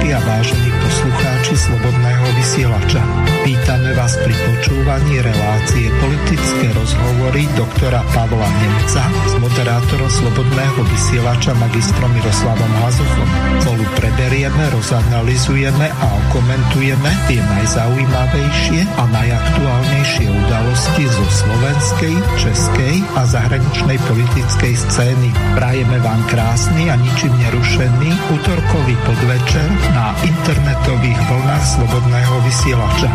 poslucháčky 0.00 0.14
a 0.16 0.20
vážení 0.24 0.70
poslucháči 0.80 1.54
Slobodného 1.56 2.26
vysielača. 2.40 3.02
Vítame 3.44 3.92
vás 3.92 4.16
pri 4.24 4.32
počúvaní 4.32 5.20
relácie 5.20 5.92
politické 6.00 6.66
rozhovory 6.72 7.44
doktora 7.52 8.00
Pavla 8.16 8.48
Nemca 8.48 9.04
moderátorom 9.50 10.06
Slobodného 10.06 10.80
vysielača 10.94 11.50
magistrom 11.58 12.14
Miroslavom 12.14 12.72
Hazuchom. 12.86 13.28
Spolu 13.58 13.82
preberieme, 13.98 14.62
rozanalizujeme 14.70 15.90
a 15.90 16.06
okomentujeme 16.30 17.10
tie 17.26 17.42
najzaujímavejšie 17.42 18.86
a 18.94 19.02
najaktuálnejšie 19.10 20.26
udalosti 20.30 21.02
zo 21.10 21.26
slovenskej, 21.26 22.14
českej 22.38 23.02
a 23.18 23.26
zahraničnej 23.26 23.98
politickej 24.06 24.74
scény. 24.86 25.34
Prajeme 25.58 25.98
vám 25.98 26.22
krásny 26.30 26.86
a 26.86 26.94
ničím 26.94 27.34
nerušený 27.42 28.10
útorkový 28.30 28.94
podvečer 29.02 29.66
na 29.98 30.14
internetových 30.22 31.18
vlnách 31.26 31.64
Slobodného 31.66 32.34
vysielača. 32.46 33.10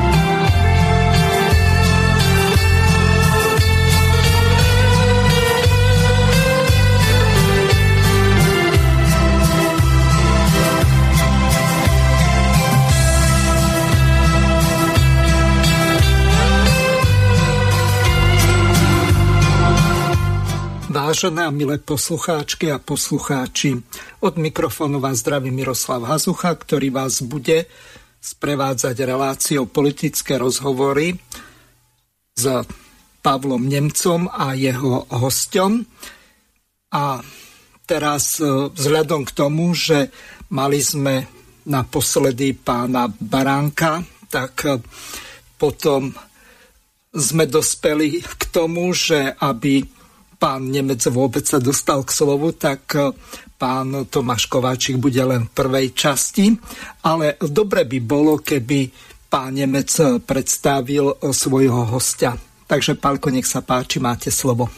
Vážené 21.16 21.48
a 21.48 21.52
milé 21.56 21.80
poslucháčky 21.80 22.76
a 22.76 22.76
poslucháči, 22.76 23.80
od 24.20 24.36
mikrofónu 24.36 25.00
vás 25.00 25.24
zdraví 25.24 25.48
Miroslav 25.48 26.04
Hazucha, 26.04 26.52
ktorý 26.52 26.92
vás 26.92 27.24
bude 27.24 27.72
sprevádzať 28.20 29.00
reláciou 29.00 29.64
politické 29.64 30.36
rozhovory 30.36 31.16
s 32.36 32.68
Pavlom 33.24 33.64
Nemcom 33.64 34.28
a 34.28 34.60
jeho 34.60 35.08
hostom. 35.08 35.88
A 36.92 37.24
teraz 37.88 38.44
e, 38.44 38.76
vzhľadom 38.76 39.24
k 39.24 39.32
tomu, 39.32 39.72
že 39.72 40.12
mali 40.52 40.84
sme 40.84 41.32
naposledy 41.64 42.60
pána 42.60 43.08
Baránka, 43.08 44.04
tak 44.28 44.68
e, 44.68 44.84
potom 45.56 46.12
sme 47.16 47.48
dospeli 47.48 48.20
k 48.20 48.44
tomu, 48.52 48.92
že 48.92 49.32
aby 49.40 49.95
pán 50.46 50.70
Nemec 50.70 51.02
vôbec 51.10 51.42
sa 51.42 51.58
dostal 51.58 52.06
k 52.06 52.14
slovu, 52.14 52.54
tak 52.54 52.94
e, 52.94 53.10
pán 53.58 54.06
Tomáš 54.06 54.46
Kováčik 54.46 55.02
bude 55.02 55.18
len 55.26 55.50
v 55.50 55.54
prvej 55.58 55.98
časti. 55.98 56.54
Ale 57.02 57.42
dobre 57.42 57.90
by 57.90 57.98
bolo, 58.06 58.38
keby 58.38 58.94
pán 59.26 59.58
Nemec 59.58 59.90
predstavil 60.22 61.18
e, 61.18 61.34
svojho 61.34 61.90
hostia. 61.90 62.38
Takže, 62.70 62.94
Pálko, 62.94 63.34
nech 63.34 63.50
sa 63.50 63.66
páči, 63.66 63.98
máte 63.98 64.30
slovo. 64.30 64.70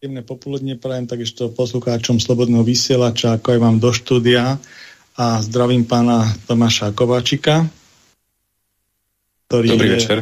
Príjemné 0.00 0.24
popoludne 0.24 0.80
prajem 0.80 1.04
takisto 1.04 1.52
poslucháčom 1.52 2.16
Slobodného 2.16 2.64
vysielača, 2.64 3.36
ako 3.36 3.52
aj 3.52 3.60
vám 3.60 3.76
do 3.76 3.92
štúdia 3.92 4.56
a 5.20 5.26
zdravím 5.44 5.84
pána 5.84 6.24
Tomáša 6.48 6.96
Kováčika, 6.96 7.68
ktorý 9.48 9.76
Dobrý 9.76 9.88
je, 9.88 9.96
večer. 10.00 10.18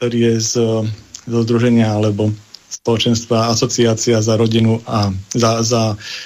ktorý 0.00 0.16
je 0.16 0.34
z, 0.40 0.52
zo 1.28 1.38
združenia 1.44 1.92
alebo 1.92 2.32
spoločenstva 2.78 3.50
Asociácia 3.50 4.22
za 4.22 4.34
rodinu 4.38 4.78
a 4.86 5.10
za, 5.34 5.60
za 5.66 5.82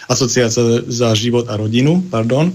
Asociácia 0.06 0.84
za 0.84 1.10
život 1.16 1.48
a 1.48 1.56
rodinu, 1.56 2.04
pardon. 2.12 2.52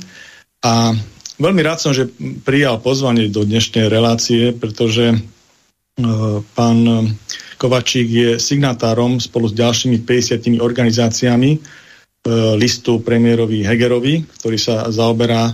A 0.61 0.93
veľmi 1.41 1.61
rád 1.65 1.81
som, 1.81 1.91
že 1.93 2.09
prijal 2.45 2.77
pozvanie 2.81 3.29
do 3.29 3.41
dnešnej 3.41 3.89
relácie, 3.89 4.53
pretože 4.53 5.13
e, 5.13 5.17
pán 6.53 6.79
Kovačík 7.57 8.07
je 8.07 8.29
signatárom 8.37 9.17
spolu 9.17 9.49
s 9.49 9.57
ďalšími 9.57 10.05
50 10.05 10.61
organizáciami 10.61 11.51
e, 11.57 11.59
listu 12.53 13.01
premiérovi 13.01 13.65
Hegerovi, 13.65 14.29
ktorý 14.37 14.57
sa 14.61 14.93
zaoberá 14.93 15.49
e, 15.49 15.53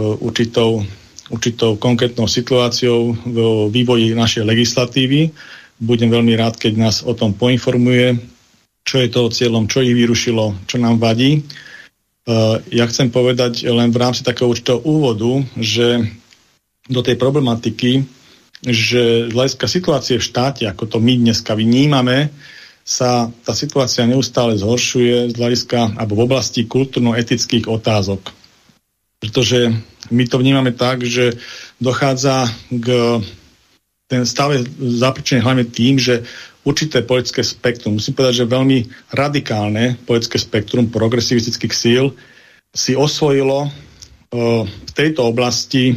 určitou, 0.00 0.86
určitou 1.34 1.74
konkrétnou 1.82 2.30
situáciou 2.30 3.14
v 3.26 3.36
vývoji 3.74 4.14
našej 4.14 4.46
legislatívy 4.46 5.34
budem 5.82 6.14
veľmi 6.14 6.38
rád, 6.38 6.54
keď 6.54 6.72
nás 6.78 6.96
o 7.02 7.10
tom 7.10 7.34
poinformuje, 7.34 8.14
čo 8.86 9.02
je 9.02 9.10
toho 9.10 9.28
cieľom, 9.34 9.66
čo 9.66 9.82
ich 9.82 9.94
vyrušilo, 9.94 10.66
čo 10.70 10.78
nám 10.78 11.02
vadí. 11.02 11.42
Uh, 12.22 12.62
ja 12.70 12.86
chcem 12.86 13.10
povedať 13.10 13.66
len 13.66 13.90
v 13.90 13.98
rámci 13.98 14.22
takého 14.22 14.46
určitého 14.46 14.78
úvodu, 14.86 15.42
že 15.58 16.06
do 16.86 17.02
tej 17.02 17.18
problematiky, 17.18 18.06
že 18.62 19.26
z 19.26 19.32
hľadiska 19.34 19.66
situácie 19.66 20.22
v 20.22 20.28
štáte, 20.30 20.62
ako 20.70 20.86
to 20.86 20.98
my 21.02 21.18
dneska 21.18 21.58
vnímame, 21.58 22.30
sa 22.82 23.30
tá 23.46 23.54
situácia 23.54 24.06
neustále 24.06 24.58
zhoršuje 24.58 25.30
z 25.30 25.34
hľadiska 25.38 25.98
alebo 25.98 26.18
v 26.18 26.24
oblasti 26.26 26.66
kultúrno-etických 26.66 27.70
otázok. 27.70 28.30
Pretože 29.22 29.70
my 30.10 30.24
to 30.26 30.42
vnímame 30.42 30.74
tak, 30.74 31.06
že 31.06 31.38
dochádza 31.78 32.50
k 32.70 32.86
ten 34.12 34.28
stav 34.28 34.52
je 34.52 34.68
zapričený 35.00 35.40
hlavne 35.40 35.64
tým, 35.72 35.96
že 35.96 36.20
určité 36.68 37.00
politické 37.00 37.40
spektrum, 37.40 37.96
musím 37.96 38.12
povedať, 38.12 38.44
že 38.44 38.52
veľmi 38.52 38.78
radikálne 39.08 39.96
politické 40.04 40.36
spektrum 40.36 40.92
progresivistických 40.92 41.72
síl 41.72 42.12
si 42.76 42.92
osvojilo 42.92 43.64
uh, 43.64 43.70
v 44.68 44.92
tejto 44.92 45.24
oblasti 45.24 45.96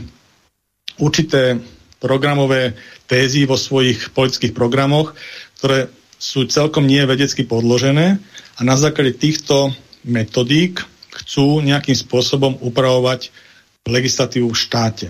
určité 0.95 1.59
programové 1.99 2.79
tézy 3.03 3.43
vo 3.43 3.59
svojich 3.59 4.15
politických 4.15 4.55
programoch, 4.55 5.11
ktoré 5.59 5.91
sú 6.15 6.47
celkom 6.47 6.87
nie 6.87 7.03
vedecky 7.03 7.43
podložené 7.43 8.15
a 8.55 8.61
na 8.63 8.79
základe 8.79 9.19
týchto 9.19 9.75
metodík 10.07 10.79
chcú 11.11 11.59
nejakým 11.59 11.99
spôsobom 11.99 12.63
upravovať 12.63 13.35
legislatívu 13.83 14.55
v 14.55 14.57
štáte. 14.57 15.07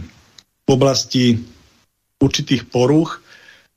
V 0.66 0.70
oblasti 0.74 1.38
určitých 2.22 2.68
poruch, 2.72 3.22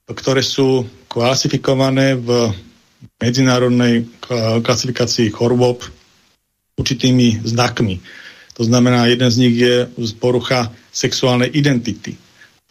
ktoré 0.09 0.41
sú 0.41 0.89
klasifikované 1.11 2.17
v 2.17 2.53
medzinárodnej 3.21 4.09
klasifikácii 4.63 5.31
chorôb 5.31 5.85
určitými 6.79 7.43
znakmi. 7.45 7.99
To 8.59 8.67
znamená, 8.67 9.07
jeden 9.07 9.31
z 9.31 9.37
nich 9.39 9.55
je 9.55 9.87
porucha 10.19 10.71
sexuálnej 10.91 11.51
identity, 11.55 12.19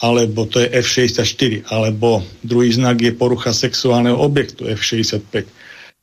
alebo 0.04 0.44
to 0.48 0.60
je 0.60 0.68
F64, 0.84 1.72
alebo 1.72 2.24
druhý 2.44 2.76
znak 2.76 3.00
je 3.00 3.16
porucha 3.16 3.56
sexuálneho 3.56 4.20
objektu 4.20 4.68
F65, 4.68 5.48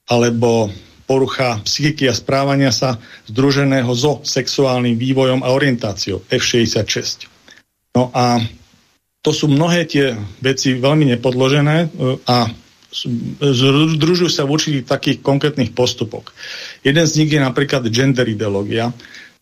alebo 0.08 0.72
porucha 1.04 1.60
psychiky 1.68 2.08
a 2.08 2.16
správania 2.16 2.72
sa 2.72 2.96
združeného 3.28 3.92
so 3.92 4.24
sexuálnym 4.24 4.96
vývojom 4.96 5.44
a 5.44 5.52
orientáciou 5.52 6.24
F66. 6.32 7.28
No 7.92 8.08
a 8.16 8.40
to 9.24 9.32
sú 9.32 9.48
mnohé 9.48 9.88
tie 9.88 10.12
veci 10.44 10.76
veľmi 10.76 11.16
nepodložené 11.16 11.76
e, 11.80 11.88
a 12.28 12.52
združujú 13.40 14.30
sa 14.30 14.46
v 14.46 14.54
určitých 14.54 14.84
takých 14.86 15.18
konkrétnych 15.24 15.74
postupoch. 15.74 16.30
Jeden 16.86 17.02
z 17.02 17.24
nich 17.24 17.32
je 17.32 17.42
napríklad 17.42 17.82
gender 17.90 18.28
ideológia. 18.28 18.94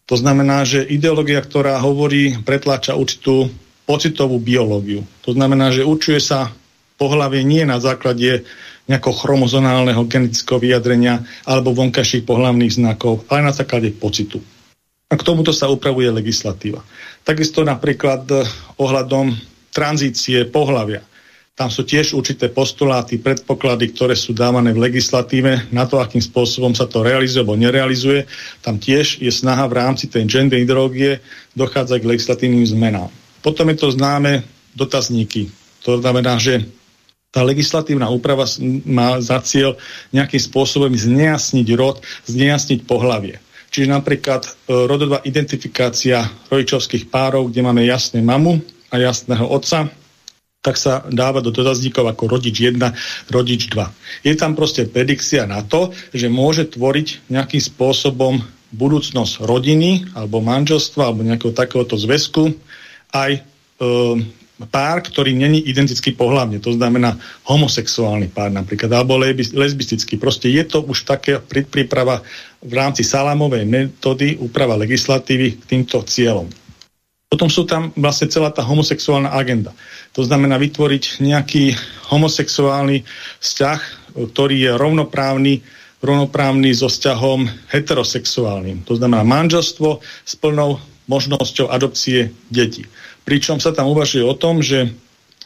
To 0.09 0.17
znamená, 0.17 0.65
že 0.65 0.87
ideológia, 0.89 1.43
ktorá 1.45 1.77
hovorí, 1.83 2.33
pretláča 2.41 2.97
určitú 2.97 3.53
pocitovú 3.85 4.41
biológiu. 4.41 5.05
To 5.27 5.37
znamená, 5.37 5.69
že 5.69 5.85
určuje 5.85 6.23
sa 6.23 6.49
pohlavie 6.97 7.45
nie 7.45 7.67
na 7.67 7.83
základe 7.83 8.47
nejakého 8.87 9.15
chromozonálneho 9.15 10.07
genetického 10.09 10.63
vyjadrenia 10.63 11.27
alebo 11.45 11.75
vonkajších 11.77 12.25
pohlavných 12.25 12.73
znakov, 12.79 13.27
ale 13.29 13.51
na 13.51 13.53
základe 13.53 13.93
pocitu. 13.93 14.41
A 15.13 15.19
k 15.19 15.27
tomuto 15.27 15.53
sa 15.53 15.69
upravuje 15.69 16.09
legislatíva. 16.09 16.81
Takisto 17.21 17.63
napríklad 17.69 18.25
e, 18.33 18.49
ohľadom 18.81 19.52
tranzície 19.73 20.45
pohľavia. 20.47 21.03
Tam 21.53 21.69
sú 21.69 21.85
tiež 21.85 22.17
určité 22.17 22.49
postuláty, 22.49 23.21
predpoklady, 23.21 23.93
ktoré 23.93 24.17
sú 24.17 24.33
dávané 24.33 24.73
v 24.73 24.89
legislatíve 24.89 25.69
na 25.69 25.85
to, 25.85 26.01
akým 26.01 26.25
spôsobom 26.25 26.73
sa 26.73 26.89
to 26.89 27.05
realizuje 27.05 27.45
alebo 27.45 27.61
nerealizuje. 27.61 28.25
Tam 28.65 28.81
tiež 28.81 29.21
je 29.21 29.29
snaha 29.29 29.69
v 29.69 29.77
rámci 29.77 30.09
tej 30.09 30.25
gender 30.25 30.65
ideológie 30.65 31.21
dochádzať 31.53 31.99
k 32.01 32.09
legislatívnym 32.09 32.65
zmenám. 32.65 33.13
Potom 33.45 33.69
je 33.69 33.77
to 33.77 33.93
známe 33.93 34.41
dotazníky. 34.73 35.53
To 35.85 36.01
znamená, 36.01 36.41
že 36.41 36.65
tá 37.29 37.45
legislatívna 37.45 38.09
úprava 38.09 38.49
má 38.89 39.21
za 39.21 39.37
cieľ 39.45 39.77
nejakým 40.13 40.41
spôsobom 40.41 40.93
znejasniť 40.93 41.69
rod, 41.77 42.01
znejasniť 42.29 42.89
pohlavie. 42.89 43.41
Čiže 43.73 43.89
napríklad 43.89 44.45
e, 44.45 44.51
rodová 44.85 45.25
identifikácia 45.25 46.29
rodičovských 46.53 47.09
párov, 47.09 47.49
kde 47.49 47.65
máme 47.65 47.89
jasné 47.89 48.21
mamu, 48.21 48.61
a 48.93 48.95
jasného 49.01 49.49
otca, 49.49 49.89
tak 50.63 50.79
sa 50.79 51.03
dáva 51.11 51.43
do 51.43 51.51
dotazníkov 51.51 52.07
ako 52.07 52.39
rodič 52.39 52.63
1, 52.63 52.79
rodič 53.35 53.67
2. 53.67 54.23
Je 54.23 54.35
tam 54.39 54.55
proste 54.55 54.87
predikcia 54.87 55.43
na 55.49 55.65
to, 55.67 55.91
že 56.15 56.31
môže 56.31 56.71
tvoriť 56.71 57.27
nejakým 57.27 57.59
spôsobom 57.59 58.39
budúcnosť 58.71 59.43
rodiny 59.43 60.15
alebo 60.15 60.39
manželstva 60.39 61.11
alebo 61.11 61.27
nejakého 61.27 61.51
takéhoto 61.53 61.99
zväzku 61.99 62.55
aj 63.11 63.33
e, 63.37 63.41
pár, 64.71 65.03
ktorý 65.03 65.35
není 65.35 65.59
identický 65.67 66.15
pohľavne, 66.15 66.63
to 66.63 66.71
znamená 66.73 67.19
homosexuálny 67.51 68.31
pár 68.31 68.55
napríklad, 68.55 68.95
alebo 68.95 69.19
lesbistický. 69.19 70.17
Proste 70.17 70.49
je 70.49 70.63
to 70.63 70.87
už 70.87 71.03
také 71.03 71.43
príprava 71.43 72.23
v 72.63 72.73
rámci 72.73 73.03
salámovej 73.03 73.67
metódy, 73.67 74.39
úprava 74.39 74.79
legislatívy 74.79 75.59
k 75.59 75.63
týmto 75.67 76.07
cieľom. 76.07 76.47
Potom 77.33 77.49
sú 77.49 77.65
tam 77.65 77.89
vlastne 77.97 78.29
celá 78.29 78.53
tá 78.53 78.61
homosexuálna 78.61 79.33
agenda. 79.33 79.73
To 80.13 80.21
znamená 80.21 80.61
vytvoriť 80.61 81.25
nejaký 81.25 81.73
homosexuálny 82.13 83.09
vzťah, 83.41 83.81
ktorý 84.37 84.69
je 84.69 84.71
rovnoprávny, 84.77 85.65
rovnoprávny 86.05 86.77
so 86.77 86.93
vzťahom 86.93 87.49
heterosexuálnym. 87.73 88.85
To 88.85 89.01
znamená 89.01 89.25
manželstvo 89.25 90.05
s 90.05 90.37
plnou 90.37 90.77
možnosťou 91.09 91.73
adopcie 91.73 92.37
detí. 92.53 92.85
Pričom 93.25 93.57
sa 93.57 93.73
tam 93.73 93.89
uvažuje 93.89 94.21
o 94.21 94.37
tom, 94.37 94.61
že 94.61 94.93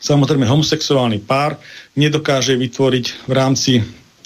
samozrejme 0.02 0.42
homosexuálny 0.42 1.22
pár 1.22 1.54
nedokáže 1.94 2.58
vytvoriť 2.58 3.30
v 3.30 3.32
rámci 3.32 3.72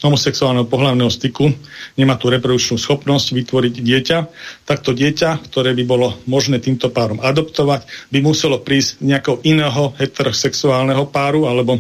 homosexuálneho 0.00 0.66
pohľavného 0.66 1.12
styku, 1.12 1.52
nemá 1.96 2.16
tú 2.16 2.32
reprodukčnú 2.32 2.80
schopnosť 2.80 3.36
vytvoriť 3.36 3.74
dieťa, 3.84 4.18
tak 4.64 4.80
to 4.80 4.96
dieťa, 4.96 5.44
ktoré 5.48 5.76
by 5.76 5.84
bolo 5.84 6.16
možné 6.24 6.58
týmto 6.60 6.88
párom 6.88 7.20
adoptovať, 7.20 7.84
by 8.08 8.18
muselo 8.24 8.60
prísť 8.64 9.04
nejakého 9.04 9.44
iného 9.44 9.92
heterosexuálneho 10.00 11.08
páru 11.12 11.44
alebo 11.44 11.78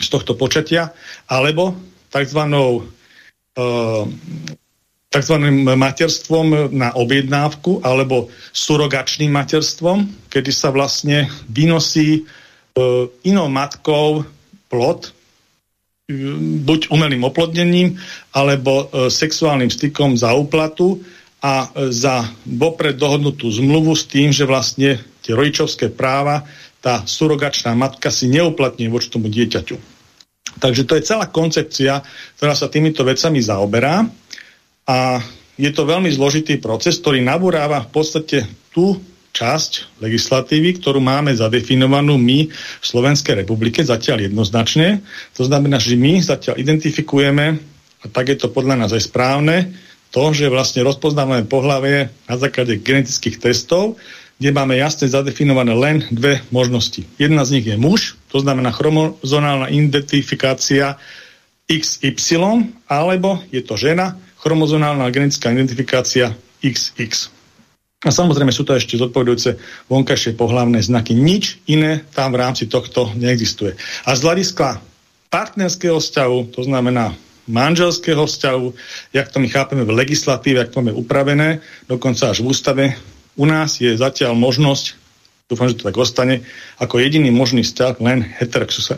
z 0.00 0.08
tohto 0.08 0.38
počatia, 0.38 0.94
alebo 1.28 1.76
tzv 2.08 2.40
tzv. 5.10 5.36
materstvom 5.74 6.70
na 6.70 6.94
objednávku 6.94 7.82
alebo 7.82 8.30
surogačným 8.54 9.34
materstvom, 9.34 10.30
kedy 10.30 10.50
sa 10.54 10.70
vlastne 10.70 11.26
vynosí 11.50 12.08
e, 12.14 12.80
inou 13.26 13.50
matkou 13.50 14.22
plod, 14.70 15.10
e, 15.10 15.12
buď 16.66 16.90
umelým 16.90 17.22
oplodnením, 17.24 17.96
alebo 18.34 18.86
e, 18.90 19.08
sexuálnym 19.08 19.70
stykom 19.70 20.18
za 20.18 20.34
úplatu 20.34 21.00
a 21.40 21.70
e, 21.70 21.90
za 21.94 22.26
vopred 22.44 22.98
dohodnutú 22.98 23.48
zmluvu 23.48 23.94
s 23.94 24.04
tým, 24.10 24.34
že 24.34 24.48
vlastne 24.48 25.00
tie 25.22 25.32
rodičovské 25.32 25.92
práva 25.92 26.44
tá 26.80 27.04
surogačná 27.04 27.76
matka 27.76 28.08
si 28.08 28.26
neuplatní 28.26 28.88
voči 28.88 29.12
tomu 29.12 29.28
dieťaťu. 29.28 29.76
Takže 30.58 30.82
to 30.88 30.96
je 30.98 31.06
celá 31.06 31.30
koncepcia, 31.30 32.02
ktorá 32.40 32.54
sa 32.56 32.66
týmito 32.66 33.06
vecami 33.06 33.38
zaoberá 33.38 34.02
a 34.88 35.20
je 35.60 35.70
to 35.70 35.84
veľmi 35.84 36.08
zložitý 36.08 36.56
proces, 36.56 36.98
ktorý 36.98 37.20
nabúráva 37.20 37.84
v 37.84 37.90
podstate 37.92 38.48
tú 38.72 38.96
časť 39.30 40.02
legislatívy, 40.02 40.82
ktorú 40.82 40.98
máme 40.98 41.30
zadefinovanú 41.32 42.18
my 42.18 42.50
v 42.50 42.84
Slovenskej 42.84 43.46
republike 43.46 43.80
zatiaľ 43.82 44.26
jednoznačne. 44.26 45.00
To 45.38 45.46
znamená, 45.46 45.78
že 45.78 45.94
my 45.94 46.18
zatiaľ 46.20 46.58
identifikujeme, 46.58 47.46
a 48.00 48.06
tak 48.10 48.32
je 48.32 48.36
to 48.40 48.50
podľa 48.50 48.86
nás 48.86 48.90
aj 48.90 49.06
správne, 49.06 49.76
to, 50.10 50.34
že 50.34 50.50
vlastne 50.50 50.82
rozpoznávame 50.82 51.46
pohlavie 51.46 52.10
na 52.26 52.34
základe 52.34 52.82
genetických 52.82 53.38
testov, 53.38 53.94
kde 54.40 54.50
máme 54.56 54.74
jasne 54.74 55.06
zadefinované 55.06 55.76
len 55.76 55.96
dve 56.10 56.42
možnosti. 56.50 57.04
Jedna 57.20 57.46
z 57.46 57.60
nich 57.60 57.66
je 57.68 57.76
muž, 57.76 58.16
to 58.32 58.40
znamená 58.40 58.72
chromozonálna 58.74 59.70
identifikácia 59.70 60.98
XY, 61.70 62.74
alebo 62.90 63.38
je 63.54 63.62
to 63.62 63.78
žena, 63.78 64.18
chromozonálna 64.40 65.06
genetická 65.12 65.52
identifikácia 65.54 66.34
XX. 66.64 67.39
A 68.00 68.08
samozrejme 68.08 68.48
sú 68.48 68.64
to 68.64 68.72
ešte 68.72 68.96
zodpovedujúce 68.96 69.60
vonkajšie 69.92 70.32
pohlavné 70.32 70.80
znaky. 70.80 71.12
Nič 71.12 71.60
iné 71.68 72.00
tam 72.16 72.32
v 72.32 72.40
rámci 72.40 72.64
tohto 72.64 73.12
neexistuje. 73.12 73.76
A 74.08 74.16
z 74.16 74.24
hľadiska 74.24 74.80
partnerského 75.28 76.00
vzťahu, 76.00 76.38
to 76.56 76.64
znamená 76.64 77.12
manželského 77.44 78.24
vzťahu, 78.24 78.66
jak 79.12 79.28
to 79.28 79.36
my 79.42 79.48
chápeme 79.52 79.84
v 79.84 79.92
legislatíve, 80.00 80.64
jak 80.64 80.72
to 80.72 80.80
máme 80.80 80.96
upravené, 80.96 81.60
dokonca 81.92 82.32
až 82.32 82.40
v 82.40 82.48
ústave, 82.48 82.84
u 83.36 83.44
nás 83.44 83.76
je 83.80 83.92
zatiaľ 83.92 84.32
možnosť, 84.32 84.96
dúfam, 85.52 85.68
že 85.68 85.76
to 85.76 85.88
tak 85.88 86.00
ostane, 86.00 86.40
ako 86.80 87.04
jediný 87.04 87.28
možný 87.28 87.66
vzťah 87.66 88.00
len 88.00 88.24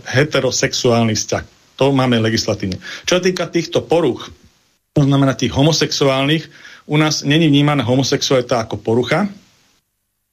heterosexuálny 0.06 1.18
vzťah. 1.18 1.44
To 1.80 1.90
máme 1.90 2.22
legislatívne. 2.22 2.78
Čo 3.08 3.18
sa 3.18 3.22
týka 3.24 3.50
týchto 3.50 3.82
poruch, 3.82 4.30
to 4.92 5.02
znamená 5.02 5.32
tých 5.32 5.56
homosexuálnych, 5.56 6.46
u 6.86 6.96
nás 6.96 7.22
není 7.22 7.48
vnímaná 7.48 7.84
homosexualita 7.84 8.62
ako 8.62 8.80
porucha. 8.80 9.28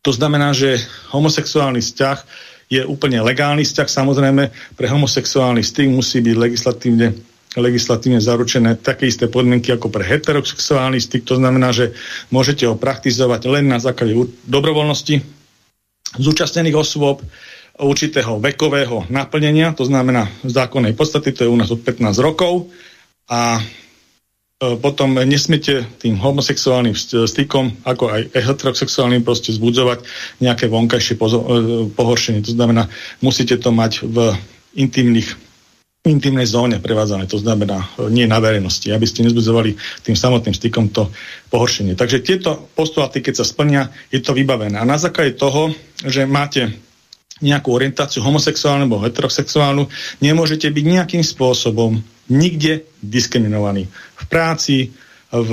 To 0.02 0.12
znamená, 0.16 0.56
že 0.56 0.80
homosexuálny 1.12 1.84
vzťah 1.84 2.18
je 2.70 2.82
úplne 2.86 3.20
legálny 3.22 3.66
vzťah. 3.66 3.90
Samozrejme, 3.90 4.44
pre 4.78 4.88
homosexuálny 4.88 5.66
styk 5.66 5.90
musí 5.90 6.22
byť 6.22 6.36
legislatívne, 6.38 7.08
legislatívne 7.58 8.22
zaručené 8.22 8.78
také 8.80 9.10
isté 9.10 9.26
podmienky 9.28 9.74
ako 9.74 9.90
pre 9.90 10.06
heterosexuálny 10.06 11.02
styk. 11.02 11.26
To 11.28 11.36
znamená, 11.42 11.74
že 11.74 11.92
môžete 12.30 12.70
ho 12.70 12.78
praktizovať 12.78 13.42
len 13.50 13.66
na 13.68 13.82
základe 13.82 14.14
dobrovoľnosti 14.46 15.22
zúčastnených 16.18 16.78
osôb, 16.78 17.22
určitého 17.80 18.44
vekového 18.44 19.08
naplnenia, 19.08 19.72
to 19.72 19.88
znamená 19.88 20.28
v 20.44 20.52
zákonnej 20.52 20.94
podstate, 20.94 21.32
to 21.32 21.48
je 21.48 21.50
u 21.52 21.56
nás 21.56 21.72
od 21.72 21.80
15 21.80 22.12
rokov 22.20 22.68
a 23.32 23.64
potom 24.60 25.16
nesmiete 25.16 25.88
tým 26.04 26.20
homosexuálnym 26.20 26.92
stykom, 27.24 27.80
ako 27.88 28.12
aj 28.12 28.22
heterosexuálnym 28.36 29.24
proste 29.24 29.56
zbudzovať 29.56 30.04
nejaké 30.44 30.68
vonkajšie 30.68 31.16
e, 31.16 31.20
pohoršenie. 31.96 32.44
To 32.44 32.52
znamená, 32.52 32.92
musíte 33.24 33.56
to 33.56 33.72
mať 33.72 34.04
v 34.04 34.36
intimných 34.76 35.48
intimnej 36.08 36.48
zóne 36.48 36.80
prevádzané, 36.80 37.28
to 37.28 37.40
znamená 37.40 37.88
e, 37.96 38.12
nie 38.12 38.28
na 38.28 38.44
verejnosti, 38.44 38.88
aby 38.92 39.08
ste 39.08 39.24
nezbudzovali 39.24 39.80
tým 40.04 40.16
samotným 40.20 40.56
stykom 40.56 40.92
to 40.92 41.08
pohoršenie. 41.52 41.96
Takže 41.96 42.20
tieto 42.20 42.68
postulaty, 42.76 43.24
keď 43.24 43.40
sa 43.40 43.46
splnia, 43.48 43.88
je 44.12 44.20
to 44.20 44.36
vybavené. 44.36 44.76
A 44.76 44.84
na 44.84 45.00
základe 45.00 45.40
toho, 45.40 45.72
že 46.04 46.28
máte 46.28 46.76
nejakú 47.40 47.72
orientáciu 47.72 48.20
homosexuálnu 48.28 48.92
alebo 48.92 49.00
heterosexuálnu, 49.08 49.88
nemôžete 50.20 50.68
byť 50.68 50.84
nejakým 50.84 51.24
spôsobom 51.24 52.04
nikde 52.30 52.86
diskriminovaní. 53.02 53.90
V 53.90 54.26
práci, 54.30 54.94
v, 55.30 55.52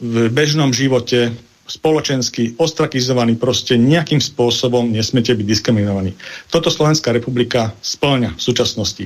v 0.00 0.14
bežnom 0.32 0.72
živote, 0.72 1.32
spoločensky 1.70 2.58
ostrakizovaní, 2.58 3.38
proste 3.38 3.78
nejakým 3.78 4.18
spôsobom 4.18 4.90
nesmiete 4.90 5.32
byť 5.38 5.46
diskriminovaní. 5.46 6.18
Toto 6.50 6.66
Slovenská 6.66 7.14
republika 7.14 7.70
splňa 7.78 8.34
v 8.34 8.42
súčasnosti. 8.42 9.04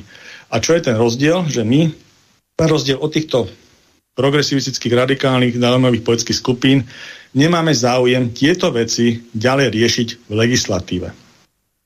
A 0.48 0.64
čo 0.64 0.72
je 0.72 0.80
ten 0.80 0.96
rozdiel? 0.96 1.44
Že 1.44 1.62
my, 1.68 1.80
na 2.56 2.66
rozdiel 2.66 2.96
od 2.96 3.12
týchto 3.12 3.52
progresivistických, 4.14 4.94
radikálnych, 4.94 5.58
zaujímavých 5.58 6.06
poetských 6.06 6.38
skupín, 6.38 6.86
nemáme 7.34 7.74
záujem 7.74 8.30
tieto 8.30 8.70
veci 8.70 9.26
ďalej 9.34 9.66
riešiť 9.74 10.08
v 10.30 10.32
legislatíve. 10.32 11.08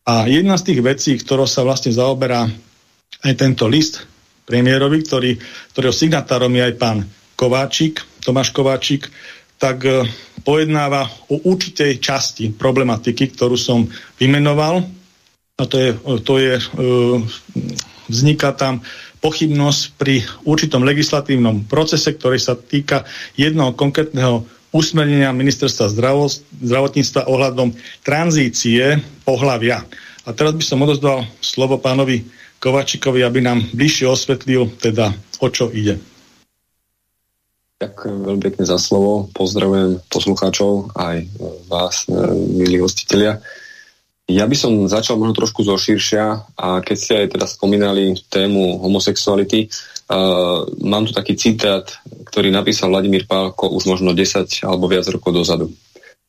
A 0.08 0.24
jedna 0.28 0.56
z 0.56 0.72
tých 0.72 0.80
vecí, 0.84 1.12
ktorou 1.16 1.48
sa 1.48 1.64
vlastne 1.64 1.92
zaoberá 1.92 2.48
aj 3.24 3.32
tento 3.34 3.66
list 3.66 4.04
premiérovi, 4.48 5.04
ktorý, 5.04 5.36
ktorého 5.76 5.92
signatárom 5.92 6.48
je 6.56 6.62
aj 6.64 6.74
pán 6.80 6.98
Kováčik, 7.36 8.00
Tomáš 8.24 8.56
Kováčik, 8.56 9.12
tak 9.60 9.84
e, 9.84 10.08
pojednáva 10.40 11.04
o 11.28 11.44
určitej 11.44 12.00
časti 12.00 12.48
problematiky, 12.56 13.36
ktorú 13.36 13.60
som 13.60 13.84
vymenoval. 14.16 14.80
A 15.58 15.62
to 15.68 15.76
je, 15.76 15.90
to 16.24 16.34
je 16.40 16.54
e, 16.56 16.62
vzniká 18.08 18.56
tam 18.56 18.80
pochybnosť 19.18 19.82
pri 19.98 20.22
určitom 20.46 20.86
legislatívnom 20.86 21.66
procese, 21.66 22.14
ktorý 22.14 22.38
sa 22.38 22.54
týka 22.54 23.04
jednoho 23.34 23.74
konkrétneho 23.74 24.46
usmernenia 24.70 25.34
ministerstva 25.34 25.90
zdravotníctva 26.62 27.26
ohľadom 27.26 27.74
tranzície 28.04 29.00
pohľavia. 29.26 29.82
A 30.28 30.30
teraz 30.36 30.52
by 30.54 30.64
som 30.64 30.84
odozdal 30.84 31.24
slovo 31.40 31.80
pánovi 31.80 32.37
Kovačikovi, 32.58 33.22
aby 33.22 33.38
nám 33.38 33.62
bližšie 33.70 34.06
osvetlil, 34.10 34.70
teda 34.82 35.14
o 35.38 35.48
čo 35.50 35.70
ide. 35.70 35.98
Ďakujem 37.78 38.16
veľmi 38.26 38.42
pekne 38.42 38.64
za 38.66 38.74
slovo. 38.74 39.30
Pozdravujem 39.30 40.02
poslucháčov 40.10 40.98
aj 40.98 41.30
vás, 41.70 42.10
e, 42.10 42.18
milí 42.58 42.82
hostiteľia. 42.82 43.38
Ja 44.28 44.44
by 44.44 44.56
som 44.58 44.72
začal 44.90 45.16
možno 45.16 45.32
trošku 45.32 45.64
zo 45.64 45.78
širšia 45.78 46.52
a 46.58 46.84
keď 46.84 46.96
ste 47.00 47.12
aj 47.24 47.26
teda 47.38 47.46
spomínali 47.48 48.12
tému 48.28 48.76
homosexuality, 48.84 49.72
uh, 49.72 50.68
mám 50.84 51.08
tu 51.08 51.16
taký 51.16 51.32
citát, 51.32 51.88
ktorý 52.28 52.52
napísal 52.52 52.92
Vladimír 52.92 53.24
Pálko 53.24 53.72
už 53.72 53.88
možno 53.88 54.12
10 54.12 54.68
alebo 54.68 54.84
viac 54.84 55.08
rokov 55.08 55.32
dozadu. 55.32 55.72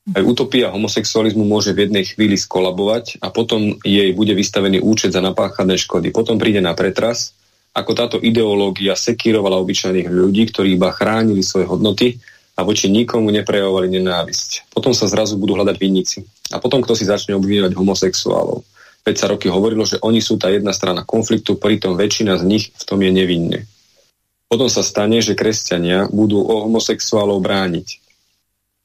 Aj 0.10 0.24
utopia 0.26 0.74
homosexualizmu 0.74 1.46
môže 1.46 1.76
v 1.76 1.86
jednej 1.86 2.06
chvíli 2.08 2.34
skolabovať 2.34 3.22
a 3.22 3.30
potom 3.30 3.78
jej 3.86 4.10
bude 4.18 4.34
vystavený 4.34 4.82
účet 4.82 5.14
za 5.14 5.22
napáchané 5.22 5.78
škody. 5.78 6.10
Potom 6.10 6.42
príde 6.42 6.62
na 6.64 6.74
pretras, 6.74 7.38
ako 7.78 7.92
táto 7.94 8.18
ideológia 8.18 8.98
sekírovala 8.98 9.62
obyčajných 9.62 10.10
ľudí, 10.10 10.50
ktorí 10.50 10.76
iba 10.76 10.90
chránili 10.90 11.46
svoje 11.46 11.70
hodnoty 11.70 12.18
a 12.58 12.66
voči 12.66 12.90
nikomu 12.90 13.30
neprejavovali 13.30 13.88
nenávisť. 13.88 14.74
Potom 14.74 14.92
sa 14.92 15.08
zrazu 15.08 15.38
budú 15.38 15.56
hľadať 15.56 15.78
vinníci. 15.78 16.26
A 16.52 16.58
potom 16.58 16.82
kto 16.82 16.98
si 16.98 17.06
začne 17.06 17.38
obvinovať 17.38 17.78
homosexuálov. 17.78 18.66
Veď 19.06 19.16
sa 19.16 19.32
roky 19.32 19.48
hovorilo, 19.48 19.88
že 19.88 20.02
oni 20.04 20.20
sú 20.20 20.36
tá 20.36 20.52
jedna 20.52 20.76
strana 20.76 21.08
konfliktu, 21.08 21.56
pritom 21.56 21.96
väčšina 21.96 22.36
z 22.36 22.44
nich 22.44 22.66
v 22.76 22.84
tom 22.84 23.00
je 23.00 23.12
nevinne. 23.14 23.60
Potom 24.50 24.66
sa 24.66 24.82
stane, 24.82 25.22
že 25.22 25.38
kresťania 25.38 26.10
budú 26.10 26.42
o 26.42 26.66
homosexuálov 26.66 27.38
brániť. 27.40 28.09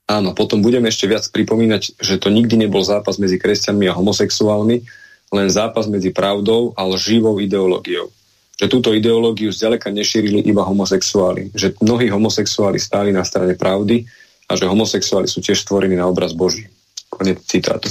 Áno, 0.05 0.37
potom 0.37 0.61
budeme 0.61 0.93
ešte 0.93 1.09
viac 1.09 1.25
pripomínať, 1.33 1.97
že 1.97 2.21
to 2.21 2.29
nikdy 2.29 2.61
nebol 2.61 2.85
zápas 2.85 3.17
medzi 3.17 3.41
kresťanmi 3.41 3.89
a 3.89 3.97
homosexuálmi, 3.97 4.85
len 5.33 5.49
zápas 5.49 5.89
medzi 5.89 6.13
pravdou 6.13 6.77
a 6.77 6.85
lživou 6.85 7.41
ideológiou 7.41 8.13
že 8.55 8.71
túto 8.71 8.95
ideológiu 8.95 9.51
zďaleka 9.51 9.91
nešírili 9.91 10.47
iba 10.47 10.63
homosexuáli, 10.63 11.51
že 11.55 11.75
mnohí 11.83 12.07
homosexuáli 12.11 12.79
stáli 12.79 13.11
na 13.11 13.27
strane 13.27 13.59
pravdy 13.59 14.07
a 14.47 14.55
že 14.55 14.71
homosexuáli 14.71 15.27
sú 15.27 15.43
tiež 15.43 15.67
stvorení 15.67 15.99
na 15.99 16.07
obraz 16.07 16.37
Boží. 16.37 16.71
Konec 17.11 17.43
citátu. 17.47 17.87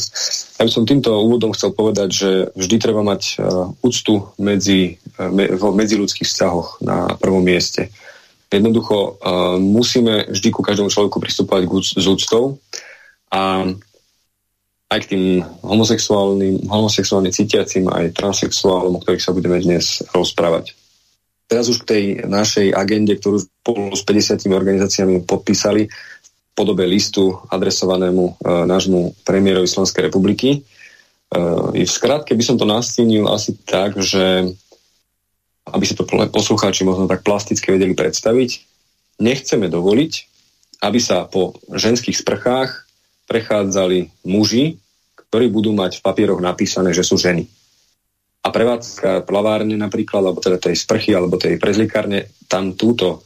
Ja 0.59 0.67
by 0.67 0.71
som 0.71 0.83
týmto 0.83 1.15
úvodom 1.15 1.55
chcel 1.55 1.71
povedať, 1.71 2.09
že 2.11 2.29
vždy 2.59 2.75
treba 2.79 3.03
mať 3.03 3.21
uh, 3.39 3.71
úctu 3.79 4.27
medzi, 4.35 4.99
uh, 5.15 5.31
me, 5.31 5.47
v 5.47 5.63
medziludských 5.63 6.27
vzťahoch 6.27 6.83
na 6.83 7.15
prvom 7.19 7.43
mieste. 7.43 7.87
Jednoducho 8.53 9.17
uh, 9.17 9.57
musíme 9.57 10.29
vždy 10.29 10.49
ku 10.53 10.61
každému 10.61 10.93
človeku 10.93 11.17
pristupovať 11.17 11.65
s 11.97 12.05
úctou 12.05 12.61
a 13.33 13.65
aj 14.93 14.99
k 15.09 15.09
tým 15.17 15.23
homosexuálnym, 15.65 16.69
homosexuálne 16.69 17.33
cítiacim, 17.33 17.89
aj 17.89 18.13
transexuálom, 18.13 18.93
o 18.93 19.01
ktorých 19.01 19.25
sa 19.25 19.33
budeme 19.33 19.57
dnes 19.57 20.05
rozprávať. 20.13 20.77
Teraz 21.49 21.65
už 21.69 21.81
k 21.81 21.89
tej 21.89 22.03
našej 22.29 22.71
agende, 22.77 23.17
ktorú 23.17 23.41
spolu 23.41 23.97
s 23.97 24.05
50 24.05 24.45
organizáciami 24.53 25.25
podpísali 25.25 25.89
v 25.89 26.49
podobe 26.53 26.85
listu 26.85 27.33
adresovanému 27.49 28.23
e, 28.25 28.33
nášmu 28.69 29.25
premiérovi 29.25 29.65
Slovenskej 29.65 30.07
republiky. 30.07 30.49
E, 30.53 30.59
v 31.73 31.89
skratke 31.89 32.37
by 32.37 32.43
som 32.45 32.55
to 32.55 32.69
nastínil 32.69 33.27
asi 33.29 33.57
tak, 33.65 33.97
že 33.97 34.53
aby 35.73 35.83
si 35.89 35.97
to 35.97 36.05
poslucháči 36.07 36.85
možno 36.85 37.09
tak 37.09 37.25
plasticky 37.25 37.73
vedeli 37.73 37.97
predstaviť, 37.97 38.49
nechceme 39.17 39.67
dovoliť, 39.67 40.13
aby 40.85 40.99
sa 41.01 41.25
po 41.25 41.57
ženských 41.73 42.13
sprchách 42.13 42.85
prechádzali 43.25 44.13
muži, 44.29 44.77
ktorí 45.17 45.49
budú 45.49 45.73
mať 45.73 45.97
v 45.99 46.05
papieroch 46.05 46.37
napísané, 46.37 46.93
že 46.93 47.01
sú 47.01 47.17
ženy. 47.17 47.49
A 48.43 48.51
prevádzka 48.51 49.23
plavárne 49.23 49.79
napríklad, 49.79 50.19
alebo 50.19 50.43
teda 50.43 50.59
tej 50.59 50.75
sprchy, 50.75 51.15
alebo 51.15 51.39
tej 51.39 51.55
prezlikárne, 51.57 52.27
tam 52.51 52.75
túto 52.75 53.23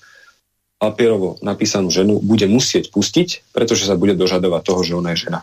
papierovo 0.78 1.42
napísanú 1.42 1.90
ženu 1.90 2.22
bude 2.22 2.46
musieť 2.46 2.94
pustiť, 2.94 3.50
pretože 3.50 3.90
sa 3.90 3.98
bude 3.98 4.14
dožadovať 4.14 4.62
toho, 4.62 4.82
že 4.86 4.94
ona 4.94 5.18
je 5.18 5.26
žena. 5.26 5.42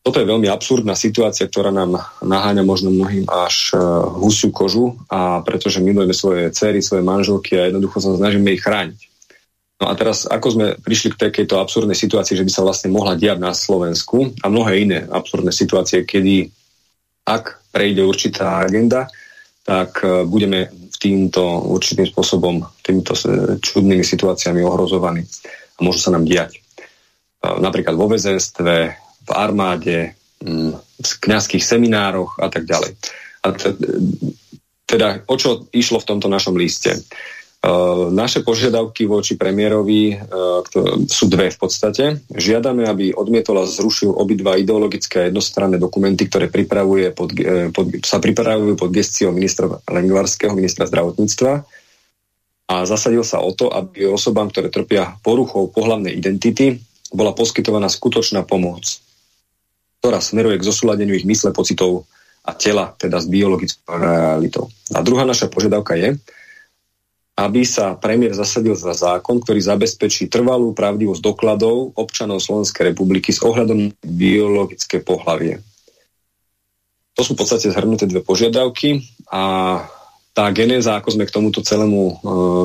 Toto 0.00 0.16
je 0.16 0.30
veľmi 0.32 0.48
absurdná 0.48 0.96
situácia, 0.96 1.44
ktorá 1.44 1.68
nám 1.68 2.00
naháňa 2.24 2.64
možno 2.64 2.88
mnohým 2.88 3.28
až 3.28 3.76
uh, 3.76 4.08
husiu 4.16 4.48
kožu 4.48 4.96
a 5.12 5.44
pretože 5.44 5.84
milujeme 5.84 6.16
svoje 6.16 6.48
cery, 6.56 6.80
svoje 6.80 7.04
manželky 7.04 7.60
a 7.60 7.68
jednoducho 7.68 8.00
sa 8.00 8.16
snažíme 8.16 8.48
ich 8.48 8.64
chrániť. 8.64 9.00
No 9.80 9.88
a 9.88 9.96
teraz, 9.96 10.28
ako 10.28 10.48
sme 10.52 10.66
prišli 10.76 11.16
k 11.16 11.20
takejto 11.28 11.56
absurdnej 11.56 11.96
situácii, 11.96 12.36
že 12.36 12.44
by 12.44 12.52
sa 12.52 12.64
vlastne 12.64 12.92
mohla 12.92 13.16
diať 13.16 13.40
na 13.40 13.56
Slovensku 13.56 14.36
a 14.44 14.52
mnohé 14.52 14.84
iné 14.84 14.98
absurdné 15.08 15.52
situácie, 15.56 16.04
kedy 16.04 16.52
ak 17.24 17.72
prejde 17.72 18.04
určitá 18.04 18.60
agenda, 18.60 19.08
tak 19.64 20.04
e, 20.04 20.28
budeme 20.28 20.68
týmto 21.00 21.64
určitým 21.72 22.04
spôsobom, 22.04 22.60
týmito 22.84 23.16
čudnými 23.56 24.04
situáciami 24.04 24.60
ohrozovaní 24.60 25.24
a 25.76 25.78
môžu 25.80 26.04
sa 26.04 26.12
nám 26.12 26.28
diať. 26.28 26.60
E, 26.60 26.60
napríklad 27.48 27.96
vo 27.96 28.04
väzenstve, 28.04 29.00
v 29.30 29.32
armáde, 29.38 29.98
v 30.42 31.12
kňazských 31.22 31.62
seminároch 31.62 32.36
a 32.42 32.50
tak 32.50 32.66
ďalej. 32.66 32.92
A 33.46 33.54
teda 34.90 35.22
o 35.30 35.34
čo 35.38 35.70
išlo 35.70 36.02
v 36.02 36.08
tomto 36.10 36.26
našom 36.26 36.58
liste? 36.58 36.98
Uh, 37.60 38.08
naše 38.08 38.40
požiadavky 38.40 39.04
voči 39.04 39.36
premiérovi 39.36 40.16
uh, 40.16 40.64
sú 41.04 41.28
dve 41.28 41.52
v 41.52 41.58
podstate. 41.60 42.24
Žiadame, 42.32 42.88
aby 42.88 43.12
odmietol 43.12 43.60
a 43.60 43.68
zrušil 43.68 44.16
obidva 44.16 44.56
ideologické 44.56 45.20
a 45.20 45.28
jednostranné 45.28 45.76
dokumenty, 45.76 46.24
ktoré 46.24 46.48
pripravuje 46.48 47.12
pod, 47.12 47.36
uh, 47.36 47.68
pod, 47.68 48.00
sa 48.00 48.16
pripravujú 48.16 48.80
pod 48.80 48.88
gestiou 48.96 49.36
ministra 49.36 49.68
Lengvarského, 49.92 50.56
ministra 50.56 50.88
zdravotníctva 50.88 51.52
a 52.70 52.74
zasadil 52.88 53.28
sa 53.28 53.44
o 53.44 53.52
to, 53.52 53.68
aby 53.68 54.08
osobám, 54.08 54.48
ktoré 54.48 54.72
trpia 54.72 55.20
poruchou 55.20 55.68
pohlavnej 55.68 56.16
identity, 56.16 56.80
bola 57.12 57.36
poskytovaná 57.36 57.92
skutočná 57.92 58.46
pomoc, 58.48 59.04
ktorá 60.00 60.18
smeruje 60.24 60.56
k 60.56 60.66
zosúladeniu 60.66 61.12
ich 61.12 61.28
mysle, 61.28 61.52
pocitov 61.52 62.08
a 62.40 62.56
tela, 62.56 62.96
teda 62.96 63.20
s 63.20 63.28
biologickou 63.28 64.00
realitou. 64.00 64.72
A 64.96 65.04
druhá 65.04 65.28
naša 65.28 65.52
požiadavka 65.52 65.92
je, 65.92 66.16
aby 67.36 67.64
sa 67.64 67.96
premiér 67.96 68.36
zasadil 68.36 68.76
za 68.76 68.92
zákon, 68.92 69.40
ktorý 69.40 69.60
zabezpečí 69.60 70.28
trvalú 70.28 70.72
pravdivosť 70.76 71.20
dokladov 71.20 71.96
občanov 71.96 72.40
Slovenskej 72.40 72.92
republiky 72.92 73.32
s 73.32 73.40
ohľadom 73.40 73.92
na 73.92 73.96
biologické 74.04 75.00
pohlavie. 75.00 75.60
To 77.16 77.20
sú 77.24 77.36
v 77.36 77.40
podstate 77.44 77.68
zhrnuté 77.68 78.08
dve 78.08 78.24
požiadavky 78.24 79.04
a 79.28 79.42
tá 80.30 80.46
genéza, 80.54 80.96
ako 80.96 81.20
sme 81.20 81.28
k 81.28 81.34
tomuto 81.34 81.60
celému 81.60 82.02
e, 82.06 82.14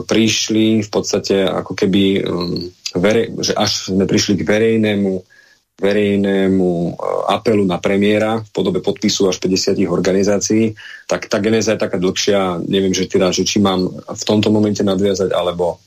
prišli, 0.05 0.85
v 0.85 0.89
podstate 0.91 1.43
ako 1.43 1.73
keby, 1.73 2.03
e, 2.15 2.21
vere, 2.95 3.33
že 3.41 3.57
až 3.57 3.91
sme 3.91 4.05
prišli 4.05 4.37
k 4.37 4.47
verejnému 4.47 5.11
verejnému 5.75 6.71
e, 6.71 6.91
apelu 7.35 7.67
na 7.67 7.77
premiéra 7.83 8.39
v 8.39 8.49
podobe 8.55 8.79
podpisu 8.79 9.27
až 9.27 9.43
50 9.43 9.83
organizácií, 9.91 10.71
tak 11.03 11.27
tá 11.27 11.43
genéza 11.43 11.75
je 11.75 11.83
taká 11.83 11.99
dlhšia. 11.99 12.63
Neviem, 12.63 12.95
že 12.95 13.11
teda, 13.11 13.35
že 13.35 13.43
či 13.43 13.59
mám 13.59 13.91
v 13.91 14.23
tomto 14.23 14.47
momente 14.51 14.81
nadviazať, 14.81 15.35
alebo 15.35 15.83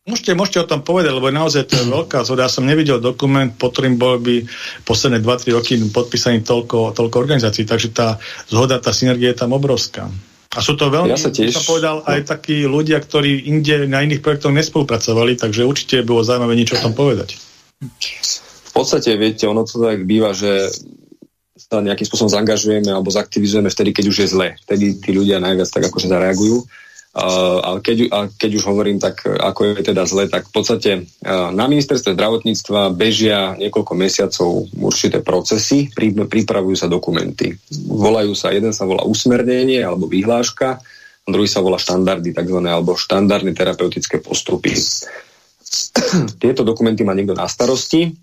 Môžete, 0.00 0.32
môžete 0.32 0.58
o 0.64 0.66
tom 0.66 0.80
povedať, 0.80 1.12
lebo 1.12 1.28
naozaj 1.28 1.68
to 1.68 1.76
je 1.76 1.92
veľká 1.92 2.24
zhoda. 2.24 2.48
Ja 2.48 2.50
som 2.50 2.64
nevidel 2.64 3.04
dokument, 3.04 3.52
pod 3.52 3.76
ktorým 3.76 4.00
bol 4.00 4.16
by 4.16 4.48
posledné 4.88 5.20
2-3 5.20 5.52
roky 5.52 5.76
podpísaný 5.92 6.40
toľko, 6.40 6.96
toľko 6.96 7.16
organizácií, 7.20 7.68
takže 7.68 7.92
tá 7.92 8.16
zhoda, 8.48 8.80
tá 8.80 8.96
synergia 8.96 9.36
je 9.36 9.44
tam 9.44 9.52
obrovská. 9.52 10.08
A 10.56 10.58
sú 10.64 10.74
to 10.74 10.88
veľmi, 10.88 11.14
ja 11.14 11.20
sa 11.20 11.28
tiež... 11.28 11.52
som 11.52 11.68
povedal, 11.68 12.00
aj 12.08 12.26
takí 12.26 12.64
ľudia, 12.64 12.96
ktorí 12.96 13.44
inde 13.44 13.86
na 13.86 14.00
iných 14.00 14.24
projektoch 14.24 14.50
nespolupracovali, 14.50 15.36
takže 15.36 15.68
určite 15.68 16.02
bolo 16.02 16.24
zaujímavé 16.24 16.56
niečo 16.56 16.80
o 16.80 16.84
tom 16.90 16.96
povedať 16.96 17.36
podstate, 18.80 19.20
viete, 19.20 19.44
ono 19.44 19.68
to 19.68 19.76
tak 19.76 20.08
býva, 20.08 20.32
že 20.32 20.72
sa 21.60 21.84
nejakým 21.84 22.08
spôsobom 22.08 22.32
zaangažujeme 22.32 22.88
alebo 22.88 23.12
zaktivizujeme 23.12 23.68
vtedy, 23.68 23.92
keď 23.92 24.04
už 24.08 24.16
je 24.24 24.28
zle. 24.32 24.48
Vtedy 24.66 24.96
tí 24.98 25.12
ľudia 25.12 25.38
najviac 25.38 25.68
tak 25.68 25.86
akože 25.92 26.08
zareagujú. 26.08 26.64
Uh, 27.10 27.58
ale 27.66 27.82
keď, 27.82 27.96
a 28.14 28.18
keď 28.30 28.50
už 28.62 28.70
hovorím 28.70 29.02
tak, 29.02 29.26
ako 29.26 29.74
je 29.74 29.82
teda 29.82 30.06
zle, 30.06 30.30
tak 30.30 30.46
v 30.46 30.52
podstate 30.54 30.90
uh, 31.02 31.50
na 31.50 31.66
ministerstve 31.66 32.14
zdravotníctva 32.14 32.94
bežia 32.94 33.58
niekoľko 33.58 33.92
mesiacov 33.98 34.70
určité 34.78 35.18
procesy, 35.18 35.90
prí, 35.90 36.14
pripravujú 36.14 36.78
sa 36.78 36.86
dokumenty. 36.86 37.50
Volajú 37.90 38.30
sa, 38.38 38.54
jeden 38.54 38.70
sa 38.70 38.86
volá 38.86 39.02
usmernenie 39.02 39.82
alebo 39.82 40.06
vyhláška, 40.06 40.78
druhý 41.26 41.50
sa 41.50 41.66
volá 41.66 41.82
štandardy, 41.82 42.30
tzv. 42.30 42.58
alebo 42.62 42.94
štandardné 42.94 43.58
terapeutické 43.58 44.22
postupy. 44.22 44.78
Tieto 46.42 46.62
dokumenty 46.62 47.02
má 47.02 47.10
niekto 47.10 47.34
na 47.34 47.50
starosti 47.50 48.14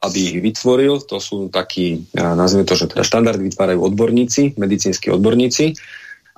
aby 0.00 0.18
ich 0.18 0.36
vytvoril. 0.40 1.04
To 1.04 1.20
sú 1.20 1.52
takí, 1.52 2.08
nazvime 2.16 2.64
to, 2.64 2.76
že 2.76 2.88
teda 2.88 3.04
štandardy 3.04 3.52
vytvárajú 3.52 3.80
odborníci, 3.84 4.56
medicínsky 4.56 5.12
odborníci 5.12 5.76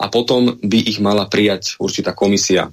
a 0.03 0.11
potom 0.11 0.59
by 0.59 0.79
ich 0.83 0.99
mala 0.99 1.31
prijať 1.31 1.79
určitá 1.79 2.11
komisia, 2.11 2.67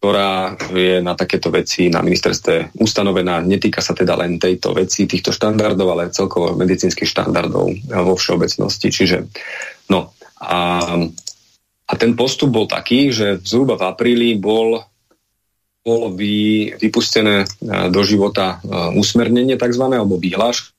ktorá 0.00 0.56
je 0.72 1.04
na 1.04 1.12
takéto 1.12 1.52
veci 1.52 1.92
na 1.92 2.00
ministerstve 2.00 2.72
ustanovená. 2.80 3.44
Netýka 3.44 3.84
sa 3.84 3.92
teda 3.92 4.16
len 4.16 4.40
tejto 4.40 4.72
veci, 4.72 5.04
týchto 5.04 5.28
štandardov, 5.28 5.88
ale 5.92 6.08
celkovo 6.08 6.56
medicínskych 6.56 7.04
štandardov 7.04 7.92
vo 7.92 8.14
všeobecnosti. 8.16 8.88
Čiže, 8.88 9.28
no, 9.92 10.16
a, 10.40 10.88
a 11.84 11.92
ten 12.00 12.16
postup 12.16 12.48
bol 12.48 12.64
taký, 12.64 13.12
že 13.12 13.44
zhruba 13.44 13.76
v 13.76 13.92
apríli 13.92 14.40
bol 14.40 14.80
bolo 15.80 16.12
vy, 16.12 16.70
vypustené 16.76 17.44
e, 17.44 17.46
do 17.88 18.00
života 18.04 18.60
e, 18.60 18.96
usmernenie 19.00 19.56
tzv. 19.56 19.84
alebo 19.88 20.20
výhláška, 20.20 20.72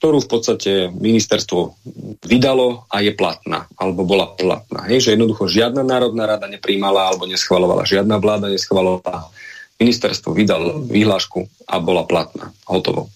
ktorú 0.00 0.24
v 0.24 0.28
podstate 0.28 0.72
ministerstvo 0.92 1.76
vydalo 2.24 2.88
a 2.88 3.00
je 3.04 3.12
platná, 3.12 3.68
alebo 3.76 4.04
bola 4.04 4.32
platná. 4.32 4.84
Hej, 4.88 5.08
že 5.08 5.12
jednoducho 5.16 5.48
žiadna 5.48 5.84
národná 5.84 6.28
rada 6.28 6.48
nepríjmala 6.48 7.12
alebo 7.12 7.28
neschvalovala, 7.28 7.88
žiadna 7.88 8.16
vláda 8.20 8.48
neschvalovala. 8.52 9.32
Ministerstvo 9.80 10.32
vydalo 10.32 10.86
výhlášku 10.86 11.66
a 11.66 11.82
bola 11.82 12.06
platná. 12.06 12.54
Hotovo. 12.62 13.10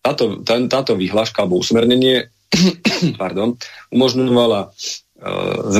Táto, 0.00 0.24
tá, 0.40 0.56
táto 0.72 0.96
výhláška 0.96 1.44
alebo 1.44 1.60
usmernenie 1.60 2.32
pardon, 3.22 3.56
umožňovala 3.90 4.60
e, 4.64 4.68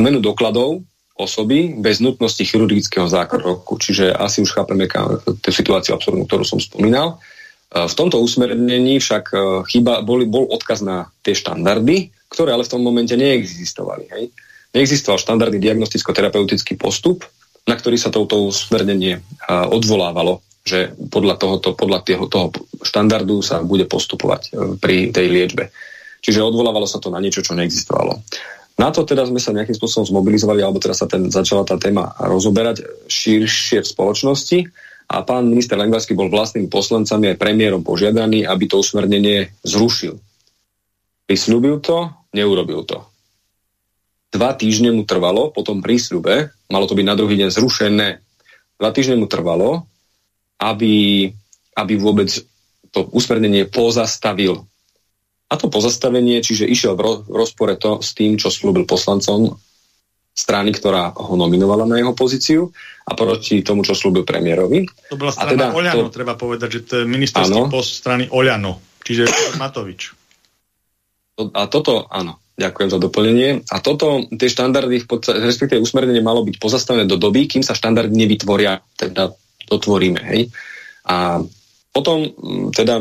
zmenu 0.01 0.19
dokladov 0.21 0.83
osoby 1.15 1.79
bez 1.79 2.03
nutnosti 2.03 2.43
chirurgického 2.43 3.07
zákroku. 3.07 3.79
Čiže 3.79 4.11
asi 4.11 4.43
už 4.43 4.51
chápeme 4.51 4.91
tú 5.39 5.51
situáciu 5.55 5.95
absurdnú, 5.95 6.27
ktorú 6.27 6.43
som 6.43 6.59
spomínal. 6.59 7.23
E, 7.71 7.87
v 7.87 7.95
tomto 7.95 8.19
usmernení 8.19 8.99
však 8.99 9.25
e, 9.31 9.37
chyba, 9.71 10.03
bol, 10.03 10.27
bol 10.27 10.51
odkaz 10.51 10.83
na 10.83 11.07
tie 11.23 11.39
štandardy, 11.39 12.11
ktoré 12.27 12.51
ale 12.51 12.67
v 12.67 12.73
tom 12.75 12.83
momente 12.83 13.15
neexistovali. 13.15 14.11
Hej. 14.11 14.25
Neexistoval 14.75 15.23
štandardný 15.23 15.63
diagnosticko-terapeutický 15.63 16.75
postup, 16.75 17.23
na 17.71 17.79
ktorý 17.79 17.95
sa 17.95 18.11
touto 18.11 18.51
usmernenie 18.51 19.19
e, 19.19 19.21
odvolávalo, 19.71 20.43
že 20.67 20.99
podľa, 21.15 21.39
tohoto, 21.39 21.79
podľa 21.79 22.03
toho, 22.03 22.27
toho 22.27 22.47
štandardu 22.83 23.39
sa 23.39 23.63
bude 23.63 23.87
postupovať 23.87 24.51
pri 24.83 25.15
tej 25.15 25.31
liečbe. 25.31 25.71
Čiže 26.25 26.41
odvolávalo 26.41 26.89
sa 26.89 26.99
to 26.99 27.13
na 27.13 27.21
niečo, 27.21 27.45
čo 27.45 27.53
neexistovalo. 27.53 28.17
Na 28.75 28.91
to 28.91 29.07
teda 29.07 29.23
sme 29.23 29.39
sa 29.39 29.55
nejakým 29.55 29.79
spôsobom 29.79 30.03
zmobilizovali, 30.03 30.59
alebo 30.59 30.83
teda 30.83 30.99
sa 30.99 31.07
ten, 31.07 31.31
začala 31.31 31.63
tá 31.63 31.79
téma 31.79 32.11
rozoberať 32.19 33.07
širšie 33.07 33.87
v 33.87 33.91
spoločnosti 33.91 34.59
a 35.15 35.23
pán 35.23 35.47
minister 35.47 35.79
Lengvarsky 35.79 36.17
bol 36.17 36.27
vlastnými 36.27 36.67
poslancami 36.67 37.35
aj 37.35 37.41
premiérom 37.41 37.87
požiadaný, 37.87 38.43
aby 38.43 38.65
to 38.67 38.83
usmernenie 38.83 39.55
zrušil. 39.63 40.19
Prislúbil 41.29 41.79
to, 41.79 42.11
neurobil 42.35 42.83
to. 42.83 43.05
Dva 44.35 44.51
týždne 44.59 44.91
mu 44.91 45.07
trvalo, 45.07 45.55
po 45.55 45.63
tom 45.63 45.79
prísľube, 45.79 46.51
malo 46.67 46.91
to 46.91 46.99
byť 46.99 47.07
na 47.07 47.15
druhý 47.15 47.39
deň 47.39 47.51
zrušené, 47.55 48.09
dva 48.83 48.91
týždne 48.91 49.23
mu 49.23 49.31
trvalo, 49.31 49.87
aby, 50.59 51.31
aby 51.79 51.95
vôbec 51.95 52.35
to 52.91 53.07
usmernenie 53.15 53.71
pozastavil. 53.71 54.67
A 55.49 55.55
to 55.61 55.69
pozastavenie, 55.69 56.41
čiže 56.41 56.65
išiel 56.65 56.97
v 56.97 57.29
rozpore 57.31 57.77
to 57.77 58.01
s 58.01 58.17
tým, 58.17 58.41
čo 58.41 58.49
slúbil 58.49 58.89
poslancom 58.89 59.55
strany, 60.35 60.75
ktorá 60.75 61.15
ho 61.15 61.39
nominovala 61.39 61.87
na 61.87 62.03
jeho 62.03 62.11
pozíciu 62.11 62.67
a 63.07 63.15
proti 63.15 63.63
tomu, 63.63 63.87
čo 63.87 63.95
slúbil 63.95 64.27
premiérovi. 64.27 64.83
To 65.15 65.17
bola 65.21 65.31
strana 65.31 65.51
teda 65.55 65.67
Oľano, 65.71 66.11
to... 66.11 66.17
treba 66.17 66.35
povedať, 66.35 66.69
že 66.69 66.81
to 66.83 66.95
je 67.01 67.05
ministerský 67.07 67.71
post 67.71 68.03
strany 68.03 68.27
Oľano, 68.27 68.83
čiže 69.07 69.31
Matovič. 69.63 70.11
A 71.39 71.71
toto, 71.71 72.11
áno, 72.11 72.43
ďakujem 72.59 72.91
za 72.91 72.99
doplnenie. 72.99 73.63
A 73.71 73.79
toto, 73.79 74.27
tie 74.27 74.51
štandardy, 74.51 75.03
v 75.03 75.07
podstate, 75.07 75.39
respektíve 75.39 75.83
usmernenie 75.83 76.23
malo 76.23 76.43
byť 76.43 76.59
pozastavené 76.59 77.07
do 77.07 77.15
doby, 77.15 77.47
kým 77.47 77.63
sa 77.63 77.79
štandardy 77.79 78.15
nevytvoria, 78.15 78.83
teda 78.99 79.31
dotvoríme, 79.71 80.19
hej. 80.35 80.51
A 81.07 81.43
potom 81.95 82.27
teda 82.75 82.99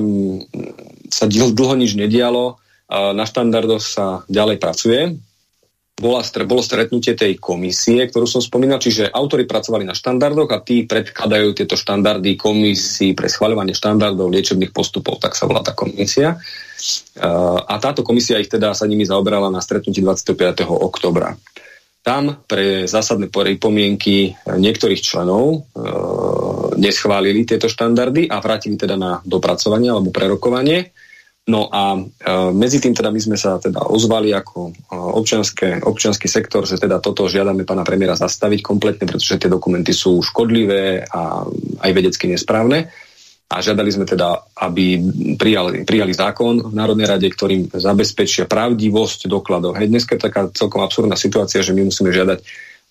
sa 1.14 1.30
dlho 1.30 1.76
nič 1.78 1.94
nedialo, 1.94 2.58
na 2.90 3.26
štandardoch 3.26 3.82
sa 3.82 4.06
ďalej 4.26 4.58
pracuje. 4.58 5.02
Bola, 5.94 6.26
bolo 6.50 6.66
stretnutie 6.66 7.14
tej 7.14 7.38
komisie, 7.38 8.10
ktorú 8.10 8.26
som 8.26 8.42
spomínal, 8.42 8.82
čiže 8.82 9.14
autory 9.14 9.46
pracovali 9.46 9.86
na 9.86 9.94
štandardoch 9.94 10.50
a 10.50 10.66
tí 10.66 10.90
predkladajú 10.90 11.54
tieto 11.54 11.78
štandardy 11.78 12.34
komisii 12.34 13.14
pre 13.14 13.30
schvaľovanie 13.30 13.78
štandardov 13.78 14.34
liečebných 14.34 14.74
postupov, 14.74 15.22
tak 15.22 15.38
sa 15.38 15.46
volá 15.46 15.62
tá 15.62 15.78
komisia. 15.78 16.42
A 17.70 17.76
táto 17.78 18.02
komisia 18.02 18.42
ich 18.42 18.50
teda 18.50 18.74
sa 18.74 18.90
nimi 18.90 19.06
zaoberala 19.06 19.54
na 19.54 19.62
stretnutí 19.62 20.02
25. 20.02 20.66
oktobra. 20.66 21.38
Tam 22.04 22.42
pre 22.50 22.84
zásadné 22.84 23.32
pripomienky 23.32 24.36
niektorých 24.44 25.00
členov 25.00 25.56
e, 25.56 25.58
neschválili 26.76 27.48
tieto 27.48 27.72
štandardy 27.72 28.28
a 28.28 28.44
vrátili 28.44 28.76
teda 28.76 29.00
na 29.00 29.24
dopracovanie 29.24 29.88
alebo 29.88 30.12
prerokovanie. 30.12 30.92
No 31.44 31.68
a 31.68 32.00
e, 32.00 32.02
medzi 32.56 32.80
tým 32.80 32.96
teda 32.96 33.12
my 33.12 33.20
sme 33.20 33.36
sa 33.36 33.60
teda 33.60 33.84
ozvali 33.92 34.32
ako 34.32 34.72
e, 34.72 34.96
občianske, 34.96 35.84
občianský 35.84 36.32
sektor, 36.32 36.64
že 36.64 36.80
teda 36.80 37.04
toto 37.04 37.28
žiadame 37.28 37.68
pána 37.68 37.84
premiéra 37.84 38.16
zastaviť 38.16 38.64
kompletne, 38.64 39.04
pretože 39.04 39.36
tie 39.36 39.52
dokumenty 39.52 39.92
sú 39.92 40.24
škodlivé 40.24 41.04
a 41.04 41.44
aj 41.84 41.92
vedecky 41.92 42.32
nesprávne 42.32 42.88
a 43.54 43.62
žiadali 43.62 43.90
sme 43.94 44.06
teda, 44.10 44.56
aby 44.66 44.98
prijali, 45.38 45.86
prijali 45.86 46.10
zákon 46.16 46.64
v 46.64 46.74
Národnej 46.74 47.06
rade, 47.06 47.28
ktorým 47.30 47.70
zabezpečia 47.70 48.50
pravdivosť 48.50 49.30
dokladov. 49.30 49.78
Hej, 49.78 49.94
dneska 49.94 50.18
je 50.18 50.26
taká 50.26 50.50
celkom 50.50 50.82
absurdná 50.82 51.14
situácia, 51.14 51.62
že 51.62 51.76
my 51.76 51.86
musíme 51.86 52.10
žiadať 52.10 52.40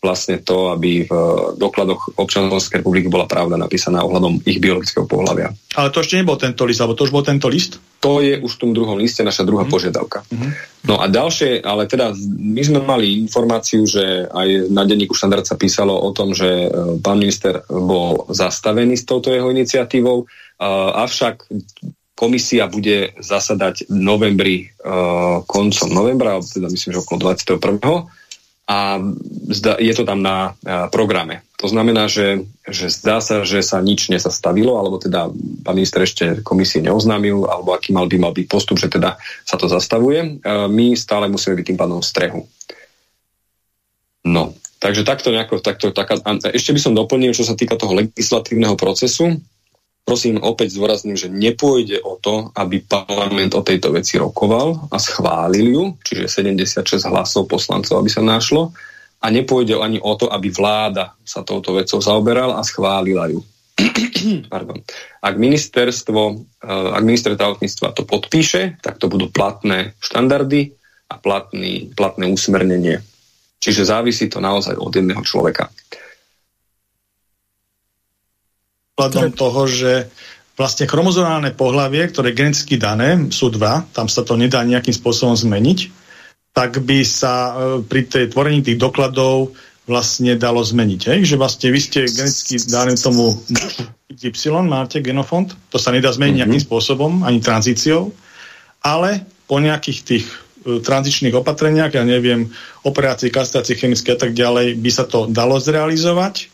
vlastne 0.03 0.43
to, 0.43 0.75
aby 0.75 1.07
v 1.07 1.13
dokladoch 1.55 2.19
občanskej 2.19 2.83
republiky 2.83 3.07
bola 3.07 3.31
pravda 3.31 3.55
napísaná 3.55 4.03
ohľadom 4.03 4.43
ich 4.43 4.59
biologického 4.59 5.07
pohľavia. 5.07 5.55
Ale 5.79 5.95
to 5.95 6.03
ešte 6.03 6.19
nebol 6.19 6.35
tento 6.35 6.67
list, 6.67 6.83
alebo 6.83 6.99
to 6.99 7.07
už 7.07 7.15
bol 7.15 7.23
tento 7.23 7.47
list? 7.47 7.79
To 8.03 8.19
je 8.19 8.35
už 8.35 8.59
v 8.59 8.61
tom 8.67 8.71
druhom 8.75 8.99
liste 8.99 9.23
naša 9.23 9.47
druhá 9.47 9.63
mm. 9.63 9.71
požiadavka. 9.71 10.27
Mm. 10.35 10.59
No 10.91 10.99
a 10.99 11.07
ďalšie, 11.07 11.63
ale 11.63 11.87
teda 11.87 12.11
my 12.35 12.63
sme 12.67 12.83
mali 12.83 13.23
informáciu, 13.23 13.87
že 13.87 14.27
aj 14.27 14.75
na 14.75 14.83
denníku 14.83 15.15
štandard 15.15 15.47
sa 15.47 15.55
písalo 15.55 15.95
o 15.95 16.11
tom, 16.11 16.35
že 16.35 16.67
e, 16.67 16.99
pán 16.99 17.23
minister 17.23 17.63
bol 17.71 18.27
zastavený 18.27 18.99
s 18.99 19.07
touto 19.07 19.31
jeho 19.31 19.55
iniciatívou, 19.55 20.27
avšak 20.99 21.47
komisia 22.15 22.71
bude 22.71 23.19
zasadať 23.19 23.91
v 23.91 23.99
novembri, 23.99 24.57
koncom 25.43 25.91
novembra, 25.91 26.39
teda 26.39 26.71
myslím, 26.71 26.95
že 26.95 27.03
okolo 27.03 27.35
21 27.35 28.22
a 28.69 29.03
je 29.79 29.93
to 29.95 30.07
tam 30.07 30.23
na 30.23 30.55
programe. 30.95 31.43
To 31.63 31.71
znamená, 31.71 32.11
že, 32.11 32.43
že 32.67 32.91
zdá 32.91 33.23
sa, 33.23 33.47
že 33.47 33.63
sa 33.63 33.79
nič 33.79 34.11
nezastavilo, 34.11 34.79
alebo 34.79 34.99
teda 34.99 35.31
pán 35.63 35.79
minister 35.79 36.03
ešte 36.03 36.43
komisii 36.43 36.83
neoznámil, 36.83 37.47
alebo 37.47 37.71
aký 37.75 37.95
mal 37.95 38.11
by 38.11 38.19
mal 38.19 38.35
byť 38.35 38.47
postup, 38.51 38.83
že 38.83 38.91
teda 38.91 39.15
sa 39.47 39.55
to 39.55 39.71
zastavuje. 39.71 40.43
My 40.47 40.99
stále 40.99 41.31
musíme 41.31 41.55
byť 41.55 41.67
tým 41.71 41.79
pádom 41.79 42.03
v 42.03 42.11
strehu. 42.11 42.41
No, 44.27 44.55
takže 44.83 45.07
takto 45.07 45.31
nejako, 45.31 45.63
takto, 45.63 45.95
taká, 45.95 46.19
ešte 46.51 46.75
by 46.75 46.81
som 46.83 46.99
doplnil, 46.99 47.35
čo 47.35 47.47
sa 47.47 47.55
týka 47.55 47.79
toho 47.79 47.95
legislatívneho 47.95 48.75
procesu. 48.75 49.39
Prosím, 50.03 50.43
opäť 50.43 50.75
zdôrazním, 50.75 51.15
že 51.15 51.31
nepôjde 51.31 52.03
o 52.03 52.19
to, 52.19 52.51
aby 52.59 52.83
parlament 52.83 53.55
o 53.55 53.63
tejto 53.63 53.95
veci 53.95 54.19
rokoval 54.19 54.91
a 54.91 54.99
schválil 54.99 55.67
ju, 55.71 55.85
čiže 56.03 56.43
76 56.43 57.07
hlasov 57.07 57.47
poslancov, 57.47 58.03
aby 58.03 58.11
sa 58.11 58.19
našlo, 58.19 58.75
a 59.23 59.27
nepôjde 59.31 59.79
ani 59.79 60.03
o 60.03 60.19
to, 60.19 60.27
aby 60.27 60.51
vláda 60.51 61.15
sa 61.23 61.47
touto 61.47 61.79
vecou 61.79 62.03
zaoberala 62.03 62.59
a 62.59 62.67
schválila 62.67 63.31
ju. 63.31 63.47
Pardon. 64.53 64.83
Ak 65.23 65.39
ministerstvo, 65.39 66.21
eh, 66.67 66.97
ak 66.99 67.03
minister 67.07 67.39
zdravotníctva 67.39 67.95
to 67.95 68.03
podpíše, 68.03 68.83
tak 68.83 68.99
to 68.99 69.07
budú 69.07 69.31
platné 69.31 69.95
štandardy 70.03 70.75
a 71.07 71.15
platný, 71.15 71.95
platné 71.95 72.27
usmernenie. 72.27 72.99
Čiže 73.63 73.87
závisí 73.87 74.27
to 74.27 74.43
naozaj 74.43 74.75
od 74.75 74.91
jedného 74.91 75.23
človeka 75.23 75.71
príkladom 78.93 79.33
toho, 79.33 79.65
že 79.65 79.93
vlastne 80.61 80.85
chromozomálne 80.85 81.57
pohlavie, 81.57 82.05
ktoré 82.13 82.31
je 82.31 82.39
geneticky 82.45 82.77
dané, 82.77 83.33
sú 83.33 83.49
dva, 83.49 83.89
tam 83.97 84.07
sa 84.07 84.21
to 84.21 84.37
nedá 84.37 84.61
nejakým 84.61 84.93
spôsobom 84.93 85.33
zmeniť, 85.33 85.89
tak 86.53 86.85
by 86.85 87.01
sa 87.01 87.33
e, 87.33 87.53
pri 87.81 88.05
tej 88.05 88.37
tvorení 88.37 88.61
tých 88.61 88.77
dokladov 88.77 89.57
vlastne 89.89 90.37
dalo 90.37 90.61
zmeniť. 90.61 91.01
Hej? 91.09 91.19
Že 91.25 91.37
vlastne 91.41 91.69
vy 91.73 91.81
ste 91.81 92.05
geneticky 92.05 92.61
dané 92.69 92.95
tomu 93.01 93.41
Y, 94.13 94.69
máte 94.69 95.01
genofond, 95.01 95.57
to 95.73 95.81
sa 95.81 95.89
nedá 95.89 96.13
zmeniť 96.13 96.37
mm-hmm. 96.37 96.53
nejakým 96.53 96.67
spôsobom, 96.69 97.25
ani 97.25 97.41
tranzíciou, 97.41 98.13
ale 98.85 99.25
po 99.49 99.57
nejakých 99.57 99.99
tých 100.05 100.29
e, 100.69 100.85
tranzičných 100.85 101.33
opatreniach, 101.33 101.97
ja 101.97 102.05
neviem, 102.05 102.53
operácii, 102.85 103.33
kastrácii 103.33 103.73
chemické 103.73 104.13
a 104.13 104.21
tak 104.21 104.37
ďalej, 104.37 104.77
by 104.77 104.91
sa 104.93 105.09
to 105.09 105.33
dalo 105.33 105.57
zrealizovať 105.57 106.52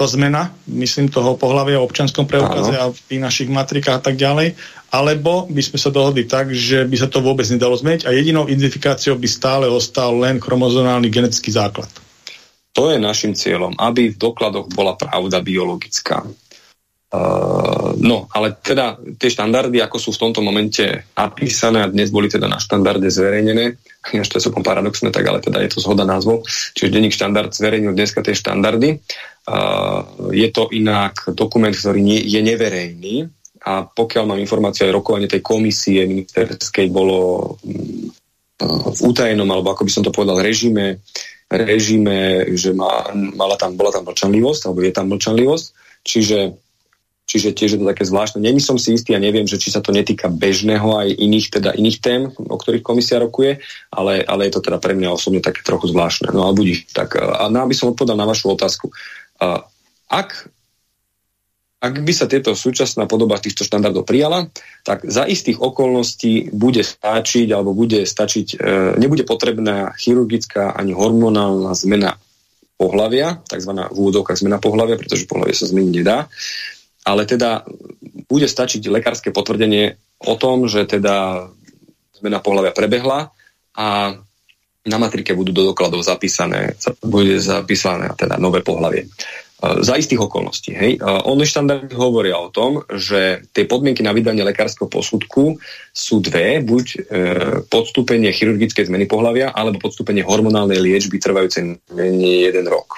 to 0.00 0.08
zmena, 0.08 0.48
myslím, 0.64 1.12
toho 1.12 1.36
pohľavia 1.36 1.76
v 1.76 1.84
občanskom 1.84 2.24
preukaze 2.24 2.72
a 2.72 2.88
v 2.88 3.00
tých 3.04 3.20
našich 3.20 3.48
matrikách 3.52 4.00
a 4.00 4.04
tak 4.08 4.16
ďalej, 4.16 4.56
alebo 4.88 5.44
by 5.44 5.60
sme 5.60 5.76
sa 5.76 5.92
dohodli 5.92 6.24
tak, 6.24 6.56
že 6.56 6.88
by 6.88 6.96
sa 6.96 7.12
to 7.12 7.20
vôbec 7.20 7.44
nedalo 7.52 7.76
zmeniť 7.76 8.08
a 8.08 8.16
jedinou 8.16 8.48
identifikáciou 8.48 9.20
by 9.20 9.28
stále 9.28 9.68
ostal 9.68 10.16
len 10.16 10.40
chromozonálny 10.40 11.12
genetický 11.12 11.52
základ. 11.52 11.92
To 12.72 12.88
je 12.88 12.96
našim 12.96 13.36
cieľom, 13.36 13.76
aby 13.76 14.08
v 14.08 14.16
dokladoch 14.16 14.72
bola 14.72 14.96
pravda 14.96 15.44
biologická. 15.44 16.24
Uh, 17.10 17.92
no, 17.98 18.30
ale 18.30 18.56
teda 18.56 18.96
tie 19.18 19.34
štandardy, 19.34 19.82
ako 19.82 19.98
sú 19.98 20.14
v 20.14 20.22
tomto 20.30 20.40
momente 20.40 21.10
napísané 21.12 21.82
a 21.84 21.90
dnes 21.90 22.08
boli 22.08 22.30
teda 22.30 22.46
na 22.48 22.56
štandarde 22.56 23.10
zverejnené, 23.10 23.76
až 24.22 24.28
to 24.32 24.40
je 24.40 24.46
celkom 24.48 24.64
paradoxné, 24.64 25.12
tak 25.12 25.28
ale 25.28 25.44
teda 25.44 25.60
je 25.60 25.76
to 25.76 25.84
zhoda 25.84 26.08
názvov, 26.08 26.46
čiže 26.72 26.88
denník 26.88 27.12
štandard 27.12 27.52
zverejnil 27.52 27.92
dneska 27.92 28.24
tie 28.24 28.32
štandardy 28.32 29.02
je 30.30 30.48
to 30.52 30.68
inak 30.70 31.32
dokument, 31.32 31.72
ktorý 31.72 32.00
nie, 32.00 32.20
je 32.22 32.40
neverejný 32.44 33.14
a 33.60 33.84
pokiaľ 33.84 34.24
mám 34.24 34.40
informáciu 34.40 34.88
aj 34.88 34.96
rokovanie 34.96 35.28
tej 35.28 35.44
komisie 35.44 36.08
ministerskej 36.08 36.88
bolo 36.88 37.54
mm, 37.60 38.08
v 38.92 39.00
utajenom, 39.04 39.48
alebo 39.48 39.72
ako 39.72 39.84
by 39.84 39.92
som 39.92 40.04
to 40.04 40.12
povedal, 40.12 40.40
režime, 40.40 41.00
režime 41.48 42.48
že 42.56 42.72
má, 42.72 43.12
mala 43.12 43.56
tam, 43.60 43.76
bola 43.76 43.92
tam 43.92 44.08
mlčanlivosť, 44.08 44.62
alebo 44.68 44.80
je 44.84 44.92
tam 44.92 45.06
mlčanlivosť, 45.12 45.66
čiže 46.04 46.38
čiže 47.30 47.54
tiež 47.54 47.70
je 47.70 47.80
to 47.80 47.86
také 47.86 48.02
zvláštne. 48.02 48.42
Není 48.42 48.58
som 48.58 48.74
si 48.74 48.98
istý 48.98 49.14
a 49.14 49.22
neviem, 49.22 49.46
že 49.46 49.54
či 49.54 49.70
sa 49.70 49.78
to 49.78 49.94
netýka 49.94 50.26
bežného 50.26 50.98
aj 50.98 51.14
iných, 51.14 51.46
teda 51.54 51.70
iných 51.78 51.98
tém, 52.02 52.26
o 52.34 52.56
ktorých 52.58 52.82
komisia 52.82 53.22
rokuje, 53.22 53.62
ale, 53.94 54.26
ale 54.26 54.50
je 54.50 54.58
to 54.58 54.66
teda 54.66 54.82
pre 54.82 54.98
mňa 54.98 55.14
osobne 55.14 55.38
také 55.38 55.62
trochu 55.62 55.94
zvláštne. 55.94 56.34
No 56.34 56.50
ale 56.50 56.58
budí. 56.58 56.82
Tak, 56.90 57.14
a 57.22 57.46
na, 57.46 57.62
aby 57.62 57.74
som 57.78 57.94
odpovedal 57.94 58.18
na 58.18 58.26
vašu 58.26 58.50
otázku. 58.50 58.90
Ak 60.10 60.50
ak 61.80 62.04
by 62.04 62.12
sa 62.12 62.28
tieto 62.28 62.52
súčasná 62.52 63.08
podoba 63.08 63.40
týchto 63.40 63.64
štandardov 63.64 64.04
prijala, 64.04 64.52
tak 64.84 65.08
za 65.08 65.24
istých 65.24 65.64
okolností 65.64 66.52
bude 66.52 66.84
stačiť 66.84 67.48
alebo 67.56 67.72
bude 67.72 68.04
stačiť, 68.04 68.46
e, 68.52 68.56
nebude 69.00 69.24
potrebná 69.24 69.96
chirurgická 69.96 70.76
ani 70.76 70.92
hormonálna 70.92 71.72
zmena 71.72 72.20
pohlavia, 72.76 73.40
tzv. 73.48 73.72
v 73.72 73.96
úvodovkách 73.96 74.44
zmena 74.44 74.60
pohlavia, 74.60 75.00
pretože 75.00 75.24
pohlavie 75.24 75.56
sa 75.56 75.64
zmeniť 75.64 75.92
nedá. 76.04 76.28
Ale 77.08 77.24
teda 77.24 77.64
bude 78.28 78.44
stačiť 78.44 78.84
lekárske 78.84 79.32
potvrdenie 79.32 79.96
o 80.20 80.36
tom, 80.36 80.68
že 80.68 80.84
teda 80.84 81.48
zmena 82.20 82.44
pohľavia 82.44 82.76
prebehla 82.76 83.32
a 83.72 84.20
na 84.88 84.96
matrike 84.96 85.36
budú 85.36 85.52
do 85.52 85.62
dokladov 85.72 86.00
zapísané, 86.00 86.72
bude 87.04 87.36
zapísané 87.36 88.08
teda 88.16 88.40
nové 88.40 88.64
pohlavie. 88.64 89.04
E, 89.60 89.84
za 89.84 90.00
istých 90.00 90.24
okolností. 90.24 90.72
Hej. 90.72 90.92
E, 90.96 91.00
Ono 91.04 91.44
štandardy 91.44 91.92
hovoria 91.92 92.40
o 92.40 92.48
tom, 92.48 92.80
že 92.88 93.44
tie 93.52 93.68
podmienky 93.68 94.00
na 94.00 94.16
vydanie 94.16 94.40
lekárskeho 94.40 94.88
posudku 94.88 95.60
sú 95.92 96.24
dve, 96.24 96.64
buď 96.64 96.86
e, 96.88 96.98
podstúpenie 97.68 98.32
chirurgickej 98.32 98.88
zmeny 98.88 99.04
pohľavia, 99.04 99.52
alebo 99.52 99.84
podstúpenie 99.84 100.24
hormonálnej 100.24 100.80
liečby 100.80 101.20
trvajúcej 101.20 101.76
menej 101.92 102.48
jeden 102.48 102.64
rok. 102.72 102.96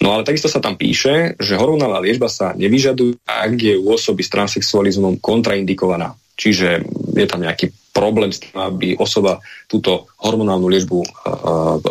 No 0.00 0.16
ale 0.16 0.24
takisto 0.24 0.48
sa 0.48 0.64
tam 0.64 0.80
píše, 0.80 1.36
že 1.36 1.60
hormonálna 1.60 2.00
liečba 2.00 2.32
sa 2.32 2.56
nevyžaduje, 2.56 3.20
ak 3.28 3.52
je 3.60 3.76
u 3.76 3.92
osoby 3.92 4.24
s 4.24 4.32
transexualizmom 4.32 5.20
kontraindikovaná. 5.20 6.16
Čiže 6.40 6.68
je 7.20 7.26
tam 7.28 7.44
nejaký 7.44 7.92
problém 7.92 8.32
s 8.32 8.40
tým, 8.40 8.56
aby 8.56 8.96
osoba 8.96 9.44
túto 9.68 10.08
hormonálnu 10.24 10.72
liečbu 10.72 10.98
uh, 11.04 11.08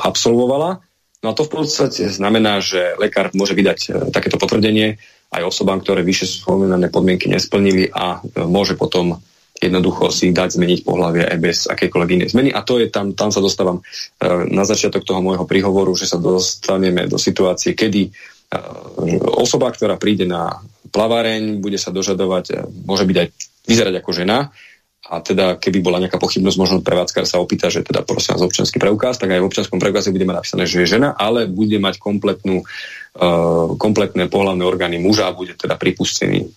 absolvovala 0.01 0.81
No 1.19 1.35
a 1.35 1.38
to 1.38 1.43
v 1.43 1.51
podstate 1.51 2.07
znamená, 2.07 2.63
že 2.63 2.95
lekár 2.95 3.35
môže 3.35 3.51
vydať 3.51 3.79
e, 3.83 3.88
takéto 4.15 4.39
potvrdenie 4.39 4.95
aj 5.35 5.43
osobám, 5.43 5.83
ktoré 5.83 5.99
vyššie 5.99 6.47
spomínané 6.47 6.88
podmienky 6.88 7.27
nesplnili 7.27 7.91
a 7.91 8.23
e, 8.23 8.47
môže 8.47 8.79
potom 8.79 9.19
jednoducho 9.59 10.15
si 10.15 10.31
dať 10.31 10.55
zmeniť 10.55 10.79
pohľavie 10.88 11.27
aj 11.27 11.38
bez 11.43 11.57
akékoľvek 11.67 12.12
inej 12.15 12.31
zmeny. 12.31 12.49
A 12.55 12.63
to 12.63 12.79
je 12.79 12.88
tam, 12.88 13.12
tam 13.19 13.35
sa 13.35 13.43
dostávam 13.43 13.83
e, 13.83 14.47
na 14.47 14.63
začiatok 14.63 15.03
toho 15.03 15.19
môjho 15.19 15.43
príhovoru, 15.43 15.91
že 15.91 16.07
sa 16.07 16.15
dostaneme 16.15 17.12
do 17.12 17.19
situácie, 17.19 17.75
kedy 17.75 18.12
osoba, 19.38 19.69
ktorá 19.69 20.01
príde 20.01 20.25
na 20.25 20.49
plaváreň, 20.99 21.63
bude 21.63 21.79
sa 21.79 21.95
dožadovať, 21.95 22.67
môže 22.83 23.07
byť 23.07 23.17
aj 23.23 23.27
vyzerať 23.63 23.95
ako 24.03 24.12
žena, 24.12 24.51
a 25.09 25.25
teda 25.25 25.57
keby 25.57 25.81
bola 25.81 25.97
nejaká 25.97 26.21
pochybnosť, 26.21 26.57
možno 26.59 26.85
prevádzkar 26.85 27.25
sa 27.25 27.41
opýta, 27.41 27.71
že 27.73 27.81
teda 27.81 28.05
prosím 28.05 28.38
vás 28.38 28.45
občanský 28.45 28.77
preukaz, 28.77 29.17
tak 29.17 29.33
aj 29.33 29.41
v 29.41 29.47
občanskom 29.49 29.81
preukaze 29.81 30.13
bude 30.13 30.27
mať 30.27 30.38
napísané, 30.43 30.63
že 30.69 30.85
je 30.85 30.93
žena, 30.99 31.17
ale 31.17 31.49
bude 31.49 31.81
mať 31.81 31.97
kompletnú, 31.97 32.62
uh, 32.62 33.73
kompletné 33.79 34.29
pohľavné 34.29 34.62
orgány 34.62 35.01
muža 35.01 35.31
a 35.31 35.33
bude 35.33 35.57
teda 35.57 35.81
pripustený 35.81 36.53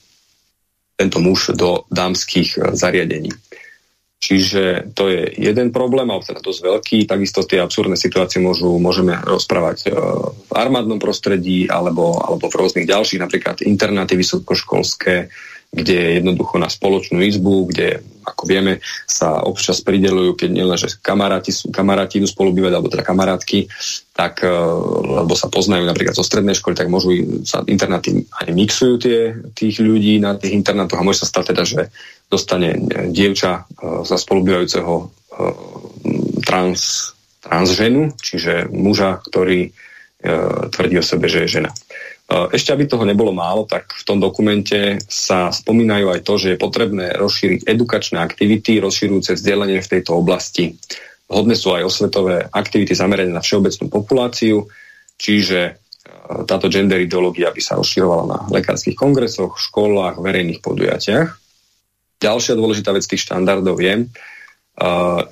tento 1.00 1.18
muž 1.24 1.57
do 1.57 1.88
dámskych 1.88 2.61
uh, 2.61 2.76
zariadení. 2.76 3.33
Čiže 4.23 4.95
to 4.95 5.11
je 5.11 5.35
jeden 5.35 5.75
problém, 5.75 6.07
ale 6.07 6.23
teda 6.23 6.39
dosť 6.39 6.61
veľký. 6.63 6.99
Takisto 7.11 7.43
tie 7.43 7.59
absurdné 7.59 7.99
situácie 7.99 8.39
môžu, 8.39 8.79
môžeme 8.79 9.19
rozprávať 9.19 9.91
uh, 9.91 10.31
v 10.31 10.53
armádnom 10.55 11.03
prostredí 11.03 11.67
alebo, 11.67 12.23
alebo 12.23 12.47
v 12.47 12.55
rôznych 12.55 12.87
ďalších, 12.87 13.19
napríklad 13.19 13.67
internáty 13.67 14.15
vysokoškolské, 14.15 15.27
kde 15.73 16.21
jednoducho 16.21 16.61
na 16.61 16.69
spoločnú 16.69 17.25
izbu, 17.25 17.73
kde, 17.73 18.05
ako 18.29 18.45
vieme, 18.45 18.85
sa 19.09 19.41
občas 19.41 19.81
pridelujú, 19.81 20.37
keď 20.37 20.49
nielen, 20.53 20.77
že 20.77 21.01
kamaráti, 21.01 21.49
kamaráti 21.73 22.21
idú 22.21 22.29
spolu 22.29 22.53
bývať, 22.53 22.77
alebo 22.77 22.93
teda 22.93 23.01
kamarátky, 23.01 23.73
tak, 24.13 24.45
e, 24.45 24.53
lebo 25.25 25.33
sa 25.33 25.49
poznajú 25.49 25.89
napríklad 25.89 26.13
zo 26.13 26.21
strednej 26.21 26.53
školy, 26.61 26.77
tak 26.77 26.93
môžu 26.93 27.17
sa 27.49 27.65
internáty 27.65 28.29
aj 28.45 28.53
mixujú 28.53 28.95
tie, 29.01 29.33
tých 29.57 29.81
ľudí 29.81 30.21
na 30.21 30.37
tých 30.37 30.53
internátoch 30.53 31.01
a 31.01 31.09
môže 31.09 31.25
sa 31.25 31.33
stať 31.33 31.57
teda, 31.57 31.65
že 31.65 31.81
dostane 32.29 32.77
dievča 33.09 33.65
e, 33.65 34.05
za 34.05 34.21
spolubývajúceho 34.21 34.93
e, 34.93 35.05
trans, 36.45 37.17
transženu, 37.41 38.13
čiže 38.21 38.69
muža, 38.69 39.25
ktorý 39.25 39.73
tvrdí 40.71 41.03
o 41.03 41.03
sebe, 41.03 41.27
že 41.27 41.43
je 41.43 41.59
žena. 41.59 41.75
Ešte, 42.33 42.73
aby 42.73 42.88
toho 42.88 43.05
nebolo 43.05 43.35
málo, 43.35 43.68
tak 43.68 43.92
v 43.92 44.05
tom 44.07 44.18
dokumente 44.23 45.03
sa 45.11 45.53
spomínajú 45.53 46.07
aj 46.14 46.21
to, 46.25 46.35
že 46.38 46.49
je 46.55 46.62
potrebné 46.62 47.18
rozšíriť 47.18 47.66
edukačné 47.68 48.16
aktivity, 48.23 48.81
rozširujúce 48.81 49.37
vzdelanie 49.37 49.83
v 49.83 49.90
tejto 49.90 50.16
oblasti. 50.16 50.79
Hodné 51.29 51.57
sú 51.59 51.77
aj 51.77 51.88
osvetové 51.88 52.47
aktivity 52.49 52.92
zamerané 52.95 53.33
na 53.33 53.45
všeobecnú 53.45 53.88
populáciu, 53.88 54.68
čiže 55.16 55.61
e, 55.64 55.73
táto 56.45 56.68
gender 56.68 57.01
ideológia 57.05 57.51
by 57.51 57.61
sa 57.61 57.77
rozširovala 57.77 58.25
na 58.29 58.38
lekárskych 58.53 58.97
kongresoch, 58.97 59.57
školách, 59.57 60.21
verejných 60.21 60.61
podujatiach. 60.61 61.29
Ďalšia 62.23 62.55
dôležitá 62.55 62.95
vec 62.95 63.03
tých 63.09 63.25
štandardov 63.27 63.77
je, 63.83 64.07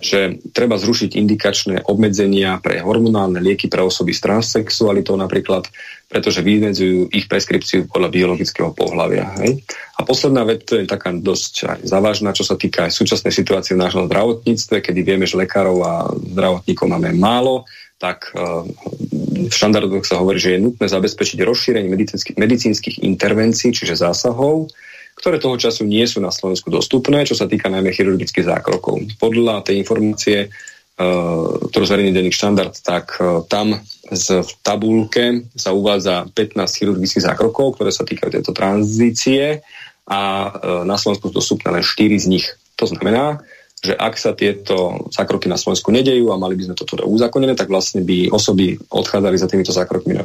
že 0.04 0.36
treba 0.52 0.76
zrušiť 0.76 1.16
indikačné 1.16 1.88
obmedzenia 1.88 2.60
pre 2.60 2.84
hormonálne 2.84 3.40
lieky 3.40 3.72
pre 3.72 3.80
osoby 3.80 4.12
s 4.12 4.20
transsexualitou 4.20 5.16
napríklad, 5.16 5.64
pretože 6.12 6.44
vymedzujú 6.44 7.08
ich 7.08 7.24
preskripciu 7.24 7.88
podľa 7.88 8.12
biologického 8.12 8.76
pohľavia. 8.76 9.32
Hej? 9.40 9.64
A 9.96 10.04
posledná 10.04 10.44
vec, 10.44 10.68
to 10.68 10.76
je 10.76 10.84
taká 10.84 11.16
dosť 11.16 11.54
aj 11.72 11.80
závažná, 11.88 12.36
čo 12.36 12.44
sa 12.44 12.60
týka 12.60 12.84
aj 12.84 12.92
súčasnej 12.92 13.32
situácie 13.32 13.72
v 13.72 13.80
našom 13.80 14.12
zdravotníctve, 14.12 14.84
kedy 14.84 15.00
vieme, 15.00 15.24
že 15.24 15.40
lekárov 15.40 15.76
a 15.88 15.92
zdravotníkov 16.12 16.86
máme 16.92 17.16
málo, 17.16 17.64
tak 17.96 18.32
v 18.32 19.52
štandardoch 19.52 20.08
sa 20.08 20.20
hovorí, 20.20 20.40
že 20.40 20.56
je 20.56 20.64
nutné 20.68 20.84
zabezpečiť 20.88 21.44
rozšírenie 21.44 21.88
medicínskych 22.36 23.04
intervencií, 23.04 23.72
čiže 23.72 24.04
zásahov, 24.04 24.72
ktoré 25.20 25.36
toho 25.36 25.60
času 25.60 25.84
nie 25.84 26.08
sú 26.08 26.24
na 26.24 26.32
Slovensku 26.32 26.72
dostupné, 26.72 27.28
čo 27.28 27.36
sa 27.36 27.44
týka 27.44 27.68
najmä 27.68 27.92
chirurgických 27.92 28.48
zákrokov. 28.48 29.04
Podľa 29.20 29.68
tej 29.68 29.76
informácie, 29.76 30.48
uh, 30.48 31.60
ktorú 31.68 31.84
zverejní 31.84 32.16
denník 32.16 32.32
štandard, 32.32 32.72
tak 32.80 33.20
uh, 33.20 33.44
tam 33.44 33.76
v 34.08 34.50
tabulke 34.64 35.44
sa 35.52 35.76
uvádza 35.76 36.24
15 36.32 36.56
chirurgických 36.56 37.28
zákrokov, 37.28 37.76
ktoré 37.76 37.92
sa 37.92 38.08
týkajú 38.08 38.32
tejto 38.32 38.56
tranzície 38.56 39.60
a 40.08 40.20
uh, 40.48 40.82
na 40.88 40.96
Slovensku 40.96 41.28
sú 41.28 41.36
dostupné 41.36 41.68
len 41.68 41.84
4 41.84 42.24
z 42.24 42.26
nich. 42.26 42.46
To 42.80 42.88
znamená, 42.88 43.44
že 43.80 43.96
ak 43.96 44.16
sa 44.16 44.36
tieto 44.36 45.08
zákroky 45.08 45.48
na 45.48 45.56
Slovensku 45.56 45.88
nedejú 45.88 46.32
a 46.32 46.40
mali 46.40 46.56
by 46.56 46.68
sme 46.68 46.76
to 46.76 46.84
teda 46.84 47.04
uzakonené, 47.04 47.56
tak 47.56 47.72
vlastne 47.72 48.04
by 48.04 48.28
osoby 48.28 48.76
odchádzali 48.76 49.36
za 49.40 49.48
týmito 49.48 49.72
zákrokmi 49.72 50.16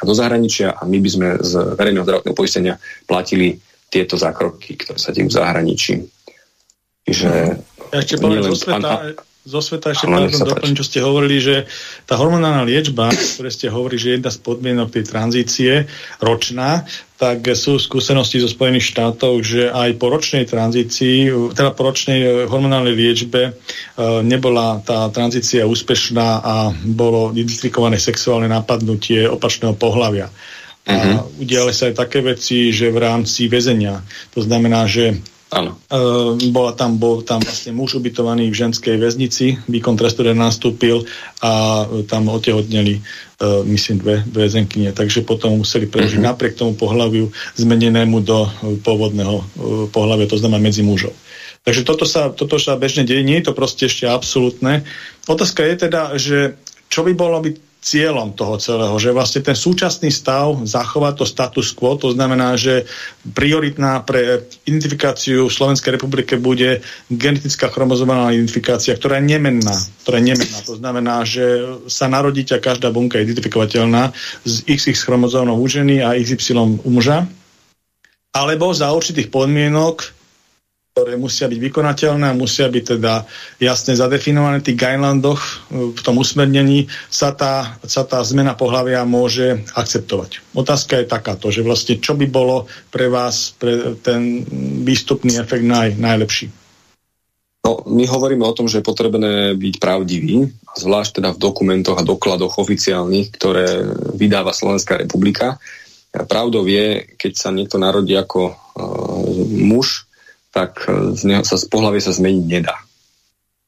do 0.00 0.14
zahraničia 0.16 0.76
a 0.76 0.88
my 0.88 0.96
by 0.96 1.08
sme 1.12 1.28
z 1.40 1.52
verejného 1.76 2.04
zdravotného 2.08 2.36
poistenia 2.36 2.80
platili 3.04 3.60
tieto 3.92 4.16
zákroky, 4.16 4.80
ktoré 4.80 4.96
sa 4.96 5.12
dejú 5.12 5.28
v 5.28 5.36
zahraničí. 5.36 5.94
Čiže... 7.04 7.28
Ja 7.92 8.00
ešte 8.00 8.16
poviem 8.16 8.40
zo 8.48 8.56
sveta, 8.56 9.12
zo 9.42 9.58
sveta 9.58 9.90
ešte 9.90 10.06
pardon, 10.06 10.30
doplním, 10.30 10.78
čo 10.78 10.86
ste 10.86 11.02
hovorili, 11.02 11.42
že 11.42 11.66
tá 12.06 12.14
hormonálna 12.14 12.62
liečba, 12.62 13.10
ktoré 13.10 13.50
ste 13.50 13.74
hovorili, 13.74 13.98
že 13.98 14.14
jedna 14.14 14.30
z 14.30 14.38
podmienok 14.38 14.94
tej 14.94 15.04
tranzície 15.04 15.72
ročná, 16.22 16.86
tak 17.18 17.42
sú 17.54 17.76
skúsenosti 17.82 18.38
zo 18.38 18.46
Spojených 18.46 18.94
štátov, 18.94 19.42
že 19.42 19.66
aj 19.66 19.98
po 19.98 20.14
ročnej 20.14 20.46
tranzícii, 20.46 21.30
teda 21.58 21.74
po 21.74 21.90
ročnej 21.90 22.46
hormonálnej 22.46 22.94
liečbe 22.94 23.50
e, 23.50 23.52
nebola 24.22 24.78
tá 24.86 25.10
tranzícia 25.10 25.66
úspešná 25.66 26.28
a 26.42 26.70
bolo 26.72 27.34
identifikované 27.34 27.98
sexuálne 27.98 28.46
napadnutie 28.46 29.26
opačného 29.26 29.74
pohľavia. 29.74 30.30
A 30.82 30.92
uh-huh. 30.92 31.42
udiali 31.42 31.70
sa 31.70 31.90
aj 31.90 31.94
také 31.94 32.18
veci, 32.22 32.74
že 32.74 32.90
v 32.90 32.98
rámci 32.98 33.46
väzenia. 33.46 34.02
To 34.34 34.42
znamená, 34.42 34.90
že 34.90 35.22
Áno. 35.52 35.76
Uh, 35.92 36.32
bola 36.48 36.72
tam, 36.72 36.96
bol 36.96 37.20
tam 37.20 37.44
vlastne 37.44 37.76
muž 37.76 38.00
ubytovaný 38.00 38.48
v 38.48 38.56
ženskej 38.56 38.96
väznici, 38.96 39.60
výkon 39.68 40.00
trestu 40.00 40.24
nastúpil 40.32 41.04
a 41.44 41.84
tam 42.08 42.32
otehotneli 42.32 42.96
uh, 42.96 43.60
myslím 43.68 44.00
dve, 44.00 44.24
dve 44.24 44.48
zenkynie, 44.48 44.96
takže 44.96 45.20
potom 45.20 45.60
museli 45.60 45.84
prežiť 45.84 46.24
uh-huh. 46.24 46.32
napriek 46.32 46.56
tomu 46.56 46.72
pohľaviu 46.72 47.28
zmenenému 47.60 48.24
do 48.24 48.48
pôvodného 48.80 49.36
uh, 49.36 49.44
pohľavia, 49.92 50.24
to 50.24 50.40
znamená 50.40 50.72
medzi 50.72 50.80
mužov. 50.80 51.12
Takže 51.68 51.84
toto 51.84 52.08
sa, 52.08 52.32
toto 52.32 52.56
sa 52.56 52.80
bežne 52.80 53.04
deje, 53.04 53.20
nie 53.20 53.36
je 53.44 53.52
to 53.52 53.54
proste 53.54 53.92
ešte 53.92 54.08
absolútne. 54.08 54.88
Otázka 55.28 55.68
je 55.68 55.74
teda, 55.84 56.16
že 56.16 56.56
čo 56.88 57.04
by 57.04 57.12
bolo 57.12 57.44
byť 57.44 57.54
cieľom 57.82 58.38
toho 58.38 58.62
celého, 58.62 58.94
že 59.02 59.10
vlastne 59.10 59.42
ten 59.42 59.58
súčasný 59.58 60.14
stav 60.14 60.54
zachová 60.62 61.10
to 61.18 61.26
status 61.26 61.74
quo, 61.74 61.98
to 61.98 62.14
znamená, 62.14 62.54
že 62.54 62.86
prioritná 63.34 64.06
pre 64.06 64.46
identifikáciu 64.70 65.50
v 65.50 65.52
Slovenskej 65.52 65.98
republike 65.98 66.38
bude 66.38 66.78
genetická 67.10 67.66
chromozomálna 67.74 68.38
identifikácia, 68.38 68.94
ktorá 68.94 69.18
je 69.18 69.34
nemenná. 69.34 69.74
Ktorá 70.06 70.22
je 70.22 70.30
nemenná. 70.30 70.58
To 70.62 70.78
znamená, 70.78 71.26
že 71.26 71.42
sa 71.90 72.06
narodí 72.06 72.46
a 72.54 72.62
každá 72.62 72.94
bunka 72.94 73.18
identifikovateľná 73.18 74.14
z 74.46 74.54
XX 74.70 74.94
chromozómov 75.02 75.58
u 75.58 75.66
ženy 75.66 76.06
a 76.06 76.14
XY 76.14 76.78
u 76.86 76.90
muža. 76.90 77.26
alebo 78.32 78.72
za 78.72 78.88
určitých 78.94 79.28
podmienok 79.28 80.21
ktoré 80.92 81.16
musia 81.16 81.48
byť 81.48 81.56
vykonateľné 81.56 82.26
a 82.28 82.36
musia 82.36 82.68
byť 82.68 82.84
teda 82.84 83.24
jasne 83.64 83.96
zadefinované 83.96 84.60
v 84.60 84.66
tých 84.68 84.76
guidelandoch, 84.76 85.40
v 85.72 86.00
tom 86.04 86.20
usmernení 86.20 86.84
sa 87.08 87.32
tá, 87.32 87.80
sa 87.88 88.04
tá 88.04 88.20
zmena 88.20 88.52
pohľavia 88.52 89.00
môže 89.08 89.64
akceptovať. 89.72 90.44
Otázka 90.52 91.00
je 91.00 91.08
takáto, 91.08 91.48
že 91.48 91.64
vlastne 91.64 91.96
čo 91.96 92.12
by 92.12 92.28
bolo 92.28 92.68
pre 92.92 93.08
vás 93.08 93.56
pre 93.56 93.96
ten 94.04 94.44
výstupný 94.84 95.40
efekt 95.40 95.64
naj, 95.64 95.96
najlepší? 95.96 96.52
No, 97.64 97.88
my 97.88 98.04
hovoríme 98.04 98.44
o 98.44 98.52
tom, 98.52 98.68
že 98.68 98.84
je 98.84 98.90
potrebné 98.92 99.56
byť 99.56 99.74
pravdivý, 99.80 100.52
zvlášť 100.76 101.24
teda 101.24 101.32
v 101.32 101.40
dokumentoch 101.40 101.96
a 101.96 102.04
dokladoch 102.04 102.60
oficiálnych, 102.60 103.32
ktoré 103.32 103.80
vydáva 104.12 104.52
Slovenská 104.52 105.00
republika. 105.00 105.56
Pravdou 106.12 106.68
je, 106.68 107.16
keď 107.16 107.32
sa 107.32 107.48
niekto 107.48 107.80
narodí 107.80 108.12
ako 108.12 108.52
uh, 108.52 108.56
muž, 109.56 110.11
tak 110.52 110.84
e, 110.86 111.16
z 111.16 111.22
neho 111.26 111.42
sa 111.42 111.56
z 111.56 111.66
pohľavy 111.66 111.98
sa 112.04 112.12
zmeniť 112.12 112.44
nedá. 112.46 112.76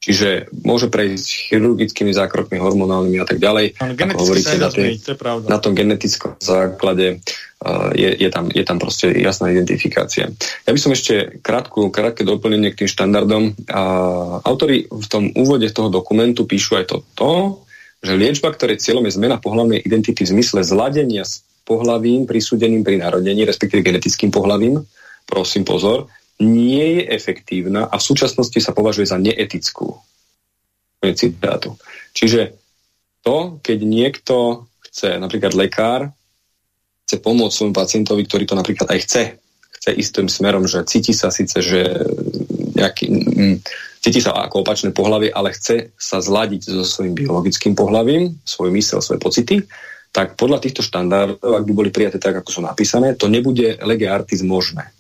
Čiže 0.05 0.53
môže 0.69 0.93
prejsť 0.93 1.49
chirurgickými 1.49 2.13
zákrokmi, 2.13 2.61
hormonálnymi 2.61 3.25
a 3.25 3.27
tak 3.27 3.41
ďalej. 3.41 3.81
hovoríte, 4.13 4.61
na, 4.61 4.69
tej, 4.69 5.01
to 5.01 5.17
je 5.17 5.49
na 5.49 5.57
tom 5.57 5.73
genetickom 5.73 6.37
základe 6.45 7.25
uh, 7.65 7.89
je, 7.97 8.13
je, 8.13 8.29
tam, 8.29 8.53
je 8.53 8.61
tam 8.69 8.77
proste 8.77 9.09
jasná 9.17 9.49
identifikácia. 9.49 10.29
Ja 10.69 10.71
by 10.77 10.81
som 10.81 10.93
ešte 10.93 11.41
krátku, 11.41 11.89
krátke 11.89 12.21
doplnenie 12.21 12.77
k 12.77 12.85
tým 12.85 12.91
štandardom. 12.93 13.57
Uh, 13.65 14.45
autori 14.45 14.85
v 14.93 15.07
tom 15.09 15.33
úvode 15.33 15.73
toho 15.73 15.89
dokumentu 15.89 16.45
píšu 16.45 16.85
aj 16.85 16.93
toto, 16.93 17.65
že 18.05 18.13
liečba, 18.13 18.53
ktoré 18.53 18.77
cieľom 18.77 19.09
je 19.09 19.17
zmena 19.17 19.41
pohľavnej 19.41 19.81
identity 19.81 20.29
v 20.29 20.37
zmysle 20.37 20.61
zladenia 20.61 21.25
s 21.25 21.41
pohľavím 21.65 22.29
prisúdeným 22.29 22.85
pri 22.85 23.01
narodení, 23.01 23.49
respektíve 23.49 23.81
genetickým 23.81 24.29
pohľavím, 24.29 24.85
prosím 25.25 25.65
pozor, 25.65 26.13
nie 26.43 26.99
je 26.99 27.03
efektívna 27.15 27.87
a 27.87 27.95
v 28.01 28.07
súčasnosti 28.07 28.59
sa 28.59 28.75
považuje 28.75 29.07
za 29.07 29.19
neetickú. 29.21 29.99
Citátu. 31.05 31.77
Čiže 32.17 32.57
to, 33.21 33.61
keď 33.61 33.79
niekto 33.85 34.65
chce, 34.89 35.21
napríklad 35.21 35.53
lekár, 35.53 36.09
chce 37.05 37.21
pomôcť 37.21 37.53
svojmu 37.53 37.77
pacientovi, 37.77 38.25
ktorý 38.25 38.49
to 38.49 38.57
napríklad 38.57 38.89
aj 38.89 39.05
chce, 39.05 39.23
chce 39.77 39.91
ísť 40.01 40.13
tým 40.17 40.29
smerom, 40.33 40.65
že 40.65 40.81
cíti 40.89 41.13
sa 41.13 41.29
síce, 41.29 41.61
že 41.61 42.09
nejaký, 42.73 43.05
mm, 43.13 43.57
cíti 44.01 44.25
sa 44.25 44.33
ako 44.33 44.65
opačné 44.65 44.97
pohlavie, 44.97 45.29
ale 45.29 45.53
chce 45.53 45.93
sa 46.01 46.25
zladiť 46.25 46.73
so 46.73 46.89
svojím 46.89 47.13
biologickým 47.13 47.77
pohlavím, 47.77 48.41
svoj 48.49 48.73
mysel, 48.73 49.05
svoje 49.05 49.21
pocity, 49.21 49.61
tak 50.09 50.41
podľa 50.41 50.65
týchto 50.65 50.81
štandardov, 50.81 51.53
ak 51.53 51.67
by 51.69 51.73
boli 51.75 51.91
prijaté 51.93 52.17
tak, 52.17 52.41
ako 52.41 52.49
sú 52.49 52.61
napísané, 52.65 53.13
to 53.19 53.29
nebude 53.29 53.77
lege 53.85 54.09
artis 54.09 54.41
možné. 54.41 54.94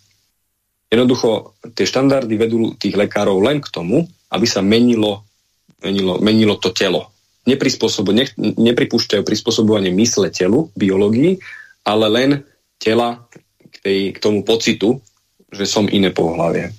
Jednoducho 0.94 1.58
tie 1.74 1.90
štandardy 1.90 2.34
vedú 2.38 2.70
tých 2.78 2.94
lekárov 2.94 3.42
len 3.42 3.58
k 3.58 3.66
tomu, 3.66 4.06
aby 4.30 4.46
sa 4.46 4.62
menilo, 4.62 5.26
menilo, 5.82 6.22
menilo 6.22 6.54
to 6.54 6.70
telo. 6.70 7.10
Neprispôsobu, 7.50 8.14
ne, 8.14 8.30
nepripúšťajú 8.38 9.26
prispôsobovanie 9.26 9.90
mysle 9.90 10.30
telu, 10.30 10.70
biológii, 10.78 11.42
ale 11.82 12.06
len 12.06 12.30
tela 12.78 13.26
k, 13.58 13.76
tej, 13.82 13.98
k 14.14 14.18
tomu 14.22 14.46
pocitu, 14.46 15.02
že 15.50 15.66
som 15.66 15.90
iné 15.90 16.14
pohľavie. 16.14 16.70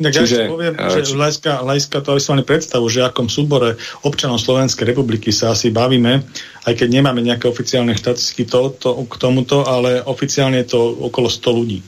Tak 0.00 0.16
Čiže, 0.16 0.40
ja 0.40 0.48
poviem, 0.48 0.74
uh, 0.80 0.88
že 0.88 1.00
či... 1.04 1.12
Lajska, 1.12 1.60
Lajska 1.60 2.00
to 2.00 2.16
vyslovene 2.16 2.48
predstavu, 2.48 2.88
že 2.88 3.04
akom 3.04 3.28
súbore 3.28 3.76
občanov 4.00 4.40
Slovenskej 4.40 4.96
republiky 4.96 5.28
sa 5.28 5.52
asi 5.52 5.68
bavíme, 5.68 6.24
aj 6.64 6.72
keď 6.72 6.88
nemáme 6.88 7.20
nejaké 7.20 7.52
oficiálne 7.52 7.92
štatistiky 7.92 8.48
to, 8.48 8.72
to, 8.80 9.04
k 9.04 9.14
tomuto, 9.20 9.68
ale 9.68 10.00
oficiálne 10.00 10.56
je 10.64 10.72
to 10.72 10.80
okolo 11.04 11.28
100 11.28 11.52
ľudí 11.52 11.84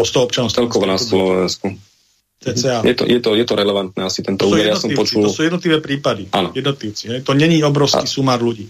o 0.00 0.04
100 0.08 0.26
občanov 0.26 0.50
celkovo 0.50 0.88
na 0.88 0.96
Slovensku. 0.96 1.76
Je 2.40 2.96
to, 2.96 3.04
je, 3.04 3.20
to, 3.20 3.36
je 3.36 3.44
to 3.44 3.52
relevantné 3.52 4.00
asi 4.00 4.24
tento 4.24 4.48
úver. 4.48 4.72
Ja 4.72 4.80
som 4.80 4.88
počul... 4.96 5.28
To 5.28 5.32
sú 5.32 5.44
jednotlivé 5.44 5.84
prípady. 5.84 6.32
Áno. 6.32 6.56
Jednotlivci. 6.56 7.12
Hej. 7.12 7.18
To 7.28 7.36
není 7.36 7.60
obrovský 7.60 8.08
áno. 8.08 8.14
sumár 8.16 8.40
ľudí. 8.40 8.64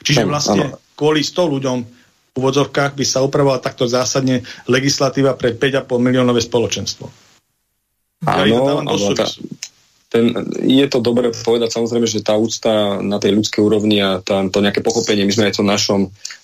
Čiže 0.00 0.24
vlastne 0.24 0.72
áno. 0.72 0.80
kvôli 0.96 1.20
100 1.20 1.36
ľuďom 1.36 1.78
v 2.30 2.34
úvodzovkách 2.40 2.96
by 2.96 3.04
sa 3.04 3.20
upravovala 3.20 3.60
takto 3.60 3.84
zásadne 3.84 4.40
legislatíva 4.64 5.36
pre 5.36 5.52
5,5 5.52 5.84
miliónové 6.00 6.40
spoločenstvo. 6.40 7.12
Áno, 8.24 8.44
ja 8.48 8.56
áno 8.56 9.12
tá, 9.12 9.28
ten, 10.10 10.34
je 10.66 10.86
to 10.90 10.98
dobre 10.98 11.30
povedať 11.30 11.70
samozrejme, 11.70 12.06
že 12.10 12.26
tá 12.26 12.34
úcta 12.34 12.98
na 12.98 13.22
tej 13.22 13.38
ľudskej 13.38 13.62
úrovni 13.62 14.02
a 14.02 14.18
tá, 14.18 14.42
to 14.50 14.58
nejaké 14.58 14.82
pochopenie, 14.82 15.22
my 15.22 15.30
sme 15.30 15.46
aj 15.48 15.54
v 15.54 15.58
tom 15.62 15.68
našom, 15.70 16.00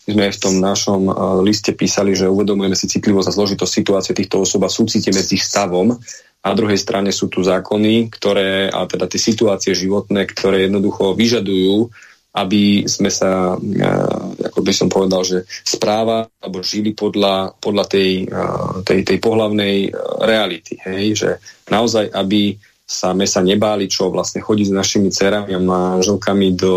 my 0.06 0.10
sme 0.14 0.22
aj 0.30 0.34
v 0.38 0.42
tom 0.46 0.54
našom 0.62 1.02
uh, 1.10 1.14
liste 1.42 1.74
písali, 1.74 2.14
že 2.14 2.30
uvedomujeme 2.30 2.78
si 2.78 2.86
citlivosť 2.86 3.26
a 3.26 3.34
zložitosť 3.34 3.72
situácie 3.74 4.14
týchto 4.14 4.46
osob 4.46 4.62
a 4.62 4.70
súcitíme 4.70 5.18
s 5.18 5.34
ich 5.34 5.42
stavom. 5.42 5.98
A 6.46 6.54
druhej 6.54 6.78
strane 6.78 7.10
sú 7.10 7.26
tu 7.26 7.42
zákony, 7.42 8.06
ktoré, 8.06 8.70
a 8.70 8.86
teda 8.86 9.10
tie 9.10 9.18
situácie 9.18 9.74
životné, 9.74 10.30
ktoré 10.30 10.70
jednoducho 10.70 11.18
vyžadujú, 11.18 11.90
aby 12.38 12.86
sme 12.86 13.10
sa, 13.10 13.58
uh, 13.58 14.46
ako 14.46 14.62
by 14.62 14.72
som 14.78 14.86
povedal, 14.86 15.26
že 15.26 15.42
správa 15.66 16.30
alebo 16.38 16.62
žili 16.62 16.94
podľa, 16.94 17.58
podľa 17.58 17.84
tej, 17.90 18.30
uh, 18.30 18.86
tej, 18.86 19.02
tej 19.02 19.18
pohlavnej 19.18 19.90
reality. 20.22 20.78
Hej? 20.86 21.18
Že 21.18 21.30
naozaj, 21.66 22.14
aby 22.14 22.54
same 22.86 23.26
sa 23.26 23.42
nebáli, 23.42 23.90
čo 23.90 24.14
vlastne 24.14 24.38
chodiť 24.38 24.70
s 24.70 24.76
našimi 24.78 25.10
cerami 25.10 25.58
a 25.58 25.58
manželkami 25.58 26.54
do 26.54 26.74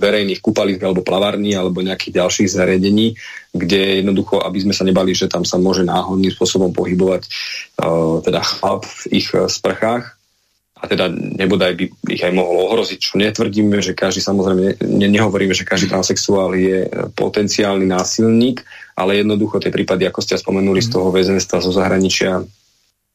verejných 0.00 0.40
kúpalísk 0.40 0.80
alebo 0.80 1.04
plavarní 1.04 1.52
alebo 1.52 1.84
nejakých 1.84 2.24
ďalších 2.24 2.48
zariadení, 2.48 3.12
kde 3.52 4.00
jednoducho, 4.00 4.40
aby 4.40 4.64
sme 4.64 4.72
sa 4.72 4.88
nebali, 4.88 5.12
že 5.12 5.28
tam 5.28 5.44
sa 5.44 5.60
môže 5.60 5.84
náhodným 5.84 6.32
spôsobom 6.32 6.72
pohybovať 6.72 7.28
uh, 7.28 8.24
teda 8.24 8.40
chlap 8.40 8.88
v 8.88 9.20
ich 9.20 9.28
uh, 9.36 9.44
sprchách. 9.52 10.16
A 10.82 10.90
teda 10.90 11.12
nebodaj 11.12 11.78
by 11.78 11.84
ich 12.10 12.24
aj 12.24 12.32
mohol 12.34 12.72
ohroziť, 12.72 12.98
čo 12.98 13.14
netvrdíme, 13.14 13.78
že 13.78 13.94
každý, 13.94 14.18
samozrejme, 14.18 14.82
ne, 14.82 15.08
nehovoríme, 15.12 15.54
že 15.54 15.62
každý 15.62 15.92
transexuál 15.92 16.58
je 16.58 16.90
potenciálny 17.14 17.86
násilník, 17.86 18.66
ale 18.98 19.22
jednoducho 19.22 19.62
tie 19.62 19.70
prípady, 19.70 20.10
ako 20.10 20.24
ste 20.26 20.34
spomenuli 20.34 20.82
z 20.82 20.90
toho 20.90 21.14
väzenstva 21.14 21.62
zo 21.62 21.70
zahraničia, 21.70 22.42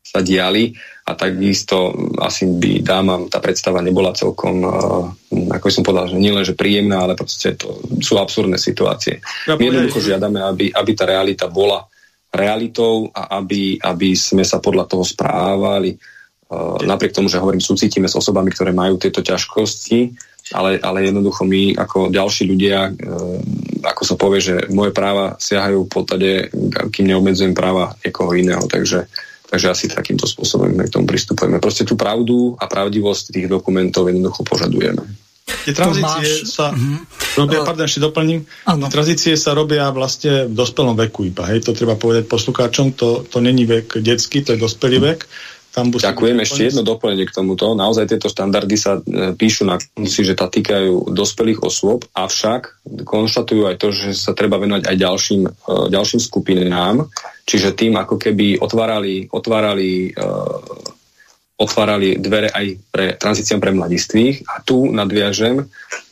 sa 0.07 0.23
diali 0.23 0.71
a 1.07 1.15
takisto 1.15 1.95
asi 2.19 2.43
by 2.51 2.83
dámam 2.83 3.31
tá 3.31 3.39
predstava 3.39 3.79
nebola 3.79 4.11
celkom, 4.11 4.59
uh, 4.59 5.07
ako 5.55 5.71
som 5.71 5.87
povedal, 5.87 6.11
že 6.11 6.19
nielen, 6.19 6.43
že 6.43 6.51
príjemná, 6.51 7.07
ale 7.07 7.15
proste 7.15 7.55
to 7.55 7.79
sú 8.03 8.19
absurdné 8.19 8.59
situácie. 8.59 9.23
Ja 9.47 9.55
My 9.55 9.71
jednoducho 9.71 10.03
žiadame, 10.03 10.43
aby, 10.43 10.65
aby 10.75 10.91
tá 10.91 11.07
realita 11.07 11.47
bola 11.47 11.87
realitou 12.27 13.07
a 13.15 13.39
aby, 13.39 13.79
aby 13.79 14.19
sme 14.19 14.43
sa 14.43 14.59
podľa 14.59 14.83
toho 14.91 15.07
správali. 15.07 15.95
Uh, 16.51 16.75
napriek 16.83 17.15
tomu, 17.15 17.31
že 17.31 17.39
hovorím, 17.39 17.63
súcitíme 17.63 18.11
s 18.11 18.19
osobami, 18.19 18.51
ktoré 18.51 18.75
majú 18.75 18.99
tieto 18.99 19.23
ťažkosti, 19.23 20.11
ale, 20.59 20.75
ale 20.83 21.07
jednoducho 21.07 21.47
my 21.47 21.71
ako 21.87 22.11
ďalší 22.11 22.51
ľudia, 22.51 22.91
uh, 22.91 23.39
ako 23.79 24.03
sa 24.03 24.15
povie, 24.19 24.43
že 24.43 24.55
moje 24.75 24.91
práva 24.91 25.39
siahajú 25.39 25.87
v 25.87 25.91
podstate, 25.91 26.29
kým 26.91 27.15
neobmedzujem 27.15 27.55
práva 27.55 27.95
niekoho 28.03 28.35
iného, 28.35 28.67
takže 28.67 29.07
Takže 29.47 29.67
asi 29.71 29.86
takýmto 29.88 30.27
spôsobom 30.27 30.75
k 30.75 30.91
tomu 30.91 31.07
pristupujeme. 31.07 31.63
Proste 31.63 31.88
tú 31.88 31.95
pravdu 31.95 32.60
a 32.60 32.67
pravdivosť 32.67 33.31
tých 33.31 33.47
dokumentov 33.47 34.12
jednoducho 34.12 34.43
požadujeme. 34.43 35.07
Tie 35.47 35.71
tranzície 35.71 36.43
sa 36.43 36.75
uh-huh. 36.75 37.07
robia, 37.39 37.63
pardon, 37.63 37.88
ešte 37.88 38.03
doplním, 38.03 38.43
tie 38.43 38.91
tranzície 38.91 39.33
sa 39.39 39.55
robia 39.55 39.88
vlastne 39.95 40.51
v 40.51 40.53
dospelom 40.53 40.99
veku 41.07 41.23
iba, 41.23 41.47
hej, 41.47 41.63
to 41.63 41.71
treba 41.71 41.95
povedať 41.95 42.27
poslucháčom, 42.27 42.91
to, 42.99 43.23
to 43.23 43.39
není 43.39 43.63
vek 43.63 44.03
detský, 44.03 44.43
to 44.43 44.51
je 44.55 44.60
dospelý 44.60 44.99
vek. 44.99 45.23
Tam 45.77 45.93
Ďakujem, 45.93 46.41
ešte 46.41 46.73
jedno 46.73 46.81
doplnenie 46.81 47.29
k 47.29 47.37
tomuto. 47.37 47.77
Naozaj 47.77 48.09
tieto 48.09 48.33
štandardy 48.33 48.75
sa 48.81 48.97
e, 48.97 49.37
píšu 49.37 49.61
na 49.61 49.77
konci, 49.77 50.25
že 50.25 50.33
tá 50.33 50.49
týkajú 50.49 51.13
dospelých 51.13 51.61
osôb, 51.61 52.01
avšak 52.17 52.81
konštatujú 53.05 53.69
aj 53.69 53.77
to, 53.77 53.93
že 53.93 54.17
sa 54.17 54.33
treba 54.33 54.57
venovať 54.57 54.89
aj 54.89 54.97
ďalším, 54.97 55.41
e, 55.45 55.51
ďalším 55.93 56.17
skupinám, 56.17 57.05
čiže 57.45 57.77
tým 57.77 57.93
ako 57.93 58.17
keby 58.17 58.57
otvárali, 58.57 59.29
otvárali 59.29 60.11
uh, 60.17 60.97
otvárali 61.57 62.17
dvere 62.17 62.49
aj 62.51 62.65
pre 62.91 63.05
tranzíciám 63.17 63.61
pre 63.61 63.71
mladistvých 63.73 64.45
a 64.45 64.61
tu 64.61 64.89
nadviažem, 64.91 65.65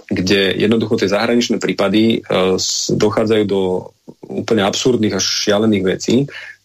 kde 0.05 0.55
jednoducho 0.57 1.01
tie 1.01 1.09
zahraničné 1.09 1.57
prípady 1.57 2.21
uh, 2.21 2.55
dochádzajú 2.93 3.43
do 3.49 3.89
úplne 4.25 4.63
absurdných 4.65 5.17
až 5.17 5.25
šialených 5.25 5.83
vecí. 5.85 6.15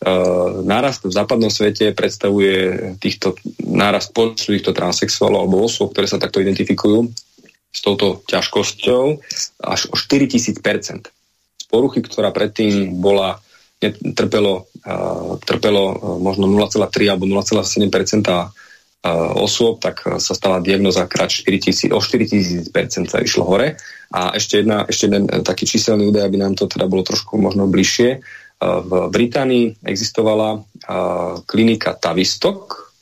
Uh, 0.00 0.64
nárast 0.64 1.04
v 1.04 1.12
západnom 1.12 1.52
svete 1.52 1.92
predstavuje 1.92 2.96
týchto, 2.96 3.36
nárast 3.60 4.16
počtu 4.16 4.56
týchto 4.56 4.72
transexuálov 4.72 5.44
alebo 5.44 5.68
osôb, 5.68 5.92
ktoré 5.92 6.08
sa 6.08 6.16
takto 6.16 6.40
identifikujú 6.40 7.12
s 7.68 7.78
touto 7.84 8.24
ťažkosťou 8.24 9.20
až 9.60 9.80
o 9.92 9.94
4000%. 10.00 11.12
Z 11.60 11.64
poruchy, 11.68 12.00
ktorá 12.00 12.32
predtým 12.32 12.96
bola 12.96 13.44
trpelo, 14.16 14.72
uh, 14.88 15.36
trpelo 15.44 15.84
uh, 15.92 16.16
možno 16.16 16.48
0,3 16.48 16.80
alebo 17.04 17.28
0,7% 17.28 18.56
osôb, 19.40 19.80
tak 19.80 20.04
sa 20.20 20.36
stala 20.36 20.60
diagnoza 20.60 21.08
krát 21.08 21.32
4000, 21.32 21.88
o 21.96 22.00
4000% 22.04 23.08
sa 23.08 23.18
išlo 23.24 23.48
hore. 23.48 23.80
A 24.12 24.36
ešte, 24.36 24.60
jedna, 24.60 24.84
ešte 24.84 25.08
jeden 25.08 25.24
taký 25.40 25.64
číselný 25.64 26.12
údaj, 26.12 26.28
aby 26.28 26.36
nám 26.36 26.52
to 26.52 26.68
teda 26.68 26.84
bolo 26.84 27.00
trošku 27.00 27.40
možno 27.40 27.64
bližšie. 27.64 28.20
V 28.60 28.90
Británii 29.08 29.80
existovala 29.88 30.60
klinika 31.48 31.96
Tavistok, 31.96 32.92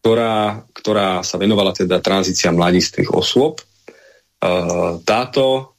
ktorá, 0.00 0.60
ktorá 0.76 1.24
sa 1.24 1.40
venovala 1.40 1.72
teda 1.72 2.04
tranzícia 2.04 2.52
mladistvých 2.52 3.12
osôb. 3.16 3.64
Táto 5.04 5.76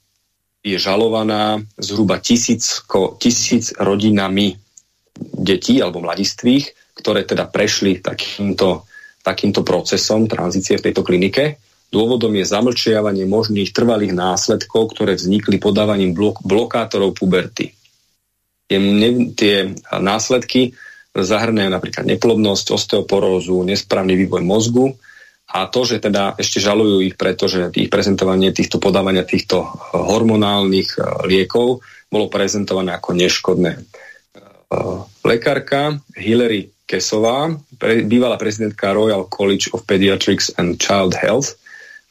je 0.62 0.78
žalovaná 0.78 1.58
zhruba 1.78 2.22
tisícko, 2.22 3.18
tisíc 3.18 3.74
rodinami 3.78 4.54
detí 5.18 5.82
alebo 5.82 6.02
mladistvých, 6.02 6.94
ktoré 6.98 7.26
teda 7.26 7.50
prešli 7.50 7.98
takýmto, 7.98 8.86
takýmto 9.26 9.66
procesom 9.66 10.30
tranzície 10.30 10.78
v 10.78 10.86
tejto 10.90 11.02
klinike. 11.02 11.58
Dôvodom 11.90 12.32
je 12.38 12.46
zamlčiavanie 12.46 13.26
možných 13.26 13.74
trvalých 13.74 14.14
následkov, 14.14 14.94
ktoré 14.94 15.18
vznikli 15.18 15.58
podávaním 15.58 16.14
blok, 16.14 16.40
blokátorov 16.46 17.18
puberty. 17.18 17.74
Tie, 18.72 18.80
ne, 18.80 19.36
tie 19.36 19.76
následky 19.92 20.72
zahrňajú 21.12 21.68
napríklad 21.68 22.08
neplodnosť, 22.08 22.72
osteoporózu, 22.72 23.68
nesprávny 23.68 24.16
vývoj 24.16 24.40
mozgu, 24.40 24.96
a 25.52 25.68
to, 25.68 25.84
že 25.84 26.00
teda 26.00 26.32
ešte 26.40 26.64
žalujú 26.64 27.04
ich, 27.04 27.20
pretože 27.20 27.68
ich 27.76 27.92
prezentovanie 27.92 28.56
týchto 28.56 28.80
podávania 28.80 29.28
týchto 29.28 29.68
eh, 29.68 29.68
hormonálnych 29.92 30.96
eh, 30.96 31.02
liekov 31.28 31.84
bolo 32.08 32.26
prezentované 32.32 32.96
ako 32.96 33.12
neškodné. 33.12 33.72
Eh, 33.76 34.98
lekárka 35.28 36.00
Hillary 36.16 36.72
Kesová, 36.88 37.52
bývalá 38.08 38.36
prezidentka 38.40 38.96
Royal 38.96 39.28
College 39.28 39.72
of 39.76 39.84
Pediatrics 39.84 40.52
and 40.56 40.80
Child 40.80 41.16
Health, 41.16 41.56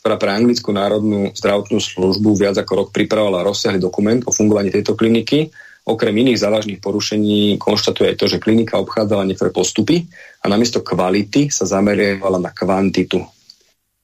ktorá 0.02 0.18
pre 0.18 0.34
Anglickú 0.34 0.74
národnú 0.74 1.30
zdravotnú 1.38 1.78
službu 1.78 2.34
viac 2.34 2.58
ako 2.58 2.72
rok 2.74 2.88
pripravovala 2.90 3.46
rozsiahly 3.46 3.78
dokument 3.78 4.26
o 4.26 4.34
fungovaní 4.34 4.74
tejto 4.74 4.98
kliniky, 4.98 5.54
okrem 5.86 6.14
iných 6.14 6.42
závažných 6.42 6.80
porušení 6.80 7.58
konštatuje 7.58 8.14
aj 8.14 8.18
to, 8.18 8.26
že 8.30 8.44
klinika 8.44 8.78
obchádzala 8.78 9.26
niektoré 9.26 9.50
postupy 9.50 10.06
a 10.42 10.46
namiesto 10.46 10.86
kvality 10.86 11.50
sa 11.50 11.66
zameriavala 11.66 12.38
na 12.38 12.54
kvantitu. 12.54 13.26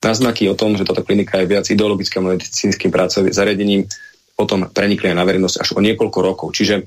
Náznaky 0.01 0.49
o 0.49 0.57
tom, 0.57 0.77
že 0.77 0.85
táto 0.85 1.01
klinika 1.01 1.41
je 1.41 1.49
viac 1.49 1.65
ideologickým 1.67 2.25
medicínskym 2.25 2.93
pracovým 2.93 3.33
zariadením, 3.33 3.81
potom 4.37 4.69
prenikli 4.69 5.09
aj 5.09 5.17
na 5.17 5.25
verejnosť 5.25 5.57
až 5.57 5.69
o 5.73 5.81
niekoľko 5.81 6.19
rokov. 6.21 6.47
Čiže 6.53 6.85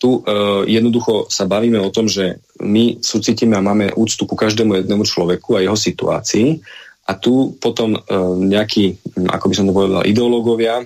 tu 0.00 0.20
e, 0.20 0.32
jednoducho 0.68 1.28
sa 1.28 1.48
bavíme 1.48 1.80
o 1.80 1.92
tom, 1.92 2.08
že 2.08 2.40
my 2.60 3.00
súcitíme 3.00 3.56
a 3.56 3.64
máme 3.64 3.92
úctu 3.96 4.24
ku 4.24 4.36
každému 4.36 4.84
jednému 4.84 5.04
človeku 5.04 5.56
a 5.56 5.64
jeho 5.64 5.76
situácii 5.76 6.60
a 7.08 7.12
tu 7.16 7.56
potom 7.60 7.96
e, 7.96 8.00
nejakí, 8.48 8.96
ako 9.28 9.46
by 9.48 9.54
som 9.56 9.66
to 9.68 9.76
povedal, 9.76 10.04
ideológovia 10.04 10.84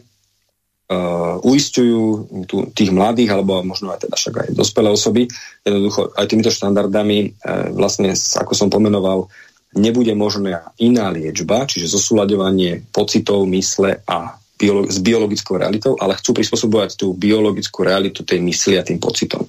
uh, 0.90 1.40
uistujú 1.40 2.29
tu, 2.44 2.68
tých 2.73 2.92
mladých, 2.92 3.33
alebo 3.33 3.64
možno 3.64 3.92
aj 3.92 4.05
teda 4.09 4.16
však 4.16 4.35
aj 4.35 4.49
dospelé 4.53 4.88
osoby, 4.92 5.23
jednoducho 5.64 6.12
aj 6.12 6.27
týmito 6.29 6.53
štandardami, 6.53 7.18
uh, 7.33 7.73
vlastne, 7.73 8.12
ako 8.12 8.53
som 8.53 8.68
pomenoval, 8.68 9.29
nebude 9.75 10.12
možná 10.14 10.70
iná 10.79 11.11
liečba, 11.11 11.66
čiže 11.66 11.90
zosúľadovanie 11.90 12.87
pocitov, 12.94 13.42
mysle 13.51 14.05
a 14.07 14.38
biolo- 14.61 14.87
s 14.87 14.99
biologickou 15.03 15.59
realitou, 15.59 15.99
ale 15.99 16.14
chcú 16.20 16.37
prispôsobovať 16.37 17.01
tú 17.01 17.16
biologickú 17.16 17.83
realitu 17.83 18.23
tej 18.23 18.44
mysli 18.44 18.79
a 18.79 18.87
tým 18.87 19.01
pocitom. 19.01 19.49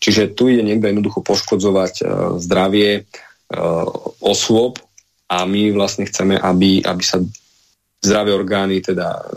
Čiže 0.00 0.32
tu 0.32 0.48
ide 0.48 0.64
niekto 0.64 0.88
jednoducho 0.88 1.20
poškodzovať 1.20 1.94
uh, 2.00 2.08
zdravie 2.40 3.04
uh, 3.04 3.86
osôb 4.24 4.80
a 5.28 5.44
my 5.44 5.76
vlastne 5.76 6.08
chceme, 6.08 6.40
aby, 6.40 6.82
aby 6.82 7.04
sa 7.04 7.20
zdravé 8.00 8.32
orgány 8.32 8.80
teda 8.80 9.28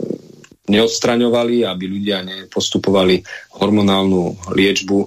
neodstraňovali, 0.64 1.68
aby 1.68 1.84
ľudia 1.84 2.24
nepostupovali 2.24 3.20
hormonálnu 3.60 4.52
liečbu 4.52 4.98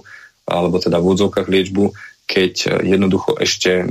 alebo 0.48 0.80
teda 0.80 0.96
v 0.96 1.06
úvodzovkách 1.12 1.48
liečbu, 1.50 1.84
keď 2.28 2.84
jednoducho 2.84 3.40
ešte 3.40 3.88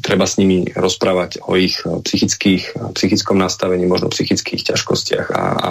treba 0.00 0.24
s 0.24 0.40
nimi 0.40 0.68
rozprávať 0.72 1.44
o 1.44 1.56
ich 1.56 1.80
psychických, 1.84 2.96
psychickom 2.96 3.36
nastavení, 3.36 3.84
možno 3.84 4.08
psychických 4.08 4.72
ťažkostiach 4.72 5.26
a, 5.32 5.42
a 5.56 5.68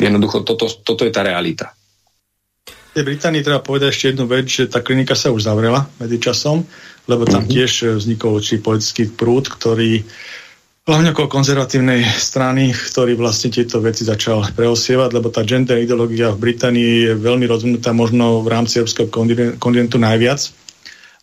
jednoducho 0.00 0.44
toto, 0.48 0.68
toto 0.68 1.04
je 1.04 1.12
tá 1.12 1.20
realita. 1.20 1.76
V 2.96 3.04
Británii 3.04 3.44
treba 3.44 3.60
povedať 3.60 3.92
ešte 3.92 4.08
jednu 4.16 4.24
vec, 4.24 4.48
že 4.48 4.72
tá 4.72 4.80
klinika 4.80 5.12
sa 5.12 5.28
už 5.28 5.44
zavrela 5.44 5.84
medzi 6.00 6.16
časom, 6.16 6.64
lebo 7.04 7.28
tam 7.28 7.44
mm-hmm. 7.44 7.52
tiež 7.52 7.72
vznikol 8.00 8.40
určitý 8.40 8.64
politický 8.64 9.04
prúd, 9.12 9.52
ktorý 9.52 10.00
hlavne 10.86 11.10
okolo 11.10 11.26
konzervatívnej 11.26 12.06
strany, 12.06 12.70
ktorý 12.70 13.18
vlastne 13.18 13.50
tieto 13.50 13.82
veci 13.82 14.06
začal 14.06 14.54
preosievať, 14.54 15.10
lebo 15.18 15.34
tá 15.34 15.42
gender 15.42 15.82
ideológia 15.82 16.30
v 16.30 16.46
Británii 16.46 17.10
je 17.10 17.12
veľmi 17.18 17.42
rozvinutá 17.50 17.90
možno 17.90 18.46
v 18.46 18.48
rámci 18.54 18.78
európskeho 18.78 19.10
kontinentu 19.58 19.98
najviac, 19.98 20.46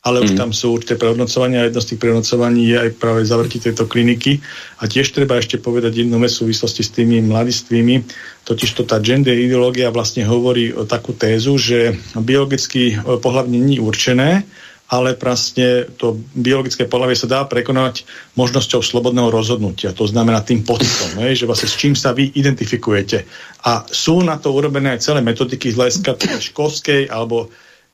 ale 0.04 0.20
mm. 0.20 0.24
už 0.28 0.32
mhm. 0.36 0.40
tam 0.44 0.52
sú 0.52 0.76
určité 0.76 1.00
prehodnocovania 1.00 1.64
a 1.64 1.68
jedno 1.72 1.80
z 1.80 1.96
tých 1.96 2.02
prehodnocovaní 2.04 2.62
je 2.76 2.78
aj 2.84 2.90
práve 3.00 3.24
zavrti 3.24 3.58
tejto 3.64 3.88
kliniky. 3.88 4.44
A 4.84 4.92
tiež 4.92 5.16
treba 5.16 5.40
ešte 5.40 5.56
povedať 5.56 6.04
jednu 6.04 6.20
vec 6.20 6.36
v 6.36 6.44
súvislosti 6.44 6.84
s 6.84 6.92
tými 6.92 7.24
mladistvými, 7.24 8.04
totiž 8.44 8.70
to 8.76 8.84
tá 8.84 9.00
gender 9.00 9.40
ideológia 9.40 9.96
vlastne 9.96 10.28
hovorí 10.28 10.76
o 10.76 10.84
takú 10.84 11.16
tézu, 11.16 11.56
že 11.56 11.96
biologicky 12.20 13.00
pohľavne 13.00 13.56
nie 13.56 13.80
určené, 13.80 14.44
ale 14.92 15.16
vlastne 15.16 15.88
to 15.96 16.20
biologické 16.36 16.86
pohľavie 16.86 17.16
sa 17.16 17.28
dá 17.30 17.40
prekonať 17.48 18.04
možnosťou 18.36 18.84
slobodného 18.84 19.32
rozhodnutia. 19.32 19.96
To 19.96 20.06
znamená 20.06 20.44
tým 20.44 20.62
pocitom, 20.68 21.24
ne? 21.24 21.32
že 21.40 21.48
vlastne 21.48 21.72
s 21.72 21.80
čím 21.80 21.96
sa 21.96 22.12
vy 22.12 22.36
identifikujete. 22.36 23.24
A 23.64 23.88
sú 23.88 24.22
na 24.22 24.36
to 24.38 24.52
urobené 24.52 24.94
aj 24.94 25.04
celé 25.08 25.20
metodiky 25.24 25.72
z 25.72 25.80
hľadiska 25.80 26.12
školskej 26.52 27.08
alebo 27.10 27.50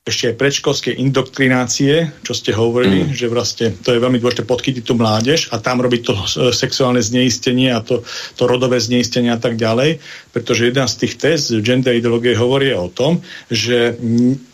ešte 0.10 0.34
aj 0.34 0.40
predškolskej 0.42 0.94
indoktrinácie, 1.00 2.10
čo 2.26 2.34
ste 2.34 2.52
hovorili, 2.52 3.06
mm. 3.06 3.16
že 3.16 3.30
vlastne 3.30 3.72
to 3.78 3.94
je 3.94 4.04
veľmi 4.04 4.18
dôležité 4.18 4.44
podchytiť 4.44 4.84
tú 4.84 4.98
mládež 4.98 5.54
a 5.54 5.62
tam 5.62 5.80
robiť 5.80 6.02
to 6.02 6.14
e, 6.18 6.26
sexuálne 6.52 7.00
zneistenie 7.00 7.70
a 7.70 7.80
to, 7.86 8.02
to 8.36 8.44
rodové 8.50 8.82
zneistenie 8.82 9.30
a 9.30 9.40
tak 9.40 9.56
ďalej, 9.56 10.02
pretože 10.34 10.74
jedna 10.74 10.90
z 10.90 11.06
tých 11.06 11.14
test 11.22 11.54
gender 11.62 11.96
ideológie 11.96 12.34
hovorí 12.34 12.74
o 12.74 12.90
tom, 12.90 13.22
že 13.48 13.96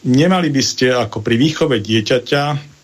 nemali 0.04 0.52
by 0.52 0.62
ste 0.62 0.92
ako 0.92 1.24
pri 1.24 1.36
výchove 1.40 1.80
dieťaťa 1.80 2.75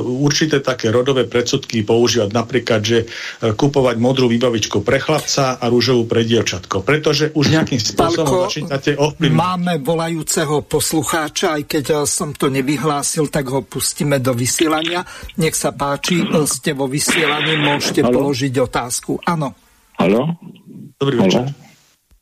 určité 0.00 0.64
také 0.64 0.88
rodové 0.88 1.28
predsudky 1.28 1.84
používať. 1.84 2.32
Napríklad, 2.32 2.80
že 2.80 2.98
e, 3.04 3.52
kupovať 3.52 4.00
modrú 4.00 4.24
výbavičku 4.24 4.80
pre 4.80 4.96
chlapca 4.96 5.60
a 5.60 5.64
rúžovú 5.68 6.08
pre 6.08 6.24
dievčatko. 6.24 6.80
Pretože 6.80 7.36
už 7.36 7.44
nejakým 7.54 7.76
spôsobom 7.76 8.48
začínate 8.48 8.96
ovplyvniť. 8.96 9.36
Máme 9.36 9.76
volajúceho 9.84 10.64
poslucháča, 10.64 11.60
aj 11.60 11.62
keď 11.68 11.84
e, 11.84 11.96
som 12.08 12.32
to 12.32 12.48
nevyhlásil, 12.48 13.28
tak 13.28 13.52
ho 13.52 13.60
pustíme 13.60 14.16
do 14.24 14.32
vysielania. 14.32 15.04
Nech 15.36 15.52
sa 15.52 15.76
páči, 15.76 16.24
ste 16.48 16.72
vo 16.72 16.88
vysielaní, 16.88 17.60
môžete 17.60 18.00
Halo? 18.00 18.24
položiť 18.24 18.52
otázku. 18.64 19.20
Áno. 19.28 19.52
Halo? 20.00 20.32
Dobrý 20.96 21.20
večer. 21.20 21.44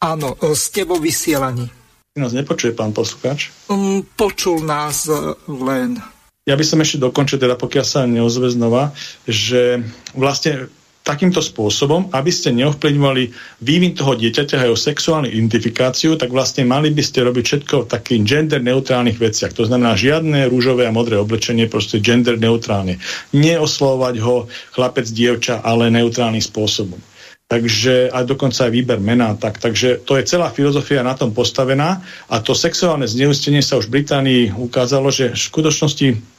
Áno, 0.03 0.35
ste 0.59 0.83
vo 0.83 0.99
vysielaní. 0.99 1.71
Nás 2.17 2.33
nepočuje 2.33 2.73
pán 2.73 2.91
poslucháč? 2.91 3.53
Um, 3.69 4.01
počul 4.17 4.65
nás 4.65 5.05
len 5.47 6.01
ja 6.47 6.55
by 6.55 6.63
som 6.63 6.79
ešte 6.79 7.03
dokončil, 7.03 7.43
teda 7.43 7.59
pokiaľ 7.59 7.85
sa 7.85 8.07
neozve 8.07 8.47
znova, 8.55 8.95
že 9.27 9.83
vlastne 10.15 10.71
takýmto 11.03 11.39
spôsobom, 11.39 12.11
aby 12.15 12.31
ste 12.35 12.51
neovplyvňovali 12.51 13.23
vývin 13.63 13.95
toho 13.95 14.19
dieťaťa 14.19 14.59
a 14.59 14.67
jeho 14.67 14.79
sexuálnu 14.79 15.31
identifikáciu, 15.31 16.19
tak 16.19 16.35
vlastne 16.35 16.67
mali 16.67 16.91
by 16.91 17.03
ste 17.03 17.23
robiť 17.23 17.45
všetko 17.47 17.75
v 17.87 17.91
takých 17.91 18.21
gender 18.27 18.63
neutrálnych 18.63 19.19
veciach. 19.19 19.55
To 19.55 19.67
znamená 19.67 19.95
žiadne 19.95 20.51
rúžové 20.51 20.87
a 20.87 20.95
modré 20.95 21.19
oblečenie, 21.19 21.71
proste 21.71 22.03
gender 22.03 22.35
neutrálne. 22.39 22.99
Neoslovať 23.31 24.15
ho 24.23 24.51
chlapec, 24.75 25.07
dievča, 25.07 25.63
ale 25.63 25.95
neutrálnym 25.95 26.43
spôsobom. 26.43 26.99
Takže 27.47 28.11
aj 28.11 28.27
dokonca 28.27 28.67
aj 28.67 28.75
výber 28.75 28.99
mena. 28.99 29.38
Tak, 29.38 29.63
takže 29.63 30.03
to 30.03 30.19
je 30.19 30.27
celá 30.27 30.51
filozofia 30.51 31.07
na 31.07 31.15
tom 31.15 31.31
postavená 31.31 32.03
a 32.27 32.42
to 32.42 32.59
sexuálne 32.59 33.07
zneustenie 33.07 33.63
sa 33.63 33.79
už 33.79 33.87
v 33.87 34.03
Británii 34.03 34.42
ukázalo, 34.59 35.15
že 35.15 35.31
v 35.31 35.38
skutočnosti 35.38 36.36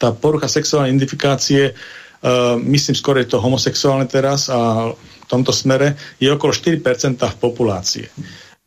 tá 0.00 0.16
porucha 0.16 0.48
sexuálnej 0.48 0.96
identifikácie, 0.96 1.76
uh, 1.76 2.56
myslím 2.56 2.96
skôr 2.96 3.20
je 3.20 3.28
to 3.28 3.44
homosexuálne 3.44 4.08
teraz 4.08 4.48
a 4.48 4.90
v 4.96 5.26
tomto 5.28 5.52
smere, 5.52 6.00
je 6.16 6.32
okolo 6.32 6.56
4% 6.56 6.80
v 7.20 7.36
populácie. 7.36 8.08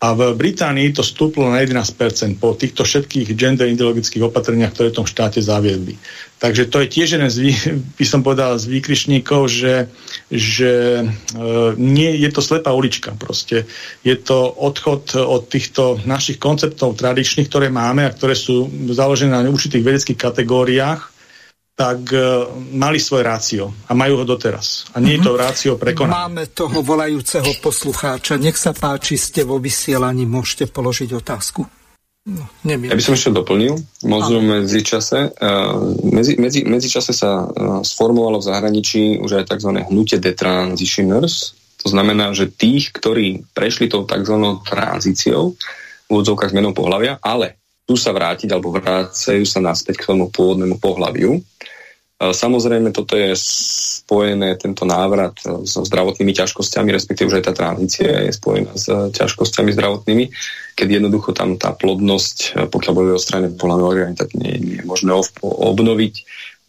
A 0.04 0.12
v 0.12 0.36
Británii 0.36 0.92
to 0.92 1.00
stúplo 1.00 1.48
na 1.48 1.64
11% 1.64 2.36
po 2.36 2.60
týchto 2.60 2.84
všetkých 2.84 3.40
gender 3.40 3.72
ideologických 3.72 4.28
opatreniach, 4.28 4.76
ktoré 4.76 4.92
v 4.92 5.00
tom 5.00 5.08
štáte 5.08 5.40
zaviedli. 5.40 5.96
Takže 6.44 6.68
to 6.68 6.84
je 6.84 6.92
tiež 6.92 7.16
jeden 7.16 7.32
z, 7.32 7.56
by 8.00 8.04
som 8.04 8.20
povedal, 8.20 8.60
z 8.60 8.68
výkrišníkov, 8.68 9.48
že, 9.48 9.88
že 10.28 10.72
e, 11.00 11.06
nie 11.80 12.20
je 12.20 12.30
to 12.36 12.44
slepá 12.44 12.76
ulička 12.76 13.16
proste. 13.16 13.64
Je 14.04 14.20
to 14.20 14.52
odchod 14.52 15.16
od 15.16 15.48
týchto 15.48 16.04
našich 16.04 16.36
konceptov 16.36 17.00
tradičných, 17.00 17.48
ktoré 17.48 17.72
máme 17.72 18.04
a 18.04 18.12
ktoré 18.12 18.36
sú 18.36 18.68
založené 18.92 19.32
na 19.32 19.48
určitých 19.48 19.88
vedeckých 19.88 20.20
kategóriách 20.20 21.13
tak 21.74 22.06
uh, 22.14 22.54
mali 22.78 23.02
svoj 23.02 23.26
rácio 23.26 23.64
a 23.90 23.98
majú 23.98 24.22
ho 24.22 24.26
doteraz. 24.26 24.94
A 24.94 25.02
nie 25.02 25.18
mm-hmm. 25.18 25.22
je 25.22 25.26
to 25.26 25.32
mhm. 25.34 25.40
rácio 25.42 25.72
prekonané. 25.82 26.14
Máme 26.14 26.44
toho 26.54 26.80
volajúceho 26.86 27.50
poslucháča. 27.60 28.38
Nech 28.38 28.58
sa 28.58 28.72
páči, 28.78 29.18
ste 29.18 29.42
vo 29.42 29.58
vysielaní, 29.58 30.30
môžete 30.30 30.70
položiť 30.70 31.10
otázku. 31.18 31.66
No, 32.24 32.48
ja 32.64 32.80
by 32.80 33.04
som 33.04 33.20
ešte 33.20 33.36
doplnil, 33.36 33.76
možno 34.08 34.40
medzi 34.40 34.80
čase, 34.80 35.36
medzi, 36.08 36.40
medzi, 36.40 36.64
medzi 36.64 36.88
čase 36.88 37.12
sa 37.12 37.44
uh, 37.44 37.84
sformovalo 37.84 38.40
v 38.40 38.48
zahraničí 38.48 39.20
už 39.20 39.44
aj 39.44 39.52
tzv. 39.52 39.84
hnutie 39.92 40.24
detransitioners, 40.24 41.52
to 41.84 41.92
znamená, 41.92 42.32
že 42.32 42.48
tých, 42.48 42.96
ktorí 42.96 43.44
prešli 43.52 43.92
tou 43.92 44.08
tzv. 44.08 44.40
tranzíciou, 44.64 45.52
v 45.52 46.08
úvodzovkách 46.08 46.56
zmenou 46.56 46.72
pohľavia, 46.72 47.20
ale 47.20 47.60
tu 47.84 48.00
sa 48.00 48.16
vrátiť 48.16 48.48
alebo 48.56 48.72
vrácajú 48.72 49.44
sa 49.44 49.60
naspäť 49.60 50.00
k 50.00 50.16
tomu 50.16 50.32
pôvodnému 50.32 50.80
pohľaviu. 50.80 51.36
Samozrejme, 52.22 52.96
toto 52.96 53.20
je 53.20 53.36
spojené, 53.36 54.56
tento 54.56 54.88
návrat 54.88 55.36
so 55.44 55.84
zdravotnými 55.84 56.32
ťažkosťami, 56.32 56.94
respektíve 56.94 57.28
už 57.28 57.38
aj 57.42 57.46
tá 57.52 57.54
tranzícia 57.58 58.08
je 58.24 58.32
spojená 58.32 58.72
s 58.78 58.88
ťažkosťami 59.18 59.76
zdravotnými, 59.76 60.26
keď 60.78 60.88
jednoducho 61.02 61.36
tam 61.36 61.60
tá 61.60 61.76
plodnosť, 61.76 62.70
pokiaľ 62.72 62.94
boli 62.96 63.10
odstranené 63.12 63.52
pohľadné 63.60 63.84
orgány, 63.84 64.16
tak 64.16 64.32
nie, 64.40 64.56
nie 64.62 64.78
je 64.80 64.88
možné 64.88 65.12
obnoviť 65.44 66.16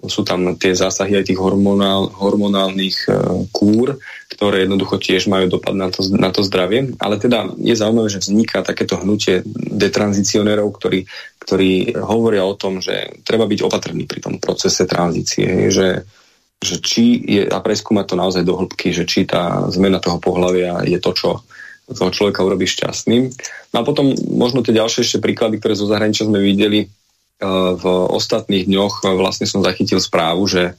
sú 0.05 0.21
tam 0.25 0.57
tie 0.57 0.77
zásahy 0.77 1.17
aj 1.17 1.33
tých 1.33 1.41
hormonál, 1.41 2.13
hormonálnych 2.13 3.09
kúr, 3.55 3.97
ktoré 4.29 4.65
jednoducho 4.67 5.01
tiež 5.01 5.31
majú 5.31 5.49
dopad 5.49 5.73
na 5.77 5.89
to, 5.89 6.05
na 6.13 6.29
to 6.29 6.45
zdravie. 6.45 6.93
Ale 7.01 7.17
teda 7.17 7.55
je 7.57 7.75
zaujímavé, 7.75 8.09
že 8.13 8.25
vzniká 8.25 8.61
takéto 8.61 9.01
hnutie 9.01 9.41
detranzicionérov, 9.55 10.69
ktorí, 10.77 11.09
ktorí 11.45 11.93
hovoria 12.01 12.43
o 12.49 12.57
tom, 12.57 12.81
že 12.81 13.21
treba 13.21 13.45
byť 13.45 13.61
opatrný 13.61 14.09
pri 14.09 14.25
tom 14.25 14.35
procese 14.41 14.89
tranzície, 14.89 15.69
že, 15.69 16.09
že 16.59 16.81
či 16.81 17.21
je, 17.21 17.43
a 17.45 17.61
preskúmať 17.61 18.05
to 18.09 18.17
naozaj 18.17 18.43
do 18.43 18.57
hĺbky, 18.57 18.97
že 18.97 19.05
či 19.05 19.29
tá 19.29 19.69
zmena 19.69 20.01
toho 20.01 20.17
pohľavia 20.17 20.83
je 20.89 20.97
to, 20.97 21.13
čo 21.13 21.29
toho 21.85 22.11
človeka 22.11 22.41
urobí 22.41 22.65
šťastným. 22.65 23.29
No 23.71 23.77
a 23.77 23.85
potom 23.85 24.17
možno 24.33 24.65
tie 24.65 24.73
ďalšie 24.73 25.05
ešte 25.05 25.21
príklady, 25.21 25.61
ktoré 25.61 25.77
zo 25.77 25.85
zahraničia 25.85 26.25
sme 26.25 26.41
videli, 26.41 26.89
v 27.75 27.85
ostatných 28.15 28.65
dňoch 28.65 29.05
vlastne 29.19 29.45
som 29.45 29.61
zachytil 29.61 29.99
správu, 29.99 30.47
že 30.47 30.79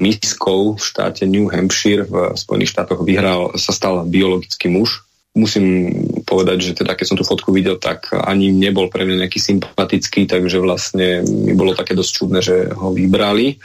miskou 0.00 0.76
v 0.76 0.82
štáte 0.82 1.24
New 1.24 1.48
Hampshire 1.48 2.04
v 2.04 2.36
Spojených 2.36 2.72
štátoch 2.72 3.00
vyhral, 3.02 3.56
sa 3.56 3.72
stal 3.72 4.04
biologický 4.04 4.68
muž. 4.68 5.05
Musím 5.36 5.92
povedať, 6.24 6.58
že 6.64 6.72
teda 6.80 6.96
keď 6.96 7.06
som 7.06 7.18
tú 7.20 7.24
fotku 7.28 7.52
videl, 7.52 7.76
tak 7.76 8.08
ani 8.16 8.48
nebol 8.48 8.88
pre 8.88 9.04
mňa 9.04 9.28
nejaký 9.28 9.36
sympatický, 9.36 10.24
takže 10.24 10.64
vlastne 10.64 11.20
mi 11.22 11.52
bolo 11.52 11.76
také 11.76 11.92
dosť 11.92 12.10
čudné, 12.10 12.40
že 12.40 12.72
ho 12.72 12.96
vybrali 12.96 13.60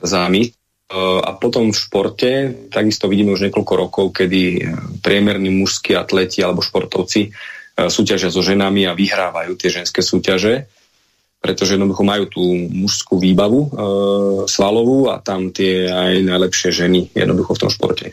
za 0.00 0.24
mis. 0.32 0.56
A 0.96 1.38
potom 1.38 1.70
v 1.70 1.78
športe 1.78 2.30
takisto 2.66 3.06
vidíme 3.06 3.36
už 3.36 3.46
niekoľko 3.46 3.74
rokov, 3.78 4.06
kedy 4.10 4.64
priemerní 5.04 5.52
mužskí 5.54 5.94
atleti 5.94 6.42
alebo 6.42 6.66
športovci 6.66 7.30
súťažia 7.78 8.32
so 8.34 8.42
ženami 8.42 8.90
a 8.90 8.98
vyhrávajú 8.98 9.54
tie 9.54 9.70
ženské 9.70 10.02
súťaže 10.02 10.66
pretože 11.40 11.80
jednoducho 11.80 12.04
majú 12.04 12.24
tú 12.28 12.44
mužskú 12.68 13.16
výbavu 13.16 13.60
e, 13.64 13.68
svalovú 14.44 15.08
a 15.08 15.16
tam 15.24 15.48
tie 15.48 15.88
aj 15.88 16.20
najlepšie 16.28 16.68
ženy 16.68 17.16
jednoducho 17.16 17.56
v 17.56 17.60
tom 17.64 17.70
športe 17.72 18.12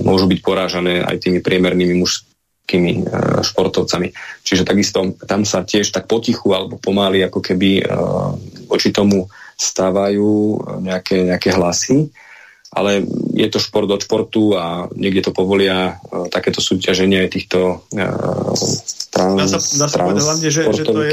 môžu 0.00 0.24
byť 0.24 0.40
porážané 0.40 1.04
aj 1.04 1.28
tými 1.28 1.44
priemernými 1.44 2.00
mužskými 2.00 2.33
e, 2.72 3.06
športovcami. 3.44 4.08
Čiže 4.40 4.64
takisto 4.64 5.14
tam 5.28 5.44
sa 5.44 5.62
tiež 5.62 5.92
tak 5.92 6.08
potichu 6.08 6.56
alebo 6.56 6.80
pomaly 6.80 7.20
ako 7.22 7.40
keby 7.44 7.70
e, 7.80 7.84
voči 8.66 8.90
tomu 8.90 9.28
stávajú 9.54 10.58
nejaké, 10.82 11.30
nejaké 11.30 11.54
hlasy 11.54 12.10
ale 12.74 13.06
je 13.34 13.48
to 13.48 13.62
šport 13.62 13.86
od 13.86 14.02
športu 14.02 14.58
a 14.58 14.90
niekde 14.94 15.30
to 15.30 15.32
povolia 15.32 15.96
uh, 15.96 16.26
takéto 16.26 16.58
súťaženie 16.58 17.22
aj 17.24 17.30
týchto 17.30 17.86
uh, 17.94 18.52
trans, 19.14 19.38
dá 19.38 19.46
sa, 19.46 19.58
dá 19.78 19.86
sa 19.86 19.96
povedať 20.02 20.22
hlavne, 20.26 20.48
že, 20.50 20.62
že 20.74 20.82
to, 20.82 20.92
je, 21.06 21.10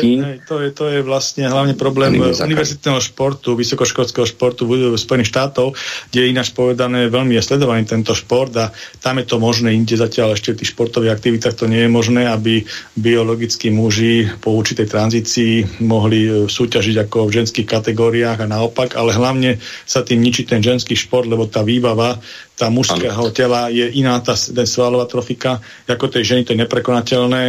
to, 0.49 0.55
je, 0.65 0.69
to 0.73 0.85
je 0.89 0.99
vlastne 1.05 1.45
hlavne 1.45 1.77
problém 1.77 2.17
univerzitného 2.17 2.97
športu, 2.97 3.53
vysokoškolského 3.53 4.25
športu 4.25 4.65
v 4.65 4.97
Spojených 4.97 5.29
štátov, 5.29 5.77
kde 6.09 6.33
ináč 6.33 6.49
povedané 6.49 7.13
veľmi 7.13 7.37
je 7.37 7.45
sledovaný 7.45 7.85
tento 7.85 8.17
šport 8.17 8.49
a 8.57 8.73
tam 8.97 9.21
je 9.21 9.25
to 9.29 9.37
možné, 9.37 9.77
inde 9.77 9.93
zatiaľ 9.93 10.33
ešte 10.33 10.57
v 10.57 10.65
tých 10.65 10.73
športových 10.73 11.13
aktivitách 11.13 11.53
to 11.53 11.69
nie 11.69 11.85
je 11.85 11.91
možné, 11.91 12.25
aby 12.25 12.65
biologickí 12.97 13.69
muži 13.69 14.25
po 14.41 14.57
určitej 14.57 14.87
tranzícii 14.89 15.83
mohli 15.85 16.25
e, 16.25 16.29
súťažiť 16.49 17.05
ako 17.05 17.29
v 17.29 17.35
ženských 17.43 17.67
kategóriách 17.69 18.41
a 18.41 18.49
naopak, 18.49 18.97
ale 18.97 19.13
hlavne 19.13 19.61
sa 19.85 20.01
tým 20.01 20.23
ničí 20.23 20.49
ten 20.49 20.63
ženský 20.63 20.97
šport, 20.97 21.29
lebo 21.29 21.50
tá 21.51 21.61
výbava 21.61 22.15
tá 22.55 22.69
mužského 22.69 23.33
tela 23.33 23.73
je 23.73 23.89
iná, 23.97 24.21
tá, 24.21 24.37
svalová 24.37 25.09
trofika, 25.09 25.57
ako 25.89 26.13
tej 26.13 26.23
ženy 26.23 26.41
to 26.45 26.53
je 26.53 26.61
neprekonateľné 26.61 27.43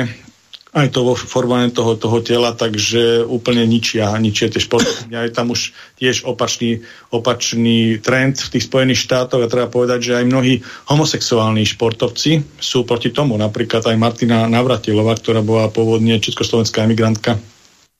aj 0.73 0.89
to 0.89 1.05
vo 1.05 1.13
formovaní 1.13 1.69
toho, 1.69 2.01
toho 2.01 2.25
tela, 2.25 2.57
takže 2.57 3.29
úplne 3.29 3.69
ničia, 3.69 4.09
ničia 4.17 4.49
tie 4.49 4.57
športovne. 4.57 5.13
Aj 5.13 5.29
tam 5.29 5.53
už 5.53 5.77
tiež 6.01 6.25
opačný, 6.25 6.81
opačný 7.13 8.01
trend 8.01 8.41
v 8.41 8.57
tých 8.57 8.73
Spojených 8.73 9.05
štátoch 9.05 9.45
a 9.45 9.53
treba 9.53 9.69
povedať, 9.69 10.01
že 10.01 10.13
aj 10.17 10.25
mnohí 10.33 10.65
homosexuálni 10.89 11.69
športovci 11.69 12.57
sú 12.57 12.89
proti 12.89 13.13
tomu. 13.13 13.37
Napríklad 13.37 13.85
aj 13.85 14.01
Martina 14.01 14.49
Navratilová, 14.49 15.13
ktorá 15.21 15.45
bola 15.45 15.69
pôvodne 15.69 16.17
československá 16.17 16.89
emigrantka, 16.89 17.37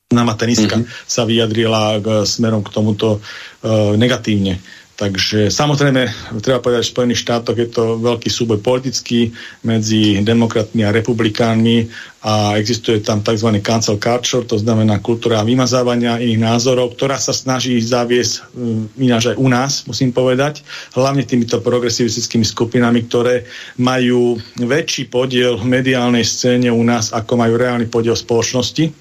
náma 0.09 0.33
tenistka, 0.33 0.81
mm-hmm. 0.81 1.05
sa 1.05 1.29
vyjadrila 1.29 2.01
k, 2.01 2.07
smerom 2.25 2.65
k 2.65 2.73
tomuto 2.73 3.21
uh, 3.21 3.93
negatívne. 3.93 4.57
Takže 4.93 5.49
samozrejme, 5.49 6.05
treba 6.45 6.61
povedať, 6.61 6.85
že 6.85 6.89
v 6.89 6.95
Spojených 7.01 7.23
štátoch 7.25 7.57
je 7.57 7.65
to 7.65 7.97
veľký 7.97 8.29
súboj 8.29 8.61
politický 8.61 9.33
medzi 9.65 10.21
demokratmi 10.21 10.85
a 10.85 10.93
republikánmi 10.93 11.89
a 12.21 12.53
existuje 12.61 13.01
tam 13.01 13.25
tzv. 13.25 13.57
cancel 13.65 13.97
culture, 13.97 14.45
to 14.45 14.61
znamená 14.61 15.01
kultúra 15.01 15.41
vymazávania 15.41 16.21
iných 16.21 16.45
názorov, 16.45 16.93
ktorá 16.93 17.17
sa 17.17 17.33
snaží 17.33 17.73
zaviesť 17.81 18.53
um, 18.53 18.85
ináč 19.01 19.33
aj 19.33 19.41
u 19.41 19.49
nás, 19.49 19.81
musím 19.89 20.13
povedať, 20.13 20.61
hlavne 20.93 21.25
týmito 21.25 21.57
progresivistickými 21.57 22.45
skupinami, 22.45 23.09
ktoré 23.09 23.49
majú 23.81 24.37
väčší 24.61 25.09
podiel 25.09 25.57
v 25.57 25.73
mediálnej 25.73 26.21
scéne 26.21 26.69
u 26.69 26.85
nás, 26.85 27.09
ako 27.09 27.33
majú 27.33 27.57
reálny 27.57 27.89
podiel 27.89 28.13
spoločnosti. 28.13 28.93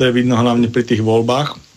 je 0.00 0.16
vidno 0.16 0.40
hlavne 0.40 0.72
pri 0.72 0.80
tých 0.80 1.04
voľbách 1.04 1.75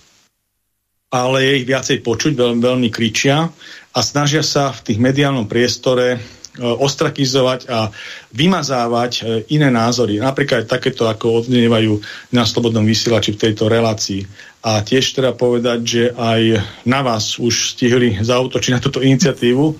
ale 1.10 1.38
je 1.42 1.54
ich 1.62 1.66
viacej 1.66 2.06
počuť, 2.06 2.38
veľmi, 2.38 2.62
veľmi 2.62 2.90
kričia 2.94 3.50
a 3.98 4.00
snažia 4.06 4.46
sa 4.46 4.70
v 4.70 4.94
tých 4.94 5.00
mediálnom 5.02 5.50
priestore 5.50 6.06
e, 6.14 6.18
ostrakizovať 6.62 7.66
a 7.66 7.90
vymazávať 8.30 9.12
e, 9.18 9.22
iné 9.58 9.74
názory. 9.74 10.22
Napríklad 10.22 10.70
takéto, 10.70 11.10
ako 11.10 11.42
odnievajú 11.46 11.98
na 12.30 12.46
Slobodnom 12.46 12.86
vysielači 12.86 13.34
v 13.34 13.42
tejto 13.42 13.66
relácii. 13.66 14.22
A 14.62 14.86
tiež 14.86 15.18
treba 15.18 15.34
povedať, 15.34 15.80
že 15.82 16.04
aj 16.14 16.42
na 16.86 17.02
vás 17.02 17.42
už 17.42 17.74
stihli 17.74 18.22
zautočiť 18.22 18.72
na 18.78 18.84
túto 18.84 19.02
iniciatívu. 19.02 19.66
E, 19.66 19.76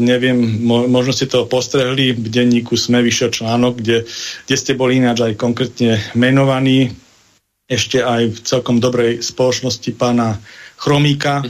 neviem, 0.00 0.40
mo- 0.40 0.88
možno 0.88 1.12
ste 1.12 1.28
to 1.28 1.44
postrehli, 1.44 2.16
v 2.16 2.32
denníku 2.32 2.80
sme 2.80 3.04
vyšiel 3.04 3.28
článok, 3.28 3.84
kde, 3.84 4.08
kde 4.48 4.56
ste 4.56 4.72
boli 4.72 5.04
ináč 5.04 5.20
aj 5.20 5.36
konkrétne 5.36 6.00
menovaní 6.16 6.96
ešte 7.66 7.98
aj 7.98 8.22
v 8.30 8.38
celkom 8.46 8.78
dobrej 8.78 9.26
spoločnosti 9.26 9.90
pána 9.98 10.38
Chromíka 10.78 11.42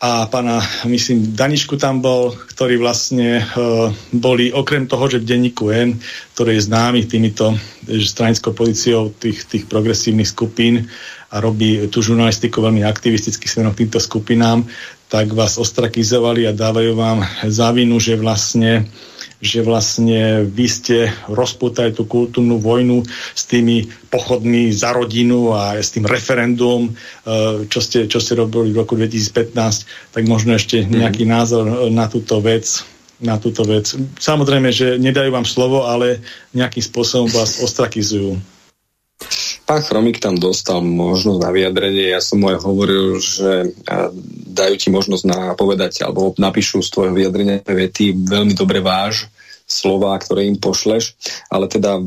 a 0.00 0.30
pána, 0.30 0.62
myslím, 0.86 1.34
Danišku 1.36 1.76
tam 1.76 2.00
bol, 2.00 2.32
ktorí 2.32 2.78
vlastne 2.80 3.42
uh, 3.42 3.90
boli 4.14 4.48
okrem 4.54 4.86
toho, 4.86 5.10
že 5.10 5.20
v 5.20 5.28
denníku 5.28 5.68
N, 5.74 5.98
ktorý 6.32 6.56
je 6.56 6.66
známy 6.70 7.04
týmito 7.04 7.52
stranickou 7.84 8.54
pozíciou 8.54 9.12
tých, 9.12 9.44
tých 9.44 9.64
progresívnych 9.66 10.30
skupín 10.30 10.88
a 11.34 11.42
robí 11.42 11.82
tú 11.90 12.00
žurnalistiku 12.00 12.62
veľmi 12.62 12.86
aktivisticky 12.86 13.44
smerom 13.44 13.74
k 13.74 13.84
týmto 13.84 14.00
skupinám, 14.00 14.64
tak 15.10 15.34
vás 15.34 15.58
ostrakizovali 15.58 16.46
a 16.46 16.54
dávajú 16.54 16.94
vám 16.94 17.26
závinu, 17.50 17.98
že 17.98 18.14
vlastne 18.14 18.86
že 19.40 19.64
vlastne 19.64 20.44
vy 20.44 20.66
ste 20.68 21.08
rozputali 21.32 21.96
tú 21.96 22.04
kultúrnu 22.04 22.60
vojnu 22.60 23.00
s 23.32 23.48
tými 23.48 23.88
pochodmi 24.12 24.68
za 24.68 24.92
rodinu 24.92 25.56
a 25.56 25.80
s 25.80 25.96
tým 25.96 26.04
referendum, 26.04 26.92
e, 26.92 26.92
čo 27.66 27.80
ste, 27.80 28.04
čo 28.04 28.20
ste 28.20 28.36
robili 28.36 28.76
v 28.76 28.84
roku 28.84 29.00
2015, 29.00 30.12
tak 30.12 30.22
možno 30.28 30.54
ešte 30.54 30.84
mhm. 30.84 31.04
nejaký 31.04 31.24
názor 31.24 31.88
na 31.88 32.06
túto 32.06 32.38
vec 32.44 32.84
na 33.20 33.36
túto 33.36 33.68
vec. 33.68 33.84
Samozrejme, 34.16 34.72
že 34.72 34.96
nedajú 34.96 35.28
vám 35.28 35.44
slovo, 35.44 35.84
ale 35.84 36.24
nejakým 36.56 36.80
spôsobom 36.80 37.28
vás 37.28 37.60
ostrakizujú. 37.60 38.40
Pán 39.70 39.86
Chromik 39.86 40.18
tam 40.18 40.34
dostal 40.34 40.82
možnosť 40.82 41.46
na 41.46 41.54
vyjadrenie. 41.54 42.10
Ja 42.10 42.18
som 42.18 42.42
mu 42.42 42.50
aj 42.50 42.58
hovoril, 42.58 43.22
že 43.22 43.70
dajú 44.50 44.74
ti 44.74 44.90
možnosť 44.90 45.24
na 45.30 45.54
povedať 45.54 46.02
alebo 46.02 46.34
napíšu 46.34 46.82
z 46.82 46.90
tvojho 46.90 47.14
vyjadrenia 47.14 47.62
vety 47.62 48.18
veľmi 48.18 48.58
dobre 48.58 48.82
váž 48.82 49.30
slova, 49.70 50.18
ktoré 50.18 50.50
im 50.50 50.58
pošleš, 50.58 51.14
ale 51.46 51.70
teda 51.70 52.02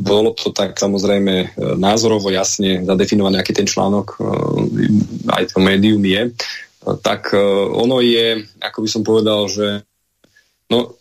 bolo 0.00 0.32
to 0.32 0.48
tak 0.56 0.80
samozrejme 0.80 1.34
e, 1.44 1.46
názorovo 1.76 2.32
jasne 2.32 2.80
zadefinované, 2.88 3.36
aký 3.36 3.52
ten 3.52 3.68
článok 3.68 4.16
e, 4.16 4.20
aj 5.28 5.52
to 5.52 5.60
médium 5.60 6.00
je, 6.00 6.32
tak 7.04 7.36
e, 7.36 7.44
ono 7.76 8.00
je, 8.00 8.48
ako 8.64 8.78
by 8.80 8.88
som 8.88 9.04
povedal, 9.04 9.44
že 9.52 9.84
no, 10.72 10.96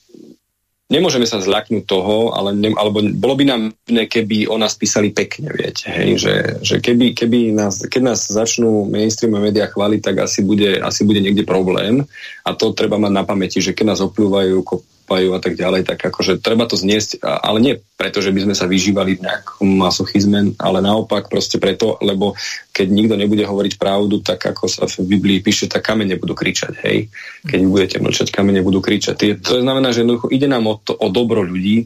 nemôžeme 0.86 1.26
sa 1.26 1.42
zľaknúť 1.42 1.84
toho, 1.90 2.36
ale 2.38 2.54
ne, 2.54 2.70
alebo 2.78 3.02
bolo 3.02 3.34
by 3.34 3.46
nám, 3.46 3.62
keby 3.90 4.46
o 4.46 4.56
nás 4.62 4.78
písali 4.78 5.10
pekne, 5.10 5.50
viete, 5.50 5.90
hej, 5.90 6.22
že, 6.22 6.34
že 6.62 6.76
keby, 6.78 7.18
keby 7.18 7.50
nás, 7.52 7.82
keď 7.90 8.14
nás 8.14 8.30
začnú 8.30 8.86
mainstream 8.86 9.34
médiá 9.34 9.66
chváliť, 9.66 10.02
tak 10.02 10.16
asi 10.30 10.46
bude, 10.46 10.78
asi 10.78 11.02
bude 11.02 11.22
niekde 11.22 11.42
problém. 11.42 12.06
A 12.46 12.54
to 12.54 12.76
treba 12.78 13.02
mať 13.02 13.12
na 13.14 13.24
pamäti, 13.26 13.62
že 13.62 13.74
keď 13.74 13.96
nás 13.98 14.02
opľúvajú, 14.06 14.62
kúpajú 15.06 15.38
a 15.38 15.40
tak 15.40 15.54
ďalej, 15.54 15.86
tak 15.86 16.02
akože 16.02 16.42
treba 16.42 16.66
to 16.66 16.74
zniesť, 16.74 17.22
ale 17.22 17.62
nie 17.62 17.74
preto, 17.94 18.26
že 18.26 18.34
by 18.34 18.50
sme 18.50 18.56
sa 18.58 18.66
vyžívali 18.66 19.22
v 19.22 19.30
nejakom 19.30 19.70
masochizme, 19.70 20.58
ale 20.58 20.82
naopak 20.82 21.30
proste 21.30 21.62
preto, 21.62 22.02
lebo 22.02 22.34
keď 22.74 22.88
nikto 22.90 23.14
nebude 23.14 23.46
hovoriť 23.46 23.78
pravdu, 23.78 24.26
tak 24.26 24.42
ako 24.50 24.66
sa 24.66 24.90
v 24.90 25.06
Biblii 25.06 25.46
píše, 25.46 25.70
tak 25.70 25.86
kamene 25.86 26.18
budú 26.18 26.34
kričať, 26.34 26.74
hej. 26.90 27.14
Keď 27.46 27.60
budete 27.70 27.98
mlčať, 28.02 28.34
kamene 28.34 28.66
budú 28.66 28.82
kričať. 28.82 29.46
To 29.46 29.62
znamená, 29.62 29.94
že 29.94 30.02
jednoducho 30.02 30.34
ide 30.34 30.50
nám 30.50 30.66
o, 30.66 30.82
to, 30.82 30.98
o 30.98 31.14
dobro 31.14 31.46
ľudí, 31.46 31.86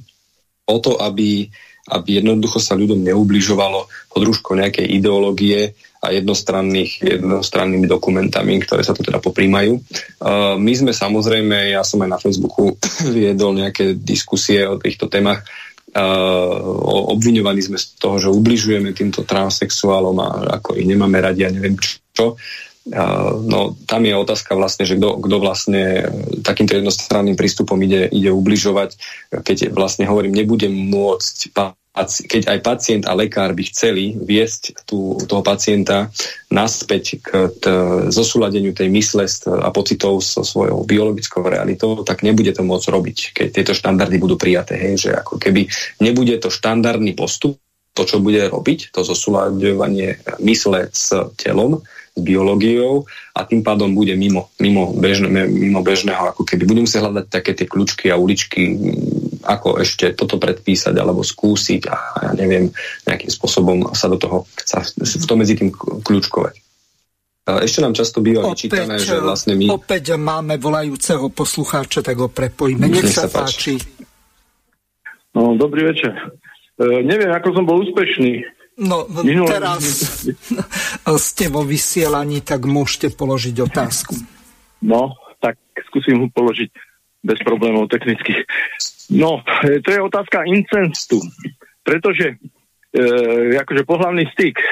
o 0.71 0.79
to, 0.79 0.95
aby, 1.03 1.51
aby 1.91 2.23
jednoducho 2.23 2.63
sa 2.63 2.79
ľuďom 2.79 3.03
neubližovalo 3.03 3.91
pod 4.15 4.21
rúškou 4.23 4.55
nejakej 4.55 4.87
ideológie, 4.95 5.75
a 5.99 6.15
jednostranných, 6.15 7.19
jednostrannými 7.19 7.83
dokumentami, 7.83 8.63
ktoré 8.63 8.87
sa 8.87 8.95
tu 8.95 9.03
teda 9.03 9.19
poprímajú. 9.19 9.75
Uh, 10.23 10.55
my 10.55 10.71
sme 10.71 10.91
samozrejme, 10.95 11.75
ja 11.75 11.83
som 11.83 11.99
aj 11.99 12.09
na 12.09 12.19
Facebooku 12.19 12.79
viedol 13.17 13.59
nejaké 13.59 13.99
diskusie 13.99 14.63
o 14.63 14.79
týchto 14.79 15.11
témach, 15.11 15.43
uh, 15.43 16.55
obviňovaní 17.11 17.59
sme 17.59 17.75
z 17.75 17.99
toho, 17.99 18.15
že 18.15 18.31
ubližujeme 18.31 18.95
týmto 18.95 19.27
transexuálom 19.27 20.15
a 20.23 20.27
ako 20.63 20.79
ich 20.79 20.87
nemáme 20.87 21.19
radi 21.19 21.43
a 21.43 21.51
neviem 21.51 21.75
čo. 22.15 22.39
Uh, 22.89 23.35
no 23.43 23.75
tam 23.83 24.07
je 24.07 24.15
otázka 24.15 24.55
vlastne, 24.55 24.87
že 24.87 24.95
kto 24.95 25.35
vlastne 25.43 26.07
takýmto 26.41 26.79
jednostranným 26.79 27.35
prístupom 27.35 27.75
ide, 27.83 28.07
ide 28.07 28.31
ubližovať, 28.31 28.95
keď 29.43 29.75
vlastne 29.75 30.07
hovorím, 30.07 30.31
nebudem 30.31 30.71
môcť 30.71 31.51
keď 32.05 32.53
aj 32.53 32.59
pacient 32.61 33.03
a 33.09 33.17
lekár 33.17 33.51
by 33.57 33.63
chceli 33.65 34.13
viesť 34.13 34.85
tú, 34.85 35.17
toho 35.25 35.41
pacienta 35.41 36.13
naspäť 36.53 37.17
k 37.19 37.49
t, 37.49 37.65
zosúladeniu 38.13 38.71
tej 38.77 38.93
mysle 38.93 39.25
a 39.59 39.69
pocitov 39.73 40.21
so 40.21 40.45
svojou 40.45 40.85
biologickou 40.85 41.41
realitou, 41.43 42.05
tak 42.05 42.21
nebude 42.21 42.53
to 42.53 42.61
môcť 42.61 42.87
robiť, 42.93 43.17
keď 43.33 43.47
tieto 43.51 43.73
štandardy 43.73 44.21
budú 44.21 44.37
prijaté. 44.37 44.77
Hej, 44.77 45.09
že 45.09 45.11
ako 45.17 45.41
keby 45.41 45.65
nebude 45.99 46.37
to 46.37 46.53
štandardný 46.53 47.17
postup, 47.17 47.57
to, 47.97 48.07
čo 48.07 48.23
bude 48.23 48.39
robiť, 48.39 48.95
to 48.95 49.03
zosúľadovanie 49.03 50.23
mysle 50.39 50.87
s 50.93 51.11
telom, 51.35 51.83
s 52.15 52.19
biológiou 52.21 53.03
a 53.35 53.43
tým 53.43 53.59
pádom 53.59 53.91
bude 53.91 54.15
mimo, 54.15 54.47
mimo, 54.61 54.95
bežne, 54.95 55.27
mimo 55.49 55.83
bežného, 55.83 56.31
ako 56.31 56.47
keby 56.47 56.63
budú 56.63 56.79
musieť 56.87 57.03
hľadať 57.03 57.25
také 57.27 57.51
tie 57.57 57.67
kľúčky 57.67 58.07
a 58.07 58.15
uličky, 58.15 58.77
ako 59.49 59.81
ešte 59.81 60.13
toto 60.13 60.37
predpísať 60.37 60.93
alebo 60.93 61.25
skúsiť 61.25 61.81
a 61.89 61.95
ja 62.29 62.31
neviem, 62.37 62.69
nejakým 63.09 63.31
spôsobom 63.33 63.89
sa 63.97 64.05
do 64.05 64.21
toho, 64.21 64.37
sa 64.61 64.85
v 64.85 65.25
tom 65.25 65.41
medzi 65.41 65.57
tým 65.57 65.73
kľúčkovať. 65.73 66.61
Ešte 67.49 67.81
nám 67.81 67.97
často 67.97 68.21
býva 68.21 68.45
opäť, 68.45 68.69
vyčítané, 68.69 69.01
že 69.01 69.17
vlastne 69.17 69.57
my... 69.57 69.73
Opäť 69.73 70.13
máme 70.21 70.61
volajúceho 70.61 71.33
poslucháča, 71.33 72.05
tak 72.05 72.21
ho 72.21 72.29
prepojíme. 72.29 72.85
Nech, 72.85 73.09
Nech 73.09 73.17
sa 73.17 73.25
páči. 73.25 73.81
páči. 73.81 74.05
No, 75.33 75.57
dobrý 75.57 75.89
večer. 75.89 76.13
E, 76.77 77.01
neviem, 77.01 77.33
ako 77.33 77.57
som 77.57 77.65
bol 77.65 77.81
úspešný. 77.81 78.45
No, 78.79 79.09
Minulý... 79.25 79.49
teraz 79.49 79.81
ste 81.33 81.49
vo 81.49 81.65
vysielaní, 81.65 82.45
tak 82.45 82.69
môžete 82.69 83.17
položiť 83.17 83.55
otázku. 83.65 84.13
No, 84.85 85.17
tak 85.41 85.57
skúsim 85.89 86.21
ho 86.21 86.27
položiť 86.29 86.69
bez 87.25 87.39
problémov 87.43 87.91
technických. 87.91 88.47
No, 89.09 89.41
e, 89.65 89.81
to 89.81 89.89
je 89.91 90.01
otázka 90.01 90.45
incenstu. 90.45 91.17
Pretože 91.81 92.37
e, 92.93 93.05
akože 93.57 93.83
pohľavný 93.87 94.29
styk, 94.33 94.55
e, 94.59 94.67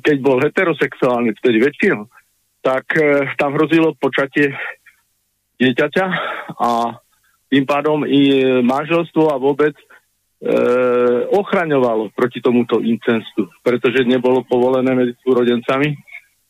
keď 0.00 0.16
bol 0.24 0.40
heterosexuálny, 0.40 1.36
vtedy 1.36 1.60
väčšinou, 1.60 2.08
tak 2.64 2.96
e, 2.96 3.28
tam 3.36 3.52
hrozilo 3.60 3.92
počatie 4.00 4.56
dieťaťa 5.60 6.06
a 6.56 6.96
tým 7.52 7.64
pádom 7.68 8.02
i 8.08 8.42
manželstvo 8.64 9.30
a 9.30 9.36
vôbec 9.36 9.76
e, 9.76 9.84
ochraňovalo 11.28 12.10
proti 12.16 12.40
tomuto 12.40 12.80
incestu, 12.80 13.52
pretože 13.60 14.08
nebolo 14.08 14.42
povolené 14.48 14.96
medzi 14.96 15.14
súrodencami, 15.22 15.94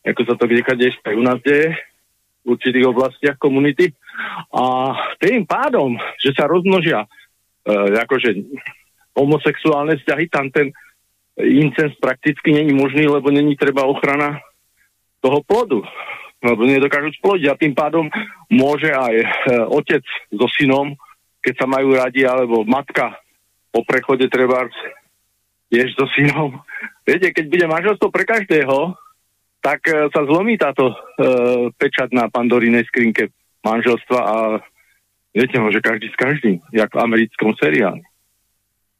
ako 0.06 0.22
sa 0.24 0.34
to 0.38 0.44
kdekade 0.46 0.86
ešte 0.86 1.12
aj 1.12 1.16
u 1.18 1.24
nás 1.26 1.38
deje, 1.42 1.74
v 2.44 2.46
určitých 2.54 2.86
oblastiach 2.86 3.36
komunity. 3.40 3.90
A 4.54 4.62
tým 5.18 5.46
pádom, 5.46 5.98
že 6.18 6.32
sa 6.36 6.46
rozmnožia 6.46 7.04
e, 7.04 7.08
akože 7.98 8.30
homosexuálne 9.14 9.98
vzťahy, 10.00 10.24
tam 10.30 10.50
ten 10.50 10.74
incest 11.38 11.98
prakticky 11.98 12.54
není 12.54 12.74
možný, 12.74 13.10
lebo 13.10 13.30
není 13.30 13.58
treba 13.58 13.86
ochrana 13.86 14.38
toho 15.18 15.42
plodu 15.42 15.82
lebo 16.44 16.68
nedokážu 16.68 17.08
splodiť 17.16 17.46
a 17.48 17.56
tým 17.56 17.72
pádom 17.72 18.12
môže 18.52 18.92
aj 18.92 19.14
e, 19.16 19.26
otec 19.72 20.04
so 20.28 20.44
synom, 20.52 20.92
keď 21.40 21.64
sa 21.64 21.66
majú 21.66 21.96
radi, 21.96 22.28
alebo 22.28 22.68
matka 22.68 23.16
po 23.72 23.80
prechode 23.88 24.28
treba 24.28 24.68
tiež 25.72 25.96
so 25.96 26.04
synom. 26.12 26.60
Viete, 27.08 27.32
keď 27.32 27.44
bude 27.48 27.66
manželstvo 27.66 28.12
pre 28.12 28.28
každého, 28.28 28.92
tak 29.64 29.88
e, 29.88 30.12
sa 30.12 30.20
zlomí 30.28 30.60
táto 30.60 30.92
e, 30.92 30.96
pečať 31.72 32.12
na 32.12 32.28
pandorinej 32.28 32.84
skrinke 32.92 33.32
manželstva 33.64 34.18
a 34.20 34.36
viete, 35.34 35.56
môže 35.58 35.80
každý 35.82 36.12
s 36.12 36.16
každým, 36.20 36.62
jak 36.70 36.92
v 36.92 37.02
americkom 37.02 37.56
seriáli. 37.58 38.04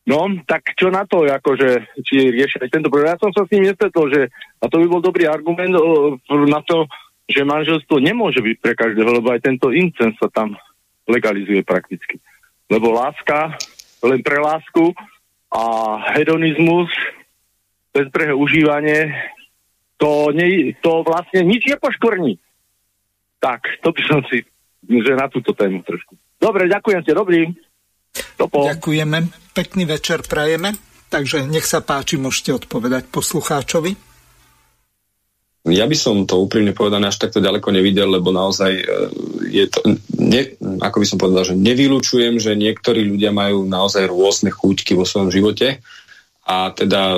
No, 0.04 0.28
tak 0.44 0.76
čo 0.76 0.92
na 0.92 1.08
to, 1.08 1.24
akože, 1.24 1.96
či 2.04 2.28
riešia 2.28 2.68
tento 2.68 2.92
problém. 2.92 3.16
Ja 3.16 3.16
som 3.16 3.32
sa 3.32 3.48
s 3.48 3.52
ním 3.56 3.72
nestretol, 3.72 4.12
že, 4.12 4.28
a 4.60 4.68
to 4.68 4.84
by 4.84 4.86
bol 4.88 5.00
dobrý 5.00 5.24
argument 5.24 5.72
o, 5.80 6.20
na 6.44 6.60
to, 6.60 6.84
že 7.24 7.40
manželstvo 7.40 8.04
nemôže 8.04 8.44
byť 8.44 8.56
pre 8.60 8.76
každého, 8.76 9.08
lebo 9.08 9.32
aj 9.32 9.40
tento 9.40 9.72
incens 9.72 10.12
sa 10.20 10.28
tam 10.28 10.60
legalizuje 11.08 11.64
prakticky. 11.64 12.20
Lebo 12.68 12.92
láska, 12.92 13.56
len 14.04 14.20
pre 14.20 14.44
lásku 14.44 14.92
a 15.48 15.62
hedonizmus, 16.12 16.92
bezbrehé 17.96 18.36
užívanie, 18.36 19.08
to, 19.96 20.36
ne, 20.36 20.76
to 20.84 21.00
vlastne 21.00 21.48
nič 21.48 21.64
nepoškvrní. 21.64 22.36
Tak, 23.40 23.80
to 23.80 23.88
by 23.88 24.02
som 24.04 24.20
si, 24.28 24.44
že 24.89 25.12
na 25.16 25.26
túto 25.28 25.57
tému 25.57 25.82
trošku. 25.82 26.16
Dobre, 26.39 26.68
ďakujem 26.68 27.01
ste, 27.05 27.12
dobrý. 27.16 27.41
Topo. 28.39 28.70
Ďakujeme, 28.70 29.51
pekný 29.57 29.85
večer 29.91 30.22
prajeme, 30.22 30.74
takže 31.11 31.47
nech 31.51 31.66
sa 31.66 31.82
páči, 31.82 32.14
môžete 32.14 32.55
odpovedať 32.62 33.11
poslucháčovi. 33.11 34.14
Ja 35.64 35.89
by 35.89 35.97
som 35.97 36.28
to 36.28 36.45
úprimne 36.45 36.76
povedané 36.76 37.09
až 37.09 37.24
takto 37.24 37.41
ďaleko 37.41 37.72
nevidel, 37.72 38.12
lebo 38.12 38.28
naozaj 38.28 38.72
e, 38.76 38.85
je 39.49 39.64
to, 39.72 39.80
ne, 40.20 40.53
ako 40.76 41.01
by 41.01 41.07
som 41.09 41.16
povedal, 41.16 41.41
že 41.49 41.57
nevylučujem, 41.57 42.37
že 42.37 42.53
niektorí 42.53 43.01
ľudia 43.09 43.32
majú 43.32 43.64
naozaj 43.64 44.05
rôzne 44.05 44.53
chúťky 44.53 44.93
vo 44.93 45.09
svojom 45.09 45.32
živote 45.32 45.80
a 46.45 46.68
teda 46.68 47.16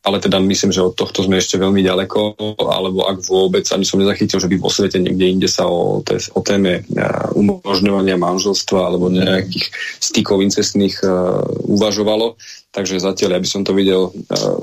ale 0.00 0.16
teda 0.16 0.40
myslím, 0.40 0.72
že 0.72 0.80
od 0.80 0.96
tohto 0.96 1.20
sme 1.20 1.36
ešte 1.36 1.60
veľmi 1.60 1.84
ďaleko, 1.84 2.40
alebo 2.56 3.04
ak 3.04 3.20
vôbec, 3.28 3.68
ani 3.68 3.84
som 3.84 4.00
nezachytil, 4.00 4.40
že 4.40 4.48
by 4.48 4.56
vo 4.56 4.72
svete 4.72 4.96
niekde 4.96 5.28
inde 5.28 5.48
sa 5.48 5.68
o, 5.68 6.00
o 6.00 6.40
téme 6.40 6.80
e, 6.80 7.04
umožňovania 7.36 8.16
manželstva 8.16 8.80
alebo 8.80 9.12
nejakých 9.12 9.68
stykov 10.00 10.40
incestných 10.40 11.04
uh, 11.04 11.44
uvažovalo. 11.68 12.40
Takže 12.72 12.96
zatiaľ 12.96 13.36
ja 13.36 13.42
by 13.44 13.48
som 13.48 13.60
to 13.60 13.76
videl 13.76 14.08
uh, 14.08 14.58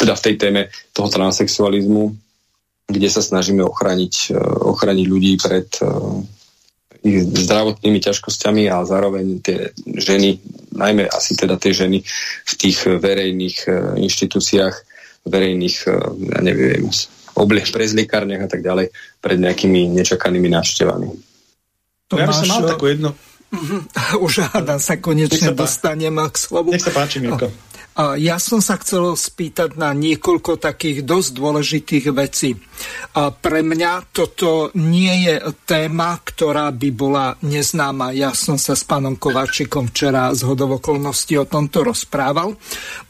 teda 0.00 0.16
v 0.16 0.24
tej 0.24 0.34
téme 0.40 0.62
toho 0.96 1.12
transexualizmu, 1.12 2.16
kde 2.88 3.08
sa 3.12 3.20
snažíme 3.20 3.60
ochraniť, 3.62 4.32
e, 4.32 4.38
ochraniť 4.74 5.06
ľudí 5.06 5.38
pred 5.38 5.68
ich 5.76 6.39
zdravotnými 7.06 8.00
ťažkosťami 8.00 8.68
a 8.68 8.84
zároveň 8.84 9.40
tie 9.40 9.72
ženy, 9.88 10.36
najmä 10.76 11.08
asi 11.08 11.32
teda 11.32 11.56
tie 11.56 11.72
ženy 11.72 12.04
v 12.44 12.52
tých 12.60 12.84
verejných 12.84 13.56
e, 13.64 13.70
inštitúciách, 14.04 14.74
verejných, 15.24 15.76
ja 16.32 16.40
neviem, 16.40 16.88
oblieh 17.36 17.68
prezlikárniach 17.68 18.44
a 18.44 18.50
tak 18.50 18.60
ďalej, 18.64 18.92
pred 19.20 19.38
nejakými 19.40 19.92
nečakanými 20.00 20.48
návštevami. 20.48 21.08
Ja 22.16 22.26
by 22.26 22.34
som 22.34 22.48
mal 22.48 22.62
takú 22.66 22.90
jednu... 22.90 23.12
Už 24.24 24.46
hádam 24.46 24.78
sa 24.78 25.02
konečne 25.02 25.50
dostanem 25.58 26.14
k 26.30 26.36
slovu. 26.38 26.70
Nech 26.70 26.84
sa 26.84 26.94
páči, 26.94 27.18
Mirko. 27.18 27.50
Ja 27.98 28.38
som 28.38 28.62
sa 28.62 28.78
chcel 28.78 29.12
spýtať 29.12 29.74
na 29.74 29.90
niekoľko 29.92 30.62
takých 30.62 31.02
dosť 31.04 31.30
dôležitých 31.36 32.06
vecí. 32.14 32.56
Pre 33.14 33.60
mňa 33.60 33.92
toto 34.14 34.70
nie 34.78 35.26
je 35.28 35.36
téma, 35.68 36.16
ktorá 36.22 36.70
by 36.70 36.88
bola 36.94 37.34
neznáma. 37.44 38.14
Ja 38.16 38.32
som 38.32 38.56
sa 38.56 38.78
s 38.78 38.86
pánom 38.86 39.18
Kovačikom 39.20 39.90
včera 39.90 40.32
z 40.32 40.46
hodovokolností 40.48 41.36
o 41.36 41.50
tomto 41.50 41.84
rozprával. 41.84 42.56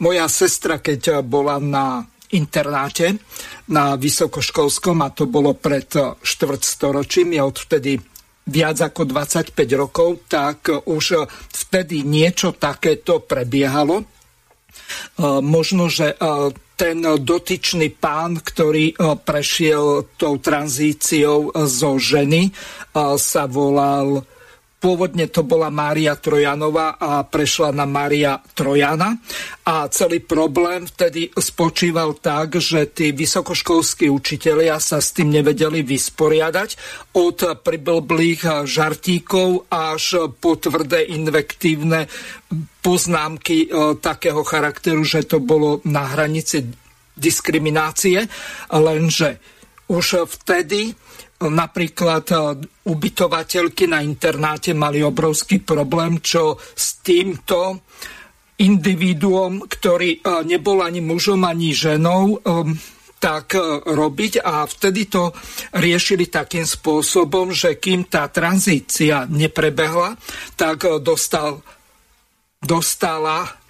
Moja 0.03 0.27
sestra, 0.27 0.81
keď 0.83 1.23
bola 1.23 1.61
na 1.61 2.03
internáte 2.31 3.19
na 3.71 3.95
vysokoškolskom, 3.95 5.03
a 5.03 5.11
to 5.11 5.27
bolo 5.27 5.55
pred 5.55 5.87
štvrtstoročím, 6.19 7.37
je 7.37 7.41
odvtedy 7.43 7.91
viac 8.47 8.81
ako 8.81 9.07
25 9.07 9.55
rokov, 9.77 10.25
tak 10.27 10.67
už 10.89 11.29
vtedy 11.53 12.03
niečo 12.03 12.57
takéto 12.57 13.23
prebiehalo. 13.23 14.20
Možno, 15.41 15.91
že 15.91 16.17
ten 16.75 17.05
dotyčný 17.05 17.93
pán, 17.93 18.41
ktorý 18.41 18.97
prešiel 19.21 20.09
tou 20.17 20.41
tranzíciou 20.41 21.53
zo 21.69 21.91
ženy, 22.01 22.49
sa 23.17 23.43
volal 23.45 24.25
Pôvodne 24.81 25.29
to 25.29 25.45
bola 25.45 25.69
Mária 25.69 26.17
Trojanová 26.17 26.97
a 26.97 27.21
prešla 27.21 27.69
na 27.69 27.85
Mária 27.85 28.41
Trojana. 28.57 29.13
A 29.61 29.85
celý 29.93 30.25
problém 30.25 30.89
vtedy 30.89 31.29
spočíval 31.29 32.17
tak, 32.17 32.57
že 32.57 32.89
tí 32.89 33.13
vysokoškolskí 33.13 34.09
učitelia 34.09 34.81
sa 34.81 34.97
s 34.97 35.13
tým 35.13 35.29
nevedeli 35.29 35.85
vysporiadať 35.85 36.69
od 37.13 37.61
priblblých 37.61 38.65
žartíkov 38.65 39.69
až 39.69 40.33
po 40.41 40.57
tvrdé 40.57 41.13
invektívne 41.13 42.09
poznámky 42.81 43.69
e, 43.69 43.95
takého 44.01 44.41
charakteru, 44.41 45.05
že 45.05 45.29
to 45.29 45.37
bolo 45.37 45.85
na 45.85 46.09
hranici 46.09 46.65
diskriminácie, 47.13 48.25
lenže 48.73 49.37
už 49.93 50.25
vtedy 50.25 50.97
Napríklad 51.41 52.25
e, 52.29 52.35
ubytovateľky 52.85 53.89
na 53.89 54.05
internáte 54.05 54.77
mali 54.77 55.01
obrovský 55.01 55.65
problém, 55.65 56.21
čo 56.21 56.61
s 56.61 57.01
týmto 57.01 57.81
individuom, 58.61 59.65
ktorý 59.65 60.21
e, 60.21 60.45
nebol 60.45 60.85
ani 60.85 61.01
mužom, 61.01 61.41
ani 61.41 61.73
ženou, 61.73 62.37
e, 62.37 62.67
tak 63.21 63.53
robiť. 63.85 64.41
A 64.41 64.65
vtedy 64.65 65.05
to 65.05 65.29
riešili 65.77 66.25
takým 66.25 66.65
spôsobom, 66.65 67.53
že 67.53 67.77
kým 67.77 68.09
tá 68.09 68.25
tranzícia 68.33 69.29
neprebehla, 69.29 70.17
tak 70.57 70.89
dostal, 71.05 71.61
dostala 72.57 73.60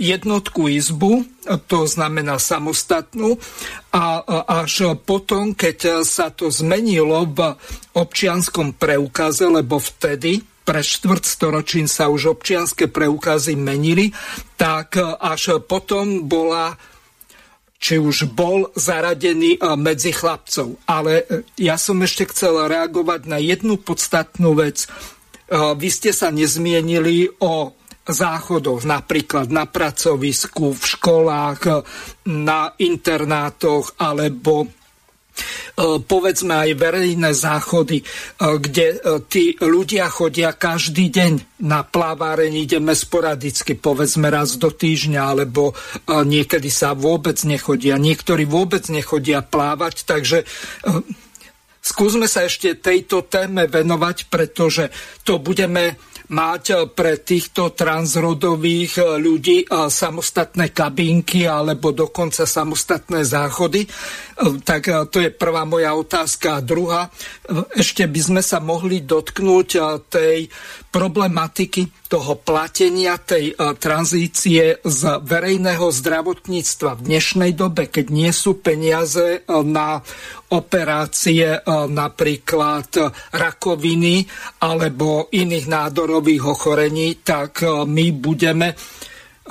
jednotku 0.00 0.72
izbu, 0.72 1.28
to 1.68 1.84
znamená 1.84 2.40
samostatnú, 2.40 3.36
a 3.92 4.24
až 4.64 4.96
potom, 5.04 5.52
keď 5.52 6.02
sa 6.02 6.32
to 6.32 6.48
zmenilo 6.48 7.28
v 7.28 7.54
občianskom 7.92 8.74
preukaze, 8.76 9.44
lebo 9.46 9.76
vtedy 9.76 10.42
pre 10.66 10.82
štvrť 10.82 11.24
storočín 11.24 11.86
sa 11.86 12.10
už 12.10 12.34
občianské 12.40 12.90
preukazy 12.90 13.54
menili, 13.54 14.10
tak 14.58 14.98
až 15.22 15.62
potom 15.62 16.26
bola 16.26 16.74
či 17.76 18.00
už 18.00 18.32
bol 18.32 18.72
zaradený 18.72 19.60
medzi 19.76 20.08
chlapcov. 20.08 20.80
Ale 20.88 21.28
ja 21.60 21.76
som 21.76 22.00
ešte 22.00 22.24
chcel 22.32 22.66
reagovať 22.72 23.28
na 23.28 23.36
jednu 23.36 23.76
podstatnú 23.76 24.56
vec. 24.56 24.88
Vy 25.52 25.88
ste 25.92 26.10
sa 26.16 26.32
nezmienili 26.32 27.28
o 27.36 27.75
záchodoch, 28.06 28.86
napríklad 28.86 29.50
na 29.50 29.66
pracovisku, 29.66 30.72
v 30.72 30.84
školách, 30.84 31.60
na 32.30 32.70
internátoch 32.78 33.98
alebo 33.98 34.66
e, 34.66 34.68
povedzme 36.06 36.54
aj 36.54 36.70
verejné 36.78 37.34
záchody, 37.34 37.98
e, 38.00 38.04
kde 38.38 38.86
e, 38.94 38.96
tí 39.26 39.58
ľudia 39.58 40.06
chodia 40.06 40.54
každý 40.54 41.10
deň 41.10 41.62
na 41.66 41.82
pláváreň, 41.82 42.54
ideme 42.62 42.94
sporadicky, 42.94 43.74
povedzme 43.74 44.30
raz 44.30 44.54
do 44.54 44.70
týždňa, 44.70 45.20
alebo 45.26 45.74
niekedy 46.06 46.70
sa 46.70 46.94
vôbec 46.94 47.42
nechodia, 47.42 47.98
niektorí 47.98 48.46
vôbec 48.46 48.86
nechodia 48.86 49.42
plávať, 49.42 50.06
takže 50.06 50.46
skúsme 51.82 52.30
sa 52.30 52.46
ešte 52.46 52.78
tejto 52.78 53.26
téme 53.26 53.70
venovať, 53.70 54.30
pretože 54.30 54.90
to 55.22 55.38
budeme 55.38 55.98
mať 56.26 56.90
pre 56.94 57.22
týchto 57.22 57.74
transrodových 57.74 58.92
eh, 58.98 59.06
ľudí 59.18 59.58
eh, 59.64 59.90
samostatné 59.90 60.74
kabinky 60.74 61.46
alebo 61.46 61.94
dokonca 61.94 62.46
samostatné 62.46 63.22
záchody. 63.26 63.88
Tak 64.36 65.08
to 65.08 65.24
je 65.24 65.32
prvá 65.32 65.64
moja 65.64 65.96
otázka. 65.96 66.60
A 66.60 66.64
druhá, 66.64 67.08
ešte 67.72 68.04
by 68.04 68.20
sme 68.20 68.42
sa 68.44 68.60
mohli 68.60 69.00
dotknúť 69.00 69.68
tej 70.12 70.44
problematiky 70.96 72.08
toho 72.08 72.40
platenia 72.40 73.20
tej 73.20 73.52
tranzície 73.76 74.80
z 74.80 75.00
verejného 75.20 75.92
zdravotníctva 75.92 76.96
v 76.96 77.04
dnešnej 77.04 77.52
dobe, 77.52 77.92
keď 77.92 78.06
nie 78.08 78.32
sú 78.32 78.64
peniaze 78.64 79.44
na 79.44 80.00
operácie 80.56 81.60
napríklad 81.92 83.12
rakoviny 83.28 84.24
alebo 84.64 85.28
iných 85.28 85.66
nádorových 85.68 86.44
ochorení, 86.48 87.20
tak 87.20 87.60
my 87.68 88.06
budeme 88.16 88.72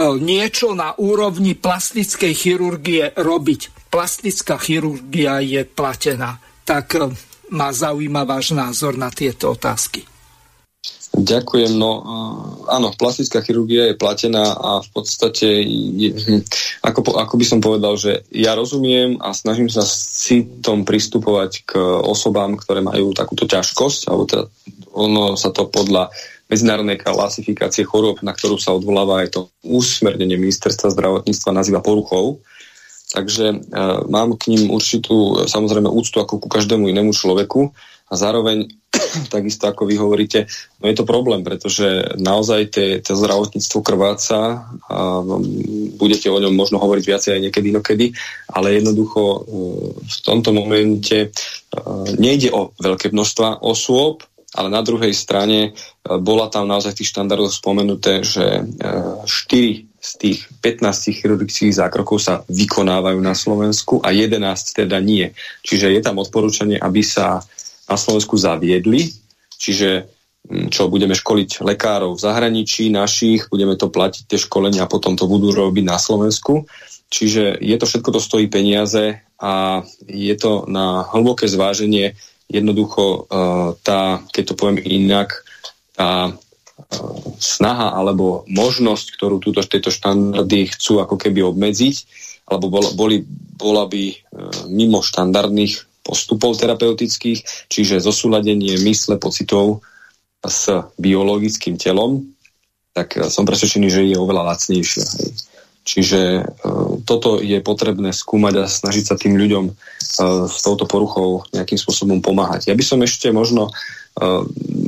niečo 0.02 0.74
na 0.74 0.98
úrovni 0.98 1.54
plastickej 1.54 2.34
chirurgie 2.34 3.14
robiť. 3.14 3.94
Plastická 3.94 4.58
chirurgia 4.58 5.46
je 5.46 5.62
platená. 5.62 6.42
Tak 6.66 6.98
ma 7.54 7.70
zaujíma 7.70 8.26
váš 8.26 8.58
názor 8.58 8.98
na 8.98 9.14
tieto 9.14 9.54
otázky. 9.54 10.15
Ďakujem. 11.16 11.80
No 11.80 12.04
áno, 12.68 12.92
plastická 12.92 13.40
chirurgia 13.40 13.88
je 13.92 13.96
platená 13.96 14.52
a 14.52 14.84
v 14.84 14.90
podstate, 14.92 15.48
je, 15.96 16.12
ako, 16.84 17.16
ako 17.16 17.34
by 17.40 17.46
som 17.48 17.60
povedal, 17.64 17.96
že 17.96 18.28
ja 18.36 18.52
rozumiem 18.52 19.24
a 19.24 19.32
snažím 19.32 19.72
sa 19.72 19.88
si 19.88 20.44
tom 20.60 20.84
pristupovať 20.84 21.52
k 21.64 21.80
osobám, 22.04 22.60
ktoré 22.60 22.84
majú 22.84 23.16
takúto 23.16 23.48
ťažkosť, 23.48 24.12
alebo 24.12 24.24
teda 24.28 24.44
ono 24.92 25.40
sa 25.40 25.56
to 25.56 25.72
podľa 25.72 26.12
medzinárodnej 26.52 27.02
klasifikácie 27.02 27.88
chorôb, 27.88 28.22
na 28.22 28.36
ktorú 28.36 28.60
sa 28.60 28.76
odvoláva 28.76 29.26
aj 29.26 29.40
to 29.40 29.42
úsmernenie 29.66 30.38
ministerstva 30.38 30.94
zdravotníctva, 30.94 31.58
nazýva 31.58 31.82
poruchou. 31.82 32.44
Takže 33.16 33.46
e, 33.50 33.58
mám 34.12 34.36
k 34.36 34.54
ním 34.54 34.70
určitú 34.70 35.48
samozrejme 35.48 35.90
úctu 35.90 36.22
ako 36.22 36.44
ku 36.44 36.48
každému 36.52 36.92
inému 36.92 37.16
človeku 37.16 37.74
a 38.06 38.14
zároveň 38.14 38.70
takisto 39.34 39.68
ako 39.68 39.90
vy 39.90 39.96
hovoríte, 39.98 40.46
no 40.82 40.86
je 40.88 40.96
to 40.96 41.10
problém, 41.10 41.42
pretože 41.42 42.16
naozaj 42.22 42.70
to 43.02 43.12
zdravotníctvo 43.12 43.80
krváca 43.82 44.70
a 44.90 44.98
no, 45.26 45.42
budete 45.98 46.30
o 46.30 46.42
ňom 46.42 46.54
možno 46.54 46.78
hovoriť 46.78 47.04
viacej 47.04 47.32
aj 47.36 47.42
niekedy 47.50 47.66
inokedy, 47.74 48.06
ale 48.54 48.78
jednoducho 48.78 49.22
e, 49.22 49.40
v 50.06 50.18
tomto 50.22 50.54
momente 50.54 51.18
e, 51.18 51.28
nejde 52.22 52.54
o 52.54 52.72
veľké 52.78 53.10
množstva 53.10 53.66
osôb, 53.66 54.24
ale 54.56 54.72
na 54.72 54.80
druhej 54.80 55.12
strane 55.12 55.60
e, 55.60 55.72
bola 56.22 56.48
tam 56.48 56.70
naozaj 56.70 56.94
v 56.96 57.00
tých 57.04 57.12
štandardoch 57.12 57.52
spomenuté, 57.52 58.22
že 58.22 58.64
4 58.80 59.96
z 60.06 60.12
tých 60.22 60.46
15 60.62 61.18
chirurgických 61.18 61.82
zákrokov 61.82 62.22
sa 62.22 62.46
vykonávajú 62.46 63.18
na 63.18 63.34
Slovensku 63.34 64.06
a 64.06 64.14
11 64.14 64.38
teda 64.86 65.02
nie. 65.02 65.34
Čiže 65.66 65.90
je 65.90 66.02
tam 66.06 66.22
odporúčanie, 66.22 66.78
aby 66.78 67.02
sa 67.02 67.42
na 67.86 67.98
Slovensku 67.98 68.36
zaviedli, 68.38 69.14
čiže 69.56 70.10
mm, 70.50 70.74
čo 70.74 70.90
budeme 70.90 71.14
školiť 71.14 71.62
lekárov 71.62 72.18
v 72.18 72.24
zahraničí 72.24 72.90
našich, 72.90 73.48
budeme 73.50 73.78
to 73.78 73.94
platiť 73.94 74.24
tie 74.26 74.40
školenia 74.42 74.86
a 74.86 74.92
potom 74.92 75.14
to 75.14 75.30
budú 75.30 75.54
robiť 75.54 75.86
na 75.86 75.98
Slovensku. 76.02 76.66
Čiže 77.06 77.62
je 77.62 77.76
to 77.78 77.86
všetko, 77.86 78.10
to 78.18 78.22
stojí 78.22 78.46
peniaze 78.50 79.22
a 79.38 79.86
je 80.10 80.36
to 80.36 80.66
na 80.66 81.06
hlboké 81.14 81.46
zváženie 81.46 82.18
jednoducho 82.50 83.26
uh, 83.26 83.78
tá, 83.82 84.22
keď 84.34 84.44
to 84.54 84.58
poviem 84.58 84.80
inak, 84.82 85.46
tá 85.98 86.30
uh, 86.30 86.34
snaha 87.42 87.94
alebo 87.94 88.46
možnosť, 88.50 89.18
ktorú 89.18 89.42
túto, 89.42 89.62
tieto 89.66 89.90
štandardy 89.90 90.70
chcú 90.74 91.02
ako 91.02 91.18
keby 91.18 91.42
obmedziť, 91.46 91.96
alebo 92.46 92.70
bola, 92.70 92.90
boli, 92.94 93.26
bola 93.58 93.90
by 93.90 94.04
uh, 94.14 94.18
mimo 94.70 95.02
štandardných 95.02 95.95
postupov 96.06 96.62
terapeutických, 96.62 97.42
čiže 97.66 98.06
zosúladenie 98.06 98.78
mysle, 98.86 99.18
pocitov 99.18 99.82
s 100.46 100.70
biologickým 101.02 101.82
telom, 101.82 102.22
tak 102.94 103.18
som 103.28 103.44
presvedčený, 103.44 103.88
že 103.90 104.02
je 104.06 104.16
oveľa 104.16 104.54
lacnejšie. 104.54 105.04
Hej. 105.04 105.30
Čiže 105.86 106.22
e, 106.42 106.44
toto 107.06 107.38
je 107.38 107.62
potrebné 107.62 108.10
skúmať 108.10 108.54
a 108.58 108.66
snažiť 108.66 109.04
sa 109.06 109.16
tým 109.20 109.38
ľuďom 109.38 109.66
e, 109.70 109.74
s 110.50 110.58
touto 110.66 110.90
poruchou 110.90 111.46
nejakým 111.54 111.78
spôsobom 111.78 112.26
pomáhať. 112.26 112.74
Ja 112.74 112.76
by 112.78 112.82
som 112.82 113.06
ešte 113.06 113.30
možno 113.30 113.70
e, 113.70 113.72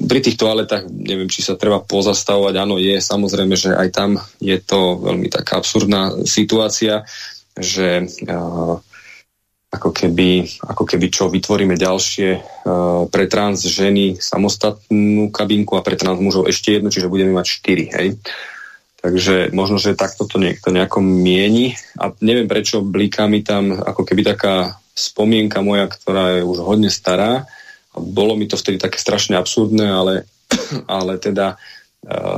pri 0.09 0.19
tých 0.25 0.41
toaletách, 0.41 0.89
neviem, 0.89 1.29
či 1.29 1.45
sa 1.45 1.53
treba 1.53 1.85
pozastavovať, 1.85 2.53
áno, 2.57 2.81
je 2.81 2.97
samozrejme, 2.97 3.53
že 3.53 3.77
aj 3.77 3.89
tam 3.93 4.09
je 4.41 4.57
to 4.57 4.97
veľmi 4.97 5.29
taká 5.29 5.61
absurdná 5.61 6.25
situácia, 6.25 7.05
že 7.53 8.01
e, 8.01 8.05
ako 9.77 9.93
keby, 9.93 10.49
ako 10.65 10.83
keby 10.83 11.07
čo 11.13 11.29
vytvoríme 11.29 11.77
ďalšie 11.77 12.29
uh, 12.35 13.05
pre 13.07 13.29
trans 13.29 13.61
ženy 13.61 14.17
samostatnú 14.17 15.29
kabinku 15.29 15.77
a 15.77 15.85
pre 15.85 15.93
trans 15.93 16.17
mužov 16.17 16.49
ešte 16.49 16.77
jednu, 16.77 16.89
čiže 16.89 17.11
budeme 17.11 17.37
mať 17.37 17.45
štyri, 17.45 17.85
hej. 17.93 18.17
Takže 18.97 19.53
možno, 19.53 19.77
že 19.77 19.93
takto 19.93 20.25
to 20.25 20.41
niekto 20.41 20.73
nejako 20.73 21.05
mieni 21.05 21.77
a 22.01 22.09
neviem 22.19 22.49
prečo 22.49 22.81
bliká 22.81 23.29
mi 23.29 23.45
tam 23.45 23.77
ako 23.77 24.01
keby 24.03 24.25
taká 24.25 24.75
spomienka 24.97 25.61
moja, 25.61 25.85
ktorá 25.85 26.41
je 26.41 26.41
už 26.41 26.65
hodne 26.65 26.89
stará, 26.89 27.45
bolo 27.93 28.33
mi 28.33 28.49
to 28.49 28.57
vtedy 28.57 28.81
také 28.81 28.97
strašne 28.97 29.37
absurdné, 29.37 29.85
ale, 29.85 30.13
ale 30.89 31.21
teda 31.21 31.53
uh, 31.53 32.37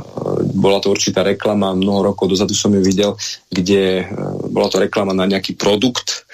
bola 0.52 0.84
to 0.84 0.92
určitá 0.92 1.24
reklama, 1.24 1.72
mnoho 1.72 2.12
rokov 2.12 2.28
dozadu 2.28 2.52
som 2.52 2.72
ju 2.76 2.84
videl, 2.84 3.16
kde 3.48 4.04
uh, 4.04 4.08
bola 4.52 4.68
to 4.68 4.80
reklama 4.80 5.16
na 5.16 5.24
nejaký 5.24 5.56
produkt, 5.56 6.28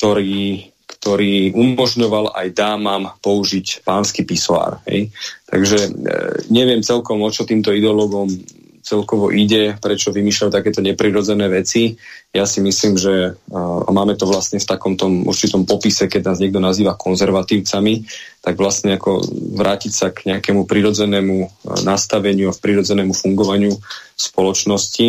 ktorý, 0.00 0.72
ktorý 0.88 1.52
umožňoval 1.52 2.32
aj 2.32 2.56
dámam 2.56 3.12
použiť 3.20 3.84
pánsky 3.84 4.24
pisoár. 4.24 4.80
Takže 5.44 5.78
uh, 5.92 5.92
neviem 6.48 6.80
celkom, 6.80 7.20
o 7.20 7.28
čo 7.28 7.44
týmto 7.44 7.68
ideológom 7.68 8.32
celkovo 8.80 9.30
ide, 9.30 9.76
prečo 9.78 10.10
vymýšľajú 10.10 10.50
takéto 10.50 10.80
neprirodzené 10.80 11.46
veci. 11.46 11.94
Ja 12.32 12.48
si 12.48 12.58
myslím, 12.64 12.96
že 12.96 13.36
a 13.52 13.90
máme 13.92 14.16
to 14.16 14.26
vlastne 14.26 14.58
v 14.58 14.66
takom 14.66 14.96
tom 14.96 15.28
určitom 15.28 15.68
popise, 15.68 16.08
keď 16.08 16.32
nás 16.32 16.38
niekto 16.42 16.58
nazýva 16.58 16.98
konzervatívcami, 16.98 18.08
tak 18.40 18.56
vlastne 18.56 18.96
ako 18.96 19.22
vrátiť 19.54 19.92
sa 19.92 20.10
k 20.10 20.32
nejakému 20.34 20.64
prirodzenému 20.64 21.36
nastaveniu 21.86 22.50
a 22.50 22.56
prirodzenému 22.56 23.12
fungovaniu 23.12 23.76
spoločnosti, 24.16 25.06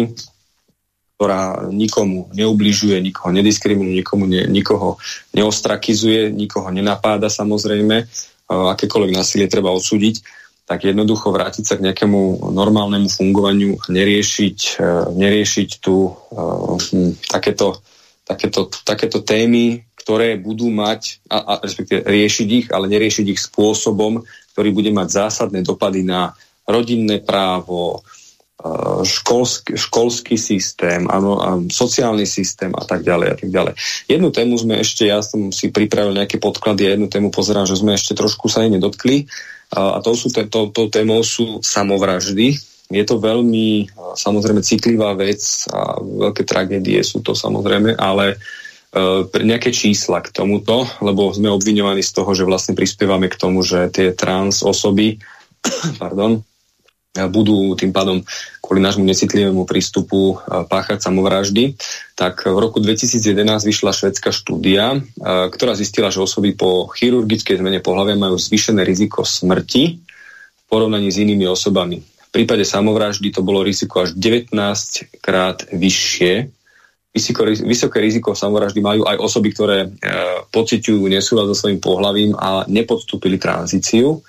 ktorá 1.22 1.69
nikomu 1.69 2.34
neubližuje, 2.34 2.97
nikoho 2.97 3.30
nediskriminuje, 3.30 4.01
nikomu 4.01 4.26
ne, 4.26 4.49
nikoho 4.49 4.97
neostrakizuje, 5.38 6.34
nikoho 6.34 6.74
nenapáda 6.74 7.30
samozrejme, 7.30 8.09
akékoľvek 8.49 9.13
násilie 9.13 9.45
treba 9.45 9.69
odsúdiť 9.69 10.41
tak 10.72 10.88
jednoducho 10.88 11.36
vrátiť 11.36 11.67
sa 11.67 11.76
k 11.76 11.84
nejakému 11.84 12.47
normálnemu 12.55 13.11
fungovaniu 13.11 13.76
a 13.76 13.86
neriešiť, 13.91 14.57
uh, 14.80 15.11
neriešiť 15.11 15.69
tu 15.84 16.15
hm, 16.15 17.28
takéto, 17.28 17.84
takéto, 18.24 18.72
takéto 18.88 19.19
témy, 19.19 19.84
ktoré 19.99 20.39
budú 20.39 20.72
mať, 20.72 21.19
a, 21.28 21.38
a 21.43 21.53
respektíve 21.59 22.07
riešiť 22.07 22.47
ich, 22.47 22.67
ale 22.72 22.88
neriešiť 22.88 23.26
ich 23.36 23.43
spôsobom, 23.43 24.24
ktorý 24.55 24.72
bude 24.72 24.95
mať 24.95 25.07
zásadné 25.11 25.59
dopady 25.59 26.07
na 26.07 26.32
rodinné 26.63 27.19
právo, 27.19 27.99
školský, 29.01 29.74
školský 29.74 30.36
systém, 30.38 31.09
áno, 31.09 31.41
a 31.41 31.57
sociálny 31.66 32.30
systém 32.30 32.70
a 32.78 32.86
tak 32.86 33.01
ďalej 33.01 33.28
a 33.34 33.36
tak 33.38 33.49
ďalej. 33.49 33.74
Jednu 34.05 34.30
tému 34.30 34.53
sme 34.62 34.82
ešte, 34.82 35.09
ja 35.09 35.20
som 35.26 35.49
si 35.49 35.74
pripravil 35.74 36.14
nejaké 36.14 36.38
podklady 36.38 36.86
a 36.86 36.93
jednu 36.93 37.09
tému 37.09 37.34
pozerám, 37.34 37.66
že 37.66 37.80
sme 37.82 37.97
ešte 37.97 38.14
trošku 38.14 38.47
sa 38.53 38.62
jej 38.62 38.72
nedotkli 38.72 39.26
a 39.74 39.97
to 40.03 40.14
sú, 40.14 40.30
to, 40.30 40.70
to 40.70 40.82
témou 40.91 41.24
sú 41.24 41.64
samovraždy. 41.64 42.59
Je 42.91 43.03
to 43.07 43.24
veľmi 43.24 43.88
samozrejme 44.20 44.62
citlivá 44.62 45.16
vec 45.16 45.39
a 45.72 45.97
veľké 46.03 46.43
tragédie 46.43 46.99
sú 47.01 47.24
to 47.24 47.32
samozrejme, 47.32 47.95
ale 47.95 48.36
nejaké 49.39 49.72
čísla 49.72 50.20
k 50.20 50.36
tomuto, 50.36 50.84
lebo 50.99 51.32
sme 51.32 51.47
obviňovaní 51.47 52.03
z 52.03 52.12
toho, 52.12 52.36
že 52.36 52.43
vlastne 52.43 52.76
prispievame 52.76 53.32
k 53.32 53.39
tomu, 53.39 53.64
že 53.64 53.88
tie 53.88 54.12
trans 54.12 54.59
osoby 54.68 55.16
pardon, 56.01 56.43
budú 57.12 57.76
tým 57.76 57.91
pádom 57.91 58.24
kvôli 58.64 58.80
nášmu 58.80 59.03
necitlivému 59.03 59.68
prístupu 59.68 60.39
páchať 60.47 61.03
samovraždy, 61.03 61.76
tak 62.16 62.47
v 62.47 62.55
roku 62.55 62.80
2011 62.80 63.43
vyšla 63.68 63.91
švedská 63.91 64.32
štúdia, 64.32 65.03
ktorá 65.51 65.76
zistila, 65.76 66.07
že 66.07 66.24
osoby 66.24 66.55
po 66.55 66.88
chirurgickej 66.88 67.59
zmene 67.59 67.84
pohľavia 67.84 68.16
majú 68.16 68.39
zvýšené 68.39 68.88
riziko 68.88 69.28
smrti 69.28 69.99
v 69.99 70.64
porovnaní 70.72 71.12
s 71.12 71.20
inými 71.20 71.51
osobami. 71.51 71.99
V 71.99 72.30
prípade 72.32 72.64
samovraždy 72.64 73.28
to 73.36 73.43
bolo 73.43 73.59
riziko 73.59 74.07
až 74.07 74.16
19 74.16 74.55
krát 75.20 75.68
vyššie. 75.68 76.47
Vysoko, 77.12 77.43
vysoké 77.43 77.99
riziko 77.99 78.32
samovraždy 78.32 78.80
majú 78.80 79.03
aj 79.03 79.20
osoby, 79.20 79.51
ktoré 79.51 79.78
e, 79.84 79.88
pociťujú 80.47 81.12
nesúľad 81.12 81.51
so 81.51 81.59
svojím 81.59 81.84
pohľavím 81.84 82.39
a 82.39 82.64
nepodstúpili 82.72 83.36
tranzíciu. 83.36 84.24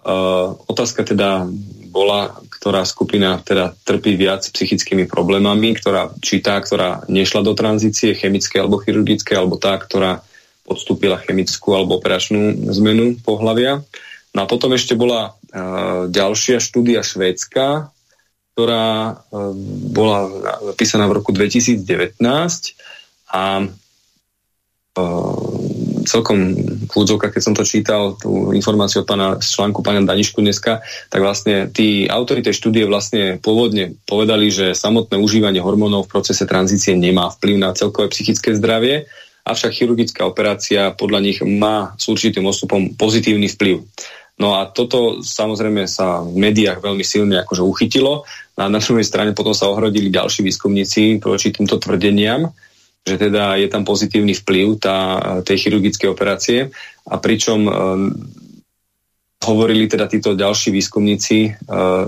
Uh, 0.00 0.56
otázka 0.64 1.04
teda 1.04 1.44
bola, 1.90 2.38
ktorá 2.46 2.86
skupina 2.86 3.42
teda 3.42 3.74
trpí 3.82 4.14
viac 4.14 4.46
psychickými 4.46 5.10
problémami, 5.10 5.74
ktorá, 5.74 6.14
či 6.22 6.38
tá, 6.38 6.54
ktorá 6.62 7.02
nešla 7.10 7.42
do 7.42 7.58
tranzície 7.58 8.14
chemické 8.14 8.62
alebo 8.62 8.78
chirurgické, 8.78 9.34
alebo 9.34 9.58
tá, 9.58 9.74
ktorá 9.74 10.22
podstúpila 10.62 11.18
chemickú 11.18 11.74
alebo 11.74 11.98
operačnú 11.98 12.70
zmenu 12.78 13.18
pohľavia. 13.26 13.82
No 14.30 14.46
a 14.46 14.46
potom 14.46 14.70
ešte 14.70 14.94
bola 14.94 15.34
uh, 15.34 16.06
ďalšia 16.06 16.62
štúdia 16.62 17.02
švédska, 17.02 17.90
ktorá 18.54 19.18
uh, 19.18 19.50
bola 19.90 20.30
napísaná 20.70 21.10
v 21.10 21.18
roku 21.18 21.34
2019 21.34 22.22
a 23.34 23.66
uh, 23.66 25.69
celkom 26.10 26.38
kľúdzovka, 26.90 27.30
keď 27.30 27.42
som 27.42 27.54
to 27.54 27.62
čítal, 27.62 28.18
tú 28.18 28.50
informáciu 28.50 29.02
od 29.02 29.06
pána, 29.06 29.38
z 29.38 29.46
článku 29.54 29.86
pána 29.86 30.02
Danišku 30.02 30.42
dneska, 30.42 30.82
tak 31.06 31.20
vlastne 31.22 31.70
tí 31.70 32.10
autori 32.10 32.42
tej 32.42 32.58
štúdie 32.58 32.90
vlastne 32.90 33.38
pôvodne 33.38 33.94
povedali, 34.10 34.50
že 34.50 34.74
samotné 34.74 35.14
užívanie 35.22 35.62
hormónov 35.62 36.10
v 36.10 36.12
procese 36.18 36.42
tranzície 36.50 36.98
nemá 36.98 37.30
vplyv 37.30 37.56
na 37.62 37.70
celkové 37.70 38.10
psychické 38.10 38.58
zdravie, 38.58 39.06
avšak 39.46 39.70
chirurgická 39.70 40.26
operácia 40.26 40.90
podľa 40.90 41.20
nich 41.22 41.38
má 41.46 41.94
s 41.94 42.10
určitým 42.10 42.44
ostupom 42.44 42.92
pozitívny 42.98 43.46
vplyv. 43.46 43.86
No 44.40 44.56
a 44.56 44.72
toto 44.72 45.20
samozrejme 45.20 45.84
sa 45.84 46.24
v 46.24 46.32
médiách 46.32 46.80
veľmi 46.80 47.04
silne 47.04 47.44
akože 47.44 47.60
uchytilo. 47.60 48.24
Na, 48.56 48.72
na 48.72 48.80
druhej 48.80 49.04
strane 49.04 49.36
potom 49.36 49.52
sa 49.52 49.68
ohrodili 49.68 50.08
ďalší 50.08 50.40
výskumníci 50.40 51.20
proti 51.20 51.52
týmto 51.52 51.76
tvrdeniam 51.76 52.48
že 53.06 53.16
teda 53.16 53.56
je 53.56 53.68
tam 53.68 53.82
pozitívny 53.82 54.36
vplyv 54.36 54.66
tá, 54.76 54.96
tej 55.40 55.66
chirurgickej 55.66 56.08
operácie 56.12 56.58
a 57.08 57.16
pričom 57.16 57.64
e, 57.64 57.72
hovorili 59.40 59.88
teda 59.88 60.04
títo 60.04 60.36
ďalší 60.36 60.68
výskumníci, 60.68 61.38
e, 61.48 61.50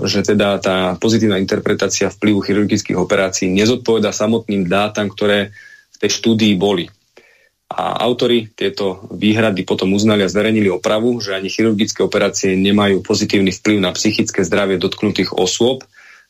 že 0.05 0.21
teda 0.21 0.61
tá 0.61 0.77
pozitívna 1.01 1.41
interpretácia 1.41 2.13
vplyvu 2.13 2.39
chirurgických 2.45 2.97
operácií 2.97 3.49
nezodpoveda 3.49 4.13
samotným 4.13 4.69
dátam, 4.69 5.09
ktoré 5.09 5.49
v 5.93 5.97
tej 5.97 6.09
štúdii 6.13 6.53
boli. 6.61 6.85
A 7.73 8.05
autori 8.05 8.53
tieto 8.53 9.09
výhrady 9.09 9.65
potom 9.65 9.97
uznali 9.97 10.21
a 10.21 10.29
zverejnili 10.29 10.69
opravu, 10.69 11.17
že 11.17 11.33
ani 11.33 11.49
chirurgické 11.49 12.05
operácie 12.05 12.53
nemajú 12.53 13.01
pozitívny 13.01 13.49
vplyv 13.49 13.81
na 13.81 13.89
psychické 13.97 14.45
zdravie 14.45 14.77
dotknutých 14.77 15.33
osôb. 15.33 15.81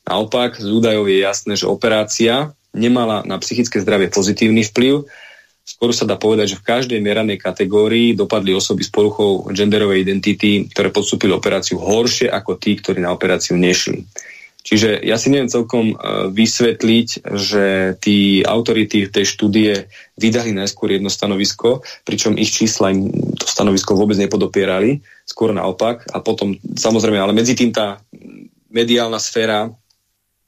Naopak, 0.08 0.56
z 0.56 0.72
údajov 0.72 1.12
je 1.12 1.20
jasné, 1.20 1.60
že 1.60 1.68
operácia 1.68 2.56
nemala 2.74 3.22
na 3.24 3.38
psychické 3.40 3.80
zdravie 3.80 4.10
pozitívny 4.10 4.66
vplyv. 4.66 5.06
Skôr 5.64 5.96
sa 5.96 6.04
dá 6.04 6.20
povedať, 6.20 6.58
že 6.58 6.60
v 6.60 6.68
každej 6.68 7.00
meranej 7.00 7.40
kategórii 7.40 8.12
dopadli 8.12 8.52
osoby 8.52 8.84
s 8.84 8.92
poruchou 8.92 9.48
genderovej 9.48 10.04
identity, 10.04 10.68
ktoré 10.68 10.92
podstúpili 10.92 11.32
operáciu 11.32 11.80
horšie 11.80 12.28
ako 12.28 12.60
tí, 12.60 12.76
ktorí 12.76 13.00
na 13.00 13.16
operáciu 13.16 13.56
nešli. 13.56 14.04
Čiže 14.64 15.04
ja 15.04 15.20
si 15.20 15.28
neviem 15.28 15.52
celkom 15.52 15.92
uh, 15.92 16.32
vysvetliť, 16.32 17.08
že 17.36 17.96
tí 18.00 18.48
autority 18.48 19.12
tej 19.12 19.28
štúdie 19.28 19.92
vydali 20.16 20.56
najskôr 20.56 20.96
jedno 20.96 21.12
stanovisko, 21.12 21.84
pričom 22.08 22.40
ich 22.40 22.56
čísla 22.56 22.96
im 22.96 23.12
to 23.36 23.44
stanovisko 23.44 23.92
vôbec 23.92 24.16
nepodopierali, 24.16 25.04
skôr 25.28 25.52
naopak. 25.52 26.08
A 26.16 26.24
potom, 26.24 26.56
samozrejme, 26.80 27.20
ale 27.20 27.36
medzi 27.36 27.60
tým 27.60 27.76
tá 27.76 28.00
mediálna 28.72 29.20
sféra 29.20 29.68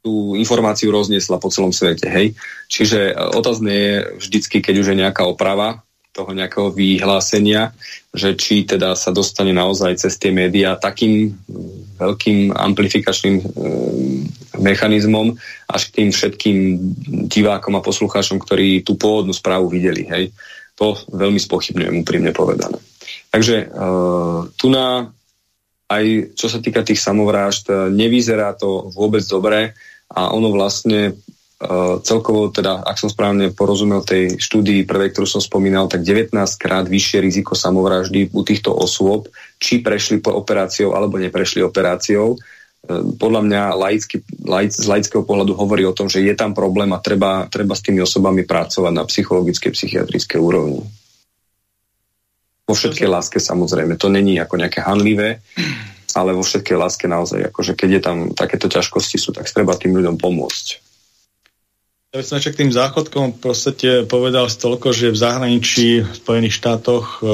tú 0.05 0.37
informáciu 0.37 0.93
rozniesla 0.93 1.41
po 1.41 1.49
celom 1.49 1.73
svete. 1.73 2.05
Hej? 2.05 2.37
Čiže 2.69 3.09
e, 3.09 3.13
otázne 3.33 3.71
je 3.73 3.93
vždycky, 4.21 4.61
keď 4.61 4.75
už 4.85 4.87
je 4.93 5.01
nejaká 5.01 5.25
oprava 5.25 5.81
toho 6.13 6.29
nejakého 6.31 6.69
vyhlásenia, 6.71 7.73
že 8.13 8.37
či 8.37 8.63
teda 8.63 8.93
sa 8.93 9.09
dostane 9.09 9.51
naozaj 9.51 9.97
cez 9.99 10.15
tie 10.21 10.29
médiá 10.29 10.77
takým 10.77 11.33
veľkým 11.97 12.53
amplifikačným 12.53 13.35
e, 13.41 13.43
mechanizmom 14.61 15.33
až 15.65 15.81
k 15.89 15.95
tým 15.99 16.09
všetkým 16.13 16.57
divákom 17.25 17.73
a 17.73 17.83
poslucháčom, 17.83 18.37
ktorí 18.37 18.85
tú 18.85 18.95
pôvodnú 18.95 19.33
správu 19.33 19.73
videli. 19.73 20.05
Hej? 20.05 20.29
To 20.77 20.93
veľmi 21.09 21.41
spochybňujem, 21.41 22.05
úprimne 22.05 22.29
povedané. 22.29 22.77
Takže 23.33 23.55
e, 23.57 23.67
tu 24.53 24.69
na 24.69 25.09
aj 25.85 26.33
čo 26.33 26.49
sa 26.49 26.57
týka 26.57 26.81
tých 26.81 26.97
samovrážd, 26.97 27.65
e, 27.69 27.73
nevyzerá 27.93 28.57
to 28.57 28.89
vôbec 28.93 29.21
dobre 29.27 29.77
a 30.11 30.29
ono 30.31 30.53
vlastne 30.53 31.13
uh, 31.15 31.97
celkovo, 32.05 32.53
teda, 32.53 32.85
ak 32.85 32.97
som 33.01 33.09
správne 33.09 33.49
porozumel 33.49 34.05
tej 34.05 34.37
štúdii 34.37 34.85
prvej, 34.85 35.15
ktorú 35.15 35.27
som 35.27 35.41
spomínal, 35.41 35.89
tak 35.89 36.05
19 36.05 36.35
krát 36.61 36.85
vyššie 36.85 37.19
riziko 37.25 37.57
samovraždy 37.57 38.29
u 38.29 38.41
týchto 38.45 38.69
osôb, 38.75 39.31
či 39.57 39.81
prešli 39.81 40.21
po 40.21 40.35
operáciou 40.37 40.93
alebo 40.93 41.17
neprešli 41.17 41.65
operáciou. 41.65 42.37
Uh, 42.85 43.15
podľa 43.17 43.41
mňa 43.49 43.61
laicky, 43.73 44.21
laic, 44.45 44.77
z 44.77 44.85
laického 44.85 45.25
pohľadu 45.25 45.57
hovorí 45.57 45.81
o 45.89 45.95
tom, 45.95 46.05
že 46.05 46.21
je 46.21 46.37
tam 46.37 46.53
problém 46.53 46.93
a 46.93 47.01
treba, 47.01 47.49
treba 47.49 47.73
s 47.73 47.81
tými 47.81 47.99
osobami 48.05 48.45
pracovať 48.45 48.93
na 48.93 49.03
psychologickej, 49.09 49.73
psychiatrickej 49.73 50.37
úrovni. 50.37 50.85
Vo 52.65 52.73
všetkej 52.73 53.05
láske 53.05 53.37
samozrejme, 53.37 53.93
to 53.93 54.09
není 54.09 54.41
ako 54.41 54.57
nejaké 54.57 54.81
hanlivé, 54.81 55.37
ale 56.16 56.32
vo 56.32 56.41
všetkej 56.41 56.80
láske 56.80 57.05
naozaj, 57.11 57.51
akože 57.51 57.76
keď 57.76 57.89
je 57.91 58.01
tam 58.01 58.18
takéto 58.32 58.72
ťažkosti 58.72 59.20
sú, 59.20 59.36
tak 59.36 59.51
treba 59.51 59.76
tým 59.76 59.99
ľuďom 59.99 60.16
pomôcť. 60.16 60.86
Ja 62.16 62.24
by 62.24 62.32
som 62.32 62.39
k 62.39 62.55
tým 62.63 62.72
záchodkom 62.72 63.36
v 63.36 63.39
podstate 63.43 63.89
povedal 64.07 64.47
toľko, 64.47 64.95
že 64.95 65.11
v 65.11 65.20
zahraničí, 65.20 65.99
v 65.99 66.16
Spojených 66.16 66.63
štátoch 66.63 67.20
e, 67.20 67.28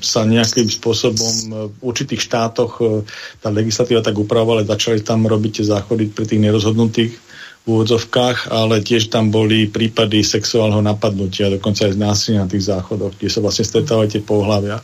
sa 0.00 0.24
nejakým 0.24 0.64
spôsobom 0.64 1.34
e, 1.44 1.68
v 1.68 1.76
určitých 1.84 2.24
štátoch 2.24 2.80
e, 2.80 3.04
tá 3.44 3.52
legislatíva 3.52 4.00
tak 4.00 4.16
upravovala, 4.16 4.64
začali 4.64 5.04
tam 5.04 5.28
robiť 5.28 5.60
tie 5.60 5.76
záchody 5.76 6.08
pre 6.08 6.24
tých 6.24 6.40
nerozhodnutých 6.40 7.20
úvodzovkách, 7.68 8.48
ale 8.48 8.80
tiež 8.80 9.12
tam 9.12 9.28
boli 9.28 9.68
prípady 9.68 10.24
sexuálneho 10.24 10.80
napadnutia, 10.80 11.52
dokonca 11.52 11.84
aj 11.84 11.92
z 11.92 12.00
na 12.32 12.48
tých 12.48 12.64
záchodoch, 12.64 13.20
kde 13.20 13.28
sa 13.28 13.44
vlastne 13.44 13.68
stretávali 13.68 14.08
tie 14.08 14.24
pohľavia. 14.24 14.80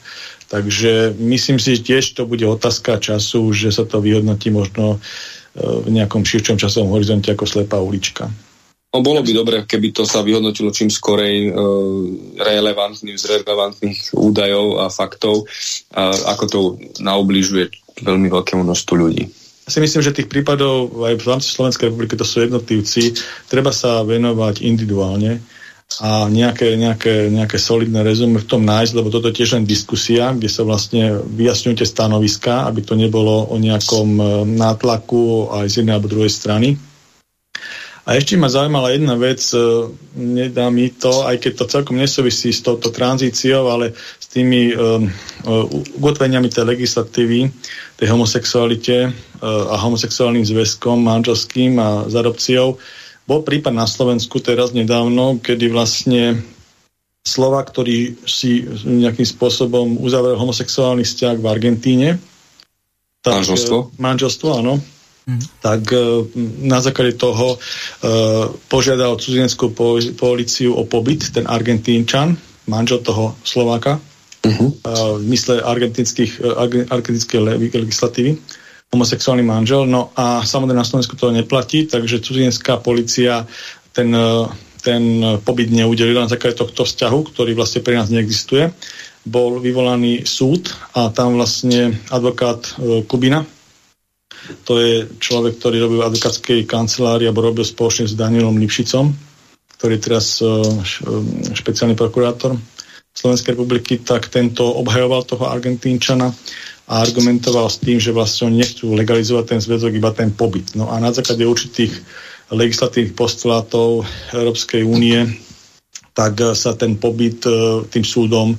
Takže 0.50 1.14
myslím 1.22 1.62
si, 1.62 1.78
že 1.78 1.86
tiež 1.86 2.18
to 2.18 2.26
bude 2.26 2.42
otázka 2.42 2.98
času, 2.98 3.54
že 3.54 3.70
sa 3.70 3.86
to 3.86 4.02
vyhodnotí 4.02 4.50
možno 4.50 4.98
v 5.54 5.88
nejakom 5.90 6.26
širšom 6.26 6.58
časovom 6.58 6.94
horizonte 6.94 7.30
ako 7.30 7.46
slepá 7.46 7.78
ulička. 7.78 8.30
No, 8.90 9.06
bolo 9.06 9.22
by 9.22 9.30
dobre, 9.30 9.56
keby 9.62 9.94
to 9.94 10.02
sa 10.02 10.18
vyhodnotilo 10.26 10.74
čím 10.74 10.90
skorej 10.90 11.46
e, 11.46 11.50
relevantných, 12.42 13.18
z 13.22 13.24
relevantných 13.38 14.18
údajov 14.18 14.82
a 14.82 14.90
faktov, 14.90 15.46
a 15.94 16.10
ako 16.34 16.44
to 16.50 16.60
naobližuje 16.98 17.70
veľmi 18.02 18.26
veľkému 18.26 18.66
množstvu 18.66 18.94
ľudí. 18.98 19.30
Ja 19.66 19.70
si 19.70 19.78
myslím, 19.78 20.02
že 20.02 20.10
tých 20.10 20.26
prípadov 20.26 20.90
aj 21.06 21.22
v 21.22 21.28
rámci 21.30 21.54
Slovenskej 21.54 21.94
republiky 21.94 22.18
to 22.18 22.26
sú 22.26 22.42
jednotlivci, 22.42 23.14
treba 23.46 23.70
sa 23.70 24.02
venovať 24.02 24.66
individuálne 24.66 25.38
a 25.98 26.30
nejaké, 26.30 26.78
nejaké, 26.78 27.34
nejaké 27.34 27.58
solidné 27.58 28.06
rezume 28.06 28.38
v 28.38 28.46
tom 28.46 28.62
nájsť, 28.62 28.94
lebo 28.94 29.10
toto 29.10 29.26
je 29.26 29.42
tiež 29.42 29.58
len 29.58 29.66
diskusia, 29.66 30.30
kde 30.30 30.46
sa 30.46 30.62
vlastne 30.62 31.18
vyjasňujú 31.18 31.82
stanoviska, 31.82 32.70
aby 32.70 32.86
to 32.86 32.94
nebolo 32.94 33.50
o 33.50 33.58
nejakom 33.58 34.08
e, 34.16 34.24
nátlaku 34.54 35.50
aj 35.50 35.66
z 35.66 35.74
jednej 35.82 35.98
alebo 35.98 36.06
druhej 36.06 36.30
strany 36.30 36.78
a 38.10 38.18
ešte 38.18 38.34
ma 38.34 38.50
zaujímala 38.50 38.90
jedna 38.90 39.14
vec, 39.14 39.38
e, 39.54 39.60
nedá 40.18 40.66
mi 40.66 40.90
to, 40.90 41.22
aj 41.30 41.36
keď 41.38 41.52
to 41.62 41.64
celkom 41.70 41.94
nesúvisí 41.94 42.50
s 42.50 42.58
touto 42.58 42.90
tranzíciou, 42.90 43.70
ale 43.70 43.94
s 43.94 44.26
tými 44.26 44.74
um, 44.74 45.06
ukotveniami 45.94 46.50
tej 46.50 46.64
legislatívy, 46.74 47.50
tej 47.98 48.08
homosexualite 48.10 49.10
uh, 49.10 49.74
a 49.74 49.76
homosexuálnym 49.78 50.46
zväzkom 50.46 51.02
manželským 51.02 51.78
a 51.82 52.06
s 52.06 52.14
adopciou. 52.14 52.78
Bol 53.30 53.46
prípad 53.46 53.70
na 53.70 53.86
Slovensku 53.86 54.42
teraz 54.42 54.74
nedávno, 54.74 55.38
kedy 55.38 55.70
vlastne 55.70 56.42
slova, 57.22 57.62
ktorý 57.62 58.18
si 58.26 58.66
nejakým 58.82 59.28
spôsobom 59.28 60.02
uzavrel 60.02 60.34
homosexuálny 60.34 61.06
vzťah 61.06 61.36
v 61.38 61.46
Argentíne. 61.46 62.08
Tak, 63.22 63.46
manželstvo? 63.46 63.94
Manželstvo, 64.02 64.48
áno 64.58 64.82
tak 65.60 65.92
e, 65.92 66.26
na 66.64 66.80
základe 66.80 67.14
toho 67.14 67.54
e, 67.54 67.58
požiadal 68.66 69.20
cudzineckú 69.20 69.70
policiu 70.16 70.74
o 70.74 70.82
pobyt, 70.88 71.30
ten 71.30 71.46
Argentínčan, 71.46 72.34
manžel 72.66 73.04
toho 73.04 73.36
Slováka, 73.44 74.00
uh-huh. 74.42 74.70
v 75.20 75.24
mysle 75.28 75.60
argentinskej 75.60 77.40
legislatívy, 77.76 78.40
homosexuálny 78.90 79.46
manžel. 79.46 79.86
No 79.86 80.10
a 80.18 80.42
samozrejme 80.42 80.82
na 80.82 80.88
Slovensku 80.88 81.14
to 81.14 81.30
neplatí, 81.30 81.86
takže 81.86 82.22
cudzinecká 82.22 82.82
policia 82.82 83.46
ten, 83.94 84.10
e, 84.10 84.50
ten 84.82 85.02
pobyt 85.46 85.70
neudelila 85.70 86.26
na 86.26 86.32
základe 86.32 86.58
tohto 86.58 86.82
vzťahu, 86.82 87.18
ktorý 87.30 87.54
vlastne 87.54 87.80
pre 87.86 87.94
nás 87.94 88.10
neexistuje. 88.10 88.74
Bol 89.22 89.60
vyvolaný 89.60 90.24
súd 90.24 90.72
a 90.96 91.12
tam 91.12 91.36
vlastne 91.36 92.00
advokát 92.08 92.64
Kubina, 93.04 93.44
to 94.64 94.80
je 94.80 94.94
človek, 95.20 95.60
ktorý 95.60 95.76
robil 95.84 95.98
v 96.00 96.08
advokátskej 96.08 96.60
kancelárii 96.64 97.28
alebo 97.28 97.44
robil 97.44 97.64
spoločne 97.66 98.08
s 98.08 98.16
Danielom 98.16 98.56
Lipšicom, 98.56 99.12
ktorý 99.76 99.92
je 99.96 100.02
teraz 100.02 100.26
e, 100.40 100.44
e, 100.44 100.52
špeciálny 101.54 101.94
prokurátor 101.94 102.56
Slovenskej 103.10 103.58
republiky, 103.58 104.00
tak 104.00 104.30
tento 104.32 104.64
obhajoval 104.64 105.26
toho 105.26 105.50
Argentínčana 105.50 106.30
a 106.90 107.06
argumentoval 107.06 107.70
s 107.70 107.78
tým, 107.78 108.02
že 108.02 108.10
vlastne 108.10 108.50
oni 108.50 108.66
nechcú 108.66 108.90
legalizovať 108.98 109.44
ten 109.46 109.60
zväzok, 109.62 109.94
iba 109.94 110.10
ten 110.10 110.34
pobyt. 110.34 110.74
No 110.74 110.90
a 110.90 110.98
na 110.98 111.14
základe 111.14 111.46
určitých 111.46 111.94
legislatívnych 112.50 113.14
postulátov 113.14 114.02
Európskej 114.34 114.82
únie 114.82 115.22
tak 116.10 116.34
eh, 116.42 116.52
sa 116.52 116.74
ten 116.74 116.98
pobyt 116.98 117.46
eh, 117.46 117.86
tým 117.88 118.04
súdom 118.04 118.52
eh, 118.52 118.58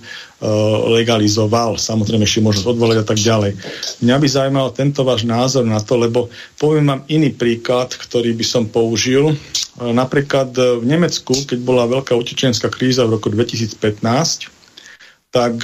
legalizoval. 0.96 1.76
Samozrejme 1.76 2.24
ešte 2.24 2.42
možnosť 2.42 2.72
odvolať 2.72 2.98
a 3.04 3.06
tak 3.06 3.20
ďalej. 3.20 3.52
Mňa 4.02 4.16
by 4.18 4.28
zaujímal 4.28 4.68
tento 4.72 5.04
váš 5.04 5.28
názor 5.28 5.68
na 5.68 5.84
to, 5.84 6.00
lebo 6.00 6.32
poviem 6.56 6.88
vám 6.88 7.02
iný 7.12 7.36
príklad, 7.36 7.94
ktorý 7.94 8.34
by 8.34 8.46
som 8.48 8.64
použil. 8.66 9.36
Napríklad 9.82 10.52
v 10.54 10.86
Nemecku, 10.86 11.34
keď 11.48 11.60
bola 11.64 11.90
veľká 11.90 12.14
utečenská 12.14 12.70
kríza 12.70 13.08
v 13.08 13.18
roku 13.18 13.32
2015, 13.32 14.52
tak 15.32 15.64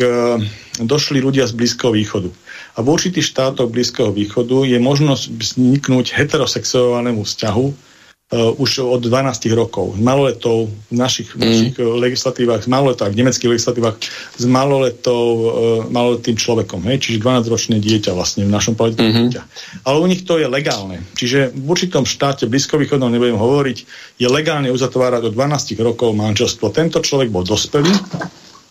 došli 0.80 1.20
ľudia 1.20 1.44
z 1.44 1.54
Blízkeho 1.54 1.92
východu. 1.92 2.32
A 2.78 2.86
v 2.86 2.94
určitých 2.94 3.34
štátoch 3.34 3.74
Blízkeho 3.74 4.14
východu 4.14 4.62
je 4.70 4.78
možnosť 4.78 5.34
vzniknúť 5.34 6.14
heterosexuálnemu 6.14 7.26
vzťahu 7.26 7.66
uh, 7.66 8.62
už 8.62 8.86
od 8.86 9.02
12 9.02 9.50
rokov. 9.58 9.98
Maloletov 9.98 10.70
v 10.70 10.94
našich, 10.94 11.34
mm. 11.34 11.42
našich 11.42 11.76
uh, 11.82 11.98
legislatívach, 11.98 12.62
s 12.62 12.70
maloletách, 12.70 13.18
v 13.18 13.26
nemeckých 13.26 13.50
legislatívach 13.50 13.98
s 14.38 14.44
maloletou, 14.46 15.26
uh, 15.26 15.46
maloletým 15.90 16.38
človekom. 16.38 16.86
Hej? 16.86 17.10
Čiže 17.10 17.18
12-ročné 17.26 17.82
dieťa 17.82 18.14
vlastne 18.14 18.46
v 18.46 18.54
našom 18.54 18.78
pohľade 18.78 19.02
mm-hmm. 19.02 19.26
dieťa. 19.26 19.42
Ale 19.82 19.98
u 19.98 20.06
nich 20.06 20.22
to 20.22 20.38
je 20.38 20.46
legálne. 20.46 21.02
Čiže 21.18 21.58
v 21.58 21.66
určitom 21.66 22.06
štáte, 22.06 22.46
blízkovýchodnom 22.46 23.10
nebudem 23.10 23.42
hovoriť, 23.42 23.78
je 24.22 24.28
legálne 24.30 24.70
uzatvárať 24.70 25.26
do 25.26 25.32
12 25.34 25.74
rokov 25.82 26.14
manželstvo. 26.14 26.70
Tento 26.70 27.02
človek 27.02 27.34
bol 27.34 27.42
dospelý, 27.42 27.90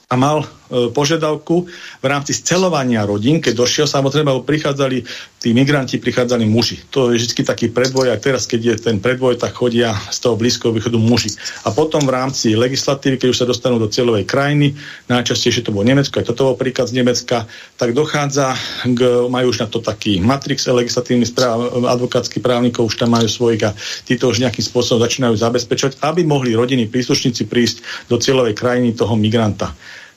a 0.07 0.15
mal 0.15 0.39
e, 0.39 0.47
požiadavku 0.95 1.67
v 1.99 2.07
rámci 2.07 2.31
scelovania 2.31 3.03
rodín, 3.03 3.43
keď 3.43 3.59
došiel, 3.59 3.87
samozrejme, 3.91 4.31
prichádzali, 4.47 5.03
tí 5.43 5.51
migranti 5.51 5.99
prichádzali 5.99 6.47
muži. 6.47 6.79
To 6.95 7.11
je 7.11 7.19
vždy 7.19 7.43
taký 7.43 7.75
predvoj, 7.75 8.15
aj 8.15 8.23
teraz, 8.23 8.47
keď 8.47 8.61
je 8.63 8.75
ten 8.87 9.03
predvoj, 9.03 9.35
tak 9.35 9.59
chodia 9.59 9.99
z 10.15 10.19
toho 10.23 10.39
blízkoho 10.39 10.71
východu 10.71 10.95
muži. 10.95 11.35
A 11.67 11.75
potom 11.75 12.07
v 12.07 12.15
rámci 12.15 12.55
legislatívy, 12.55 13.19
keď 13.19 13.29
už 13.35 13.41
sa 13.43 13.51
dostanú 13.51 13.83
do 13.83 13.91
cieľovej 13.91 14.31
krajiny, 14.31 14.79
najčastejšie 15.11 15.67
to 15.67 15.75
bolo 15.75 15.83
Nemecko, 15.83 16.23
aj 16.23 16.31
toto 16.31 16.55
bol 16.55 16.57
príklad 16.59 16.87
z 16.87 17.03
Nemecka, 17.03 17.43
tak 17.75 17.91
dochádza, 17.91 18.55
k, 18.87 19.27
majú 19.27 19.51
už 19.51 19.67
na 19.67 19.67
to 19.67 19.83
taký 19.83 20.23
matrix 20.23 20.71
legislatívny 20.71 21.27
správ, 21.27 21.83
advokátsky 21.83 22.39
právnikov, 22.39 22.95
už 22.95 23.03
tam 23.03 23.11
majú 23.11 23.27
svojich 23.27 23.67
a 23.67 23.75
títo 24.07 24.31
už 24.31 24.39
nejakým 24.39 24.63
spôsobom 24.63 25.03
začínajú 25.03 25.35
zabezpečovať, 25.35 25.99
aby 26.07 26.23
mohli 26.23 26.55
rodiny, 26.55 26.87
príslušníci 26.87 27.51
prísť 27.51 28.07
do 28.07 28.23
cieľovej 28.23 28.55
krajiny 28.55 28.95
toho 28.95 29.19
migranta 29.19 29.75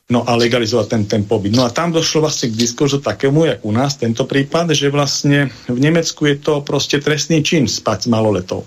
no 0.09 0.25
a 0.25 0.33
legalizovať 0.33 0.87
ten, 0.89 1.03
ten 1.05 1.23
pobyt. 1.23 1.53
No 1.53 1.69
a 1.69 1.69
tam 1.69 1.93
došlo 1.93 2.25
vlastne 2.25 2.49
k 2.49 2.57
diskurzu 2.57 2.97
takému, 2.97 3.45
jak 3.45 3.61
u 3.61 3.69
nás, 3.69 3.93
tento 3.93 4.25
prípad, 4.25 4.73
že 4.73 4.89
vlastne 4.89 5.53
v 5.69 5.79
Nemecku 5.79 6.25
je 6.25 6.41
to 6.41 6.65
proste 6.65 6.97
trestný 6.97 7.45
čin 7.45 7.69
spať 7.69 8.05
s 8.05 8.07
maloletou. 8.09 8.65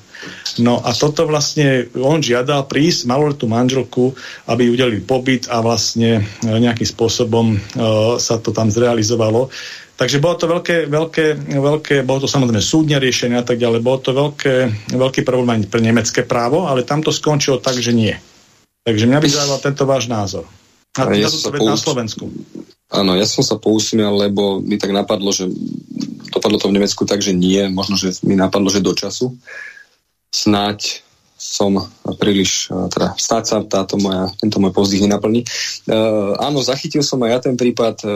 No 0.62 0.78
a 0.78 0.94
toto 0.94 1.26
vlastne 1.26 1.90
on 1.98 2.22
žiadal 2.22 2.70
prísť 2.70 3.10
maloletú 3.10 3.50
manželku, 3.50 4.14
aby 4.46 4.70
udelili 4.70 5.02
pobyt 5.02 5.50
a 5.50 5.58
vlastne 5.58 6.22
e, 6.22 6.46
nejakým 6.46 6.86
spôsobom 6.86 7.58
uh, 7.58 8.14
sa 8.22 8.38
to 8.38 8.54
tam 8.54 8.70
zrealizovalo. 8.70 9.50
Takže 9.98 10.22
bolo 10.22 10.38
to 10.38 10.46
veľké, 10.46 10.76
veľké, 10.86 11.26
veľké, 11.58 11.94
bolo 12.06 12.22
to 12.22 12.28
samozrejme 12.30 12.62
súdne 12.62 13.02
riešenie 13.02 13.42
a 13.42 13.46
tak 13.46 13.58
ďalej, 13.58 13.82
bolo 13.82 13.98
to 13.98 14.14
veľké, 14.14 14.54
veľký 14.94 15.22
problém 15.26 15.66
pre 15.66 15.82
nemecké 15.82 16.22
právo, 16.22 16.70
ale 16.70 16.86
tam 16.86 17.02
to 17.02 17.10
skončilo 17.10 17.58
tak, 17.58 17.78
že 17.82 17.90
nie. 17.90 18.14
Takže 18.82 19.06
mňa 19.06 19.18
by 19.22 19.28
zaujímal 19.30 19.60
tento 19.62 19.84
váš 19.86 20.10
názor. 20.10 20.46
A 20.92 21.08
ja 21.16 21.28
som 21.32 21.40
sa 21.40 21.50
na 21.56 21.78
Slovensku. 21.78 22.28
Áno, 22.92 23.16
ja 23.16 23.24
som 23.24 23.40
sa 23.40 23.56
pousmial, 23.56 24.12
lebo 24.12 24.60
mi 24.60 24.76
tak 24.76 24.92
napadlo, 24.92 25.32
že 25.32 25.48
dopadlo 26.28 26.60
to 26.60 26.68
v 26.68 26.76
Nemecku 26.76 27.08
tak, 27.08 27.24
že 27.24 27.32
nie. 27.32 27.64
Možno, 27.72 27.96
že 27.96 28.12
mi 28.28 28.36
napadlo, 28.36 28.68
že 28.68 28.84
do 28.84 28.92
času. 28.92 29.32
Snáď 30.28 31.00
som 31.42 31.74
príliš, 32.22 32.70
e, 32.70 32.86
teda 32.86 33.18
stáť 33.18 33.42
sa 33.42 33.56
táto 33.66 33.98
moja, 33.98 34.30
tento 34.38 34.62
môj 34.62 34.70
pozdych 34.70 35.02
nenaplní. 35.02 35.42
E, 35.42 35.46
áno, 36.38 36.62
zachytil 36.62 37.02
som 37.02 37.18
aj 37.26 37.30
ja 37.34 37.38
ten 37.42 37.58
prípad 37.58 38.06
e, 38.06 38.08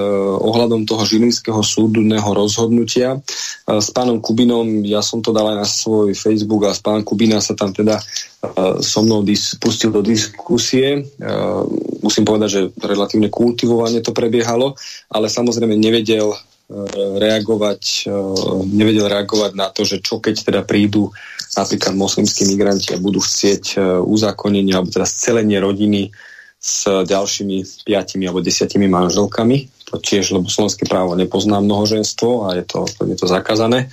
ohľadom 0.46 0.86
toho 0.86 1.02
žilinského 1.02 1.58
súdneho 1.66 2.30
rozhodnutia. 2.30 3.18
E, 3.18 3.20
s 3.82 3.90
pánom 3.90 4.22
Kubinom, 4.22 4.86
ja 4.86 5.02
som 5.02 5.18
to 5.18 5.34
dal 5.34 5.50
aj 5.50 5.58
na 5.58 5.66
svoj 5.66 6.14
Facebook 6.14 6.70
a 6.70 6.76
s 6.76 6.78
pánom 6.78 7.02
Kubina 7.02 7.42
sa 7.42 7.58
tam 7.58 7.74
teda 7.74 7.98
e, 7.98 8.02
so 8.78 9.02
mnou 9.02 9.26
dis, 9.26 9.58
pustil 9.58 9.90
do 9.90 10.06
diskusie. 10.06 11.02
E, 11.02 11.30
musím 12.06 12.22
povedať, 12.22 12.48
že 12.48 12.62
relatívne 12.78 13.26
kultivovane 13.26 14.06
to 14.06 14.14
prebiehalo, 14.14 14.78
ale 15.10 15.26
samozrejme 15.26 15.74
nevedel 15.74 16.30
reagovať, 17.22 18.10
nevedel 18.74 19.06
reagovať 19.06 19.54
na 19.54 19.70
to, 19.70 19.86
že 19.86 20.02
čo 20.02 20.18
keď 20.18 20.34
teda 20.50 20.60
prídu 20.66 21.14
napríklad 21.56 21.96
moslimskí 21.96 22.44
migranti 22.44 22.92
a 22.92 23.00
budú 23.00 23.18
chcieť 23.24 23.64
e, 23.74 23.76
uzákonenie 24.04 24.76
alebo 24.76 24.92
teda 24.92 25.08
scelenie 25.08 25.56
rodiny 25.56 26.12
s 26.60 26.84
ďalšími 26.86 27.84
piatimi 27.84 28.28
alebo 28.28 28.44
desiatimi 28.44 28.86
manželkami. 28.86 29.88
To 29.92 30.02
tiež, 30.02 30.34
lebo 30.34 30.50
slovenské 30.50 30.84
právo 30.84 31.14
nepozná 31.14 31.62
mnohoženstvo 31.62 32.50
a 32.50 32.58
je 32.58 32.64
to, 32.66 32.84
je 33.06 33.16
to 33.16 33.26
zakázané. 33.30 33.86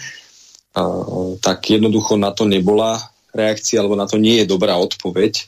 tak 1.37 1.59
jednoducho 1.69 2.17
na 2.17 2.33
to 2.33 2.49
nebola 2.49 2.97
reakcia, 3.29 3.77
alebo 3.77 3.93
na 3.93 4.09
to 4.09 4.17
nie 4.17 4.41
je 4.41 4.49
dobrá 4.49 4.73
odpoveď. 4.81 5.45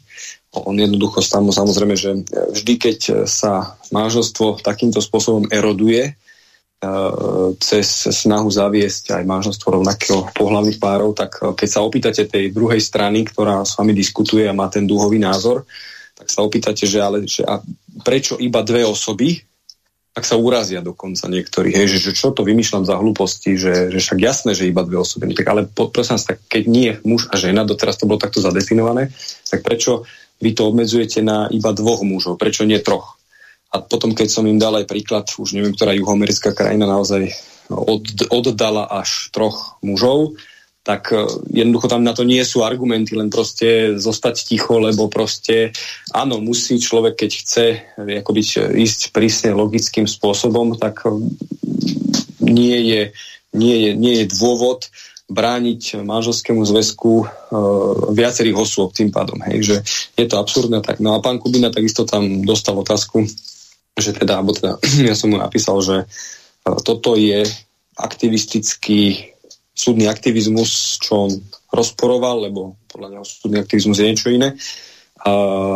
On 0.54 0.78
jednoducho 0.78 1.26
samozrejme, 1.26 1.98
že 1.98 2.24
vždy, 2.30 2.74
keď 2.78 2.98
sa 3.26 3.74
manželstvo 3.90 4.62
takýmto 4.62 5.02
spôsobom 5.02 5.50
eroduje, 5.50 6.14
cez 7.58 7.88
snahu 8.12 8.52
zaviesť 8.52 9.18
aj 9.18 9.24
manželstvo 9.26 9.68
rovnakého 9.80 10.30
pohľavných 10.36 10.78
párov, 10.78 11.18
tak 11.18 11.40
keď 11.42 11.70
sa 11.70 11.82
opýtate 11.82 12.28
tej 12.28 12.52
druhej 12.54 12.82
strany, 12.84 13.26
ktorá 13.26 13.64
s 13.66 13.80
vami 13.80 13.96
diskutuje 13.96 14.46
a 14.46 14.54
má 14.54 14.70
ten 14.70 14.86
dúhový 14.86 15.18
názor, 15.18 15.66
tak 16.16 16.32
sa 16.32 16.46
opýtate, 16.46 16.88
že, 16.88 17.00
ale, 17.02 17.28
že 17.28 17.44
a 17.44 17.60
prečo 18.04 18.40
iba 18.40 18.64
dve 18.64 18.88
osoby, 18.88 19.44
tak 20.16 20.24
sa 20.24 20.40
urazia 20.40 20.80
dokonca 20.80 21.28
niektorí, 21.28 21.76
hej, 21.76 21.92
že, 21.92 22.00
že 22.00 22.12
čo 22.16 22.32
to 22.32 22.48
vymýšľam 22.48 22.88
za 22.88 22.96
hlúposti, 22.96 23.60
že, 23.60 23.92
že 23.92 24.00
však 24.00 24.20
jasné, 24.24 24.56
že 24.56 24.72
iba 24.72 24.88
dve 24.88 25.04
osoby. 25.04 25.28
No 25.28 25.36
tak 25.36 25.48
ale 25.52 25.68
po, 25.68 25.92
prosím 25.92 26.16
tak 26.24 26.40
keď 26.48 26.64
nie 26.72 26.92
muž 27.04 27.28
a 27.28 27.36
žena, 27.36 27.68
doteraz 27.68 28.00
to 28.00 28.08
bolo 28.08 28.16
takto 28.16 28.40
zadefinované, 28.40 29.12
tak 29.44 29.60
prečo 29.60 30.08
vy 30.40 30.56
to 30.56 30.72
obmedzujete 30.72 31.20
na 31.20 31.52
iba 31.52 31.76
dvoch 31.76 32.08
mužov, 32.08 32.40
prečo 32.40 32.64
nie 32.64 32.80
troch? 32.80 33.20
A 33.76 33.84
potom, 33.84 34.16
keď 34.16 34.32
som 34.32 34.48
im 34.48 34.56
dal 34.56 34.80
aj 34.80 34.88
príklad, 34.88 35.28
už 35.36 35.52
neviem, 35.52 35.76
ktorá 35.76 35.92
juhoamerická 35.92 36.56
krajina 36.56 36.88
naozaj 36.88 37.28
od, 37.68 38.08
oddala 38.32 38.88
až 38.88 39.28
troch 39.36 39.76
mužov, 39.84 40.40
tak 40.86 41.12
e, 41.12 41.28
jednoducho 41.52 41.92
tam 41.92 42.06
na 42.06 42.14
to 42.14 42.24
nie 42.24 42.40
sú 42.46 42.64
argumenty, 42.64 43.18
len 43.18 43.34
proste 43.34 43.98
zostať 43.98 44.46
ticho, 44.48 44.78
lebo 44.78 45.10
proste 45.10 45.74
áno, 46.14 46.40
musí 46.40 46.78
človek, 46.78 47.26
keď 47.26 47.32
chce 47.42 47.66
e, 48.00 48.22
ako 48.22 48.32
byť, 48.32 48.48
e, 48.56 48.60
ísť 48.86 49.12
prísne 49.12 49.52
logickým 49.58 50.06
spôsobom, 50.06 50.78
tak 50.78 51.04
nie 52.40 52.78
je, 52.86 53.02
nie 53.52 53.78
je, 53.82 53.92
nie 53.98 54.14
je 54.24 54.26
dôvod 54.30 54.88
brániť 55.26 56.06
manželskému 56.06 56.62
zväzku 56.62 57.26
e, 57.26 57.28
viacerých 58.14 58.62
osôb 58.62 58.94
tým 58.94 59.10
pádom. 59.10 59.42
Hej, 59.42 59.58
že 59.66 59.76
je 60.14 60.26
to 60.30 60.38
absurdné. 60.38 60.86
Tak. 60.86 61.02
No 61.02 61.18
a 61.18 61.20
pán 61.22 61.42
Kubina 61.42 61.74
takisto 61.74 62.06
tam 62.06 62.46
dostal 62.46 62.78
otázku, 62.78 63.26
že 63.96 64.12
teda, 64.12 64.44
alebo 64.44 64.52
teda 64.52 64.78
ja 65.10 65.16
som 65.16 65.32
mu 65.32 65.40
napísal, 65.40 65.80
že 65.82 66.06
toto 66.84 67.16
je 67.16 67.46
aktivistický 67.96 69.32
súdny 69.76 70.08
aktivizmus, 70.08 71.00
čo 71.04 71.28
on 71.28 71.32
rozporoval, 71.72 72.48
lebo 72.48 72.80
podľa 72.88 73.20
neho 73.20 73.26
súdny 73.28 73.60
aktivizmus 73.60 74.00
je 74.00 74.08
niečo 74.08 74.32
iné. 74.32 74.56
A, 75.26 75.32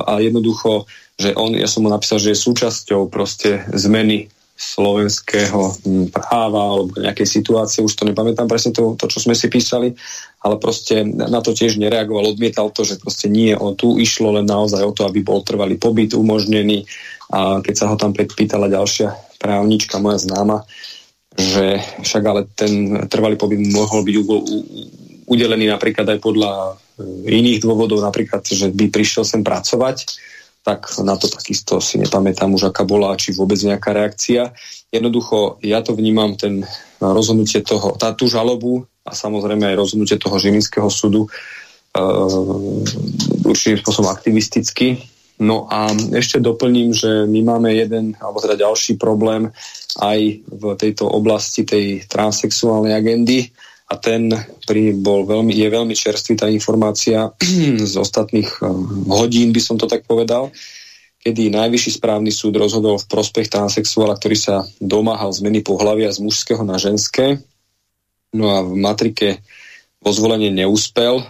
a 0.07 0.13
jednoducho, 0.23 0.87
že 1.19 1.35
on, 1.35 1.51
ja 1.51 1.67
som 1.67 1.83
mu 1.83 1.89
napísal, 1.91 2.19
že 2.23 2.31
je 2.31 2.43
súčasťou 2.47 3.11
proste 3.11 3.67
zmeny 3.75 4.31
slovenského 4.59 5.71
hm, 5.87 6.11
práva 6.11 6.59
alebo 6.75 6.91
nejakej 6.99 7.27
situácie, 7.27 7.79
už 7.79 7.95
to 7.95 8.03
nepamätám 8.03 8.43
presne 8.51 8.75
to, 8.75 8.99
to, 8.99 9.07
čo 9.07 9.23
sme 9.23 9.31
si 9.31 9.47
písali, 9.47 9.95
ale 10.43 10.59
proste 10.59 11.07
na 11.07 11.39
to 11.39 11.55
tiež 11.55 11.79
nereagoval, 11.79 12.35
odmietal 12.35 12.67
to, 12.67 12.83
že 12.83 12.99
proste 12.99 13.31
nie, 13.31 13.55
on 13.55 13.79
tu 13.79 13.95
išlo 13.95 14.35
len 14.35 14.43
naozaj 14.43 14.83
o 14.83 14.91
to, 14.91 15.07
aby 15.07 15.23
bol 15.23 15.47
trvalý 15.47 15.79
pobyt 15.79 16.11
umožnený 16.11 16.83
a 17.29 17.61
keď 17.61 17.75
sa 17.77 17.85
ho 17.89 17.95
tam 17.95 18.11
pýtala 18.13 18.69
ďalšia 18.69 19.37
právnička, 19.37 20.01
moja 20.01 20.17
známa, 20.17 20.65
že 21.37 21.79
však 22.01 22.23
ale 22.25 22.41
ten 22.51 23.05
trvalý 23.05 23.37
pobyt 23.37 23.61
mohol 23.69 24.01
byť 24.01 24.15
udelený 25.29 25.69
napríklad 25.69 26.09
aj 26.09 26.19
podľa 26.19 26.51
e, 26.57 26.73
iných 27.29 27.61
dôvodov, 27.61 28.01
napríklad, 28.01 28.41
že 28.43 28.73
by 28.73 28.89
prišiel 28.89 29.23
sem 29.23 29.45
pracovať, 29.45 30.19
tak 30.65 30.89
na 31.05 31.15
to 31.15 31.31
takisto 31.31 31.79
si 31.79 32.01
nepamätám 32.01 32.51
už, 32.51 32.73
aká 32.73 32.83
bola, 32.83 33.15
či 33.15 33.31
vôbec 33.31 33.61
nejaká 33.61 33.95
reakcia. 33.95 34.51
Jednoducho, 34.89 35.61
ja 35.63 35.79
to 35.85 35.95
vnímam, 35.95 36.35
ten 36.35 36.65
rozhodnutie 36.99 37.63
toho, 37.63 37.95
tá, 37.95 38.11
tú 38.11 38.27
žalobu 38.27 38.83
a 39.07 39.15
samozrejme 39.15 39.69
aj 39.69 39.79
rozhodnutie 39.79 40.19
toho 40.19 40.35
Žilinského 40.35 40.91
súdu 40.91 41.25
uh, 41.25 42.83
určitým 43.47 43.79
spôsobom 43.79 44.11
aktivisticky, 44.11 45.08
No 45.39 45.71
a 45.71 45.87
ešte 46.19 46.43
doplním, 46.43 46.91
že 46.91 47.23
my 47.23 47.39
máme 47.47 47.71
jeden, 47.71 48.11
alebo 48.19 48.43
teda 48.43 48.59
ďalší 48.59 48.99
problém 48.99 49.47
aj 50.03 50.19
v 50.43 50.63
tejto 50.75 51.07
oblasti 51.07 51.63
tej 51.63 52.03
transexuálnej 52.11 52.91
agendy 52.91 53.47
a 53.89 53.95
ten 53.95 54.29
pri, 54.67 54.93
bol 54.99 55.23
veľmi, 55.23 55.55
je 55.55 55.67
veľmi 55.71 55.95
čerstvý 55.95 56.33
tá 56.35 56.47
informácia 56.51 57.31
z 57.89 57.93
ostatných 57.95 58.51
eh, 58.51 58.67
hodín, 59.09 59.55
by 59.55 59.61
som 59.63 59.79
to 59.79 59.87
tak 59.87 60.03
povedal, 60.03 60.51
kedy 61.23 61.51
Najvyšší 61.51 61.99
správny 61.99 62.31
súd 62.35 62.59
rozhodol 62.59 62.99
v 62.99 63.09
prospech 63.09 63.47
transexuála, 63.47 64.19
ktorý 64.19 64.37
sa 64.37 64.55
domáhal 64.79 65.31
zmeny 65.31 65.63
pohľavia 65.63 66.11
z 66.11 66.19
mužského 66.23 66.63
na 66.63 66.79
ženské. 66.79 67.43
No 68.31 68.45
a 68.53 68.61
v 68.61 68.77
matrike 68.77 69.41
vo 69.99 70.11
zvolenie 70.15 70.51
neúspel, 70.51 71.19
e, 71.19 71.25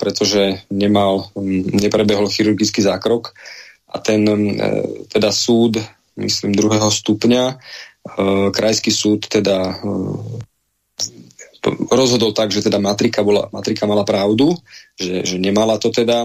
pretože 0.00 0.64
nemal, 0.72 1.28
neprebehol 1.76 2.32
chirurgický 2.32 2.80
zákrok 2.80 3.36
a 3.88 4.00
ten 4.00 4.24
e, 4.24 4.36
teda 5.12 5.28
súd, 5.28 5.76
myslím, 6.16 6.56
druhého 6.56 6.88
stupňa, 6.88 7.44
e, 7.52 7.54
krajský 8.52 8.92
súd 8.92 9.28
teda 9.28 9.76
rozhodol 11.68 12.32
tak, 12.32 12.48
že 12.48 12.64
teda 12.64 12.80
matrika, 12.80 13.20
bola, 13.20 13.50
matrika 13.52 13.84
mala 13.84 14.06
pravdu, 14.06 14.56
že, 14.96 15.26
že 15.26 15.36
nemala 15.36 15.76
to 15.76 15.90
teda 15.90 16.24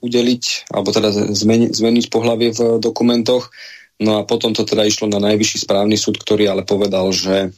udeliť, 0.00 0.70
alebo 0.70 0.88
teda 0.94 1.10
zmeni, 1.34 1.74
zmeniť 1.74 2.06
pohlavie 2.08 2.54
v 2.54 2.80
dokumentoch. 2.80 3.52
No 3.98 4.22
a 4.22 4.24
potom 4.24 4.54
to 4.54 4.62
teda 4.62 4.86
išlo 4.86 5.10
na 5.10 5.18
najvyšší 5.18 5.66
správny 5.66 5.98
súd, 5.98 6.22
ktorý 6.22 6.48
ale 6.54 6.62
povedal, 6.62 7.10
že 7.10 7.50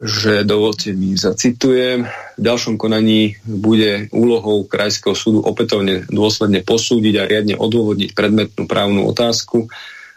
že 0.00 0.48
dovolte 0.48 0.96
mi 0.96 1.12
zacitujem. 1.12 2.08
V 2.08 2.40
ďalšom 2.40 2.80
konaní 2.80 3.36
bude 3.44 4.08
úlohou 4.16 4.64
Krajského 4.64 5.12
súdu 5.12 5.44
opätovne 5.44 6.08
dôsledne 6.08 6.64
posúdiť 6.64 7.14
a 7.20 7.28
riadne 7.28 7.60
odôvodniť 7.60 8.16
predmetnú 8.16 8.64
právnu 8.64 9.04
otázku 9.04 9.68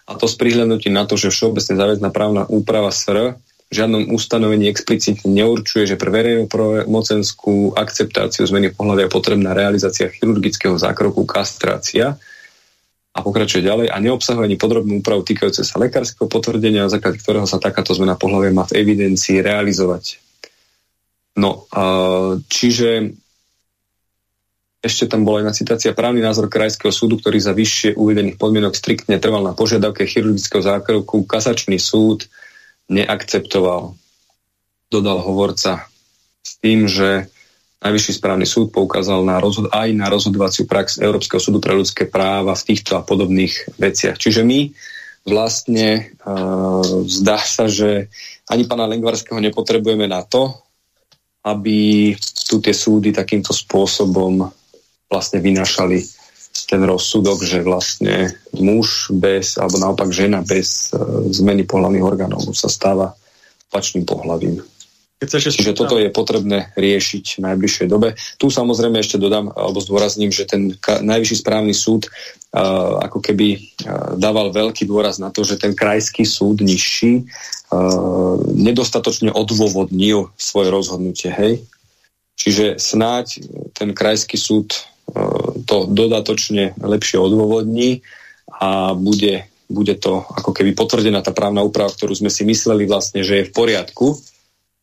a 0.07 0.15
to 0.15 0.27
s 0.27 0.36
prihľadnutím 0.39 0.95
na 0.95 1.03
to, 1.03 1.15
že 1.15 1.31
všeobecne 1.31 1.75
záväzná 1.75 2.09
právna 2.11 2.43
úprava 2.47 2.91
SR 2.91 3.36
v 3.71 3.73
žiadnom 3.73 4.13
ustanovení 4.13 4.69
explicitne 4.69 5.25
neurčuje, 5.25 5.89
že 5.89 5.97
pre 5.97 6.13
verejnú 6.13 6.45
mocenskú 6.86 7.73
akceptáciu 7.73 8.45
zmeny 8.45 8.69
pohľadu 8.69 9.07
je 9.07 9.09
potrebná 9.09 9.57
realizácia 9.57 10.13
chirurgického 10.13 10.77
zákroku 10.77 11.25
kastrácia, 11.25 12.19
a 13.14 13.22
pokračuje 13.22 13.61
ďalej 13.61 13.88
a 13.93 13.97
neobsahuje 14.01 14.49
ani 14.49 14.57
podrobnú 14.57 15.05
úpravu 15.05 15.22
týkajúce 15.22 15.61
sa 15.61 15.78
lekárskeho 15.78 16.26
potvrdenia, 16.26 16.89
na 16.89 16.93
základe 16.93 17.22
ktorého 17.22 17.45
sa 17.45 17.61
takáto 17.61 17.93
zmena 17.93 18.18
pohľavia 18.18 18.49
má 18.49 18.66
v 18.66 18.82
evidencii 18.82 19.45
realizovať. 19.45 20.18
No, 21.38 21.70
čiže 22.49 23.14
ešte 24.84 25.07
tam 25.07 25.24
bola 25.24 25.45
jedna 25.45 25.53
citácia. 25.55 25.95
Právny 25.95 26.20
názor 26.20 26.51
Krajského 26.51 26.91
súdu, 26.91 27.16
ktorý 27.16 27.39
za 27.39 27.55
vyššie 27.55 27.95
uvedených 27.95 28.36
podmienok 28.36 28.76
striktne 28.76 29.16
trval 29.22 29.45
na 29.45 29.55
požiadavke 29.55 30.03
chirurgického 30.03 30.59
zákroku, 30.59 31.24
kasačný 31.24 31.80
súd 31.80 32.28
neakceptoval. 32.91 33.95
Dodal 34.91 35.20
hovorca 35.24 35.88
s 36.43 36.59
tým, 36.59 36.86
že 36.91 37.32
Najvyšší 37.84 38.13
správny 38.23 38.47
súd 38.47 38.71
poukázal 38.71 39.27
na 39.27 39.43
rozhod- 39.43 39.67
aj 39.67 39.91
na 39.91 40.07
rozhodovaciu 40.07 40.63
prax 40.63 41.03
Európskeho 41.03 41.43
súdu 41.43 41.59
pre 41.59 41.75
ľudské 41.75 42.07
práva 42.07 42.55
v 42.55 42.65
týchto 42.71 42.95
a 42.95 43.03
podobných 43.03 43.75
veciach. 43.75 44.15
Čiže 44.15 44.47
my 44.47 44.71
vlastne 45.27 46.15
uh, 46.23 46.79
zdá 47.03 47.43
sa, 47.43 47.67
že 47.67 48.07
ani 48.47 48.63
pána 48.71 48.88
Lengvarského 48.88 49.39
nepotrebujeme 49.43 50.07
na 50.07 50.23
to, 50.23 50.55
aby 51.43 52.11
tu 52.47 52.63
tie 52.63 52.71
súdy 52.71 53.11
takýmto 53.11 53.51
spôsobom 53.51 54.47
vlastne 55.11 55.43
vynašali 55.43 55.99
ten 56.71 56.79
rozsudok, 56.88 57.43
že 57.43 57.59
vlastne 57.67 58.31
muž 58.55 59.11
bez, 59.11 59.59
alebo 59.59 59.75
naopak 59.75 60.07
žena 60.07 60.39
bez 60.39 60.88
uh, 60.95 61.27
zmeny 61.36 61.67
pohľavných 61.67 62.07
orgánov 62.07 62.47
sa 62.55 62.71
stáva 62.71 63.11
opačným 63.67 64.07
pohľavím. 64.07 64.63
Keď 65.24 65.39
ešte 65.39 65.63
Čiže 65.63 65.80
toto 65.80 65.95
je 65.95 66.11
potrebné 66.11 66.76
riešiť 66.76 67.39
v 67.39 67.43
najbližšej 67.47 67.88
dobe. 67.88 68.19
Tu 68.36 68.51
samozrejme 68.51 68.99
ešte 68.99 69.15
dodám, 69.15 69.47
alebo 69.55 69.80
zdôrazním, 69.80 70.36
že 70.36 70.43
ten 70.43 70.76
najvyšší 70.84 71.39
správny 71.39 71.71
súd 71.71 72.11
uh, 72.11 72.99
ako 73.07 73.24
keby 73.24 73.55
uh, 73.55 74.19
dával 74.19 74.51
veľký 74.51 74.84
dôraz 74.84 75.24
na 75.24 75.32
to, 75.32 75.47
že 75.47 75.55
ten 75.55 75.71
krajský 75.71 76.28
súd 76.28 76.59
nižší 76.59 77.24
uh, 77.24 78.36
nedostatočne 78.51 79.32
odôvodnil 79.32 80.28
svoje 80.36 80.67
rozhodnutie. 80.67 81.32
Hej? 81.32 81.63
Čiže 82.36 82.76
snáď 82.76 83.47
ten 83.71 83.95
krajský 83.95 84.36
súd 84.36 84.76
uh, 84.76 85.55
to 85.63 85.88
dodatočne 85.88 86.76
lepšie 86.84 87.15
odôvodní 87.15 88.03
a 88.51 88.91
bude, 88.91 89.47
bude 89.71 89.95
to 89.95 90.19
ako 90.19 90.51
keby 90.51 90.76
potvrdená 90.76 91.24
tá 91.24 91.32
právna 91.32 91.63
úprava, 91.63 91.95
ktorú 91.95 92.11
sme 92.11 92.28
si 92.28 92.43
mysleli 92.43 92.84
vlastne, 92.84 93.24
že 93.24 93.39
je 93.39 93.47
v 93.47 93.55
poriadku, 93.55 94.19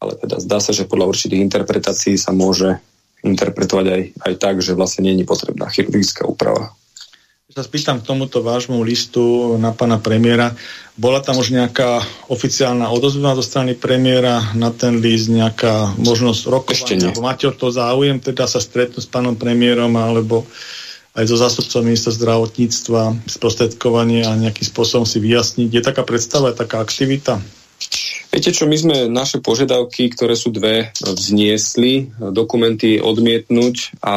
ale 0.00 0.16
teda 0.16 0.40
zdá 0.40 0.58
sa, 0.58 0.72
že 0.72 0.88
podľa 0.88 1.12
určitých 1.12 1.44
interpretácií 1.44 2.16
sa 2.16 2.32
môže 2.32 2.80
interpretovať 3.20 3.86
aj, 3.86 4.02
aj 4.16 4.34
tak, 4.40 4.54
že 4.64 4.72
vlastne 4.72 5.04
nie 5.04 5.12
je 5.20 5.28
potrebná 5.28 5.68
chirurgická 5.68 6.24
úprava. 6.24 6.72
sa 7.52 7.60
spýtam 7.60 8.00
k 8.00 8.08
tomuto 8.08 8.40
vášmu 8.40 8.80
listu 8.80 9.54
na 9.60 9.76
pána 9.76 10.00
premiéra. 10.00 10.56
Bola 10.96 11.20
tam 11.20 11.36
už 11.36 11.52
nejaká 11.52 12.00
oficiálna 12.32 12.88
odozva 12.88 13.36
zo 13.36 13.44
strany 13.44 13.76
premiéra 13.76 14.40
na 14.56 14.72
ten 14.72 15.04
list, 15.04 15.28
nejaká 15.28 16.00
možnosť 16.00 16.42
rokovania? 16.48 17.12
Máte 17.20 17.44
o 17.44 17.52
to 17.52 17.68
záujem 17.68 18.16
teda 18.24 18.48
sa 18.48 18.56
stretnúť 18.56 19.04
s 19.04 19.10
pánom 19.10 19.36
premiérom 19.36 19.92
alebo 20.00 20.48
aj 21.12 21.26
so 21.26 21.36
zástupcom 21.36 21.90
ministra 21.90 22.14
zdravotníctva, 22.14 23.26
sprostredkovanie 23.26 24.24
a 24.24 24.38
nejakým 24.38 24.64
spôsobom 24.64 25.04
si 25.04 25.18
vyjasniť. 25.18 25.68
Je 25.68 25.82
taká 25.82 26.06
predstava, 26.06 26.54
je 26.54 26.62
taká 26.62 26.78
aktivita? 26.78 27.42
Viete 28.30 28.54
čo, 28.54 28.70
my 28.70 28.76
sme 28.78 28.96
naše 29.10 29.42
požiadavky, 29.42 30.14
ktoré 30.14 30.38
sú 30.38 30.54
dve, 30.54 30.94
vzniesli, 31.02 32.14
dokumenty 32.30 33.02
odmietnúť 33.02 33.98
a 34.06 34.16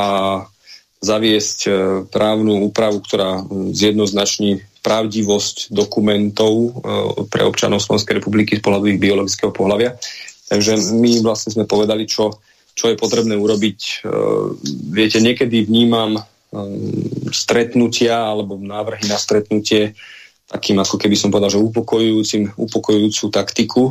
zaviesť 1.04 1.60
e, 1.66 1.72
právnu 2.08 2.64
úpravu, 2.70 3.04
ktorá 3.04 3.44
zjednoznační 3.76 4.64
pravdivosť 4.86 5.74
dokumentov 5.74 6.54
e, 6.54 6.70
pre 7.28 7.44
občanov 7.44 7.84
Slovenskej 7.84 8.24
republiky 8.24 8.62
z 8.62 8.64
pohľadu 8.64 8.86
ich 8.94 9.04
biologického 9.04 9.52
pohľavia. 9.52 10.00
Takže 10.48 10.80
my 10.96 11.26
vlastne 11.26 11.52
sme 11.58 11.66
povedali, 11.68 12.08
čo, 12.08 12.40
čo 12.72 12.88
je 12.88 12.96
potrebné 12.96 13.36
urobiť. 13.36 13.80
E, 13.82 13.94
viete, 14.94 15.20
niekedy 15.20 15.68
vnímam 15.68 16.24
stretnutia 17.34 18.14
alebo 18.14 18.62
návrhy 18.62 19.10
na 19.10 19.18
stretnutie 19.18 19.98
takým, 20.54 20.78
ako 20.78 21.02
keby 21.02 21.18
som 21.18 21.34
povedal, 21.34 21.58
že 21.58 21.60
upokojujúcim, 21.60 22.54
upokojujúcu 22.54 23.26
taktiku. 23.34 23.84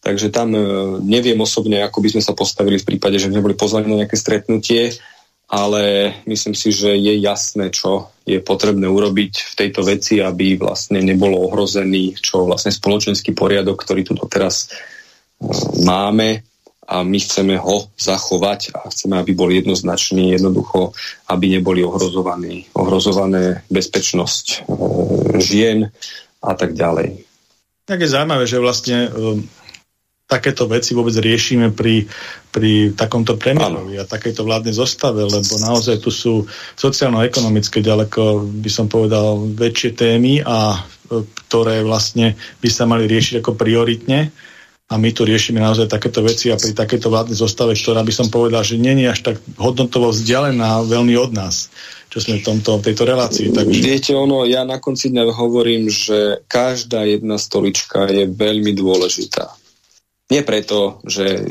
Takže 0.00 0.32
tam 0.32 0.56
neviem 1.04 1.36
osobne, 1.38 1.84
ako 1.84 2.00
by 2.00 2.08
sme 2.16 2.22
sa 2.24 2.32
postavili 2.32 2.80
v 2.80 2.88
prípade, 2.88 3.20
že 3.20 3.28
by 3.28 3.36
sme 3.36 3.46
boli 3.46 3.56
pozvaní 3.56 3.86
na 3.86 4.02
nejaké 4.02 4.16
stretnutie 4.16 4.96
ale 5.50 6.14
myslím 6.30 6.54
si, 6.54 6.70
že 6.70 6.94
je 6.94 7.18
jasné, 7.18 7.74
čo 7.74 8.14
je 8.22 8.38
potrebné 8.38 8.86
urobiť 8.86 9.34
v 9.50 9.54
tejto 9.58 9.82
veci, 9.82 10.22
aby 10.22 10.54
vlastne 10.54 11.02
nebolo 11.02 11.42
ohrozený 11.42 12.14
čo 12.22 12.46
vlastne 12.46 12.70
spoločenský 12.70 13.34
poriadok, 13.34 13.82
ktorý 13.82 14.06
tu 14.06 14.14
doteraz 14.14 14.56
e, 14.62 14.66
máme 15.82 16.46
a 16.90 17.06
my 17.06 17.18
chceme 17.22 17.54
ho 17.54 17.86
zachovať 17.94 18.74
a 18.74 18.90
chceme, 18.90 19.14
aby 19.22 19.30
bol 19.30 19.46
jednoznačný, 19.46 20.34
jednoducho, 20.34 20.90
aby 21.30 21.46
neboli 21.46 21.86
ohrozovaní, 21.86 22.66
ohrozované 22.74 23.62
bezpečnosť 23.70 24.46
e, 24.50 24.56
žien 25.38 25.78
a 26.42 26.52
tak 26.58 26.74
ďalej. 26.74 27.22
Tak 27.86 28.02
je 28.02 28.10
zaujímavé, 28.10 28.44
že 28.50 28.58
vlastne 28.58 29.06
e, 29.06 29.08
takéto 30.26 30.66
veci 30.66 30.90
vôbec 30.98 31.14
riešime 31.14 31.70
pri, 31.70 32.10
pri 32.50 32.90
takomto 32.98 33.38
premiérovi 33.38 33.94
a 33.94 34.10
takejto 34.10 34.42
vládnej 34.42 34.74
zostave, 34.74 35.22
lebo 35.22 35.62
naozaj 35.62 36.02
tu 36.02 36.10
sú 36.10 36.50
sociálno-ekonomické 36.74 37.86
ďaleko, 37.86 38.50
by 38.50 38.70
som 38.70 38.90
povedal, 38.90 39.46
väčšie 39.54 39.94
témy 39.94 40.42
a 40.42 40.74
e, 40.74 41.22
ktoré 41.46 41.86
vlastne 41.86 42.34
by 42.58 42.66
sa 42.66 42.82
mali 42.82 43.06
riešiť 43.06 43.38
ako 43.38 43.54
prioritne 43.54 44.49
a 44.90 44.98
my 44.98 45.10
tu 45.14 45.22
riešime 45.22 45.62
naozaj 45.62 45.86
takéto 45.86 46.20
veci 46.26 46.50
a 46.50 46.58
pri 46.58 46.74
takéto 46.74 47.14
vládnej 47.14 47.38
zostave, 47.38 47.78
ktorá 47.78 48.02
by 48.02 48.10
som 48.10 48.26
povedal, 48.26 48.66
že 48.66 48.74
je 48.74 49.06
až 49.06 49.20
tak 49.22 49.36
hodnotovo 49.54 50.10
vzdialená 50.10 50.82
veľmi 50.82 51.14
od 51.14 51.30
nás, 51.30 51.70
čo 52.10 52.18
sme 52.18 52.42
v 52.42 52.46
tomto, 52.50 52.82
tejto 52.82 53.06
relácii. 53.06 53.54
Takže... 53.54 53.78
Viete, 53.78 54.12
ono, 54.18 54.42
ja 54.42 54.66
na 54.66 54.82
konci 54.82 55.14
dňa 55.14 55.30
hovorím, 55.30 55.86
že 55.86 56.42
každá 56.50 57.06
jedna 57.06 57.38
stolička 57.38 58.10
je 58.10 58.26
veľmi 58.26 58.74
dôležitá 58.74 59.60
nie 60.30 60.46
preto, 60.46 61.02
že 61.02 61.26
e, 61.26 61.42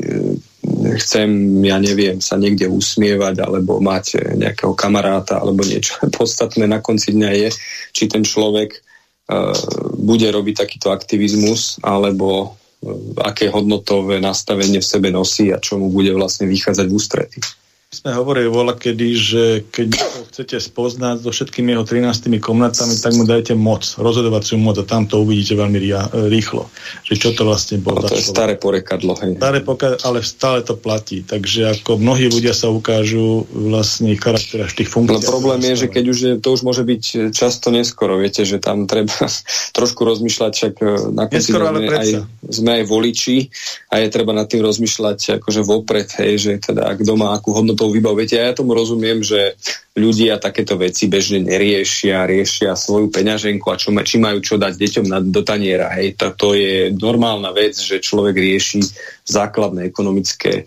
chcem, 0.96 1.60
ja 1.60 1.76
neviem, 1.76 2.18
sa 2.24 2.40
niekde 2.40 2.66
usmievať 2.66 3.44
alebo 3.44 3.76
mať 3.78 4.36
nejakého 4.40 4.72
kamaráta 4.72 5.36
alebo 5.38 5.62
niečo. 5.62 6.00
Podstatné 6.18 6.64
na 6.64 6.80
konci 6.80 7.12
dňa 7.12 7.30
je, 7.46 7.48
či 7.92 8.08
ten 8.08 8.24
človek 8.24 8.80
uh, 9.28 9.52
bude 10.00 10.24
robiť 10.24 10.64
takýto 10.64 10.88
aktivizmus 10.88 11.76
alebo 11.84 12.56
aké 13.20 13.52
hodnotové 13.52 14.20
nastavenie 14.24 14.80
v 14.80 14.90
sebe 14.90 15.12
nosí 15.12 15.52
a 15.52 15.60
čo 15.60 15.76
mu 15.76 15.92
bude 15.92 16.16
vlastne 16.16 16.48
vychádzať 16.48 16.86
v 16.88 16.96
ústrety 16.96 17.38
sme 17.90 18.14
hovorili 18.14 18.46
voľa 18.46 18.78
kedy, 18.78 19.08
že 19.18 19.42
keď 19.66 19.98
ho 19.98 20.22
chcete 20.30 20.62
spoznať 20.62 21.26
so 21.26 21.34
všetkými 21.34 21.74
jeho 21.74 21.82
13 21.82 22.38
komnatami, 22.38 22.94
tak 22.94 23.18
mu 23.18 23.26
dajte 23.26 23.58
moc, 23.58 23.82
rozhodovaciu 23.98 24.62
moc 24.62 24.78
a 24.78 24.86
tam 24.86 25.10
to 25.10 25.26
uvidíte 25.26 25.58
veľmi 25.58 25.90
rýchlo. 26.30 26.70
Že 27.02 27.14
čo 27.18 27.28
to 27.34 27.42
vlastne 27.50 27.82
bolo. 27.82 28.06
to 28.06 28.14
je 28.14 28.22
staré 28.22 28.54
porekadlo. 28.54 29.18
Hej. 29.18 29.42
Staré 29.42 29.66
porekadlo, 29.66 29.98
ale 30.06 30.22
stále 30.22 30.62
to 30.62 30.78
platí. 30.78 31.26
Takže 31.26 31.82
ako 31.82 31.98
mnohí 31.98 32.30
ľudia 32.30 32.54
sa 32.54 32.70
ukážu 32.70 33.50
vlastne 33.50 34.14
charakter 34.14 34.62
až 34.62 34.78
tých 34.78 34.86
funkcií. 34.86 35.26
No 35.26 35.26
problém 35.26 35.58
je, 35.74 35.82
že 35.82 35.86
keď 35.90 36.04
už 36.06 36.18
je, 36.22 36.32
to 36.38 36.48
už 36.54 36.62
môže 36.62 36.86
byť 36.86 37.34
často 37.34 37.74
neskoro, 37.74 38.22
viete, 38.22 38.46
že 38.46 38.62
tam 38.62 38.86
treba 38.86 39.18
trošku 39.76 40.06
rozmýšľať, 40.06 40.52
však 40.54 40.74
e, 40.78 40.86
na 41.10 41.26
konci 41.26 41.50
neskoro, 41.50 41.74
sme, 41.74 41.90
aj, 41.90 42.08
sme 42.54 42.70
aj 42.70 42.82
voliči 42.86 43.36
a 43.90 43.98
je 43.98 44.06
treba 44.14 44.30
nad 44.30 44.46
tým 44.46 44.62
rozmýšľať 44.62 45.42
akože 45.42 45.66
vopred, 45.66 46.06
hej, 46.22 46.32
že 46.38 46.52
teda 46.70 46.94
kto 46.94 47.18
má 47.18 47.34
akú 47.34 47.50
hodnotu 47.50 47.79
tou 47.80 47.88
výbavou. 47.88 48.20
Viete, 48.20 48.36
ja 48.36 48.52
tomu 48.52 48.76
rozumiem, 48.76 49.24
že 49.24 49.56
ľudia 49.96 50.36
takéto 50.36 50.76
veci 50.76 51.08
bežne 51.08 51.40
neriešia, 51.40 52.28
riešia 52.28 52.76
svoju 52.76 53.08
peňaženku 53.08 53.64
a 53.72 53.80
čo, 53.80 53.90
či 54.04 54.16
majú 54.20 54.38
čo 54.44 54.60
dať 54.60 54.76
deťom 54.76 55.04
na, 55.08 55.18
do 55.24 55.40
taniera. 55.40 55.88
Hej, 55.96 56.20
to, 56.20 56.36
to 56.36 56.48
je 56.52 56.92
normálna 56.92 57.56
vec, 57.56 57.72
že 57.80 58.04
človek 58.04 58.36
rieši 58.36 58.84
základné 59.24 59.88
ekonomické 59.88 60.62
e, 60.62 60.64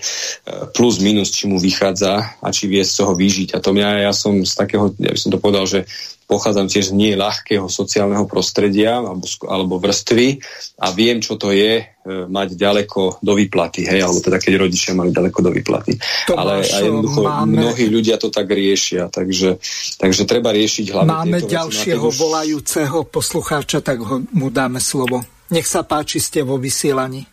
plus 0.74 0.98
minus, 0.98 1.30
či 1.30 1.46
mu 1.46 1.62
vychádza 1.62 2.42
a 2.42 2.48
či 2.50 2.66
vie 2.66 2.82
z 2.82 2.94
toho 2.98 3.14
vyžiť. 3.14 3.54
A 3.54 3.62
to 3.62 3.72
mňa, 3.72 4.10
ja 4.10 4.12
som 4.12 4.42
z 4.42 4.54
takého, 4.58 4.90
ja 4.98 5.14
by 5.14 5.20
som 5.20 5.30
to 5.30 5.40
povedal, 5.40 5.70
že 5.70 5.86
pochádzam 6.34 6.66
tiež 6.66 6.90
z 6.90 6.94
nie 6.98 7.14
ľahkého 7.14 7.70
sociálneho 7.70 8.26
prostredia 8.26 8.98
alebo, 8.98 9.30
alebo 9.46 9.78
vrstvy 9.78 10.42
a 10.82 10.90
viem, 10.90 11.22
čo 11.22 11.38
to 11.38 11.54
je 11.54 11.82
e, 11.82 11.84
mať 12.26 12.58
ďaleko 12.58 13.22
do 13.22 13.34
výplaty, 13.38 13.86
hej, 13.86 14.02
alebo 14.02 14.18
teda 14.18 14.42
keď 14.42 14.54
rodičia 14.66 14.98
mali 14.98 15.14
ďaleko 15.14 15.40
do 15.46 15.52
výplaty. 15.54 15.94
To 16.34 16.34
Ale 16.34 16.66
aj 16.66 16.82
jednoducho 16.90 17.22
máme... 17.22 17.62
mnohí 17.62 17.86
ľudia 17.94 18.18
to 18.18 18.34
tak 18.34 18.50
riešia, 18.50 19.14
takže, 19.14 19.62
takže 20.02 20.26
treba 20.26 20.50
riešiť 20.50 20.86
hlavne 20.90 21.12
Máme 21.14 21.40
ďalšieho 21.46 22.10
už... 22.10 22.18
volajúceho 22.18 23.06
poslucháča, 23.06 23.86
tak 23.86 24.02
ho, 24.02 24.26
mu 24.34 24.50
dáme 24.50 24.82
slovo. 24.82 25.22
Nech 25.54 25.70
sa 25.70 25.86
páči, 25.86 26.18
ste 26.18 26.42
vo 26.42 26.58
vysielaní 26.58 27.30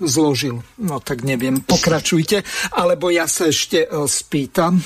zložil. 0.00 0.64
No 0.80 0.96
tak 1.04 1.28
neviem, 1.28 1.60
pokračujte. 1.60 2.40
Alebo 2.72 3.12
ja 3.12 3.28
sa 3.28 3.52
ešte 3.52 3.84
e, 3.84 3.88
spýtam. 4.08 4.80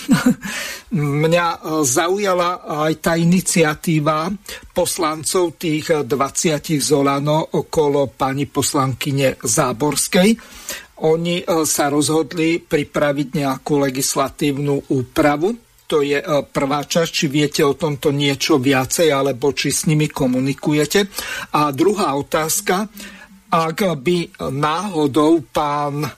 Mňa 1.23 1.47
e, 1.55 1.59
zaujala 1.87 2.67
aj 2.67 2.93
tá 2.99 3.15
iniciatíva 3.15 4.35
poslancov 4.75 5.55
tých 5.55 6.03
20 6.03 6.83
Zolano 6.83 7.63
okolo 7.63 8.11
pani 8.11 8.51
poslankyne 8.51 9.39
Záborskej. 9.39 10.35
Oni 11.07 11.37
e, 11.39 11.45
sa 11.63 11.87
rozhodli 11.87 12.59
pripraviť 12.59 13.29
nejakú 13.39 13.87
legislatívnu 13.87 14.91
úpravu. 14.91 15.55
To 15.87 16.01
je 16.01 16.17
prvá 16.49 16.89
časť, 16.89 17.11
či 17.13 17.27
viete 17.29 17.61
o 17.61 17.77
tomto 17.77 18.17
niečo 18.17 18.57
viacej, 18.57 19.13
alebo 19.13 19.53
či 19.53 19.69
s 19.69 19.85
nimi 19.85 20.09
komunikujete. 20.09 21.05
A 21.53 21.69
druhá 21.69 22.17
otázka, 22.17 22.89
ak 23.53 24.01
by 24.01 24.49
náhodou 24.49 25.45
pán 25.53 26.09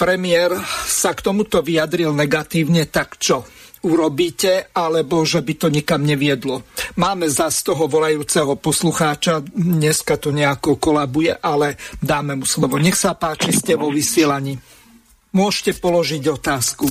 premiér 0.00 0.56
sa 0.88 1.12
k 1.12 1.20
tomuto 1.20 1.60
vyjadril 1.60 2.16
negatívne, 2.16 2.88
tak 2.88 3.20
čo? 3.20 3.44
urobíte, 3.86 4.74
alebo 4.74 5.22
že 5.22 5.46
by 5.46 5.54
to 5.54 5.68
nikam 5.70 6.02
neviedlo. 6.02 6.66
Máme 6.98 7.30
za 7.30 7.54
z 7.54 7.70
toho 7.70 7.86
volajúceho 7.86 8.58
poslucháča, 8.58 9.46
dneska 9.46 10.18
to 10.18 10.34
nejako 10.34 10.74
kolabuje, 10.80 11.30
ale 11.38 11.78
dáme 12.02 12.34
mu 12.34 12.42
slovo. 12.42 12.82
Nech 12.82 12.98
sa 12.98 13.14
páči, 13.14 13.54
ste 13.54 13.78
vo 13.78 13.94
vysielaní. 13.94 14.58
Môžete 15.30 15.78
položiť 15.78 16.22
otázku. 16.34 16.90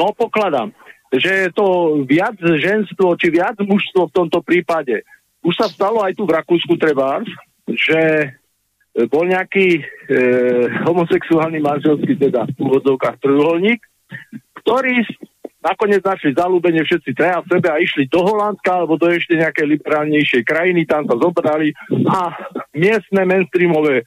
No 0.00 0.10
pokladám, 0.18 0.74
že 1.14 1.46
je 1.46 1.50
to 1.54 2.00
viac 2.08 2.34
ženstvo, 2.40 3.14
či 3.20 3.30
viac 3.30 3.56
mužstvo 3.62 4.10
v 4.10 4.14
tomto 4.16 4.42
prípade. 4.42 5.06
Už 5.46 5.54
sa 5.54 5.70
stalo 5.70 6.02
aj 6.02 6.18
tu 6.18 6.26
v 6.26 6.34
Rakúsku 6.34 6.74
treba, 6.74 7.22
že 7.70 8.00
e, 8.22 8.28
bol 9.10 9.26
nejaký 9.26 9.68
e, 9.78 9.82
homosexuálny 10.86 11.58
manželský, 11.58 12.14
teda 12.16 12.46
v 12.54 12.56
úvodzovkách 12.62 13.18
trojuholník, 13.18 13.82
ktorý 14.62 15.02
nakoniec 15.66 16.02
našli 16.06 16.30
zalúbenie 16.30 16.86
všetci 16.86 17.10
traja 17.18 17.42
v 17.42 17.58
sebe 17.58 17.68
a 17.74 17.82
išli 17.82 18.06
do 18.06 18.22
Holandska 18.22 18.70
alebo 18.70 18.94
do 18.94 19.10
ešte 19.10 19.34
nejakej 19.34 19.66
liberálnejšej 19.78 20.42
krajiny, 20.46 20.86
tam 20.86 21.10
sa 21.10 21.18
zobrali 21.18 21.74
a 22.06 22.30
miestne 22.78 23.26
mainstreamové 23.26 24.02
e, 24.02 24.04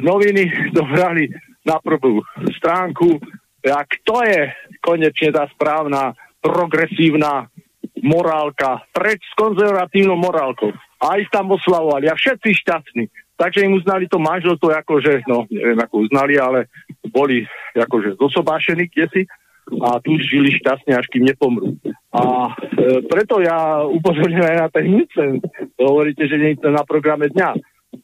noviny 0.00 0.72
to 0.72 0.80
brali 0.88 1.28
na 1.68 1.76
prvú 1.76 2.24
stránku. 2.56 3.20
A 3.68 3.84
kto 3.84 4.24
je 4.24 4.48
konečne 4.80 5.28
tá 5.36 5.44
správna 5.52 6.16
progresívna 6.40 7.52
morálka? 8.00 8.88
Preč 8.96 9.20
s 9.20 9.34
konzervatívnou 9.36 10.16
morálkou 10.16 10.72
a 11.00 11.16
ich 11.16 11.32
tam 11.32 11.48
oslavovali 11.50 12.12
a 12.12 12.14
všetci 12.14 12.48
šťastní. 12.60 13.04
Takže 13.40 13.64
im 13.64 13.72
uznali 13.72 14.04
to 14.04 14.20
manželstvo, 14.20 14.68
akože, 14.84 15.24
no 15.24 15.48
neviem 15.48 15.80
ako 15.80 16.04
uznali, 16.04 16.36
ale 16.36 16.68
boli 17.08 17.48
akože 17.72 18.20
zosobášení 18.20 18.84
kdesi. 18.92 19.24
a 19.70 20.02
tu 20.02 20.18
žili 20.18 20.50
šťastne, 20.58 20.98
až 20.98 21.06
kým 21.14 21.30
nepomrú. 21.30 21.78
A 22.10 22.50
e, 22.50 23.06
preto 23.06 23.38
ja 23.38 23.86
upozorňujem 23.86 24.50
aj 24.50 24.58
na 24.58 24.68
ten 24.68 24.84
incent. 24.98 25.46
Hovoríte, 25.78 26.26
že 26.26 26.36
nie 26.42 26.58
je 26.58 26.66
na 26.66 26.82
programe 26.82 27.30
dňa. 27.30 27.54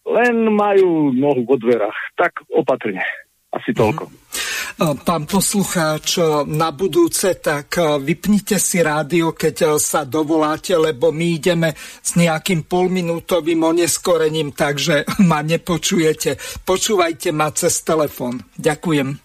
Len 0.06 0.46
majú 0.54 1.10
nohu 1.10 1.42
vo 1.42 1.58
dverách. 1.58 2.14
Tak 2.14 2.46
opatrne. 2.54 3.02
Asi 3.50 3.74
toľko. 3.74 4.06
Mm-hmm. 4.06 4.45
Pán 4.76 5.24
poslucháč, 5.24 6.20
na 6.52 6.68
budúce 6.68 7.40
tak 7.40 7.80
vypnite 7.80 8.60
si 8.60 8.84
rádio, 8.84 9.32
keď 9.32 9.80
sa 9.80 10.04
dovoláte, 10.04 10.76
lebo 10.76 11.08
my 11.16 11.40
ideme 11.40 11.72
s 12.04 12.12
nejakým 12.12 12.68
polminútovým 12.68 13.56
oneskorením, 13.64 14.52
takže 14.52 15.08
ma 15.32 15.40
nepočujete. 15.40 16.36
Počúvajte 16.68 17.32
ma 17.32 17.48
cez 17.56 17.80
telefón. 17.88 18.44
Ďakujem. 18.60 19.16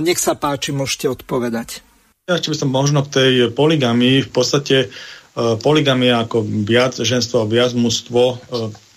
Nech 0.00 0.16
sa 0.16 0.32
páči, 0.32 0.72
môžete 0.72 1.12
odpovedať. 1.12 1.84
Ja 2.24 2.40
by 2.40 2.56
som 2.56 2.72
možno 2.72 3.04
k 3.04 3.20
tej 3.20 3.32
poligami, 3.52 4.24
v 4.24 4.30
podstate 4.32 4.88
poligamia 5.60 6.24
ako 6.24 6.40
viac 6.64 6.96
ženstvo, 6.96 7.44
viac 7.44 7.76
mužstvo 7.76 8.40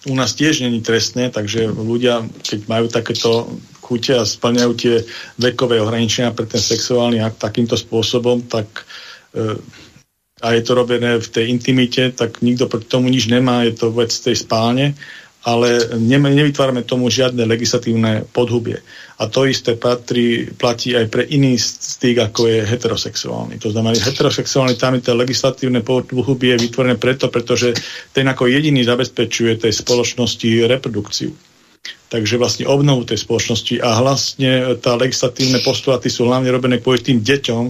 u 0.08 0.16
nás 0.16 0.32
tiež 0.32 0.64
není 0.64 0.80
trestné, 0.80 1.28
takže 1.28 1.68
ľudia, 1.68 2.24
keď 2.40 2.60
majú 2.72 2.86
takéto 2.88 3.52
chute 3.88 4.12
a 4.12 4.28
splňajú 4.28 4.72
tie 4.76 4.96
vekové 5.40 5.80
ohraničenia 5.80 6.36
pre 6.36 6.44
ten 6.44 6.60
sexuálny 6.60 7.24
akt 7.24 7.40
takýmto 7.40 7.80
spôsobom, 7.80 8.44
tak 8.52 8.84
e, 9.32 9.56
a 10.44 10.54
je 10.54 10.62
to 10.62 10.78
robené 10.78 11.18
v 11.18 11.28
tej 11.32 11.50
intimite, 11.50 12.14
tak 12.14 12.44
nikto 12.44 12.68
proti 12.68 12.92
tomu 12.92 13.08
nič 13.10 13.32
nemá, 13.32 13.64
je 13.66 13.74
to 13.74 13.90
vec 13.90 14.12
tej 14.12 14.36
spálne, 14.38 14.94
ale 15.48 15.96
ne, 15.96 16.20
nevytvárame 16.20 16.84
tomu 16.84 17.08
žiadne 17.08 17.48
legislatívne 17.48 18.28
podhubie. 18.36 18.84
A 19.18 19.32
to 19.32 19.48
isté 19.48 19.80
patrí, 19.80 20.52
platí 20.52 20.94
aj 20.94 21.08
pre 21.08 21.24
iný 21.24 21.56
styk, 21.58 22.20
ako 22.20 22.52
je 22.52 22.60
heterosexuálny. 22.68 23.56
To 23.64 23.72
znamená, 23.72 23.96
že 23.96 24.12
heterosexuálny 24.12 24.76
tam 24.76 25.00
je 25.00 25.08
to 25.08 25.16
legislatívne 25.16 25.82
podhubie 25.82 26.60
vytvorené 26.60 27.00
preto, 27.00 27.32
pretože 27.32 27.74
ten 28.12 28.28
ako 28.28 28.52
jediný 28.52 28.84
zabezpečuje 28.84 29.58
tej 29.58 29.74
spoločnosti 29.74 30.68
reprodukciu 30.68 31.47
takže 32.08 32.40
vlastne 32.40 32.64
obnovu 32.64 33.04
tej 33.04 33.20
spoločnosti 33.20 33.84
a 33.84 34.00
vlastne 34.00 34.80
tá 34.80 34.96
legislatívne 34.96 35.60
postulaty 35.60 36.08
sú 36.08 36.24
hlavne 36.32 36.48
robené 36.48 36.80
kvôli 36.80 37.04
tým 37.04 37.20
deťom, 37.20 37.64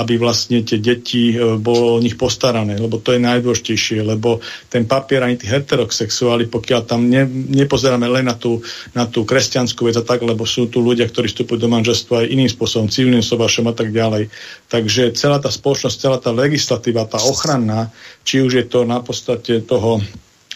aby 0.00 0.16
vlastne 0.16 0.64
tie 0.64 0.80
deti 0.80 1.36
e, 1.36 1.60
bolo 1.60 2.00
o 2.00 2.02
nich 2.02 2.16
postarané, 2.16 2.80
lebo 2.80 2.96
to 2.96 3.12
je 3.12 3.20
najdôležitejšie, 3.20 4.00
lebo 4.00 4.40
ten 4.72 4.88
papier 4.88 5.20
ani 5.20 5.36
tí 5.36 5.44
heterosexuáli, 5.44 6.48
pokiaľ 6.48 6.80
tam 6.88 7.04
ne, 7.04 7.28
nepozeráme 7.28 8.08
len 8.08 8.24
na 8.24 8.32
tú, 8.32 8.64
na 8.96 9.04
tú 9.04 9.28
kresťanskú 9.28 9.84
vec 9.84 10.00
a 10.00 10.04
tak, 10.04 10.24
lebo 10.24 10.48
sú 10.48 10.72
tu 10.72 10.80
ľudia, 10.80 11.04
ktorí 11.04 11.28
vstupujú 11.28 11.60
do 11.60 11.68
manželstva 11.68 12.24
aj 12.24 12.32
iným 12.32 12.48
spôsobom, 12.48 12.88
civilným 12.88 13.24
sobašom 13.24 13.68
a 13.68 13.76
tak 13.76 13.92
ďalej. 13.92 14.32
Takže 14.72 15.12
celá 15.12 15.36
tá 15.36 15.52
spoločnosť, 15.52 16.00
celá 16.00 16.16
tá 16.16 16.32
legislatíva, 16.32 17.04
tá 17.04 17.20
ochranná, 17.20 17.92
či 18.24 18.40
už 18.40 18.56
je 18.56 18.64
to 18.64 18.88
na 18.88 19.04
podstate 19.04 19.60
toho 19.68 20.00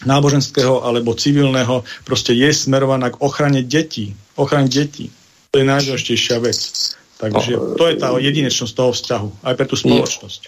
náboženského 0.05 0.85
alebo 0.85 1.17
civilného 1.17 1.87
proste 2.05 2.37
je 2.37 2.51
smerovaná 2.53 3.15
k 3.15 3.21
ochrane 3.25 3.65
detí. 3.65 4.13
Ochrane 4.37 4.69
detí. 4.69 5.09
To 5.55 5.63
je 5.63 5.65
najdôležitejšia 5.65 6.37
vec. 6.45 6.59
Takže 7.17 7.57
no, 7.57 7.81
to 7.81 7.85
je 7.89 7.97
tá 7.97 8.13
jedinečnosť 8.13 8.73
toho 8.77 8.93
vzťahu, 8.93 9.29
aj 9.41 9.55
pre 9.57 9.65
tú 9.65 9.77
spoločnosť. 9.81 10.41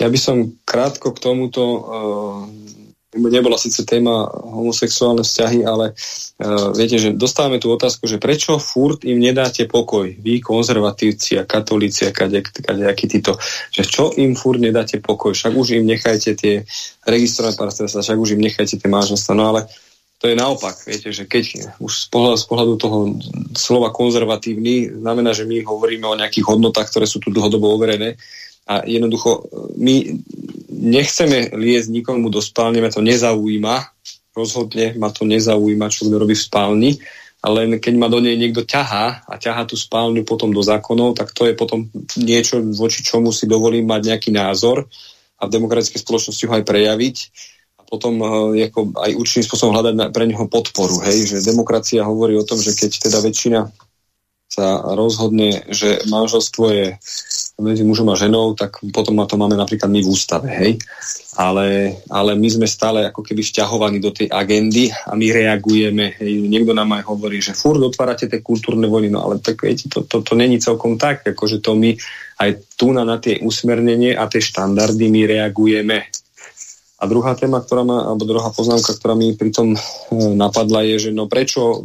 Ja 0.00 0.08
by 0.08 0.18
som 0.20 0.36
krátko 0.64 1.12
k 1.12 1.18
tomuto 1.20 1.60
uh, 1.60 1.80
nebola 3.16 3.56
síce 3.56 3.82
téma 3.82 4.28
homosexuálne 4.28 5.24
vzťahy, 5.24 5.64
ale 5.64 5.92
uh, 5.96 6.70
viete, 6.76 7.00
že 7.00 7.16
dostávame 7.16 7.56
tú 7.56 7.72
otázku, 7.72 8.04
že 8.04 8.20
prečo 8.20 8.60
furt 8.60 9.02
im 9.08 9.18
nedáte 9.18 9.64
pokoj, 9.64 10.06
vy 10.20 10.44
konzervatívci 10.44 11.40
a 11.40 11.48
katolíci 11.48 12.06
a 12.06 12.14
kadejakí 12.14 13.06
títo, 13.08 13.40
že 13.72 13.82
čo 13.88 14.12
im 14.14 14.36
furt 14.36 14.60
nedáte 14.60 15.00
pokoj, 15.00 15.32
však 15.32 15.52
už 15.56 15.80
im 15.80 15.84
nechajte 15.88 16.36
tie 16.36 16.62
registrované 17.08 17.56
partnerstva, 17.56 18.04
však 18.04 18.18
už 18.20 18.36
im 18.36 18.44
nechajte 18.44 18.76
tie 18.78 18.88
manželstva, 18.88 19.32
no 19.34 19.44
ale 19.56 19.60
to 20.16 20.32
je 20.32 20.36
naopak, 20.36 20.80
viete, 20.88 21.12
že 21.12 21.28
keď 21.28 21.76
už 21.76 21.92
z 21.92 22.06
pohľadu, 22.08 22.36
z 22.40 22.46
pohľadu 22.48 22.74
toho 22.80 22.98
slova 23.52 23.92
konzervatívny 23.92 24.96
znamená, 25.04 25.36
že 25.36 25.44
my 25.44 25.60
hovoríme 25.60 26.08
o 26.08 26.16
nejakých 26.16 26.56
hodnotách, 26.56 26.88
ktoré 26.88 27.04
sú 27.04 27.20
tu 27.20 27.28
dlhodobo 27.28 27.68
overené, 27.68 28.16
a 28.66 28.82
jednoducho 28.82 29.46
my 29.78 30.18
nechceme 30.74 31.54
liesť 31.54 31.88
nikomu 31.88 32.28
do 32.28 32.42
spálne, 32.42 32.82
ma 32.82 32.90
to 32.90 32.98
nezaujíma, 32.98 33.76
rozhodne 34.34 34.98
ma 34.98 35.08
to 35.14 35.22
nezaujíma, 35.22 35.86
čo 35.88 36.10
kto 36.10 36.16
robí 36.18 36.34
v 36.34 36.46
spálni, 36.46 36.90
ale 37.46 37.62
len 37.62 37.78
keď 37.78 37.94
ma 37.94 38.10
do 38.10 38.18
nej 38.18 38.34
niekto 38.34 38.66
ťahá 38.66 39.22
a 39.22 39.34
ťahá 39.38 39.70
tú 39.70 39.78
spálňu 39.78 40.26
potom 40.26 40.50
do 40.50 40.60
zákonov, 40.66 41.14
tak 41.14 41.30
to 41.30 41.46
je 41.46 41.54
potom 41.54 41.86
niečo, 42.18 42.58
voči 42.74 43.06
čomu 43.06 43.30
si 43.30 43.46
dovolím 43.46 43.86
mať 43.86 44.12
nejaký 44.12 44.30
názor 44.34 44.90
a 45.38 45.42
v 45.46 45.52
demokratickej 45.54 46.02
spoločnosti 46.02 46.42
ho 46.42 46.52
aj 46.58 46.64
prejaviť 46.66 47.16
a 47.78 47.82
potom 47.86 48.18
uh, 48.18 48.50
ako 48.50 48.98
aj 48.98 49.10
určitým 49.14 49.46
spôsobom 49.46 49.72
hľadať 49.78 50.10
pre 50.10 50.26
neho 50.26 50.44
podporu. 50.50 50.98
Hej? 51.06 51.38
Že 51.38 51.46
demokracia 51.46 52.02
hovorí 52.02 52.34
o 52.34 52.42
tom, 52.42 52.58
že 52.58 52.74
keď 52.74 53.08
teda 53.08 53.22
väčšina 53.22 53.85
sa 54.46 54.80
rozhodne, 54.94 55.66
že 55.68 56.06
manželstvo 56.06 56.64
je 56.70 56.86
medzi 57.56 57.82
mužom 57.88 58.12
a 58.12 58.20
ženou, 58.20 58.52
tak 58.52 58.84
potom 58.92 59.16
to 59.24 59.36
máme 59.40 59.56
napríklad 59.56 59.88
my 59.88 60.00
v 60.04 60.10
ústave, 60.12 60.48
hej. 60.52 60.72
Ale, 61.36 61.98
ale 62.08 62.32
my 62.36 62.48
sme 62.48 62.66
stále 62.68 63.04
ako 63.08 63.24
keby 63.24 63.44
vťahovaní 63.44 63.98
do 64.00 64.12
tej 64.12 64.28
agendy 64.28 64.92
a 64.92 65.16
my 65.16 65.26
reagujeme, 65.32 66.20
hej. 66.20 66.46
Niekto 66.46 66.76
nám 66.76 67.00
aj 67.00 67.02
hovorí, 67.08 67.40
že 67.40 67.56
furt 67.56 67.80
otvárate 67.80 68.28
tie 68.28 68.44
kultúrne 68.44 68.84
vojny, 68.86 69.08
no 69.08 69.24
ale 69.24 69.40
tak 69.40 69.64
viete, 69.64 69.88
to, 69.88 70.04
to, 70.04 70.20
to 70.20 70.32
není 70.36 70.60
celkom 70.60 71.00
tak, 71.00 71.24
akože 71.24 71.64
to 71.64 71.72
my 71.72 71.96
aj 72.40 72.50
tu 72.76 72.92
na, 72.92 73.08
na 73.08 73.16
tie 73.16 73.40
usmernenie 73.40 74.12
a 74.12 74.28
tie 74.28 74.44
štandardy 74.44 75.08
my 75.08 75.22
reagujeme. 75.24 75.98
A 76.96 77.04
druhá 77.04 77.36
téma, 77.36 77.60
ktorá 77.60 77.84
má, 77.84 78.08
alebo 78.08 78.24
druhá 78.24 78.48
poznámka, 78.52 78.96
ktorá 78.96 79.12
mi 79.12 79.36
pritom 79.36 79.76
e, 79.76 79.78
napadla 80.32 80.80
je, 80.84 81.08
že 81.08 81.10
no 81.12 81.28
prečo 81.28 81.84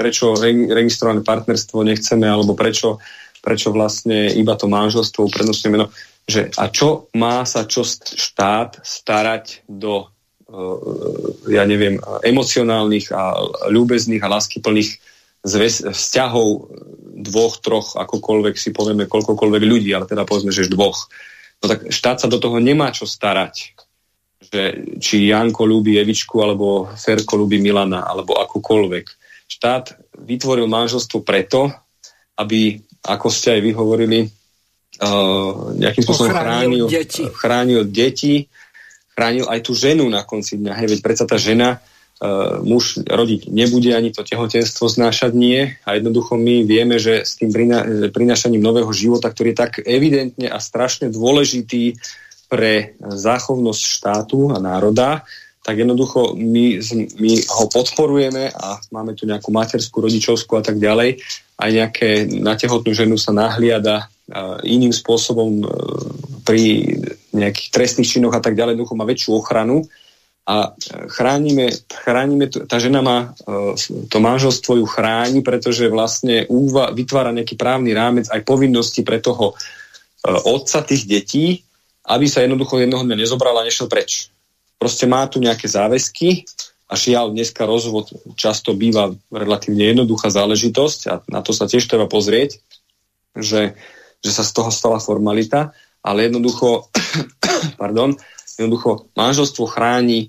prečo 0.00 0.32
registrované 0.72 1.20
partnerstvo 1.20 1.84
nechceme, 1.84 2.24
alebo 2.24 2.56
prečo, 2.56 2.96
prečo 3.44 3.68
vlastne 3.68 4.32
iba 4.32 4.56
to 4.56 4.64
manželstvo 4.64 5.28
uprednostňujeme. 5.28 5.76
No, 5.76 5.92
že 6.24 6.48
a 6.56 6.72
čo 6.72 7.12
má 7.12 7.44
sa 7.44 7.68
čo 7.68 7.84
štát 7.84 8.80
starať 8.80 9.68
do 9.68 10.08
uh, 10.08 10.80
ja 11.52 11.68
neviem, 11.68 12.00
emocionálnych 12.24 13.12
a 13.12 13.36
ľúbezných 13.68 14.24
a 14.24 14.32
láskyplných 14.32 14.90
vzťahov 15.92 16.48
dvoch, 17.20 17.60
troch, 17.60 17.96
akokoľvek 18.00 18.56
si 18.56 18.72
povieme, 18.72 19.04
koľkokoľvek 19.04 19.62
ľudí, 19.68 19.92
ale 19.92 20.08
teda 20.08 20.24
povedzme, 20.24 20.52
že 20.52 20.72
dvoch. 20.72 21.12
No 21.60 21.68
tak 21.68 21.92
štát 21.92 22.24
sa 22.24 22.28
do 22.32 22.40
toho 22.40 22.56
nemá 22.56 22.88
čo 22.88 23.04
starať. 23.04 23.76
Že, 24.40 24.62
či 24.96 25.28
Janko 25.28 25.68
ľúbi 25.68 26.00
Evičku, 26.00 26.40
alebo 26.40 26.88
Ferko 26.96 27.36
ľúbi 27.36 27.60
Milana, 27.60 28.08
alebo 28.08 28.40
akokoľvek 28.40 29.19
štát 29.50 29.98
vytvoril 30.14 30.70
manželstvo 30.70 31.26
preto, 31.26 31.74
aby, 32.38 32.78
ako 33.02 33.28
ste 33.28 33.58
aj 33.58 33.60
vyhovorili, 33.66 34.30
uh, 35.02 35.74
nejakým 35.74 36.02
spôsobom 36.06 36.30
chránil, 36.30 36.86
deti. 36.86 37.22
chránil 37.26 37.82
deti, 37.90 38.34
chránil 39.12 39.50
aj 39.50 39.60
tú 39.66 39.74
ženu 39.74 40.06
na 40.06 40.22
konci 40.22 40.56
dňa. 40.56 40.72
Hej, 40.78 40.86
veď 40.96 41.00
predsa 41.02 41.24
tá 41.26 41.36
žena, 41.36 41.82
uh, 42.22 42.62
muž 42.62 43.02
rodiť 43.02 43.50
nebude, 43.50 43.90
ani 43.90 44.14
to 44.14 44.22
tehotenstvo 44.22 44.86
znášať 44.86 45.34
nie. 45.34 45.74
A 45.82 45.98
jednoducho 45.98 46.38
my 46.38 46.62
vieme, 46.62 47.02
že 47.02 47.26
s 47.26 47.34
tým 47.36 47.50
prinášaním 48.14 48.62
nového 48.62 48.94
života, 48.94 49.28
ktorý 49.28 49.52
je 49.52 49.58
tak 49.58 49.72
evidentne 49.82 50.46
a 50.46 50.62
strašne 50.62 51.10
dôležitý 51.10 51.98
pre 52.50 52.98
záchovnosť 52.98 53.82
štátu 53.82 54.50
a 54.50 54.58
národa, 54.58 55.22
tak 55.60 55.76
jednoducho 55.76 56.40
my, 56.40 56.80
my 57.20 57.32
ho 57.44 57.64
podporujeme 57.68 58.48
a 58.48 58.80
máme 58.90 59.12
tu 59.12 59.28
nejakú 59.28 59.52
materskú, 59.52 60.00
rodičovskú 60.00 60.56
a 60.56 60.64
tak 60.64 60.80
ďalej. 60.80 61.20
Aj 61.60 61.70
nejaké 61.70 62.24
na 62.40 62.56
tehotnú 62.56 62.96
ženu 62.96 63.20
sa 63.20 63.36
nahliada 63.36 64.08
iným 64.64 64.94
spôsobom 64.94 65.60
e, 65.60 65.66
pri 66.46 66.62
nejakých 67.34 67.68
trestných 67.74 68.08
činoch 68.08 68.34
a 68.34 68.42
tak 68.42 68.54
ďalej. 68.54 68.78
Jednoducho 68.78 68.96
má 68.96 69.04
väčšiu 69.04 69.30
ochranu 69.36 69.84
a 70.46 70.72
chránime, 71.10 71.68
chránime 71.90 72.48
tá 72.48 72.80
žena 72.80 73.04
má 73.04 73.18
e, 73.34 73.76
to 74.08 74.18
manželstvo 74.22 74.80
ju 74.80 74.86
chráni, 74.86 75.44
pretože 75.44 75.90
vlastne 75.90 76.46
úva, 76.48 76.94
vytvára 76.94 77.34
nejaký 77.34 77.58
právny 77.58 77.92
rámec 77.92 78.30
aj 78.30 78.46
povinnosti 78.46 79.02
pre 79.02 79.20
toho 79.20 79.52
e, 79.52 79.54
otca 80.30 80.86
tých 80.86 81.04
detí, 81.04 81.60
aby 82.06 82.26
sa 82.30 82.40
jednoducho 82.40 82.80
jednoho 82.80 83.04
dňa 83.04 83.18
nezobral 83.18 83.58
a 83.60 83.66
nešiel 83.66 83.90
preč 83.90 84.30
proste 84.80 85.04
má 85.04 85.28
tu 85.28 85.44
nejaké 85.44 85.68
záväzky 85.68 86.48
a 86.88 86.96
žiaľ, 86.96 87.36
dneska 87.36 87.68
rozvod 87.68 88.10
často 88.34 88.72
býva 88.72 89.12
relatívne 89.28 89.92
jednoduchá 89.92 90.32
záležitosť 90.32 91.00
a 91.12 91.14
na 91.28 91.44
to 91.44 91.52
sa 91.52 91.68
tiež 91.68 91.84
treba 91.84 92.08
pozrieť, 92.08 92.58
že, 93.36 93.76
že 94.24 94.30
sa 94.32 94.42
z 94.42 94.50
toho 94.56 94.72
stala 94.72 94.98
formalita, 94.98 95.76
ale 96.00 96.32
jednoducho, 96.32 96.88
pardon, 97.82 98.16
jednoducho 98.56 99.12
manželstvo 99.12 99.68
chráni 99.68 100.26
e, 100.26 100.28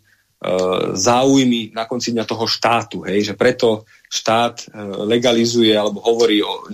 záujmy 1.00 1.72
na 1.72 1.88
konci 1.88 2.12
dňa 2.12 2.28
toho 2.28 2.46
štátu, 2.46 3.08
hej, 3.08 3.32
že 3.32 3.40
preto 3.40 3.88
štát 4.12 4.62
e, 4.62 4.66
legalizuje 5.08 5.72
alebo 5.72 6.04
hovorí 6.04 6.44
o 6.44 6.68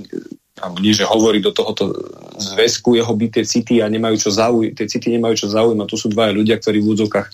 alebo 0.58 0.82
nie, 0.82 0.90
že 0.90 1.06
hovorí 1.06 1.38
do 1.38 1.54
tohoto 1.54 1.94
zväzku, 2.38 2.98
jeho 2.98 3.14
by 3.14 3.30
tie 3.30 3.46
city 3.46 3.78
a 3.86 3.86
nemajú 3.86 4.18
čo 4.18 4.34
zaujímať, 4.34 4.74
tie 4.74 4.88
city 4.90 5.14
nemajú 5.14 5.46
čo 5.46 5.48
zaujímať. 5.54 5.86
Tu 5.86 5.98
sú 6.02 6.08
dvaja 6.10 6.34
ľudia, 6.34 6.58
ktorí 6.58 6.82
v 6.82 6.90
údzokách 6.98 7.28
e, 7.30 7.34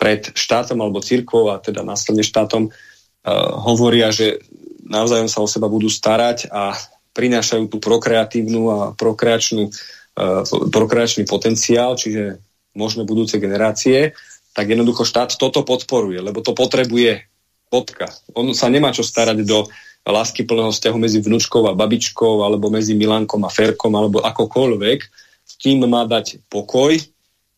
pred 0.00 0.20
štátom 0.32 0.80
alebo 0.80 1.04
cirkvou 1.04 1.52
a 1.52 1.60
teda 1.60 1.84
následne 1.84 2.24
štátom 2.24 2.68
e, 2.68 2.70
hovoria, 3.68 4.08
že 4.08 4.40
navzájom 4.88 5.28
sa 5.28 5.44
o 5.44 5.48
seba 5.48 5.68
budú 5.68 5.92
starať 5.92 6.48
a 6.48 6.72
prinášajú 7.12 7.68
tú 7.68 7.76
prokreatívnu 7.84 8.62
a 8.72 8.78
prokreačnú, 8.96 9.68
e, 9.68 9.70
prokreačný 10.72 11.28
potenciál, 11.28 12.00
čiže 12.00 12.40
možno 12.72 13.04
budúce 13.04 13.36
generácie, 13.36 14.16
tak 14.56 14.72
jednoducho 14.72 15.04
štát 15.04 15.36
toto 15.36 15.62
podporuje, 15.68 16.24
lebo 16.24 16.40
to 16.40 16.56
potrebuje 16.56 17.28
Bodka. 17.70 18.10
On 18.34 18.50
sa 18.50 18.66
nemá 18.66 18.90
čo 18.90 19.06
starať 19.06 19.46
do 19.46 19.70
lásky 20.02 20.42
plného 20.42 20.74
vzťahu 20.74 20.96
medzi 20.98 21.22
vnúčkou 21.22 21.70
a 21.70 21.76
babičkou, 21.76 22.42
alebo 22.42 22.66
medzi 22.66 22.98
Milankom 22.98 23.46
a 23.46 23.52
Ferkom, 23.52 23.94
alebo 23.94 24.24
akokoľvek. 24.26 24.98
S 25.46 25.54
tým 25.54 25.86
má 25.86 26.02
dať 26.02 26.42
pokoj, 26.50 26.98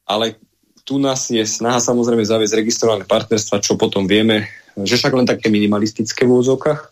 ale 0.05 0.37
tu 0.83 0.99
nás 0.99 1.31
je 1.31 1.43
snaha 1.43 1.79
samozrejme 1.79 2.27
zaviesť 2.27 2.59
registrované 2.59 3.03
partnerstva, 3.07 3.63
čo 3.63 3.79
potom 3.79 4.07
vieme, 4.07 4.51
že 4.75 4.99
však 4.99 5.15
len 5.15 5.27
také 5.29 5.53
minimalistické 5.53 6.27
v 6.27 6.43
úzokách, 6.43 6.91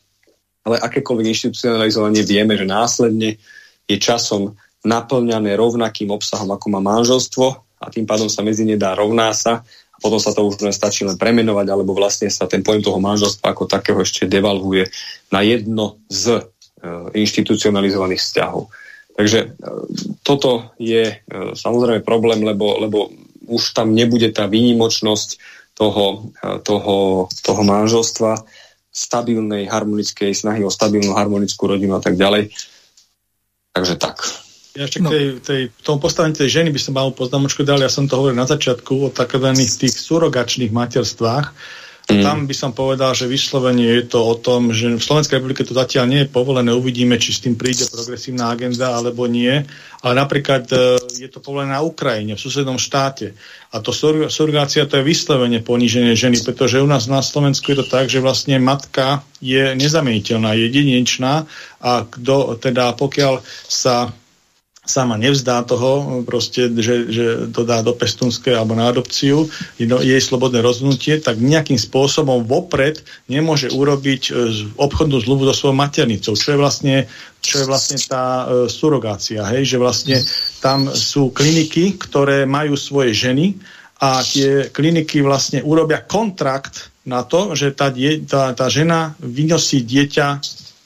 ale 0.62 0.76
akékoľvek 0.78 1.26
inštitucionalizovanie 1.32 2.22
vieme, 2.22 2.54
že 2.54 2.68
následne 2.68 3.40
je 3.88 3.96
časom 3.98 4.54
naplňané 4.86 5.56
rovnakým 5.58 6.12
obsahom, 6.14 6.54
ako 6.54 6.66
má 6.72 6.80
manželstvo 6.80 7.46
a 7.80 7.86
tým 7.88 8.04
pádom 8.04 8.28
sa 8.28 8.44
medzi 8.44 8.62
ne 8.68 8.76
dá 8.76 8.94
rovná 8.94 9.32
sa 9.34 9.66
potom 10.00 10.16
sa 10.16 10.32
to 10.32 10.48
už 10.48 10.64
len 10.64 10.72
stačí 10.72 11.04
len 11.04 11.20
premenovať, 11.20 11.66
alebo 11.68 11.92
vlastne 11.92 12.32
sa 12.32 12.48
ten 12.48 12.64
pojem 12.64 12.80
toho 12.80 12.98
manželstva 12.98 13.52
ako 13.52 13.68
takého 13.68 14.00
ešte 14.00 14.24
devalvuje 14.24 14.88
na 15.28 15.44
jedno 15.44 16.00
z 16.08 16.40
e, 16.40 16.42
inštitucionalizovaných 17.20 18.20
vzťahov. 18.24 18.72
Takže 19.12 19.38
e, 19.44 19.48
toto 20.24 20.72
je 20.80 21.04
e, 21.04 21.14
samozrejme 21.52 22.00
problém, 22.00 22.40
lebo, 22.40 22.80
lebo 22.80 23.12
už 23.51 23.74
tam 23.74 23.90
nebude 23.90 24.31
tá 24.31 24.47
výnimočnosť 24.47 25.28
toho, 25.74 26.31
e, 26.39 26.62
toho, 26.62 27.27
toho 27.43 27.62
manželstva, 27.66 28.47
stabilnej, 28.90 29.70
harmonickej 29.70 30.35
snahy 30.35 30.66
o 30.66 30.70
stabilnú, 30.70 31.14
harmonickú 31.14 31.66
rodinu 31.66 31.98
a 31.98 32.02
tak 32.02 32.18
ďalej. 32.18 32.51
Takže 33.70 33.94
tak. 33.98 34.27
Ja 34.74 34.86
ešte 34.86 35.02
no. 35.02 35.10
k 35.10 35.14
tej, 35.14 35.27
tej, 35.43 35.62
tomu 35.82 35.98
postavení 35.98 36.35
tej 36.35 36.62
ženy 36.62 36.70
by 36.70 36.81
som 36.82 36.94
mal 36.94 37.10
poznámočku 37.10 37.66
dal, 37.66 37.82
ja 37.82 37.90
som 37.90 38.06
to 38.06 38.18
hovoril 38.18 38.39
na 38.39 38.47
začiatku 38.47 38.93
o 39.06 39.09
takzvaných 39.10 39.86
tých 39.86 39.94
surogačných 39.98 40.70
materstvách. 40.70 41.55
Mm. 42.10 42.24
Tam 42.26 42.38
by 42.46 42.54
som 42.56 42.70
povedal, 42.74 43.14
že 43.14 43.30
vyslovene 43.30 44.02
je 44.02 44.10
to 44.10 44.18
o 44.18 44.34
tom, 44.34 44.74
že 44.74 44.90
v 44.90 45.02
Slovenskej 45.02 45.38
republike 45.38 45.62
to 45.62 45.76
zatiaľ 45.76 46.10
nie 46.10 46.20
je 46.26 46.32
povolené, 46.32 46.74
uvidíme, 46.74 47.14
či 47.20 47.30
s 47.30 47.42
tým 47.46 47.54
príde 47.54 47.86
progresívna 47.86 48.50
agenda 48.50 48.96
alebo 48.96 49.30
nie, 49.30 49.62
ale 50.02 50.12
napríklad 50.16 50.66
e, 50.70 50.76
je 51.22 51.28
to 51.30 51.38
povolené 51.38 51.76
na 51.76 51.82
Ukrajine, 51.86 52.34
v 52.34 52.42
susednom 52.42 52.80
štáte. 52.80 53.38
A 53.70 53.78
to 53.78 53.94
surrogácia 54.28 54.88
to 54.88 54.98
je 54.98 55.06
vyslovene 55.06 55.62
poníženie 55.62 56.18
ženy, 56.18 56.42
pretože 56.42 56.82
u 56.82 56.88
nás 56.90 57.06
na 57.06 57.22
Slovensku 57.22 57.70
je 57.70 57.82
to 57.82 57.86
tak, 57.86 58.10
že 58.10 58.18
vlastne 58.18 58.58
matka 58.58 59.22
je 59.38 59.78
nezamieniteľná, 59.78 60.58
je 60.58 60.68
jedinečná 60.68 61.46
a 61.80 61.90
kdo, 62.04 62.58
teda 62.58 62.92
pokiaľ 62.98 63.40
sa 63.68 64.12
sama 64.90 65.14
nevzdá 65.14 65.62
toho, 65.62 66.22
proste, 66.26 66.66
že, 66.82 67.06
že 67.06 67.24
to 67.54 67.62
dá 67.62 67.78
do 67.86 67.94
pestunskej 67.94 68.58
alebo 68.58 68.74
na 68.74 68.90
adopciu, 68.90 69.46
jej 69.78 70.18
slobodné 70.18 70.58
rozhodnutie, 70.58 71.22
tak 71.22 71.38
nejakým 71.38 71.78
spôsobom 71.78 72.42
vopred 72.42 72.98
nemôže 73.30 73.70
urobiť 73.70 74.22
e, 74.26 74.30
obchodnú 74.74 75.22
zlubu 75.22 75.46
so 75.46 75.54
svojou 75.54 75.78
maternicou, 75.78 76.34
čo 76.34 76.48
je 76.50 76.58
vlastne, 76.58 76.96
čo 77.38 77.62
je 77.62 77.66
vlastne 77.70 78.02
tá 78.02 78.24
e, 78.50 78.66
surogácia, 78.66 79.46
hej? 79.54 79.62
že 79.62 79.78
vlastne 79.78 80.16
tam 80.58 80.90
sú 80.90 81.30
kliniky, 81.30 81.94
ktoré 81.94 82.42
majú 82.50 82.74
svoje 82.74 83.14
ženy 83.14 83.54
a 84.02 84.24
tie 84.26 84.72
kliniky 84.72 85.22
vlastne 85.22 85.62
urobia 85.62 86.02
kontrakt 86.02 86.90
na 87.04 87.24
to, 87.24 87.56
že 87.56 87.72
tá, 87.72 87.88
die, 87.92 88.24
tá, 88.24 88.52
tá 88.52 88.68
žena 88.68 89.16
vynosí 89.20 89.84
dieťa 89.84 90.40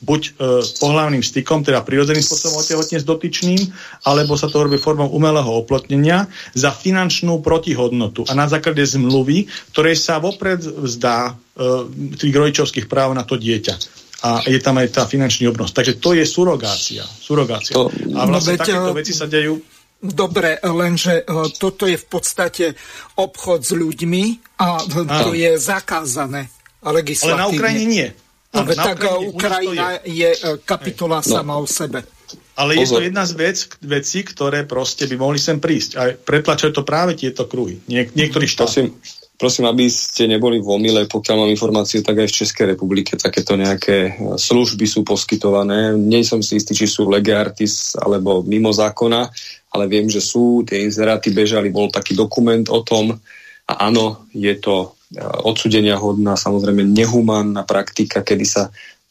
buď 0.05 0.23
e, 0.23 0.31
pohľavným 0.79 1.25
stykom, 1.25 1.65
teda 1.65 1.81
prirodzeným 1.81 2.21
spôsobom 2.21 2.61
otehotne 2.61 3.01
s 3.01 3.09
dotyčným, 3.09 3.61
alebo 4.05 4.37
sa 4.37 4.53
to 4.53 4.61
robí 4.61 4.77
formou 4.77 5.09
umelého 5.09 5.49
oplotnenia 5.49 6.29
za 6.53 6.71
finančnú 6.71 7.41
protihodnotu 7.41 8.29
a 8.29 8.37
na 8.37 8.45
základe 8.45 8.85
zmluvy, 8.85 9.49
ktorej 9.73 9.97
sa 9.97 10.21
vopred 10.21 10.61
vzdá 10.61 11.33
e, 11.33 12.21
tých 12.21 12.35
rodičovských 12.37 12.87
práv 12.87 13.17
na 13.17 13.25
to 13.25 13.41
dieťa 13.41 14.05
a 14.25 14.41
je 14.49 14.57
tam 14.57 14.81
aj 14.81 14.89
tá 14.89 15.03
finančný 15.05 15.53
obnos. 15.53 15.77
Takže 15.77 16.01
to 16.01 16.17
je 16.17 16.25
surogácia. 16.25 17.05
surogácia. 17.05 17.77
To, 17.77 17.93
a 17.93 18.25
vlastne 18.25 18.57
no, 18.57 18.61
takéto 18.61 18.93
veci 18.97 19.13
sa 19.13 19.29
dejú 19.29 19.61
Dobre, 20.05 20.61
lenže 20.61 21.25
e, 21.25 21.49
toto 21.57 21.89
je 21.89 21.97
v 21.97 22.07
podstate 22.13 22.77
obchod 23.17 23.65
s 23.65 23.73
ľuďmi 23.73 24.25
a 24.61 24.85
to 25.25 25.33
je 25.33 25.57
zakázané 25.57 26.53
legislatívne. 26.85 27.41
Ale 27.41 27.49
na 27.49 27.49
Ukrajine 27.49 27.87
nie. 27.89 28.09
Ale 28.55 28.73
tak 28.79 29.03
Ukrajine, 29.03 29.31
Ukrajina 29.35 29.87
je. 30.07 30.31
je 30.31 30.31
kapitola 30.63 31.19
Hej. 31.19 31.35
sama 31.35 31.59
no. 31.59 31.63
o 31.63 31.67
sebe. 31.67 32.07
Ale 32.55 32.79
Pozor. 32.79 32.83
je 32.83 32.89
to 32.95 33.07
jedna 33.11 33.25
z 33.27 33.33
vec, 33.35 33.59
vecí, 33.83 34.23
ktoré 34.23 34.63
proste 34.63 35.11
by 35.11 35.19
mohli 35.19 35.43
sem 35.43 35.59
prísť. 35.59 35.91
A 35.99 36.15
pretlačajú 36.15 36.71
to 36.71 36.87
práve 36.87 37.19
tieto 37.19 37.51
kruhy. 37.51 37.83
Niek- 37.91 38.15
niektorí 38.15 38.47
štáty. 38.47 38.63
Prosím, 38.63 38.87
prosím, 39.35 39.65
aby 39.67 39.91
ste 39.91 40.31
neboli 40.31 40.63
v 40.63 40.71
omyle, 40.71 41.11
pokiaľ 41.11 41.37
mám 41.43 41.51
informácie, 41.51 41.99
tak 42.07 42.23
aj 42.23 42.31
v 42.31 42.39
Českej 42.47 42.67
republike 42.79 43.19
takéto 43.19 43.59
nejaké 43.59 44.23
služby 44.39 44.87
sú 44.87 45.03
poskytované. 45.03 45.99
Nie 45.99 46.23
som 46.23 46.47
si 46.47 46.63
istý, 46.63 46.79
či 46.79 46.87
sú 46.87 47.11
lege 47.11 47.35
artis 47.35 47.99
alebo 47.99 48.47
mimo 48.47 48.71
zákona, 48.71 49.35
ale 49.75 49.85
viem, 49.91 50.07
že 50.07 50.23
sú, 50.23 50.63
tie 50.63 50.87
inzeráty 50.87 51.35
bežali, 51.35 51.75
bol 51.75 51.91
taký 51.91 52.15
dokument 52.15 52.71
o 52.71 52.87
tom 52.87 53.19
a 53.67 53.73
áno, 53.91 54.31
je 54.31 54.55
to 54.63 54.95
odsudenia 55.23 55.99
hodná, 56.01 56.35
samozrejme 56.35 56.83
nehumánna 56.83 57.63
praktika, 57.63 58.23
kedy 58.23 58.47
sa 58.47 58.63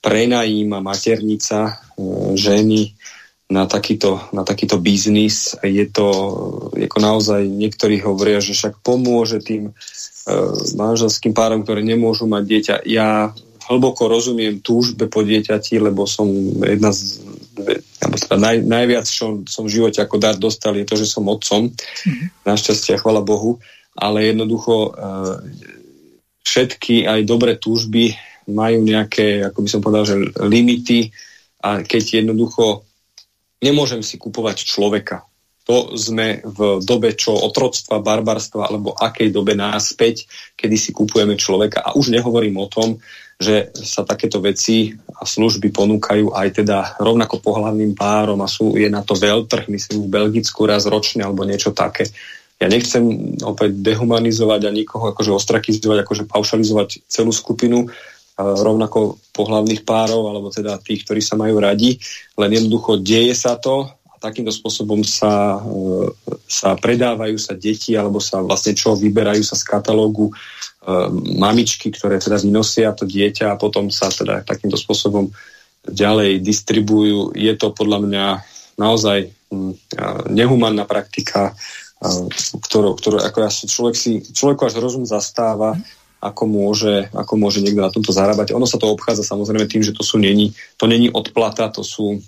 prenajíma 0.03 0.83
maternica 0.83 1.59
e, 1.67 1.73
ženy 2.35 2.91
na 3.47 3.63
takýto, 3.69 4.19
na 4.35 4.43
takýto 4.43 4.81
biznis. 4.81 5.55
Je 5.63 5.85
to, 5.87 6.07
ako 6.75 6.97
naozaj 6.99 7.45
niektorí 7.47 8.03
hovoria, 8.03 8.43
že 8.43 8.57
však 8.57 8.83
pomôže 8.83 9.39
tým 9.39 9.71
e, 9.71 9.73
manželským 10.75 11.31
párom, 11.31 11.63
ktoré 11.63 11.85
nemôžu 11.85 12.27
mať 12.27 12.43
dieťa. 12.43 12.75
Ja 12.89 13.31
hlboko 13.71 14.11
rozumiem 14.11 14.59
túžbe 14.59 15.07
po 15.07 15.23
dieťati, 15.23 15.79
lebo 15.79 16.03
som 16.03 16.27
jedna 16.59 16.91
z 16.91 17.23
alebo 18.01 18.17
teda 18.17 18.37
naj, 18.41 18.57
najviac, 18.65 19.05
čo 19.05 19.45
som 19.45 19.69
v 19.69 19.73
živote 19.77 20.01
ako 20.01 20.17
dar 20.17 20.35
dostal, 20.41 20.73
je 20.73 20.89
to, 20.89 20.97
že 20.97 21.05
som 21.05 21.29
otcom. 21.29 21.69
Mm-hmm. 21.69 22.27
Našťastie, 22.49 22.97
chvala 22.97 23.21
Bohu. 23.21 23.61
Ale 23.93 24.25
jednoducho 24.25 24.89
e, 24.89 24.91
všetky 26.43 27.07
aj 27.07 27.19
dobré 27.23 27.55
túžby 27.57 28.13
majú 28.51 28.83
nejaké, 28.83 29.47
ako 29.47 29.59
by 29.63 29.69
som 29.71 29.81
povedal, 29.81 30.05
že 30.05 30.15
limity 30.43 31.09
a 31.63 31.79
keď 31.79 32.23
jednoducho 32.23 32.83
nemôžem 33.63 34.03
si 34.03 34.19
kupovať 34.19 34.67
človeka. 34.67 35.23
To 35.63 35.95
sme 35.95 36.43
v 36.43 36.83
dobe 36.83 37.15
čo 37.15 37.31
otroctva, 37.31 38.03
barbarstva 38.03 38.67
alebo 38.67 38.91
akej 38.91 39.31
dobe 39.31 39.55
náspäť, 39.55 40.27
kedy 40.59 40.75
si 40.75 40.91
kupujeme 40.91 41.39
človeka. 41.39 41.79
A 41.79 41.95
už 41.95 42.11
nehovorím 42.11 42.59
o 42.59 42.67
tom, 42.67 42.99
že 43.39 43.71
sa 43.71 44.03
takéto 44.03 44.43
veci 44.43 44.91
a 44.91 45.23
služby 45.23 45.71
ponúkajú 45.71 46.35
aj 46.35 46.47
teda 46.63 46.77
rovnako 46.99 47.39
pohľadným 47.39 47.95
párom 47.95 48.43
a 48.43 48.51
sú, 48.51 48.75
je 48.75 48.91
na 48.91 49.07
to 49.07 49.15
veľtrh, 49.15 49.71
myslím 49.71 50.07
v 50.07 50.13
Belgicku 50.13 50.67
raz 50.67 50.83
ročne 50.83 51.23
alebo 51.23 51.47
niečo 51.47 51.71
také 51.71 52.11
ja 52.63 52.67
nechcem 52.71 53.35
opäť 53.43 53.75
dehumanizovať 53.83 54.61
a 54.63 54.71
nikoho 54.71 55.11
akože 55.11 55.35
ostrakizovať, 55.35 56.07
akože 56.07 56.23
paušalizovať 56.31 57.03
celú 57.11 57.35
skupinu 57.35 57.91
rovnako 58.39 59.21
pohľavných 59.29 59.85
párov, 59.85 60.31
alebo 60.31 60.49
teda 60.49 60.81
tých, 60.81 61.05
ktorí 61.05 61.21
sa 61.21 61.37
majú 61.37 61.61
radi, 61.61 62.01
len 62.39 62.49
jednoducho 62.49 62.97
deje 62.97 63.35
sa 63.37 63.59
to 63.61 63.85
a 63.85 64.15
takýmto 64.17 64.49
spôsobom 64.49 65.05
sa, 65.05 65.61
e, 65.61 66.09
sa 66.49 66.73
predávajú 66.73 67.37
sa 67.37 67.53
deti, 67.53 67.93
alebo 67.93 68.17
sa 68.17 68.41
vlastne 68.41 68.73
čo 68.73 68.97
vyberajú 68.97 69.45
sa 69.45 69.53
z 69.53 69.63
katalógu 69.69 70.31
e, 70.31 70.33
mamičky, 71.37 71.93
ktoré 71.93 72.17
teda 72.17 72.41
vynosia 72.41 72.89
to 72.97 73.05
dieťa 73.05 73.53
a 73.53 73.59
potom 73.59 73.93
sa 73.93 74.09
teda 74.09 74.41
takýmto 74.41 74.81
spôsobom 74.81 75.29
ďalej 75.85 76.41
distribujú. 76.41 77.37
Je 77.37 77.53
to 77.53 77.69
podľa 77.69 77.99
mňa 78.01 78.25
naozaj 78.81 79.29
nehumánna 80.33 80.89
praktika, 80.89 81.53
ktorú, 82.59 82.99
ktorú 82.99 83.17
ako 83.23 83.37
ja, 83.39 83.49
človek 83.49 83.95
si, 83.95 84.19
človeku 84.19 84.67
až 84.67 84.83
rozum 84.83 85.07
zastáva, 85.07 85.79
ako 86.23 86.43
môže, 86.47 87.11
ako 87.11 87.33
môže 87.35 87.59
niekto 87.59 87.83
na 87.83 87.91
tomto 87.91 88.15
zarábať. 88.15 88.55
Ono 88.55 88.63
sa 88.63 88.79
to 88.79 88.91
obchádza 88.91 89.27
samozrejme 89.27 89.67
tým, 89.67 89.83
že 89.83 89.95
to 89.95 90.03
sú 90.03 90.19
není, 90.19 90.55
to 90.79 90.87
není 90.87 91.11
odplata, 91.11 91.67
to 91.67 91.83
sú 91.83 92.23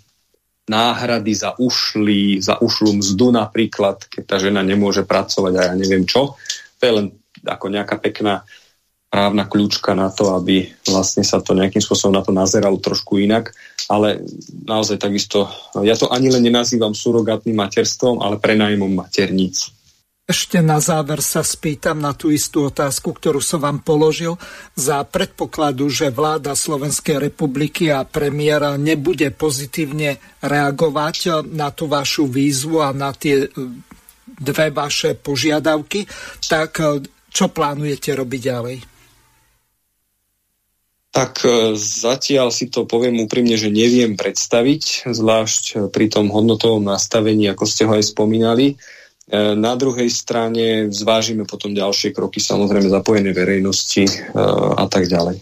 náhrady 0.65 1.31
za 1.38 1.56
ušlý, 1.56 2.41
za 2.41 2.60
ušlú 2.60 2.99
mzdu 2.99 3.31
napríklad, 3.31 4.03
keď 4.10 4.23
tá 4.26 4.38
žena 4.41 4.65
nemôže 4.65 5.06
pracovať 5.06 5.53
a 5.56 5.61
ja 5.72 5.73
neviem 5.77 6.03
čo. 6.03 6.35
To 6.80 6.81
je 6.81 6.91
len 6.91 7.07
ako 7.45 7.65
nejaká 7.69 8.02
pekná 8.02 8.41
právna 9.07 9.47
kľúčka 9.47 9.95
na 9.95 10.11
to, 10.11 10.34
aby 10.35 10.68
vlastne 10.89 11.23
sa 11.23 11.39
to 11.39 11.56
nejakým 11.56 11.80
spôsobom 11.80 12.18
na 12.18 12.26
to 12.26 12.35
nazeralo 12.35 12.76
trošku 12.81 13.22
inak. 13.22 13.53
Ale 13.89 14.25
naozaj 14.65 14.97
takisto, 14.97 15.45
ja 15.85 15.93
to 15.93 16.09
ani 16.09 16.33
len 16.33 16.41
nenazývam 16.41 16.97
surogátnym 16.97 17.53
materstvom, 17.53 18.21
ale 18.21 18.41
prenajmom 18.41 18.89
materníc. 18.89 19.69
Ešte 20.25 20.57
na 20.57 20.81
záver 20.81 21.21
sa 21.21 21.45
spýtam 21.45 22.01
na 22.01 22.17
tú 22.17 22.33
istú 22.33 22.73
otázku, 22.73 23.13
ktorú 23.13 23.37
som 23.45 23.61
vám 23.61 23.85
položil. 23.85 24.41
Za 24.73 25.05
predpokladu, 25.05 25.85
že 25.85 26.09
vláda 26.09 26.57
Slovenskej 26.57 27.29
republiky 27.29 27.93
a 27.93 28.01
premiéra 28.09 28.73
nebude 28.73 29.29
pozitívne 29.29 30.17
reagovať 30.41 31.45
na 31.53 31.69
tú 31.69 31.85
vašu 31.85 32.25
výzvu 32.25 32.81
a 32.81 32.89
na 32.89 33.13
tie 33.13 33.53
dve 34.25 34.73
vaše 34.73 35.13
požiadavky, 35.13 36.09
tak 36.49 36.81
čo 37.29 37.45
plánujete 37.53 38.17
robiť 38.17 38.41
ďalej? 38.41 38.94
Tak 41.15 41.47
e, 41.47 41.79
zatiaľ 41.79 42.51
si 42.51 42.67
to 42.67 42.83
poviem 42.83 43.23
úprimne, 43.23 43.55
že 43.55 43.71
neviem 43.71 44.19
predstaviť, 44.19 45.07
zvlášť 45.07 45.63
e, 45.63 45.73
pri 45.87 46.11
tom 46.11 46.27
hodnotovom 46.27 46.83
nastavení, 46.83 47.47
ako 47.47 47.63
ste 47.63 47.87
ho 47.87 47.95
aj 47.95 48.11
spomínali. 48.11 48.75
E, 48.75 49.55
na 49.55 49.79
druhej 49.79 50.11
strane 50.11 50.91
zvážime 50.91 51.47
potom 51.47 51.71
ďalšie 51.71 52.11
kroky, 52.11 52.43
samozrejme 52.43 52.91
zapojené 52.91 53.31
verejnosti 53.31 54.03
a 54.75 54.91
tak 54.91 55.07
ďalej. 55.07 55.39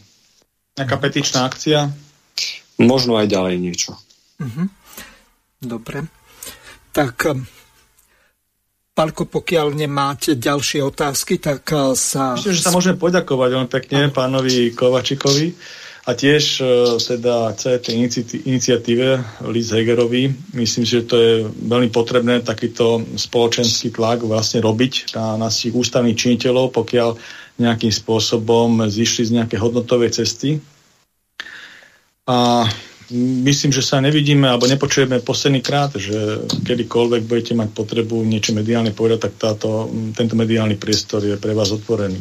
Nejaká 0.78 0.96
petičná 1.02 1.50
akcia? 1.50 1.90
Možno 2.78 3.18
aj 3.18 3.34
ďalej 3.34 3.58
niečo. 3.58 3.98
Mhm. 4.38 4.70
Dobre. 5.58 6.06
Tak 6.94 7.34
Palko, 8.94 9.26
pokiaľ 9.26 9.74
nemáte 9.74 10.38
ďalšie 10.38 10.86
otázky, 10.86 11.42
tak 11.42 11.66
eh, 11.74 11.98
sa... 11.98 12.38
Myslím, 12.38 12.54
že 12.54 12.62
sa 12.62 12.70
môžeme 12.70 13.02
poďakovať 13.02 13.50
veľmi 13.50 13.70
pekne 13.74 14.00
pánovi 14.14 14.70
Kovačikovi 14.78 15.58
a 16.04 16.12
tiež 16.20 16.44
uh, 16.60 17.00
teda 17.00 17.56
celé 17.56 17.80
tej 17.80 17.96
iniciatíve 18.44 19.24
Liz 19.48 19.72
Hegerovi. 19.72 20.36
Myslím, 20.52 20.84
že 20.84 21.08
to 21.08 21.16
je 21.16 21.34
veľmi 21.48 21.96
potrebné 21.96 22.44
takýto 22.44 23.08
spoločenský 23.16 23.96
tlak 23.96 24.20
vlastne 24.28 24.60
robiť 24.60 25.16
na 25.16 25.40
našich 25.40 25.72
ústavných 25.72 26.20
činiteľov, 26.20 26.76
pokiaľ 26.76 27.16
nejakým 27.56 27.88
spôsobom 27.88 28.84
zišli 28.84 29.32
z 29.32 29.36
nejaké 29.40 29.56
hodnotovej 29.56 30.12
cesty. 30.12 30.60
A 32.28 32.68
myslím, 33.14 33.72
že 33.72 33.86
sa 33.86 34.02
nevidíme 34.02 34.50
alebo 34.50 34.66
nepočujeme 34.66 35.22
posledný 35.22 35.62
krát, 35.62 35.94
že 35.94 36.44
kedykoľvek 36.50 37.22
budete 37.30 37.54
mať 37.54 37.70
potrebu 37.72 38.26
niečo 38.26 38.58
mediálne 38.58 38.90
povedať, 38.90 39.30
tak 39.30 39.34
táto, 39.38 39.88
tento 40.18 40.34
mediálny 40.34 40.76
priestor 40.76 41.22
je 41.22 41.38
pre 41.38 41.54
vás 41.54 41.70
otvorený. 41.70 42.18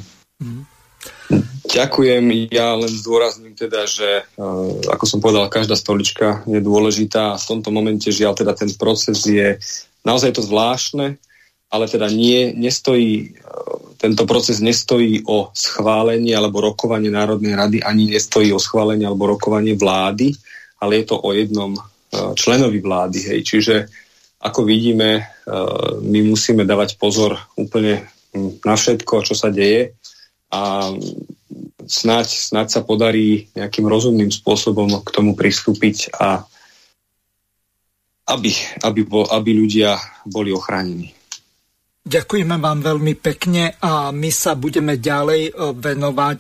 Ďakujem. 1.72 2.52
Ja 2.52 2.76
len 2.76 2.92
zdôrazním 2.92 3.56
teda, 3.56 3.88
že 3.88 4.28
uh, 4.36 4.76
ako 4.92 5.04
som 5.08 5.18
povedal, 5.24 5.48
každá 5.48 5.72
stolička 5.72 6.44
je 6.44 6.60
dôležitá 6.60 7.32
a 7.32 7.40
v 7.40 7.48
tomto 7.48 7.72
momente 7.72 8.12
žiaľ 8.12 8.36
teda 8.36 8.52
ten 8.52 8.68
proces 8.76 9.24
je 9.24 9.56
naozaj 10.04 10.36
to 10.36 10.44
zvláštne, 10.44 11.16
ale 11.72 11.84
teda 11.88 12.12
nie, 12.12 12.52
nestojí, 12.52 13.32
uh, 13.40 13.96
tento 13.96 14.28
proces 14.28 14.60
nestojí 14.60 15.24
o 15.24 15.48
schválenie 15.56 16.36
alebo 16.36 16.60
rokovanie 16.60 17.08
Národnej 17.08 17.56
rady, 17.56 17.78
ani 17.80 18.12
nestojí 18.12 18.52
o 18.52 18.60
schválenie 18.60 19.08
alebo 19.08 19.32
rokovanie 19.32 19.72
vlády, 19.72 20.36
ale 20.82 20.98
je 20.98 21.14
to 21.14 21.16
o 21.22 21.30
jednom 21.30 21.78
e, 21.78 21.80
členovi 22.34 22.82
vlády. 22.82 23.18
Hej. 23.22 23.40
Čiže 23.46 23.74
ako 24.42 24.66
vidíme, 24.66 25.08
e, 25.14 25.22
my 26.02 26.26
musíme 26.26 26.66
dávať 26.66 26.98
pozor 26.98 27.38
úplne 27.54 28.10
na 28.66 28.74
všetko, 28.74 29.22
čo 29.22 29.38
sa 29.38 29.54
deje 29.54 29.94
a 30.50 30.90
snáď, 31.86 32.26
snáď 32.26 32.66
sa 32.74 32.80
podarí 32.82 33.46
nejakým 33.54 33.86
rozumným 33.86 34.34
spôsobom 34.34 35.06
k 35.06 35.08
tomu 35.14 35.38
pristúpiť 35.38 36.10
a 36.18 36.42
aby, 38.26 38.50
aby, 38.82 39.00
aby 39.06 39.50
ľudia 39.54 39.98
boli 40.26 40.50
ochránení. 40.50 41.14
Ďakujeme 42.02 42.58
vám 42.58 42.82
veľmi 42.82 43.14
pekne 43.14 43.78
a 43.78 44.10
my 44.10 44.30
sa 44.34 44.58
budeme 44.58 44.98
ďalej 44.98 45.42
e, 45.46 45.52
venovať 45.70 46.38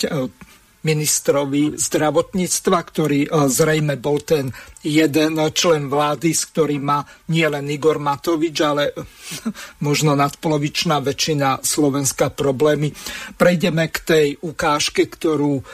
ministrovi 0.82 1.78
zdravotníctva, 1.78 2.78
ktorý 2.82 3.20
e, 3.26 3.28
zrejme 3.46 3.94
bol 3.98 4.18
ten 4.22 4.50
jeden 4.82 5.38
člen 5.54 5.86
vlády, 5.86 6.34
s 6.34 6.50
ktorým 6.50 6.82
má 6.82 7.06
nielen 7.30 7.70
Igor 7.70 8.02
Matovič, 8.02 8.56
ale 8.66 8.90
možno 9.86 10.18
nadpolovičná 10.18 10.98
väčšina 10.98 11.62
Slovenska 11.62 12.34
problémy. 12.34 12.90
Prejdeme 13.38 13.86
k 13.94 13.98
tej 14.02 14.26
ukážke, 14.42 15.06
ktorú 15.06 15.62
e, 15.62 15.64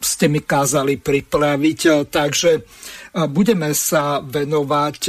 ste 0.00 0.26
mi 0.32 0.40
kázali 0.40 0.96
pripraviť. 0.96 1.80
E, 1.84 1.90
takže 2.08 2.50
budeme 3.30 3.70
sa 3.78 4.18
venovať 4.18 5.02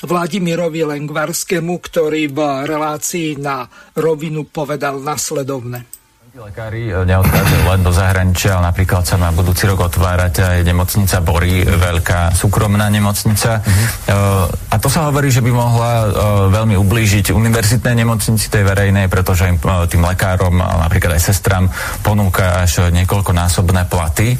Vladimirovi 0.00 0.80
Lengvarskému, 0.80 1.76
ktorý 1.76 2.32
v 2.32 2.38
relácii 2.64 3.36
na 3.36 3.68
rovinu 3.92 4.48
povedal 4.48 4.96
nasledovne. 5.04 6.01
Lekári 6.32 6.88
e, 6.88 6.96
neodchádzajú 7.04 7.64
len 7.68 7.84
do 7.84 7.92
zahraničia, 7.92 8.56
ale 8.56 8.72
napríklad 8.72 9.04
sa 9.04 9.20
má 9.20 9.28
budúci 9.36 9.68
rok 9.68 9.84
otvárať 9.84 10.40
aj 10.40 10.58
nemocnica 10.64 11.20
Bory, 11.20 11.60
veľká 11.60 12.32
súkromná 12.32 12.88
nemocnica. 12.88 13.60
Uh-huh. 13.60 14.48
A 14.48 14.76
to 14.80 14.88
sa 14.88 15.12
hovorí, 15.12 15.28
že 15.28 15.44
by 15.44 15.52
mohla 15.52 15.92
uh, 15.92 16.08
veľmi 16.48 16.72
ublížiť 16.80 17.36
univerzitnej 17.36 18.00
nemocnici, 18.00 18.48
tej 18.48 18.64
verejnej, 18.64 19.12
pretože 19.12 19.44
im 19.44 19.60
uh, 19.60 19.84
tým 19.84 20.00
lekárom, 20.00 20.56
napríklad 20.56 21.20
aj 21.20 21.22
sestram, 21.36 21.68
ponúka 22.00 22.64
až 22.64 22.88
niekoľkonásobné 22.88 23.92
platy. 23.92 24.32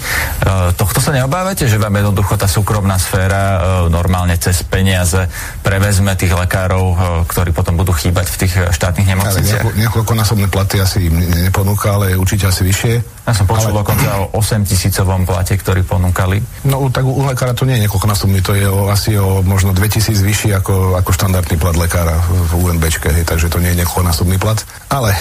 Tohto 0.80 0.98
sa 1.04 1.12
neobávate, 1.12 1.68
že 1.68 1.76
vám 1.76 1.92
jednoducho 1.92 2.40
tá 2.40 2.48
súkromná 2.48 2.96
sféra 2.96 3.60
normálne 3.92 4.40
cez 4.40 4.64
peniaze 4.64 5.28
prevezme 5.60 6.16
tých 6.16 6.32
lekárov, 6.32 6.96
ktorí 7.28 7.52
potom 7.52 7.76
budú 7.76 7.92
chýbať 7.92 8.26
v 8.32 8.36
tých 8.46 8.54
štátnych 8.72 9.08
nemocniciach? 9.12 9.62
Ale 9.68 9.76
niekoľkonásobné 9.84 10.46
platy 10.48 10.80
asi 10.80 11.12
im 11.12 11.20
neponúka 11.20 11.81
ponúka, 11.82 11.98
ale 11.98 12.14
je 12.14 12.16
určite 12.22 12.44
asi 12.46 12.62
vyššie. 12.62 12.94
Ja 13.26 13.34
som 13.34 13.46
počul 13.50 13.74
ale... 13.74 13.82
dokonca 13.82 14.08
o 14.22 14.38
8 14.38 14.62
tisícovom 14.62 15.26
plate, 15.26 15.58
ktorý 15.58 15.82
ponúkali. 15.82 16.38
No 16.70 16.86
tak 16.94 17.02
u 17.02 17.26
lekára 17.26 17.58
to 17.58 17.66
nie 17.66 17.82
je 17.82 17.90
niekoľkonásobný, 17.90 18.38
to 18.46 18.54
je 18.54 18.66
o, 18.70 18.86
asi 18.86 19.18
o 19.18 19.42
možno 19.42 19.74
2000 19.74 20.14
vyšší 20.14 20.48
ako, 20.62 20.94
ako 21.02 21.10
štandardný 21.10 21.58
plat 21.58 21.74
lekára 21.74 22.22
v 22.22 22.70
UNBčke, 22.70 23.10
hej, 23.10 23.26
takže 23.26 23.50
to 23.50 23.58
nie 23.58 23.74
je 23.74 23.82
niekoľkonásobný 23.82 24.38
plat. 24.38 24.62
Ale 24.94 25.10
e, 25.10 25.18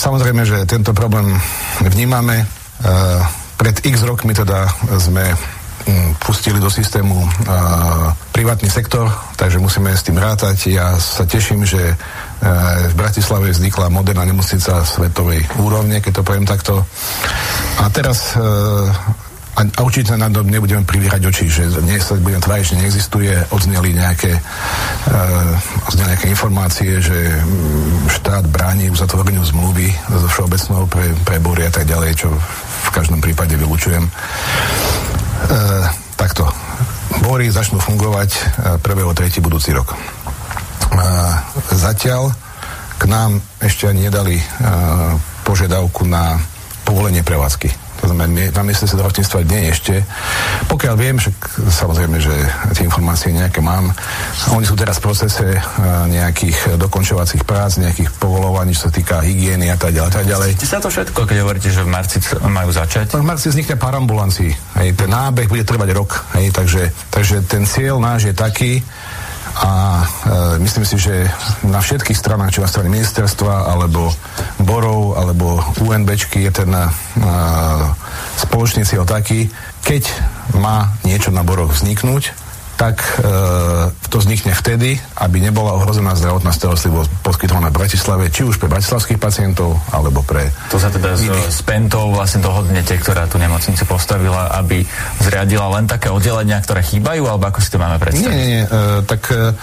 samozrejme, 0.00 0.48
že 0.48 0.64
tento 0.64 0.96
problém 0.96 1.36
vnímame. 1.84 2.44
E, 2.44 2.46
pred 3.60 3.76
x 3.84 4.02
rokmi 4.08 4.32
teda 4.32 4.66
sme 4.96 5.36
Mm, 5.84 6.16
pustili 6.16 6.56
do 6.56 6.72
systému 6.72 7.12
uh, 7.12 7.28
privátny 8.32 8.72
sektor, 8.72 9.04
takže 9.36 9.60
musíme 9.60 9.92
s 9.92 10.00
tým 10.00 10.16
rátať. 10.16 10.72
Ja 10.72 10.96
sa 10.96 11.28
teším, 11.28 11.68
že 11.68 11.92
v 12.90 12.94
Bratislave 12.98 13.50
vznikla 13.50 13.92
moderná 13.92 14.24
nemocnica 14.26 14.82
svetovej 14.84 15.44
úrovne, 15.60 16.00
keď 16.02 16.20
to 16.20 16.26
poviem 16.26 16.46
takto. 16.48 16.82
A 17.80 17.88
teraz 17.88 18.36
uh, 18.36 18.90
a, 19.54 19.62
určite 19.80 20.18
na 20.18 20.26
to 20.26 20.42
nebudeme 20.42 20.82
privírať 20.82 21.22
oči, 21.30 21.46
že 21.46 21.70
nie 21.86 21.96
sa 22.02 22.18
budem 22.18 22.42
tváriť, 22.42 22.74
že 22.74 22.78
neexistuje, 22.80 23.32
odzneli 23.54 23.94
nejaké, 23.94 24.34
uh, 24.34 25.88
odzneli 25.88 26.08
nejaké 26.10 26.26
informácie, 26.28 26.98
že 26.98 27.38
um, 27.38 28.10
štát 28.10 28.44
bráni 28.50 28.90
uzatvoreniu 28.90 29.46
zmluvy 29.46 29.94
so 30.10 30.26
všeobecnou 30.26 30.90
pre, 30.90 31.14
pre 31.22 31.36
bory 31.38 31.64
a 31.66 31.72
tak 31.72 31.86
ďalej, 31.86 32.26
čo 32.26 32.28
v 32.84 32.90
každom 32.92 33.22
prípade 33.22 33.56
vylučujem. 33.56 34.04
E, 34.04 34.10
takto. 36.16 36.48
Bory 37.24 37.48
začnú 37.48 37.80
fungovať 37.80 38.30
1.3. 38.84 38.84
E, 38.84 39.40
budúci 39.40 39.72
rok. 39.72 39.96
E, 40.90 41.08
zatiaľ 41.74 42.32
k 43.00 43.02
nám 43.10 43.42
ešte 43.58 43.88
ani 43.88 44.08
nedali 44.08 44.36
e, 44.38 44.44
požiadavku 45.44 46.04
na 46.08 46.38
povolenie 46.84 47.24
prevádzky 47.24 47.84
to 48.04 48.12
znamená, 48.12 48.52
na 48.52 48.62
ministerstve 48.68 49.00
zdravotníctva 49.00 49.38
nie 49.48 49.72
ešte. 49.72 50.04
Pokiaľ 50.68 50.94
viem, 51.00 51.16
že 51.16 51.32
samozrejme, 51.56 52.20
že 52.20 52.36
tie 52.76 52.84
informácie 52.84 53.32
nejaké 53.32 53.64
mám, 53.64 53.88
oni 54.52 54.68
sú 54.68 54.76
teraz 54.76 55.00
v 55.00 55.08
procese 55.08 55.56
nejakých 56.12 56.76
dokončovacích 56.76 57.48
prác, 57.48 57.80
nejakých 57.80 58.12
povolovaní, 58.20 58.76
čo 58.76 58.90
sa 58.90 58.92
týka 58.92 59.24
hygieny 59.24 59.72
a 59.72 59.80
tak 59.80 59.96
ďalej. 59.96 60.10
Tak 60.12 60.28
ďalej. 60.28 60.50
Sa 60.60 60.84
to 60.84 60.92
všetko, 60.92 61.24
keď 61.24 61.36
hovoríte, 61.40 61.72
že 61.72 61.80
v 61.80 61.90
marci 61.90 62.20
majú 62.44 62.68
začať? 62.68 63.16
v 63.16 63.24
marci 63.24 63.48
vznikne 63.48 63.80
pár 63.80 63.96
ambulancií. 63.96 64.52
Hej, 64.76 65.00
ten 65.00 65.08
nábeh 65.08 65.48
bude 65.48 65.64
trvať 65.64 65.90
rok. 65.96 66.28
Hej, 66.36 66.52
takže, 66.52 66.92
takže 67.08 67.40
ten 67.48 67.64
cieľ 67.64 67.96
náš 68.04 68.28
je 68.28 68.34
taký, 68.36 68.84
a 69.54 70.02
e, 70.02 70.06
myslím 70.58 70.82
si, 70.82 70.98
že 70.98 71.30
na 71.62 71.78
všetkých 71.78 72.18
stranách, 72.18 72.58
či 72.58 72.64
na 72.64 72.70
strane 72.70 72.90
ministerstva, 72.90 73.70
alebo 73.70 74.10
Borov, 74.58 75.14
alebo 75.14 75.62
UNBčky 75.78 76.42
je 76.42 76.52
ten 76.52 76.70
e, 76.74 76.86
spoločný 78.42 78.82
cieľ 78.82 79.06
taký, 79.06 79.50
keď 79.86 80.10
má 80.58 80.90
niečo 81.06 81.30
na 81.30 81.46
Boroch 81.46 81.70
vzniknúť, 81.70 82.43
tak 82.74 83.00
e, 83.00 83.30
to 84.10 84.16
vznikne 84.18 84.50
vtedy, 84.54 84.98
aby 85.22 85.38
nebola 85.38 85.78
ohrozená 85.78 86.18
zdravotná 86.18 86.50
starostlivosť 86.50 87.10
poskytovaná 87.22 87.70
v 87.70 87.78
Bratislave, 87.86 88.30
či 88.34 88.42
už 88.42 88.58
pre 88.58 88.66
bratislavských 88.66 89.18
pacientov, 89.18 89.78
alebo 89.94 90.26
pre... 90.26 90.50
To 90.74 90.78
sa 90.78 90.90
teda 90.90 91.14
z, 91.14 91.30
s 91.30 91.62
Pentou 91.62 92.10
vlastne 92.10 92.42
dohodnete, 92.42 92.98
ktorá 92.98 93.30
tú 93.30 93.38
nemocnicu 93.38 93.86
postavila, 93.86 94.50
aby 94.58 94.82
zriadila 95.22 95.70
len 95.78 95.86
také 95.86 96.10
oddelenia, 96.10 96.58
ktoré 96.58 96.82
chýbajú, 96.82 97.30
alebo 97.30 97.46
ako 97.48 97.58
si 97.62 97.70
to 97.70 97.78
máme 97.78 97.98
predstaviť? 98.02 98.26
Nie, 98.26 98.34
nie, 98.34 98.48
nie. 98.58 98.64
E, 98.66 99.06
tak 99.06 99.22
e, 99.30 99.54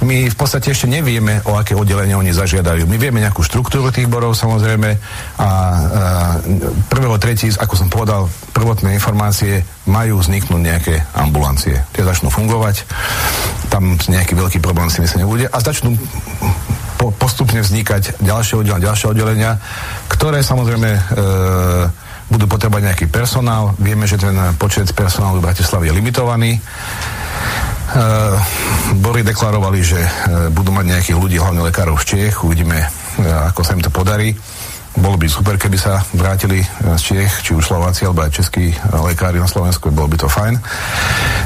my 0.00 0.32
v 0.32 0.36
podstate 0.36 0.72
ešte 0.72 0.88
nevieme, 0.88 1.44
o 1.44 1.60
aké 1.60 1.76
oddelenie 1.76 2.16
oni 2.16 2.32
zažiadajú. 2.32 2.88
My 2.88 2.96
vieme 2.96 3.20
nejakú 3.20 3.44
štruktúru 3.44 3.92
tých 3.92 4.08
borov 4.08 4.32
samozrejme 4.32 4.96
a 5.36 5.48
e, 5.48 5.82
prvého 6.88 7.20
tretí, 7.20 7.52
ako 7.52 7.74
som 7.76 7.92
povedal, 7.92 8.24
prvotné 8.56 8.96
informácie 8.96 9.60
majú 9.84 10.24
vzniknúť 10.24 10.60
nejaké 10.60 10.94
ambulancie. 11.12 11.84
Tie 11.92 12.00
začnú 12.00 12.32
fungovať, 12.32 12.88
tam 13.68 14.00
nejaký 14.00 14.32
veľký 14.32 14.58
problém 14.64 14.88
si 14.88 15.04
myslím 15.04 15.28
nebude 15.28 15.46
a 15.52 15.58
začnú 15.60 15.92
po, 16.96 17.12
postupne 17.12 17.60
vznikať 17.60 18.20
ďalšie 18.24 18.60
oddelenia, 18.60 18.86
ďalšie 18.88 19.06
oddelenia, 19.08 19.52
ktoré 20.08 20.40
samozrejme 20.40 20.90
e, 20.96 21.00
budú 22.30 22.46
potrebovať 22.46 22.82
nejaký 22.88 23.06
personál. 23.12 23.76
Vieme, 23.76 24.06
že 24.06 24.16
ten 24.16 24.36
počet 24.56 24.88
personálu 24.96 25.42
v 25.42 25.50
Bratislave 25.50 25.90
je 25.90 25.96
limitovaný. 25.96 26.62
E, 27.90 28.02
Bory 29.02 29.26
deklarovali, 29.26 29.80
že 29.82 29.98
e, 29.98 30.10
budú 30.54 30.70
mať 30.70 30.86
nejakých 30.86 31.18
ľudí, 31.18 31.36
hlavne 31.42 31.66
lekárov 31.66 31.98
z 31.98 32.04
Čiech. 32.06 32.46
Uvidíme, 32.46 32.78
e, 32.78 32.88
ako 33.50 33.66
sa 33.66 33.74
im 33.74 33.82
to 33.82 33.90
podarí. 33.90 34.30
Bolo 34.94 35.18
by 35.18 35.26
super, 35.26 35.54
keby 35.58 35.78
sa 35.78 36.02
vrátili 36.14 36.62
z 36.98 37.02
Čiech, 37.02 37.32
či 37.42 37.54
už 37.54 37.66
Slováci, 37.66 38.06
alebo 38.06 38.26
aj 38.26 38.34
českí 38.34 38.74
lekári 38.90 39.38
na 39.38 39.46
Slovensku, 39.46 39.94
bolo 39.94 40.10
by 40.10 40.18
to 40.18 40.26
fajn. 40.26 40.58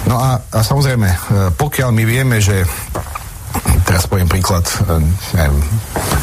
No 0.08 0.16
a, 0.16 0.40
a 0.40 0.60
samozrejme, 0.64 1.08
pokiaľ 1.52 1.92
my 1.92 2.04
vieme, 2.08 2.40
že 2.40 2.64
teraz 3.84 4.08
poviem 4.08 4.32
príklad, 4.32 4.64
neviem, 5.36 5.60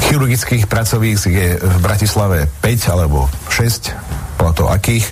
chirurgických 0.10 0.66
pracovísk 0.66 1.30
je 1.30 1.62
v 1.62 1.76
Bratislave 1.78 2.50
5 2.66 2.90
alebo 2.90 3.30
6, 3.54 3.94
toho 4.50 4.74
akých. 4.74 5.06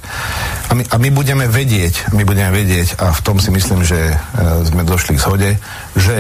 A 0.69 0.73
my, 0.73 0.83
a 0.89 0.95
my 0.97 1.09
budeme 1.13 1.45
vedieť, 1.45 2.09
my 2.17 2.25
budeme 2.25 2.49
vedieť, 2.49 2.97
a 2.97 3.13
v 3.13 3.21
tom 3.21 3.37
si 3.37 3.53
myslím, 3.53 3.85
že 3.85 4.09
e, 4.09 4.15
sme 4.65 4.81
došli 4.81 5.13
k 5.13 5.21
shode, 5.21 5.49
že 5.93 6.17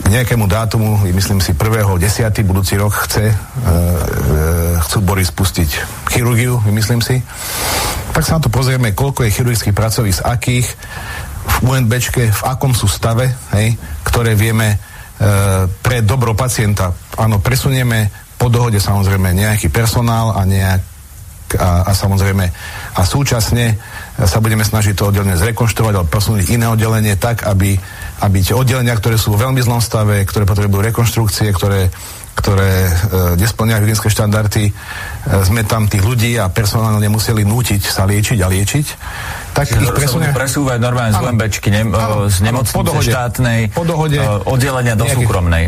k 0.00 0.06
nejakému 0.08 0.48
dátumu, 0.48 1.00
myslím 1.08 1.40
si 1.40 1.52
1.10. 1.52 1.96
budúci 2.44 2.76
rok 2.76 2.92
chce, 3.08 3.28
e, 3.28 3.34
e, 3.34 3.36
chcú 4.80 4.98
Boris 5.04 5.28
spustiť 5.28 5.70
chirurgiu, 6.12 6.60
myslím 6.72 7.00
si. 7.04 7.20
Tak 8.12 8.24
sa 8.24 8.36
na 8.36 8.44
to 8.44 8.52
pozrieme, 8.52 8.96
koľko 8.96 9.24
je 9.24 9.34
chirurgických 9.36 9.76
pracovísk, 9.76 10.20
akých, 10.24 10.68
v 11.40 11.56
UNBčke, 11.64 12.32
v 12.32 12.42
akom 12.44 12.72
sú 12.76 12.88
stave, 12.88 13.32
hej, 13.56 13.76
ktoré 14.04 14.36
vieme 14.36 14.76
e, 14.76 14.76
pre 15.68 16.00
dobro 16.04 16.32
pacienta. 16.32 16.92
Áno, 17.16 17.40
presunieme 17.40 18.08
po 18.40 18.48
dohode 18.48 18.80
samozrejme 18.80 19.36
nejaký 19.36 19.68
personál 19.68 20.32
a 20.32 20.48
nejak 20.48 20.80
a, 21.58 21.86
a 21.88 21.92
samozrejme 21.96 22.44
a 22.94 23.02
súčasne 23.02 23.78
sa 24.20 24.38
budeme 24.38 24.62
snažiť 24.62 24.94
to 24.94 25.08
oddelenie 25.08 25.38
zrekonštruovať 25.40 25.94
alebo 25.96 26.12
posunúť 26.12 26.52
iné 26.52 26.66
oddelenie 26.68 27.16
tak, 27.16 27.48
aby 27.48 27.80
aby 28.20 28.38
tie 28.44 28.52
oddelenia, 28.52 28.92
ktoré 28.92 29.16
sú 29.16 29.32
v 29.32 29.48
veľmi 29.48 29.64
zlom 29.64 29.80
stave, 29.80 30.20
ktoré 30.28 30.44
potrebujú 30.44 30.84
rekonštrukcie, 30.92 31.48
ktoré, 31.56 31.88
ktoré 32.36 32.72
e, 32.84 32.92
nesplňajú 33.40 33.80
hygienické 33.80 34.08
štandardy, 34.12 34.64
e, 34.68 34.72
sme 35.48 35.64
tam 35.64 35.88
tých 35.88 36.04
ľudí 36.04 36.36
a 36.36 36.52
personálne 36.52 37.00
nemuseli 37.00 37.48
nútiť 37.48 37.80
sa 37.80 38.04
liečiť 38.04 38.38
a 38.44 38.46
liečiť, 38.52 38.86
tak 39.56 39.72
Čiže 39.72 39.88
ich 39.88 39.96
presunie... 39.96 40.28
presúvať 40.36 40.78
normálne 40.84 41.16
z 41.16 41.20
UMBčky, 41.20 41.68
ne, 41.72 41.82
z 42.28 42.38
nemocnice 42.44 42.76
po 42.76 42.84
dohode, 42.84 43.08
štátnej 43.08 43.60
po 43.72 43.84
dohode, 43.88 44.20
e, 44.20 44.28
oddelenia 44.44 44.94
do 45.00 45.08
nejakých, 45.08 45.16
súkromnej. 45.16 45.64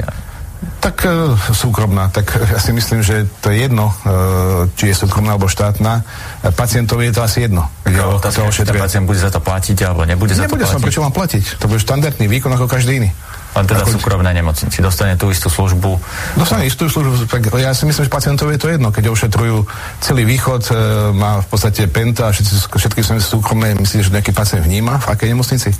Tak 0.83 1.07
e, 1.07 1.35
súkromná, 1.55 2.11
tak 2.11 2.39
ja 2.39 2.59
si 2.63 2.71
myslím, 2.71 3.03
že 3.03 3.27
to 3.43 3.51
je 3.51 3.67
jedno, 3.67 3.91
e, 3.91 4.71
či 4.79 4.91
je 4.91 4.95
súkromná 4.95 5.35
alebo 5.35 5.51
štátna. 5.51 6.03
E, 6.43 6.51
pacientovi 6.55 7.11
je 7.11 7.15
to 7.19 7.23
asi 7.23 7.47
jedno. 7.47 7.67
Otázka, 7.87 8.47
či 8.51 8.67
ten 8.67 8.79
pacient 8.79 9.07
bude 9.07 9.19
za 9.19 9.31
to 9.31 9.43
platiť 9.43 9.79
alebo 9.83 10.07
nebude, 10.07 10.35
za 10.35 10.47
nebude 10.47 10.63
to 10.63 10.71
platiť. 10.71 10.79
Nebude 10.79 10.87
prečo 10.87 11.03
mám 11.03 11.15
platiť? 11.15 11.45
To 11.59 11.67
bude 11.67 11.83
štandardný 11.83 12.27
výkon 12.31 12.51
ako 12.55 12.67
každý 12.71 13.03
iný. 13.03 13.11
Len 13.53 13.65
teda 13.69 13.85
ako... 13.85 14.01
súkromné 14.01 14.33
nemocnici 14.33 14.81
dostane 14.81 15.19
tú 15.21 15.29
istú 15.29 15.53
službu. 15.53 16.01
Dostane 16.41 16.65
istú 16.65 16.89
službu. 16.89 17.29
Tak 17.29 17.53
ja 17.61 17.77
si 17.77 17.85
myslím, 17.85 18.09
že 18.09 18.11
pacientovi 18.11 18.57
je 18.57 18.61
to 18.65 18.69
jedno. 18.73 18.89
Keď 18.89 19.05
ošetrujú 19.13 19.69
celý 20.01 20.25
východ, 20.25 20.63
e, 20.67 20.73
má 21.13 21.45
v 21.45 21.47
podstate 21.53 21.85
penta 21.91 22.31
a 22.31 22.33
všetky, 22.33 22.71
všetky 22.81 23.01
sú 23.05 23.39
súkromné, 23.39 23.77
myslíte, 23.77 24.09
že 24.09 24.15
nejaký 24.15 24.33
pacient 24.33 24.65
vníma 24.65 25.03
v 25.05 25.07
akej 25.11 25.29
nemocnici? 25.37 25.71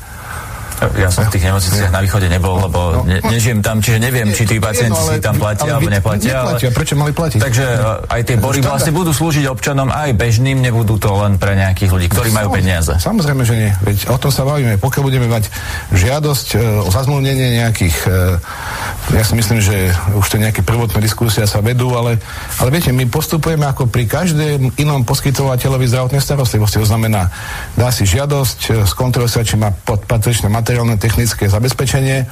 Ja 0.99 1.09
som 1.09 1.25
v 1.25 1.39
tých 1.39 1.45
nemocniciach 1.49 1.91
na 1.95 2.01
východe 2.05 2.27
nebol, 2.29 2.59
lebo 2.59 2.81
no, 3.01 3.09
ne, 3.09 3.23
nežijem 3.31 3.65
tam, 3.65 3.81
čiže 3.81 4.03
neviem, 4.03 4.29
či 4.35 4.45
tí 4.45 4.61
pacienti 4.61 4.99
si 4.99 5.17
tam 5.23 5.39
platia 5.39 5.79
alebo 5.79 5.89
neplatia. 5.89 6.43
Neplatia, 6.45 6.69
ale... 6.69 6.77
prečo 6.77 6.95
mali 6.99 7.13
platiť? 7.17 7.41
Takže 7.41 7.65
e, 7.65 8.13
aj 8.13 8.21
tie 8.29 8.37
bory 8.37 8.59
vlastne 8.61 8.93
budú 8.93 9.15
slúžiť 9.15 9.49
občanom 9.49 9.89
aj 9.89 10.13
bežným, 10.19 10.61
nebudú 10.61 11.01
to 11.01 11.09
len 11.17 11.41
pre 11.41 11.57
nejakých 11.57 11.91
ľudí, 11.91 12.07
ktorí 12.13 12.29
majú 12.35 12.53
peniaze. 12.53 12.93
Samozrejme, 12.99 13.43
že 13.47 13.55
nie. 13.57 13.71
Veď 13.81 14.13
o 14.13 14.19
tom 14.19 14.35
sa 14.35 14.43
bavíme. 14.45 14.77
Pokiaľ 14.77 15.03
budeme 15.07 15.27
mať 15.31 15.49
žiadosť 15.95 16.47
e, 16.53 16.85
o 16.85 16.91
zazmluvnenie 16.91 17.63
nejakých, 17.63 17.97
e, 18.05 19.17
ja 19.17 19.25
si 19.25 19.35
myslím, 19.39 19.65
že 19.65 19.95
už 20.19 20.27
to 20.29 20.37
nejaké 20.37 20.61
prvotné 20.67 20.99
diskusia 21.01 21.49
sa 21.49 21.65
vedú, 21.65 21.95
ale, 21.97 22.21
ale 22.61 22.69
viete, 22.69 22.93
my 22.93 23.09
postupujeme 23.09 23.65
ako 23.65 23.89
pri 23.89 24.05
každém 24.11 24.69
inom 24.77 25.07
poskytovateľovi 25.09 25.87
zdravotnej 25.89 26.21
starostlivosti. 26.21 26.83
To 26.83 26.89
znamená, 26.89 27.31
dá 27.79 27.89
si 27.95 28.05
žiadosť, 28.05 28.85
skontroluje 28.85 29.31
sa, 29.31 29.47
či 29.47 29.57
má 29.57 29.71
patričné 29.85 30.51
materiály 30.51 30.72
materiálne 30.73 30.97
technické 30.97 31.53
zabezpečenie. 31.53 32.25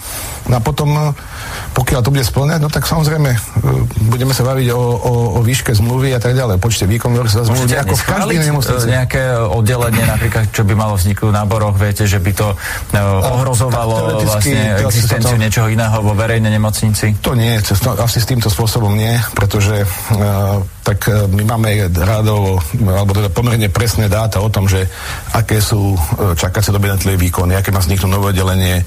No 0.48 0.56
a 0.56 0.60
potom, 0.64 0.88
no, 0.96 1.12
pokiaľ 1.76 2.00
to 2.00 2.08
bude 2.08 2.24
splňať, 2.24 2.64
no 2.64 2.72
tak 2.72 2.88
samozrejme 2.88 3.36
e, 3.36 3.38
budeme 4.08 4.32
sa 4.32 4.48
baviť 4.48 4.72
o, 4.72 4.80
o, 4.80 5.12
o 5.36 5.40
výške 5.44 5.76
zmluvy 5.76 6.16
a 6.16 6.20
tak 6.24 6.32
ďalej, 6.32 6.56
počte 6.56 6.88
sa 7.28 7.44
zmluvy, 7.44 7.76
ako 7.76 7.94
v 8.00 8.04
každej 8.08 8.38
nemocnici. 8.48 8.86
E, 8.88 8.96
nejaké 8.96 9.22
oddelenie, 9.36 10.08
napríklad, 10.08 10.48
čo 10.56 10.64
by 10.64 10.72
malo 10.72 10.96
vzniknúť 10.96 11.32
na 11.36 11.44
boroch, 11.44 11.76
viete, 11.76 12.08
že 12.08 12.16
by 12.16 12.32
to 12.32 12.56
ohrozovalo 13.36 14.24
vlastne 14.24 14.88
existenciu 14.88 15.36
to, 15.36 15.42
niečoho 15.44 15.68
iného 15.68 16.00
vo 16.00 16.16
verejnej 16.16 16.56
nemocnici? 16.56 17.20
To 17.20 17.36
nie, 17.36 17.60
asi 17.60 18.18
s 18.18 18.24
týmto 18.24 18.48
spôsobom 18.48 18.96
nie, 18.96 19.20
pretože 19.36 19.84
uh, 19.84 20.64
tak 20.80 21.12
my 21.12 21.44
máme 21.44 21.92
rádovo, 21.92 22.56
alebo 22.88 23.12
teda 23.12 23.28
pomerne 23.28 23.68
presné 23.68 24.08
dáta 24.08 24.40
o 24.40 24.48
tom, 24.48 24.64
že 24.64 24.88
aké 25.36 25.60
sú 25.60 25.94
čakacie 26.34 26.72
doby 26.72 26.88
na 26.88 26.96
výkony, 26.96 27.54
aké 27.54 27.70
má 27.70 27.84
vzniknúť 27.84 28.10
nové 28.20 28.36
oddelenie, 28.36 28.76
e, 28.76 28.84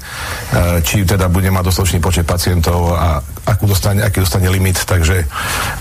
či 0.86 1.02
teda 1.02 1.26
bude 1.26 1.50
mať 1.50 1.66
dostatočný 1.66 1.98
počet 1.98 2.22
pacientov 2.22 2.94
a 2.94 3.18
akú 3.50 3.66
dostane, 3.66 4.06
aký 4.06 4.22
dostane 4.22 4.46
limit. 4.46 4.78
Takže 4.86 5.26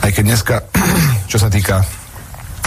aj 0.02 0.10
keď 0.10 0.24
dneska, 0.26 0.56
čo 1.32 1.38
sa 1.38 1.54
týka 1.54 1.86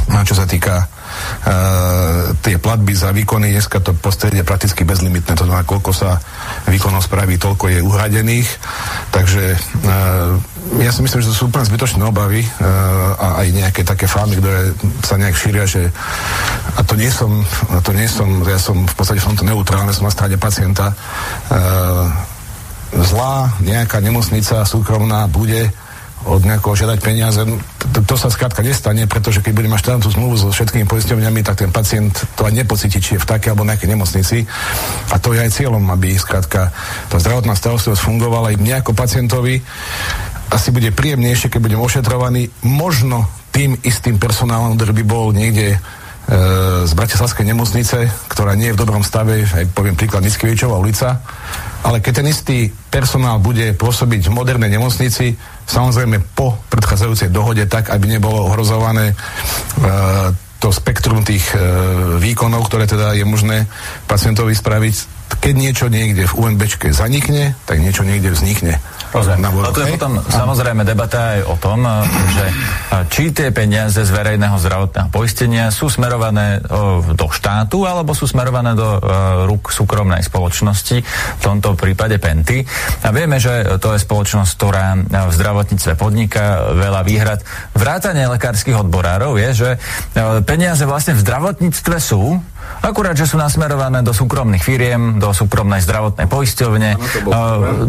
čo 0.07 0.39
sa 0.39 0.47
týka 0.47 0.87
uh, 0.87 2.31
tie 2.39 2.63
platby 2.63 2.95
za 2.95 3.11
výkony, 3.11 3.51
dneska 3.51 3.83
to 3.83 3.91
prostredie 3.91 4.47
prakticky 4.47 4.87
bezlimitné, 4.87 5.35
to 5.35 5.43
znamená, 5.43 5.67
koľko 5.67 5.91
sa 5.91 6.23
výkonov 6.71 7.03
spraví, 7.03 7.35
toľko 7.43 7.75
je 7.75 7.79
uhradených, 7.83 8.49
takže 9.11 9.59
uh, 9.59 10.39
ja 10.83 10.91
si 10.91 11.01
myslím, 11.01 11.23
že 11.23 11.31
to 11.31 11.37
sú 11.37 11.45
úplne 11.49 11.69
zbytočné 11.69 12.03
obavy 12.03 12.43
uh, 12.43 12.59
a 13.17 13.27
aj 13.45 13.47
nejaké 13.55 13.81
také 13.87 14.11
fámy, 14.11 14.39
ktoré 14.43 14.75
sa 15.07 15.15
nejak 15.15 15.37
šíria, 15.39 15.65
že 15.65 15.89
a 16.77 16.81
to 16.83 16.99
nie 16.99 17.09
som, 17.09 17.47
to 17.87 17.91
nie 17.95 18.11
som, 18.11 18.43
ja 18.45 18.59
som 18.59 18.85
v 18.85 18.95
podstate 18.95 19.23
v 19.23 19.29
tomto 19.33 19.45
neutrálne, 19.47 19.95
som 19.95 20.05
na 20.05 20.15
strane 20.15 20.37
pacienta. 20.37 20.93
Uh, 21.49 22.11
zlá 22.93 23.55
nejaká 23.63 24.03
nemocnica 24.03 24.67
súkromná 24.67 25.27
bude 25.31 25.71
od 26.27 26.43
nejakého 26.43 26.75
žiadať 26.75 26.99
peniaze. 26.99 27.39
To, 27.95 28.01
to 28.03 28.17
sa 28.19 28.27
skrátka 28.27 28.59
nestane, 28.67 29.07
pretože 29.07 29.39
keď 29.39 29.53
budeme 29.55 29.79
mať 29.79 29.83
štátnu 29.87 30.11
zmluvu 30.11 30.35
so 30.35 30.51
všetkými 30.51 30.91
poisťovňami, 30.91 31.41
tak 31.47 31.63
ten 31.63 31.71
pacient 31.71 32.19
to 32.35 32.43
aj 32.43 32.53
nepocíti, 32.53 32.99
či 32.99 33.15
je 33.15 33.23
v 33.23 33.31
takej 33.31 33.55
alebo 33.55 33.63
nejakej 33.63 33.91
nemocnici. 33.95 34.43
A 35.15 35.17
to 35.23 35.37
je 35.37 35.47
aj 35.47 35.55
cieľom, 35.55 35.87
aby 35.95 36.19
skrátka 36.19 36.75
tá 37.07 37.17
zdravotná 37.23 37.55
starostlivosť 37.55 38.03
fungovala 38.03 38.51
aj 38.51 38.59
mne 38.59 38.75
ako 38.83 38.91
pacientovi 38.99 39.63
asi 40.51 40.71
bude 40.71 40.95
príjemnejšie, 40.95 41.51
keď 41.51 41.61
budem 41.63 41.81
ošetrovaný. 41.83 42.51
Možno 42.63 43.27
tým 43.51 43.75
istým 43.83 44.21
personálom, 44.21 44.77
ktorý 44.77 44.93
by 45.01 45.05
bol 45.09 45.27
niekde 45.33 45.75
e, 45.75 45.79
z 46.85 46.93
Bratislavskej 46.93 47.49
nemocnice, 47.49 48.05
ktorá 48.29 48.53
nie 48.53 48.71
je 48.71 48.77
v 48.77 48.81
dobrom 48.85 49.01
stave, 49.01 49.43
aj 49.43 49.73
poviem 49.73 49.97
príklad 49.97 50.23
Mickiewiczowa 50.23 50.77
ulica, 50.77 51.25
ale 51.87 52.05
keď 52.05 52.13
ten 52.21 52.27
istý 52.29 52.59
personál 52.93 53.41
bude 53.41 53.73
pôsobiť 53.73 54.29
v 54.29 54.37
modernej 54.37 54.77
nemocnici, 54.77 55.33
samozrejme 55.65 56.21
po 56.37 56.61
predchádzajúcej 56.69 57.33
dohode 57.33 57.65
tak, 57.65 57.89
aby 57.89 58.07
nebolo 58.07 58.53
ohrozované 58.53 59.13
e, 59.13 59.15
to 60.61 60.73
spektrum 60.73 61.23
tých 61.23 61.53
e, 61.53 61.59
výkonov, 62.19 62.67
ktoré 62.69 62.89
teda 62.89 63.13
je 63.17 63.25
možné 63.25 63.69
pacientovi 64.09 64.57
spraviť, 64.57 65.17
keď 65.41 65.55
niečo 65.55 65.87
niekde 65.93 66.27
v 66.27 66.37
UNBčke 66.39 66.91
zanikne, 66.91 67.55
tak 67.69 67.79
niečo 67.79 68.03
niekde 68.03 68.33
vznikne. 68.33 68.81
Rozumiem. 69.13 69.43
Na 69.43 69.71
to 69.71 69.81
je 69.85 69.95
potom 69.95 70.19
samozrejme 70.27 70.83
debata 70.83 71.39
aj 71.39 71.41
o 71.47 71.57
tom, 71.57 71.87
že 72.33 72.45
či 73.13 73.31
tie 73.31 73.49
peniaze 73.55 74.03
z 74.03 74.11
verejného 74.11 74.57
zdravotného 74.59 75.09
poistenia 75.11 75.71
sú 75.71 75.89
smerované 75.89 76.61
do 77.15 77.27
štátu 77.31 77.87
alebo 77.87 78.13
sú 78.13 78.29
smerované 78.29 78.77
do 78.77 78.99
rúk 79.47 79.71
súkromnej 79.73 80.23
spoločnosti, 80.25 80.97
v 81.07 81.43
tomto 81.43 81.79
prípade 81.79 82.19
Penty. 82.21 82.65
A 83.05 83.13
vieme, 83.15 83.39
že 83.39 83.79
to 83.79 83.95
je 83.95 84.03
spoločnosť, 84.03 84.51
ktorá 84.57 84.87
v 85.05 85.33
zdravotníctve 85.33 85.93
podniká 85.97 86.77
veľa 86.77 87.01
výhrad. 87.07 87.41
Vrátanie 87.77 88.29
lekárskych 88.29 88.77
odborárov 88.77 89.39
je, 89.41 89.51
že 89.53 89.71
peniaze 90.45 90.83
vlastne 90.85 91.17
v 91.17 91.23
zdravotníctve 91.23 91.97
sú, 92.01 92.41
Akurát, 92.83 93.19
že 93.19 93.27
sú 93.27 93.37
nasmerované 93.37 94.03
do 94.03 94.15
súkromných 94.15 94.63
firiem, 94.63 95.19
do 95.19 95.35
súkromnej 95.35 95.83
zdravotnej 95.83 96.27
poisťovne, 96.31 96.91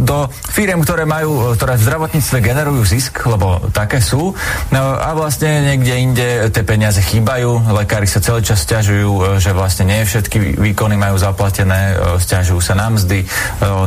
do 0.02 0.18
firiem, 0.50 0.82
ktoré 0.82 1.06
majú, 1.06 1.54
ktoré 1.54 1.78
v 1.78 1.84
zdravotníctve 1.86 2.38
generujú 2.42 2.82
zisk, 2.86 3.26
lebo 3.30 3.62
také 3.74 4.02
sú. 4.02 4.34
No, 4.74 4.82
a 4.98 5.14
vlastne 5.14 5.74
niekde 5.74 5.94
inde 5.98 6.28
tie 6.50 6.64
peniaze 6.66 7.02
chýbajú. 7.02 7.72
Lekári 7.74 8.10
sa 8.10 8.22
celý 8.22 8.46
čas 8.46 8.62
stiažujú, 8.66 9.40
že 9.42 9.54
vlastne 9.54 9.90
nie 9.90 10.04
všetky 10.04 10.60
výkony 10.60 11.00
majú 11.00 11.16
zaplatené, 11.18 11.98
stiažujú 12.22 12.60
sa 12.62 12.74
na 12.76 12.92
mzdy, 12.92 13.24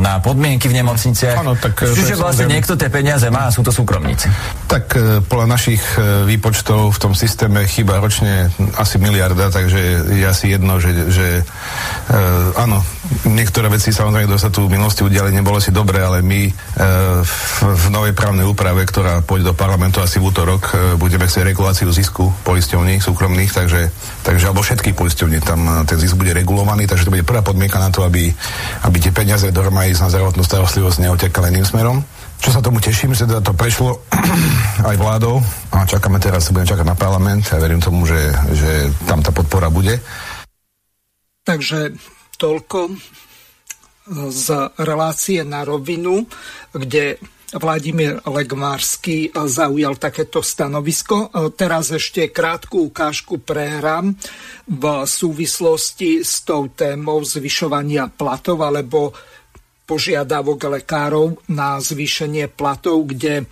na 0.01 0.19
podmienky 0.25 0.67
v 0.67 0.81
nemocniciach. 0.83 1.37
Ano, 1.43 1.55
tak 1.55 1.85
Čiže 1.85 2.17
vlastne 2.17 2.49
samozrejme... 2.49 2.55
niekto 2.57 2.75
tie 2.81 2.91
peniaze 2.91 3.27
má 3.29 3.47
a 3.47 3.55
sú 3.55 3.61
to 3.61 3.71
súkromníci. 3.71 4.27
Tak 4.67 4.85
e, 4.97 4.99
podľa 5.21 5.47
našich 5.47 5.83
e, 6.01 6.27
výpočtov 6.27 6.97
v 6.97 6.99
tom 6.99 7.13
systéme 7.13 7.63
chýba 7.69 8.01
ročne 8.01 8.49
asi 8.81 8.97
miliarda, 8.97 9.53
takže 9.53 10.11
je 10.17 10.25
asi 10.25 10.57
jedno, 10.57 10.80
že, 10.81 10.91
že 11.13 11.27
uh, 11.45 12.61
áno, 12.61 12.83
niektoré 13.29 13.71
veci 13.71 13.95
samozrejme, 13.95 14.27
kto 14.27 14.39
sa 14.41 14.51
tu 14.51 14.67
v 14.67 14.75
minulosti 14.77 15.07
udiali, 15.07 15.31
nebolo 15.31 15.61
si 15.63 15.71
dobre, 15.71 16.03
ale 16.03 16.25
my 16.25 16.51
uh, 16.51 17.21
v, 17.23 17.37
v 17.77 17.85
novej 17.93 18.13
právnej 18.17 18.45
úprave, 18.49 18.83
ktorá 18.85 19.23
pôjde 19.23 19.53
do 19.53 19.55
parlamentu 19.55 20.03
asi 20.03 20.19
v 20.19 20.29
útorok, 20.33 20.63
uh, 20.73 20.77
budeme 20.99 21.29
chcieť 21.29 21.47
reguláciu 21.47 21.89
zisku 21.93 22.29
poisťovní 22.43 22.99
súkromných, 23.01 23.53
takže, 23.53 23.93
takže 24.27 24.45
alebo 24.51 24.65
všetkých 24.65 24.97
poisťovní, 24.97 25.39
tam 25.41 25.87
ten 25.87 25.97
zisk 26.01 26.19
bude 26.19 26.35
regulovaný, 26.35 26.91
takže 26.91 27.07
to 27.07 27.15
bude 27.15 27.25
prvá 27.25 27.41
podmienka 27.45 27.79
na 27.79 27.93
to, 27.95 28.03
aby, 28.03 28.33
aby 28.85 28.97
tie 28.99 29.13
peniaze 29.15 29.47
do 29.53 29.63
na 29.71 30.09
zdravotnú 30.09 30.43
starostlivosť 30.43 30.99
neotekali 31.05 31.53
iným 31.53 31.67
smerom. 31.69 31.99
Čo 32.41 32.57
sa 32.57 32.65
tomu 32.65 32.81
teším, 32.81 33.13
že 33.13 33.29
teda 33.29 33.45
to 33.45 33.53
prešlo 33.53 34.01
aj 34.91 34.97
vládou 34.97 35.45
a 35.77 35.85
čakáme 35.85 36.17
teraz, 36.17 36.49
budeme 36.49 36.73
čakať 36.73 36.87
na 36.89 36.97
parlament 36.97 37.45
a 37.53 37.61
verím 37.61 37.85
tomu, 37.85 38.09
že, 38.09 38.33
že 38.57 38.89
tam 39.05 39.21
tá 39.21 39.29
podpora 39.29 39.69
bude. 39.69 40.01
Takže 41.41 41.97
toľko 42.37 42.79
e, 42.89 42.93
z 44.29 44.47
relácie 44.81 45.41
na 45.45 45.65
rovinu, 45.65 46.29
kde 46.73 47.17
Vladimír 47.51 48.23
Legmársky 48.23 49.35
zaujal 49.35 49.99
takéto 49.99 50.39
stanovisko. 50.39 51.27
E, 51.27 51.51
teraz 51.57 51.91
ešte 51.91 52.31
krátku 52.31 52.93
ukážku 52.93 53.43
prehrám 53.43 54.15
v 54.71 54.85
súvislosti 55.03 56.23
s 56.23 56.47
tou 56.47 56.71
témou 56.71 57.25
zvyšovania 57.27 58.07
platov 58.13 58.63
alebo 58.63 59.11
požiadavok 59.91 60.79
lekárov 60.79 61.51
na 61.51 61.83
zvýšenie 61.83 62.47
platov, 62.55 63.11
kde 63.11 63.51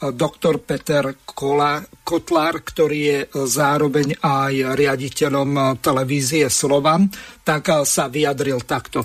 doktor 0.00 0.64
Peter 0.64 1.12
Kotlár, 1.22 2.54
ktorý 2.64 2.98
je 3.04 3.20
zároveň 3.44 4.16
aj 4.24 4.72
riaditeľom 4.72 5.76
televízie 5.84 6.48
Slovan, 6.48 7.12
tak 7.44 7.84
sa 7.84 8.08
vyjadril 8.08 8.64
takto. 8.64 9.04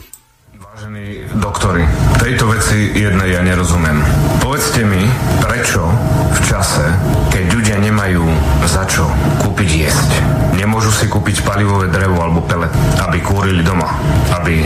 Vážení 0.55 1.27
doktori, 1.35 1.83
tejto 2.15 2.47
veci 2.47 2.95
jednej 2.95 3.35
ja 3.35 3.43
nerozumiem. 3.43 3.99
Povedzte 4.39 4.87
mi, 4.87 5.03
prečo 5.43 5.83
v 6.31 6.39
čase, 6.47 6.85
keď 7.27 7.43
ľudia 7.51 7.64
nemajú 8.05 8.29
za 8.69 8.85
čo 8.85 9.01
kúpiť 9.41 9.69
jesť, 9.81 10.09
nemôžu 10.53 10.93
si 10.93 11.09
kúpiť 11.09 11.41
palivové 11.41 11.89
drevo 11.89 12.21
alebo 12.21 12.45
pelet, 12.45 12.69
aby 13.01 13.17
kúrili 13.17 13.65
doma, 13.65 13.97
aby 14.29 14.61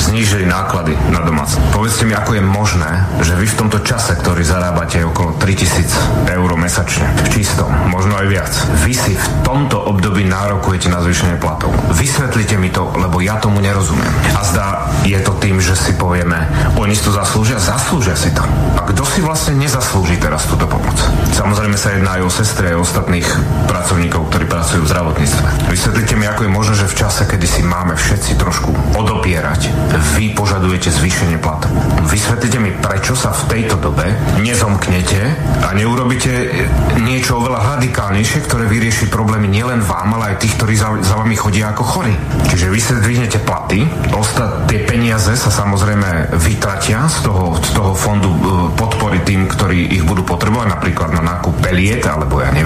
znížili 0.00 0.48
náklady 0.48 0.96
na 1.12 1.20
domáce. 1.20 1.60
Povedzte 1.76 2.08
mi, 2.08 2.16
ako 2.16 2.40
je 2.40 2.42
možné, 2.42 3.04
že 3.20 3.36
vy 3.36 3.44
v 3.44 3.58
tomto 3.60 3.84
čase, 3.84 4.16
ktorý 4.16 4.40
zarábate 4.40 5.04
okolo 5.04 5.36
3000 5.36 6.32
eur 6.32 6.50
mesačne, 6.56 7.04
v 7.20 7.28
čistom, 7.28 7.68
možno 7.92 8.16
aj 8.16 8.26
viac, 8.32 8.52
vy 8.80 8.96
si 8.96 9.12
v 9.12 9.26
tomto 9.44 9.76
období 9.76 10.24
nárokujete 10.24 10.88
na 10.88 11.04
zvýšenie 11.04 11.36
platov. 11.36 11.76
Vysvetlite 11.92 12.56
mi 12.56 12.72
to, 12.72 12.88
lebo 12.96 13.20
ja 13.20 13.36
tomu 13.36 13.60
nerozumiem. 13.60 14.08
A 14.32 14.40
zdá, 14.40 14.88
je 15.04 15.20
to 15.20 15.36
tým, 15.36 15.60
že 15.60 15.76
si 15.76 15.92
povieme, 16.00 16.48
oni 16.80 16.96
si 16.96 17.04
to 17.04 17.12
zaslúžia, 17.12 17.60
zaslúžia 17.60 18.16
si 18.16 18.32
to. 18.32 18.40
A 18.80 18.88
kto 18.88 19.04
si 19.04 19.20
vlastne 19.20 19.60
nezaslúži 19.60 20.16
teraz 20.16 20.48
túto 20.48 20.64
pomoc? 20.64 20.96
Samozrejme 21.36 21.76
sa 21.76 21.92
jedná 21.92 22.16
aj 22.16 22.24
o 22.24 22.30
sestry 22.32 22.69
aj 22.70 22.78
ostatných 22.78 23.28
pracovníkov, 23.66 24.30
ktorí 24.30 24.44
pracujú 24.46 24.86
v 24.86 24.90
zdravotníctve. 24.90 25.48
Vysvetlite 25.72 26.14
mi, 26.14 26.26
ako 26.30 26.46
je 26.46 26.50
možné, 26.52 26.74
že 26.78 26.90
v 26.90 26.98
čase, 27.00 27.22
kedy 27.26 27.46
si 27.46 27.60
máme 27.66 27.98
všetci 27.98 28.38
trošku 28.38 28.70
odopierať 28.94 29.80
vy 30.20 30.36
požadujete 30.36 30.92
zvýšenie 30.92 31.40
platu. 31.40 31.72
Vysvetlite 32.12 32.60
mi, 32.60 32.76
prečo 32.76 33.16
sa 33.16 33.32
v 33.32 33.42
tejto 33.48 33.80
dobe 33.80 34.04
nezomknete 34.44 35.20
a 35.64 35.72
neurobíte 35.72 36.52
niečo 37.00 37.40
oveľa 37.40 37.80
radikálnejšie, 37.80 38.44
ktoré 38.44 38.68
vyrieši 38.68 39.08
problémy 39.08 39.48
nielen 39.48 39.80
vám, 39.80 40.20
ale 40.20 40.36
aj 40.36 40.44
tých, 40.44 40.60
ktorí 40.60 40.74
za, 40.76 40.92
za 41.00 41.16
vami 41.16 41.40
chodia 41.40 41.72
ako 41.72 41.84
chorí. 41.88 42.12
Čiže 42.52 42.66
vy 42.68 42.80
sa 42.84 42.92
zdvihnete 43.00 43.40
platy, 43.40 43.88
ostat, 44.12 44.68
tie 44.68 44.84
peniaze 44.84 45.32
sa 45.32 45.48
samozrejme 45.48 46.36
vytratia 46.36 47.08
z 47.08 47.24
toho, 47.24 47.56
z 47.56 47.70
toho 47.72 47.96
fondu 47.96 48.28
e, 48.28 48.38
podpory 48.76 49.24
tým, 49.24 49.48
ktorí 49.48 49.96
ich 49.96 50.04
budú 50.04 50.20
potrebovať, 50.28 50.68
napríklad 50.68 51.16
na 51.16 51.24
nákup 51.24 51.64
peliet 51.64 52.04
alebo 52.04 52.44
ja 52.44 52.52
neviem, 52.52 52.59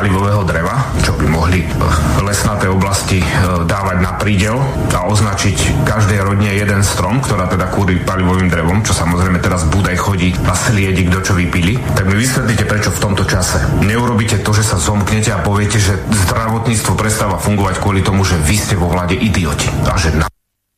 palivového 0.00 0.42
dreva, 0.48 0.80
čo 1.04 1.12
by 1.12 1.28
mohli 1.28 1.60
lesnaté 2.24 2.72
oblasti 2.72 3.20
e, 3.20 3.26
dávať 3.68 3.96
na 4.00 4.16
prídel 4.16 4.56
a 4.96 5.04
označiť 5.04 5.84
každej 5.84 6.24
rodine 6.24 6.56
jeden 6.56 6.80
strom, 6.80 7.20
ktorá 7.20 7.44
teda 7.52 7.68
kúri 7.68 8.00
palivovým 8.00 8.48
drevom, 8.48 8.80
čo 8.80 8.96
samozrejme 8.96 9.44
teraz 9.44 9.68
Budaj 9.68 9.96
chodí 10.00 10.32
a 10.48 10.56
sliedi, 10.56 11.04
kto 11.12 11.20
čo 11.20 11.32
vypili, 11.36 11.76
tak 11.92 12.08
mi 12.08 12.16
vysvetlíte, 12.16 12.64
prečo 12.64 12.90
v 12.96 13.02
tomto 13.02 13.28
čase 13.28 13.60
neurobíte 13.84 14.40
to, 14.40 14.56
že 14.56 14.64
sa 14.64 14.80
zomknete 14.80 15.36
a 15.36 15.44
poviete, 15.44 15.76
že 15.76 16.00
zdravotníctvo 16.26 16.96
prestáva 16.96 17.36
fungovať 17.36 17.76
kvôli 17.78 18.00
tomu, 18.00 18.24
že 18.24 18.40
vy 18.40 18.56
ste 18.56 18.74
vo 18.80 18.88
vláde 18.88 19.20
idioti 19.20 19.68
a 19.84 20.00
že 20.00 20.16
na... 20.16 20.26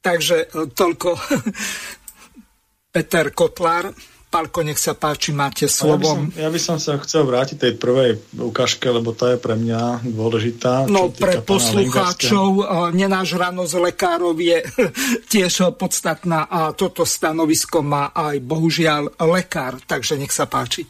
Takže 0.03 0.51
e, 0.51 0.67
toľko. 0.75 1.15
Peter 2.93 3.33
Kotlár 3.33 3.89
Pálko, 4.33 4.65
nech 4.65 4.81
sa 4.81 4.97
páči, 4.97 5.37
máte 5.37 5.69
slovo. 5.69 6.01
Ja 6.01 6.01
by, 6.01 6.09
som, 6.09 6.23
ja 6.33 6.49
by 6.49 6.61
som 6.65 6.77
sa 6.81 6.97
chcel 7.05 7.29
vrátiť 7.29 7.57
tej 7.61 7.73
prvej 7.77 8.17
ukážke, 8.41 8.89
lebo 8.89 9.13
tá 9.13 9.37
je 9.37 9.39
pre 9.45 9.61
mňa 9.61 10.09
dôležitá. 10.09 10.89
No 10.89 11.13
pre 11.13 11.45
poslucháčov, 11.45 12.65
nenážranosť 12.97 13.75
lekárov 13.93 14.33
je 14.41 14.65
tiež 15.33 15.77
podstatná 15.77 16.49
a 16.49 16.73
toto 16.73 17.05
stanovisko 17.05 17.85
má 17.85 18.09
aj 18.17 18.41
bohužiaľ 18.41 19.21
lekár, 19.29 19.77
takže 19.85 20.17
nech 20.17 20.33
sa 20.33 20.49
páči. 20.49 20.89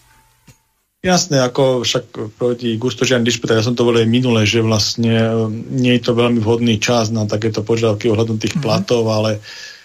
Jasné, 1.02 1.43
ako 1.43 1.82
však 1.82 2.39
proti 2.39 2.78
Gustožian 2.78 3.27
Dišpeta, 3.27 3.59
ja 3.59 3.66
som 3.66 3.74
to 3.74 3.82
volil 3.82 4.06
minule, 4.06 4.47
že 4.47 4.62
vlastne 4.62 5.10
e, 5.10 5.35
nie 5.74 5.98
je 5.98 6.06
to 6.06 6.14
veľmi 6.14 6.39
vhodný 6.39 6.78
čas 6.78 7.10
na 7.10 7.27
takéto 7.27 7.66
požiadavky 7.66 8.06
ohľadom 8.06 8.39
tých 8.39 8.55
mm-hmm. 8.55 8.62
platov, 8.62 9.10
ale 9.10 9.43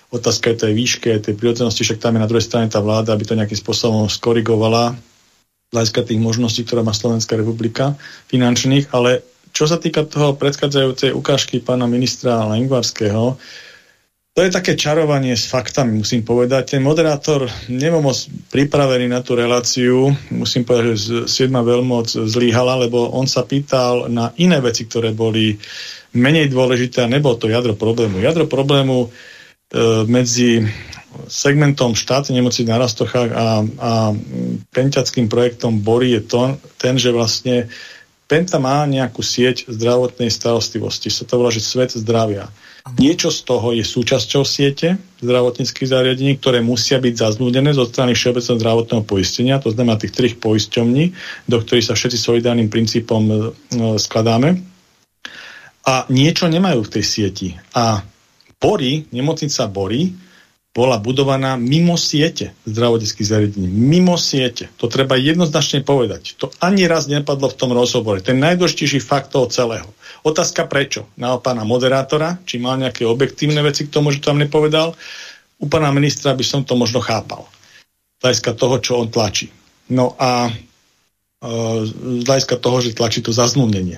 Otázka 0.07 0.55
je 0.55 0.57
tej 0.63 0.73
výške, 0.73 1.19
tej 1.19 1.35
prírodzenosti, 1.35 1.83
však 1.83 1.99
tam 1.99 2.15
je 2.15 2.23
na 2.23 2.29
druhej 2.31 2.47
strane 2.47 2.71
tá 2.71 2.79
vláda, 2.79 3.11
aby 3.11 3.27
to 3.27 3.35
nejakým 3.35 3.59
spôsobom 3.59 4.07
skorigovala 4.07 4.95
hľadiska 5.75 6.07
tých 6.07 6.23
možností, 6.23 6.63
ktorá 6.63 6.79
má 6.79 6.95
Slovenská 6.95 7.35
republika 7.35 7.99
finančných, 8.31 8.87
ale 8.95 9.19
čo 9.51 9.67
sa 9.67 9.75
týka 9.75 10.07
toho 10.07 10.39
predchádzajúcej 10.39 11.11
ukážky 11.11 11.59
pána 11.59 11.91
ministra 11.91 12.47
Lengvarského, 12.47 13.35
to 14.31 14.45
je 14.45 14.53
také 14.53 14.77
čarovanie 14.77 15.33
s 15.33 15.49
faktami, 15.49 15.97
musím 15.97 16.21
povedať. 16.21 16.77
Ten 16.77 16.85
moderátor 16.85 17.49
nebol 17.73 18.05
moc 18.05 18.21
pripravený 18.53 19.09
na 19.09 19.25
tú 19.25 19.33
reláciu. 19.33 20.13
Musím 20.29 20.61
povedať, 20.61 20.93
že 20.93 21.49
7. 21.49 21.49
veľmoc 21.49 22.05
zlíhala, 22.05 22.85
lebo 22.85 23.17
on 23.17 23.25
sa 23.25 23.41
pýtal 23.41 24.05
na 24.13 24.29
iné 24.37 24.61
veci, 24.61 24.85
ktoré 24.85 25.09
boli 25.09 25.57
menej 26.13 26.53
dôležité 26.53 27.01
a 27.01 27.09
nebol 27.09 27.33
to 27.41 27.49
jadro 27.49 27.73
problému. 27.73 28.21
Jadro 28.21 28.45
problému 28.45 29.09
E, 29.09 29.36
medzi 30.07 30.63
segmentom 31.27 31.97
štátnej 31.97 32.39
nemoci 32.39 32.63
na 32.63 32.77
Rastochách 32.77 33.31
a, 33.33 33.47
a 33.65 33.91
pentiackým 34.69 35.25
projektom 35.27 35.81
Bory 35.81 36.13
je 36.13 36.21
to, 36.23 36.41
ten, 36.77 36.95
že 36.95 37.09
vlastne 37.09 37.67
Penta 38.27 38.59
má 38.59 38.83
nejakú 38.83 39.23
sieť 39.23 39.71
zdravotnej 39.71 40.27
starostlivosti. 40.27 41.07
Sa 41.07 41.23
to 41.23 41.39
volá, 41.39 41.47
že 41.47 41.63
svet 41.63 41.95
zdravia. 41.95 42.51
Niečo 42.99 43.31
z 43.31 43.39
toho 43.47 43.71
je 43.71 43.87
súčasťou 43.87 44.43
siete 44.43 44.99
zdravotníckých 45.23 45.87
zariadení, 45.87 46.35
ktoré 46.35 46.59
musia 46.59 46.99
byť 46.99 47.13
zaznúdené 47.15 47.71
zo 47.71 47.87
strany 47.87 48.19
Všeobecného 48.19 48.59
zdravotného 48.59 49.03
poistenia, 49.07 49.63
to 49.63 49.71
znamená 49.71 49.95
tých 49.95 50.11
trich 50.11 50.35
poisťovní, 50.43 51.15
do 51.47 51.57
ktorých 51.63 51.87
sa 51.87 51.95
všetci 51.95 52.19
solidárnym 52.19 52.67
princípom 52.67 53.23
e, 53.27 53.35
skladáme. 53.95 54.59
A 55.87 56.03
niečo 56.11 56.51
nemajú 56.51 56.83
v 56.83 56.93
tej 56.99 57.03
sieti. 57.07 57.49
A 57.71 58.03
Bory, 58.57 59.05
nemocnica 59.13 59.69
Bory, 59.69 60.13
bola 60.77 61.01
budovaná 61.01 61.57
mimo 61.57 61.97
siete 61.97 62.53
zdravotníckých 62.69 63.25
zariadení. 63.25 63.65
Mimo 63.65 64.13
siete. 64.13 64.69
To 64.77 64.85
treba 64.85 65.17
jednoznačne 65.17 65.81
povedať. 65.81 66.37
To 66.37 66.53
ani 66.61 66.85
raz 66.85 67.09
nepadlo 67.09 67.49
v 67.49 67.57
tom 67.57 67.73
rozhovore. 67.73 68.21
Ten 68.21 68.37
najdôležitejší 68.37 69.01
fakt 69.01 69.33
toho 69.33 69.49
celého. 69.49 69.89
Otázka 70.21 70.69
prečo? 70.69 71.09
Na 71.17 71.33
pána 71.41 71.65
moderátora, 71.65 72.37
či 72.45 72.61
mal 72.61 72.77
nejaké 72.77 73.09
objektívne 73.09 73.57
veci 73.65 73.89
k 73.89 73.93
tomu, 73.93 74.13
že 74.13 74.21
tam 74.21 74.37
nepovedal. 74.37 74.93
U 75.57 75.65
pána 75.65 75.89
ministra 75.89 76.37
by 76.37 76.45
som 76.45 76.61
to 76.61 76.77
možno 76.77 77.01
chápal. 77.01 77.49
Z 78.21 78.45
toho, 78.53 78.77
čo 78.77 79.01
on 79.01 79.09
tlačí. 79.09 79.49
No 79.89 80.13
a 80.21 80.53
z 81.41 81.89
hľadiska 82.25 82.57
toho, 82.61 82.85
že 82.85 82.93
tlačí 82.93 83.25
to 83.25 83.33
zazmluvnenie. 83.33 83.97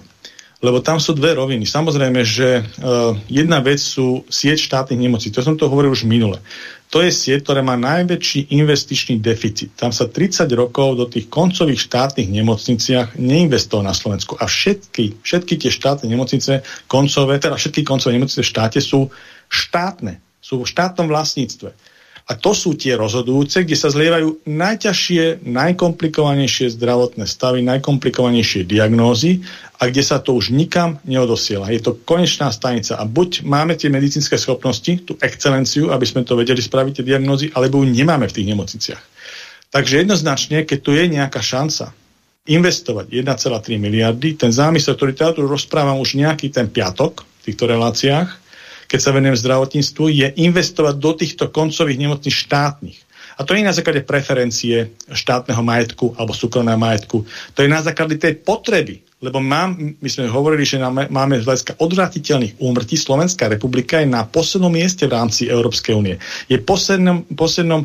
Lebo 0.60 0.84
tam 0.84 0.99
sú 0.99 1.15
dve 1.15 1.40
roviny. 1.40 1.64
Samozrejme, 1.64 2.19
že 2.27 2.60
uh, 2.60 3.15
jedna 3.31 3.64
vec 3.64 3.80
sú 3.80 4.27
sieť 4.27 4.60
štátnych 4.60 4.99
nemocí. 4.99 5.31
To 5.31 5.40
som 5.40 5.56
to 5.56 5.72
hovoril 5.72 5.95
už 5.95 6.03
minule. 6.03 6.44
To 6.91 6.99
je 6.99 7.14
sieť, 7.14 7.48
ktorá 7.48 7.64
má 7.64 7.80
najväčší 7.80 8.52
investičný 8.52 9.23
deficit. 9.23 9.72
Tam 9.77 9.95
sa 9.95 10.11
30 10.11 10.49
rokov 10.57 10.99
do 10.99 11.06
tých 11.07 11.31
koncových 11.31 11.86
štátnych 11.86 12.27
nemocniciach 12.27 13.15
neinvestovalo 13.15 13.88
na 13.88 13.95
Slovensku. 13.95 14.36
A 14.36 14.49
všetky, 14.49 15.23
všetky 15.23 15.56
tie 15.61 15.72
štátne 15.72 16.10
nemocnice, 16.11 16.65
koncové, 16.91 17.40
teda 17.40 17.56
všetky 17.56 17.86
koncové 17.88 18.19
nemocnice 18.19 18.44
v 18.44 18.52
štáte 18.52 18.80
sú 18.84 19.07
štátne. 19.48 20.19
Sú 20.44 20.65
v 20.65 20.68
štátnom 20.68 21.07
vlastníctve. 21.07 21.72
A 22.30 22.38
to 22.38 22.53
sú 22.53 22.77
tie 22.77 22.93
rozhodujúce, 22.93 23.65
kde 23.65 23.73
sa 23.73 23.89
zlievajú 23.89 24.45
najťažšie, 24.45 25.49
najkomplikovanejšie 25.49 26.77
zdravotné 26.77 27.26
stavy, 27.26 27.65
najkomplikovanejšie 27.65 28.69
diagnózy 28.69 29.41
a 29.81 29.89
kde 29.89 30.06
sa 30.06 30.22
to 30.22 30.38
už 30.38 30.53
nikam 30.53 31.01
neodosiela. 31.10 31.73
Je 31.73 31.81
to 31.81 31.97
konečná 31.97 32.53
stanica 32.53 33.01
a 33.01 33.03
buď 33.10 33.41
máme 33.49 33.73
tie 33.73 33.89
medicínske 33.89 34.38
schopnosti, 34.38 35.10
tú 35.10 35.18
excelenciu, 35.26 35.89
aby 35.89 36.06
sme 36.06 36.22
to 36.22 36.38
vedeli 36.38 36.61
spraviť 36.61 37.01
tie 37.01 37.07
diagnózy, 37.18 37.49
alebo 37.49 37.81
ju 37.81 37.89
nemáme 37.89 38.30
v 38.30 38.35
tých 38.38 38.49
nemocniciach. 38.53 39.03
Takže 39.73 40.06
jednoznačne, 40.06 40.69
keď 40.69 40.80
tu 40.85 40.93
je 40.93 41.10
nejaká 41.10 41.41
šanca 41.41 41.97
investovať 42.45 43.10
1,3 43.10 43.81
miliardy, 43.81 44.38
ten 44.38 44.53
zámysel, 44.53 44.93
ktorý 44.93 45.18
teda 45.18 45.31
tu 45.34 45.49
rozprávam 45.49 45.97
už 45.97 46.14
nejaký 46.14 46.53
ten 46.53 46.69
piatok 46.69 47.26
v 47.26 47.41
týchto 47.49 47.65
reláciách, 47.65 48.48
keď 48.90 48.99
sa 48.99 49.14
venujem 49.14 49.38
zdravotníctvu, 49.38 50.06
je 50.10 50.28
investovať 50.41 50.95
do 50.98 51.11
týchto 51.14 51.45
koncových 51.53 52.02
nemocníc 52.02 52.34
štátnych. 52.34 52.98
A 53.40 53.45
to 53.48 53.56
nie 53.56 53.64
je 53.64 53.70
na 53.72 53.78
základe 53.78 54.03
preferencie 54.03 54.91
štátneho 55.07 55.64
majetku 55.64 56.18
alebo 56.18 56.36
súkromného 56.36 56.76
majetku. 56.76 57.24
To 57.56 57.60
je 57.64 57.70
na 57.72 57.80
základe 57.80 58.20
tej 58.20 58.41
potreby 58.41 59.06
lebo 59.20 59.44
mám, 59.44 59.76
my 59.76 60.08
sme 60.08 60.32
hovorili, 60.32 60.64
že 60.64 60.80
máme, 60.80 61.44
z 61.44 61.46
hľadiska 61.46 61.76
odvratiteľných 61.84 62.64
úmrtí 62.64 62.96
Slovenská 62.96 63.52
republika 63.52 64.00
je 64.00 64.08
na 64.08 64.24
poslednom 64.24 64.72
mieste 64.72 65.12
v 65.12 65.16
rámci 65.20 65.52
Európskej 65.52 65.91
únie. 65.91 66.16
Je 66.48 66.56
poslednom, 66.56 67.28
poslednom, 67.36 67.84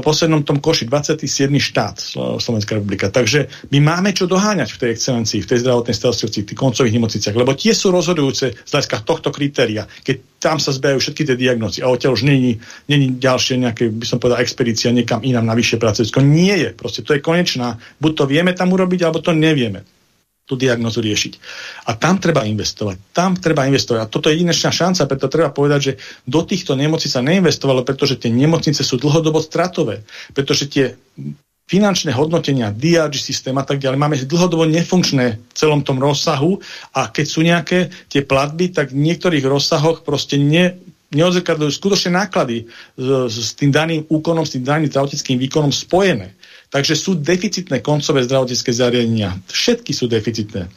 poslednom 0.00 0.40
tom 0.48 0.64
koši 0.64 0.88
27. 0.88 1.52
štát 1.60 2.16
Slovenská 2.40 2.80
republika. 2.80 3.12
Takže 3.12 3.68
my 3.68 3.84
máme 3.84 4.16
čo 4.16 4.24
doháňať 4.24 4.72
v 4.72 4.80
tej 4.80 4.90
excelencii, 4.96 5.44
v 5.44 5.50
tej 5.52 5.58
zdravotnej 5.60 5.92
starostlivosti, 5.92 6.40
v 6.40 6.48
tých 6.48 6.60
koncových 6.64 6.96
nemocniciach, 6.96 7.36
lebo 7.36 7.52
tie 7.52 7.76
sú 7.76 7.92
rozhodujúce 7.92 8.56
z 8.56 8.70
hľadiska 8.72 9.04
tohto 9.04 9.28
kritéria, 9.28 9.84
keď 9.84 10.40
tam 10.40 10.56
sa 10.56 10.72
zbejajú 10.72 10.98
všetky 11.04 11.22
tie 11.28 11.36
diagnózy 11.36 11.84
a 11.84 11.92
odtiaľ 11.92 12.16
už 12.16 12.24
není, 12.24 12.56
není 12.88 13.20
ďalšie 13.20 13.60
nejaké, 13.60 13.92
by 13.92 14.08
som 14.08 14.16
povedal, 14.16 14.40
expedícia 14.40 14.88
niekam 14.88 15.20
inám 15.20 15.44
na 15.44 15.54
vyššie 15.54 15.76
pracovisko. 15.76 16.24
Nie 16.24 16.56
je. 16.58 16.70
Proste 16.72 17.04
to 17.04 17.12
je 17.12 17.20
konečná. 17.20 17.76
Buď 18.00 18.12
to 18.16 18.24
vieme 18.24 18.56
tam 18.56 18.72
urobiť, 18.72 19.04
alebo 19.04 19.20
to 19.20 19.36
nevieme 19.36 19.84
tú 20.52 20.60
diagnozu 20.60 21.00
riešiť. 21.00 21.32
A 21.88 21.96
tam 21.96 22.20
treba 22.20 22.44
investovať. 22.44 23.16
Tam 23.16 23.32
treba 23.40 23.64
investovať. 23.64 24.00
A 24.04 24.10
toto 24.12 24.28
je 24.28 24.36
jedinečná 24.36 24.68
šanca, 24.68 25.08
preto 25.08 25.32
treba 25.32 25.48
povedať, 25.48 25.80
že 25.80 25.92
do 26.28 26.44
týchto 26.44 26.76
nemocnic 26.76 27.08
sa 27.08 27.24
neinvestovalo, 27.24 27.88
pretože 27.88 28.20
tie 28.20 28.28
nemocnice 28.28 28.84
sú 28.84 29.00
dlhodobo 29.00 29.40
stratové. 29.40 30.04
Pretože 30.36 30.68
tie 30.68 30.92
finančné 31.72 32.12
hodnotenia, 32.12 32.68
DRG 32.68 33.16
systém 33.16 33.56
a 33.56 33.64
tak 33.64 33.80
ďalej, 33.80 33.96
máme 33.96 34.20
dlhodobo 34.28 34.68
nefunkčné 34.68 35.40
v 35.40 35.54
celom 35.56 35.80
tom 35.80 35.96
rozsahu 35.96 36.60
a 36.92 37.08
keď 37.08 37.24
sú 37.24 37.40
nejaké 37.40 37.88
tie 38.12 38.20
platby, 38.20 38.76
tak 38.76 38.92
v 38.92 39.00
niektorých 39.00 39.40
rozsahoch 39.48 40.04
proste 40.04 40.36
ne, 40.36 40.76
neodzrkadľujú 41.16 41.72
skutočné 41.72 42.12
náklady 42.12 42.68
s, 43.00 43.08
s 43.32 43.56
tým 43.56 43.72
daným 43.72 44.04
úkonom, 44.04 44.44
s 44.44 44.52
tým 44.52 44.68
daným 44.68 44.92
zdravotnickým 44.92 45.40
výkonom 45.40 45.72
spojené. 45.72 46.36
Takže 46.72 46.96
sú 46.96 47.20
deficitné 47.20 47.84
koncové 47.84 48.24
zdravotnícke 48.24 48.72
zariadenia. 48.72 49.36
Všetky 49.44 49.92
sú 49.92 50.08
deficitné. 50.08 50.72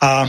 A 0.00 0.24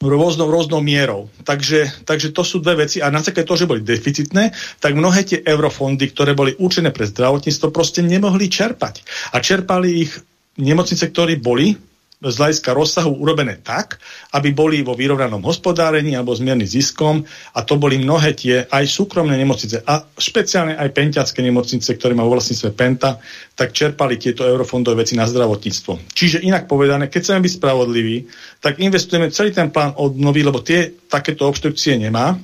rôznou, 0.00 0.48
rôznou 0.48 0.80
mierou. 0.80 1.28
Takže, 1.44 2.06
takže 2.08 2.32
to 2.32 2.40
sú 2.40 2.64
dve 2.64 2.88
veci. 2.88 3.04
A 3.04 3.12
na 3.12 3.20
základe 3.20 3.44
toho, 3.44 3.60
že 3.60 3.68
boli 3.68 3.84
deficitné, 3.84 4.56
tak 4.80 4.96
mnohé 4.96 5.28
tie 5.28 5.38
eurofondy, 5.44 6.08
ktoré 6.14 6.32
boli 6.32 6.56
určené 6.56 6.94
pre 6.94 7.04
zdravotníctvo, 7.04 7.74
proste 7.74 8.00
nemohli 8.00 8.48
čerpať. 8.48 9.04
A 9.34 9.42
čerpali 9.44 10.08
ich 10.08 10.12
nemocnice, 10.56 11.12
ktorí 11.12 11.36
boli 11.42 11.76
z 12.18 12.34
hľadiska 12.34 12.74
rozsahu 12.74 13.14
urobené 13.14 13.62
tak, 13.62 14.02
aby 14.34 14.50
boli 14.50 14.82
vo 14.82 14.98
vyrovnanom 14.98 15.38
hospodárení 15.46 16.18
alebo 16.18 16.34
s 16.34 16.42
miernym 16.42 16.66
ziskom 16.66 17.22
a 17.54 17.62
to 17.62 17.78
boli 17.78 17.94
mnohé 18.02 18.34
tie 18.34 18.66
aj 18.66 18.90
súkromné 18.90 19.38
nemocnice 19.38 19.86
a 19.86 20.02
špeciálne 20.02 20.74
aj 20.74 20.90
pentiacké 20.90 21.38
nemocnice, 21.46 21.86
ktoré 21.94 22.18
majú 22.18 22.34
vlastníctve 22.34 22.74
Penta, 22.74 23.22
tak 23.54 23.70
čerpali 23.70 24.18
tieto 24.18 24.42
eurofondové 24.42 25.06
veci 25.06 25.14
na 25.14 25.30
zdravotníctvo. 25.30 26.10
Čiže 26.10 26.42
inak 26.42 26.66
povedané, 26.66 27.06
keď 27.06 27.20
chceme 27.22 27.44
byť 27.46 27.52
spravodliví, 27.54 28.16
tak 28.58 28.82
investujeme 28.82 29.30
celý 29.30 29.54
ten 29.54 29.70
plán 29.70 29.94
obnovy, 29.94 30.42
lebo 30.42 30.58
tie 30.58 30.90
takéto 31.06 31.46
obštrukcie 31.46 31.94
nemá 32.02 32.34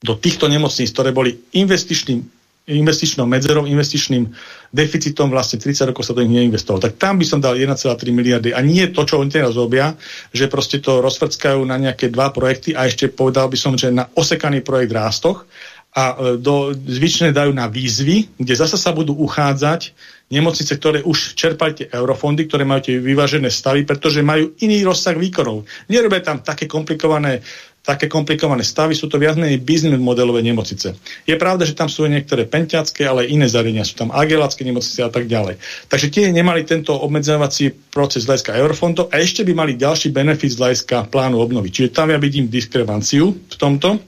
do 0.00 0.14
týchto 0.14 0.46
nemocníc, 0.46 0.94
ktoré 0.94 1.10
boli 1.10 1.34
investičným 1.58 2.39
investičnou 2.68 3.24
medzerou, 3.24 3.64
investičným 3.64 4.28
deficitom, 4.70 5.32
vlastne 5.32 5.56
30 5.58 5.90
rokov 5.90 6.06
sa 6.06 6.14
do 6.14 6.22
nich 6.22 6.44
neinvestovalo. 6.44 6.86
Tak 6.86 7.00
tam 7.00 7.16
by 7.18 7.26
som 7.26 7.40
dal 7.40 7.56
1,3 7.56 7.74
miliardy. 8.12 8.52
A 8.52 8.60
nie 8.60 8.84
to, 8.92 9.02
čo 9.02 9.18
oni 9.18 9.32
teraz 9.32 9.56
robia, 9.56 9.96
že 10.30 10.46
proste 10.46 10.78
to 10.78 11.00
rozvrckajú 11.00 11.60
na 11.66 11.80
nejaké 11.80 12.12
dva 12.12 12.30
projekty 12.30 12.76
a 12.76 12.86
ešte 12.86 13.10
povedal 13.10 13.50
by 13.50 13.58
som, 13.58 13.74
že 13.74 13.90
na 13.90 14.06
osekaný 14.14 14.60
projekt 14.60 14.92
Rástoch 14.94 15.48
a 15.90 16.14
e, 16.14 16.38
do, 16.38 16.70
zvyčne 16.70 17.34
dajú 17.34 17.50
na 17.50 17.66
výzvy, 17.66 18.38
kde 18.38 18.54
zasa 18.54 18.78
sa 18.78 18.94
budú 18.94 19.18
uchádzať 19.18 19.90
nemocnice, 20.30 20.72
ktoré 20.78 20.98
už 21.02 21.34
čerpali 21.34 21.74
tie 21.74 21.86
eurofondy, 21.90 22.46
ktoré 22.46 22.62
majú 22.62 22.86
tie 22.86 23.02
vyvážené 23.02 23.50
stavy, 23.50 23.82
pretože 23.82 24.22
majú 24.22 24.54
iný 24.62 24.86
rozsah 24.86 25.18
výkonov. 25.18 25.66
Nerobia 25.90 26.22
tam 26.22 26.38
také 26.38 26.70
komplikované 26.70 27.42
také 27.90 28.06
komplikované 28.06 28.62
stavy, 28.62 28.94
sú 28.94 29.10
to 29.10 29.18
viac 29.18 29.34
menej 29.34 29.58
business 29.58 29.98
modelové 29.98 30.46
nemocnice. 30.46 30.94
Je 31.26 31.34
pravda, 31.34 31.66
že 31.66 31.74
tam 31.74 31.90
sú 31.90 32.06
niektoré 32.06 32.46
pentiacké, 32.46 33.02
ale 33.02 33.26
aj 33.26 33.34
iné 33.34 33.46
zariadenia, 33.50 33.82
sú 33.82 33.98
tam 33.98 34.14
agelácké 34.14 34.62
nemocnice 34.62 35.02
a 35.02 35.10
tak 35.10 35.26
ďalej. 35.26 35.58
Takže 35.90 36.06
tie 36.14 36.30
nemali 36.30 36.62
tento 36.62 36.94
obmedzovací 36.94 37.90
proces 37.90 38.22
z 38.22 38.30
hľadiska 38.30 38.54
eurofondov 38.54 39.10
a 39.10 39.18
ešte 39.18 39.42
by 39.42 39.52
mali 39.58 39.72
ďalší 39.74 40.14
benefit 40.14 40.54
z 40.54 40.60
hľadiska 40.62 41.10
plánu 41.10 41.42
obnovy. 41.42 41.74
Čiže 41.74 41.90
tam 41.90 42.14
ja 42.14 42.18
vidím 42.22 42.46
diskrepanciu 42.46 43.34
v 43.34 43.56
tomto. 43.58 43.98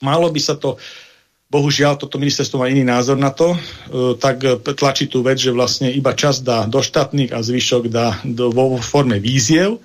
Malo 0.00 0.32
by 0.32 0.40
sa 0.40 0.56
to 0.56 0.80
Bohužiaľ, 1.48 1.96
toto 1.96 2.20
ministerstvo 2.20 2.60
má 2.60 2.68
iný 2.68 2.84
názor 2.84 3.16
na 3.16 3.32
to, 3.32 3.56
e, 3.56 3.58
tak 4.20 4.44
tlačí 4.76 5.08
tú 5.08 5.24
vec, 5.24 5.40
že 5.40 5.48
vlastne 5.48 5.88
iba 5.88 6.12
čas 6.12 6.44
dá 6.44 6.68
do 6.68 6.84
štátnych 6.84 7.32
a 7.32 7.40
zvyšok 7.40 7.88
dá 7.88 8.20
do, 8.20 8.52
vo 8.52 8.76
forme 8.76 9.16
víziev 9.16 9.80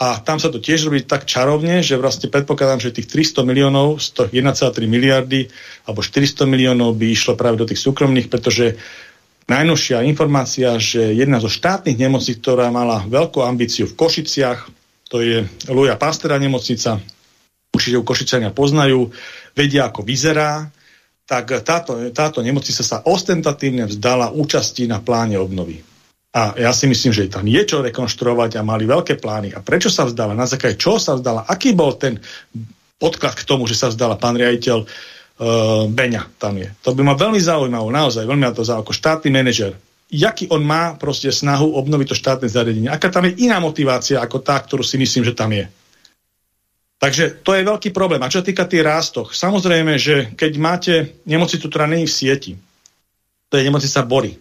a 0.00 0.16
tam 0.24 0.40
sa 0.40 0.48
to 0.48 0.64
tiež 0.64 0.88
robí 0.88 1.04
tak 1.04 1.28
čarovne, 1.28 1.84
že 1.84 2.00
vlastne 2.00 2.32
predpokladám, 2.32 2.80
že 2.80 2.96
tých 2.96 3.12
300 3.36 3.44
miliónov 3.44 4.00
z 4.00 4.32
1,3 4.32 4.88
miliardy 4.88 5.52
alebo 5.84 6.00
400 6.00 6.48
miliónov 6.48 6.96
by 6.96 7.12
išlo 7.12 7.36
práve 7.36 7.60
do 7.60 7.68
tých 7.68 7.84
súkromných, 7.84 8.32
pretože 8.32 8.80
najnovšia 9.44 10.00
informácia, 10.08 10.72
že 10.80 11.12
jedna 11.12 11.36
zo 11.36 11.52
štátnych 11.52 12.00
nemocníc, 12.00 12.40
ktorá 12.40 12.72
mala 12.72 13.04
veľkú 13.04 13.44
ambíciu 13.44 13.84
v 13.84 13.98
Košiciach, 14.00 14.72
to 15.12 15.20
je 15.20 15.44
Luja 15.68 16.00
Pastera 16.00 16.40
nemocnica, 16.40 16.96
určite 17.68 18.00
ju 18.00 18.06
Košicania 18.06 18.56
poznajú, 18.56 19.12
vedia, 19.52 19.92
ako 19.92 20.00
vyzerá, 20.00 20.64
tak 21.28 21.60
táto, 21.60 22.08
táto 22.16 22.40
nemocnica 22.40 22.80
sa 22.80 23.04
ostentatívne 23.04 23.84
vzdala 23.84 24.32
účasti 24.32 24.88
na 24.88 24.96
pláne 25.04 25.36
obnovy. 25.36 25.89
A 26.30 26.54
ja 26.54 26.70
si 26.70 26.86
myslím, 26.86 27.10
že 27.10 27.26
tam 27.26 27.42
je 27.42 27.58
čo 27.66 27.82
rekonštruovať 27.82 28.58
a 28.58 28.62
mali 28.62 28.86
veľké 28.86 29.18
plány. 29.18 29.50
A 29.50 29.58
prečo 29.66 29.90
sa 29.90 30.06
vzdala? 30.06 30.38
Na 30.38 30.46
základe 30.46 30.78
čo 30.78 30.94
sa 31.02 31.18
vzdala? 31.18 31.42
Aký 31.50 31.74
bol 31.74 31.98
ten 31.98 32.22
podklad 33.02 33.34
k 33.34 33.42
tomu, 33.42 33.66
že 33.66 33.74
sa 33.74 33.90
vzdala 33.90 34.14
pán 34.14 34.38
riaditeľ 34.38 34.78
uh, 34.84 35.90
Beňa 35.90 36.22
tam 36.38 36.54
je. 36.62 36.70
To 36.86 36.94
by 36.94 37.02
ma 37.02 37.18
veľmi 37.18 37.40
zaujímalo, 37.42 37.90
naozaj, 37.90 38.28
veľmi 38.30 38.46
ma 38.46 38.54
to 38.54 38.62
zaujímalo, 38.62 38.94
štátny 38.94 39.28
manažer. 39.32 39.74
Jaký 40.10 40.50
on 40.54 40.62
má 40.62 40.94
proste 40.94 41.34
snahu 41.34 41.74
obnoviť 41.74 42.14
to 42.14 42.18
štátne 42.18 42.46
zariadenie? 42.46 42.90
Aká 42.90 43.10
tam 43.10 43.26
je 43.26 43.46
iná 43.46 43.58
motivácia 43.58 44.22
ako 44.22 44.38
tá, 44.38 44.54
ktorú 44.58 44.86
si 44.86 45.02
myslím, 45.02 45.26
že 45.26 45.34
tam 45.34 45.50
je? 45.50 45.66
Takže 47.00 47.40
to 47.40 47.56
je 47.56 47.64
veľký 47.64 47.90
problém. 47.96 48.20
A 48.20 48.28
čo 48.28 48.44
týka 48.44 48.68
tých 48.68 48.84
rástoch, 48.84 49.32
samozrejme, 49.32 49.96
že 49.96 50.36
keď 50.36 50.52
máte 50.60 50.94
nemocnicu, 51.24 51.66
ktorá 51.66 51.88
není 51.88 52.04
v 52.04 52.12
sieti, 52.12 52.52
to 53.48 53.56
je 53.56 53.64
nemocnica 53.64 54.04
Bory, 54.04 54.36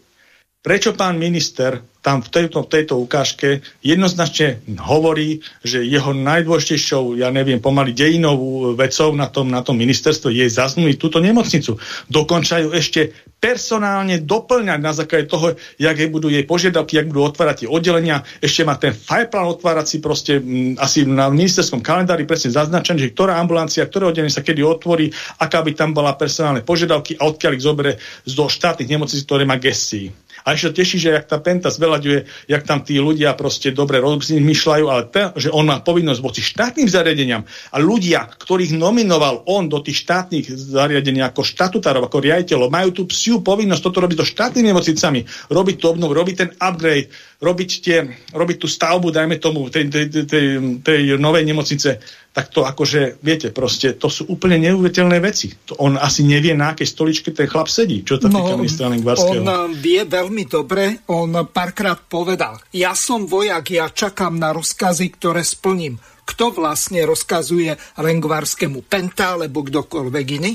prečo 0.59 0.91
pán 0.91 1.15
minister 1.15 1.79
tam 1.99 2.23
v 2.23 2.31
tejto, 2.31 2.63
v 2.63 2.71
tejto 2.71 2.95
ukážke 2.95 3.59
jednoznačne 3.83 4.63
hovorí, 4.79 5.43
že 5.67 5.83
jeho 5.83 6.15
najdôležitejšou, 6.15 7.19
ja 7.19 7.27
neviem, 7.27 7.59
pomaly 7.59 7.91
dejinovú 7.91 8.71
vecou 8.71 9.11
na 9.19 9.27
tom, 9.27 9.51
na 9.51 9.59
tom 9.59 9.75
ministerstve 9.75 10.31
je 10.31 10.47
zaznúť 10.47 10.95
túto 10.95 11.19
nemocnicu. 11.19 11.75
Dokončajú 12.07 12.71
ešte 12.71 13.11
personálne 13.43 14.23
doplňať 14.23 14.79
na 14.79 14.91
základe 14.95 15.27
toho, 15.27 15.59
jak 15.75 15.95
budú 16.07 16.31
jej 16.31 16.43
požiadavky, 16.47 16.99
jak 16.99 17.11
budú 17.11 17.27
otvárať 17.27 17.67
tie 17.67 17.69
oddelenia. 17.71 18.23
Ešte 18.39 18.63
má 18.63 18.79
ten 18.79 18.95
fireplán 18.95 19.51
otvárací 19.51 19.99
proste 19.99 20.39
m, 20.39 20.79
asi 20.79 21.03
na 21.03 21.27
ministerskom 21.27 21.83
kalendári 21.83 22.23
presne 22.23 22.55
zaznačený, 22.55 23.11
že 23.11 23.13
ktorá 23.15 23.39
ambulancia, 23.39 23.87
ktoré 23.87 24.11
oddelenie 24.11 24.31
sa 24.31 24.43
kedy 24.43 24.63
otvorí, 24.63 25.11
aká 25.39 25.63
by 25.63 25.71
tam 25.75 25.91
bola 25.91 26.15
personálne 26.15 26.63
požiadavky 26.63 27.19
a 27.19 27.27
odkiaľ 27.27 27.51
ich 27.55 27.63
zobere 27.63 27.91
zo 28.23 28.47
štátnych 28.47 28.91
nemocnic, 28.91 29.23
ktoré 29.23 29.43
má 29.43 29.59
gestii. 29.59 30.11
A 30.49 30.57
ešte 30.57 30.81
teší, 30.81 30.97
že 30.97 31.13
jak 31.13 31.29
tá 31.29 31.37
Penta 31.37 31.69
zveľaďuje, 31.69 32.49
jak 32.49 32.65
tam 32.65 32.81
tí 32.81 32.97
ľudia 32.97 33.37
proste 33.37 33.69
dobre 33.69 34.01
rozmýšľajú, 34.01 34.85
ale 34.89 35.05
to, 35.13 35.29
že 35.37 35.53
on 35.53 35.69
má 35.69 35.77
povinnosť 35.85 36.25
voci 36.25 36.41
štátnym 36.41 36.89
zariadeniam. 36.89 37.45
A 37.69 37.77
ľudia, 37.77 38.25
ktorých 38.25 38.73
nominoval 38.73 39.45
on 39.45 39.69
do 39.69 39.77
tých 39.77 40.01
štátnych 40.09 40.49
zariadení 40.49 41.21
ako 41.21 41.45
štatutárov, 41.45 42.01
ako 42.01 42.17
riaditeľov, 42.17 42.73
majú 42.73 42.89
tú 42.97 43.03
psiu 43.05 43.45
povinnosť 43.45 43.83
toto 43.85 44.01
robiť 44.01 44.25
so 44.25 44.25
štátnymi 44.25 44.73
nemocnicami, 44.73 45.21
robiť 45.53 45.75
tú 45.77 45.85
obnovu, 45.93 46.17
robiť 46.17 46.35
ten 46.41 46.49
upgrade, 46.57 47.13
robiť, 47.39 47.71
tie, 47.79 47.97
robiť 48.35 48.57
tú 48.59 48.67
stavbu, 48.67 49.15
dajme 49.15 49.39
tomu, 49.39 49.71
tej, 49.71 49.87
tej, 49.87 50.05
tej, 50.27 50.45
tej, 50.83 51.01
novej 51.15 51.47
nemocnice 51.47 52.03
tak 52.29 52.53
to 52.53 52.61
akože, 52.61 53.19
viete, 53.25 53.49
proste, 53.49 53.97
to 53.97 54.05
sú 54.05 54.29
úplne 54.29 54.61
neuveriteľné 54.61 55.17
veci. 55.17 55.49
To 55.65 55.81
on 55.81 55.97
asi 55.97 56.21
nevie, 56.21 56.53
na 56.53 56.77
akej 56.77 56.85
stoličke 56.85 57.33
ten 57.33 57.49
chlap 57.49 57.65
sedí, 57.65 58.05
čo 58.05 58.21
to 58.21 58.29
no, 58.29 58.37
týka 58.37 58.53
ministra 58.53 58.85
Lengvarského. 58.87 59.41
On 59.41 59.49
eh, 59.49 59.73
vie 59.73 60.01
veľmi 60.05 60.45
dobre, 60.45 61.03
on 61.09 61.33
párkrát 61.49 61.97
povedal, 61.97 62.61
ja 62.69 62.93
som 62.93 63.25
vojak, 63.25 63.73
ja 63.73 63.89
čakám 63.89 64.37
na 64.37 64.53
rozkazy, 64.53 65.09
ktoré 65.17 65.41
splním. 65.41 65.97
Kto 66.23 66.53
vlastne 66.53 67.01
rozkazuje 67.09 67.73
Lengvarskému 67.97 68.85
Penta, 68.85 69.33
alebo 69.33 69.65
kdokoľvek 69.65 70.27
iný? 70.37 70.53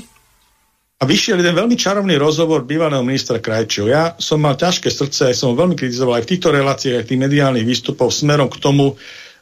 A 0.95 1.03
vyšiel 1.03 1.43
jeden 1.43 1.59
veľmi 1.59 1.75
čarovný 1.75 2.15
rozhovor 2.15 2.63
bývalého 2.63 3.03
ministra 3.03 3.43
Krajčího. 3.43 3.91
Ja 3.91 4.15
som 4.15 4.39
mal 4.39 4.55
ťažké 4.55 4.87
srdce, 4.87 5.27
aj 5.27 5.35
som 5.35 5.51
veľmi 5.51 5.75
kritizoval 5.75 6.19
aj 6.19 6.23
v 6.23 6.31
týchto 6.31 6.55
reláciách, 6.55 7.03
aj 7.03 7.07
tých 7.11 7.19
mediálnych 7.19 7.67
výstupov 7.67 8.15
smerom 8.15 8.47
k 8.47 8.63
tomu, 8.63 8.95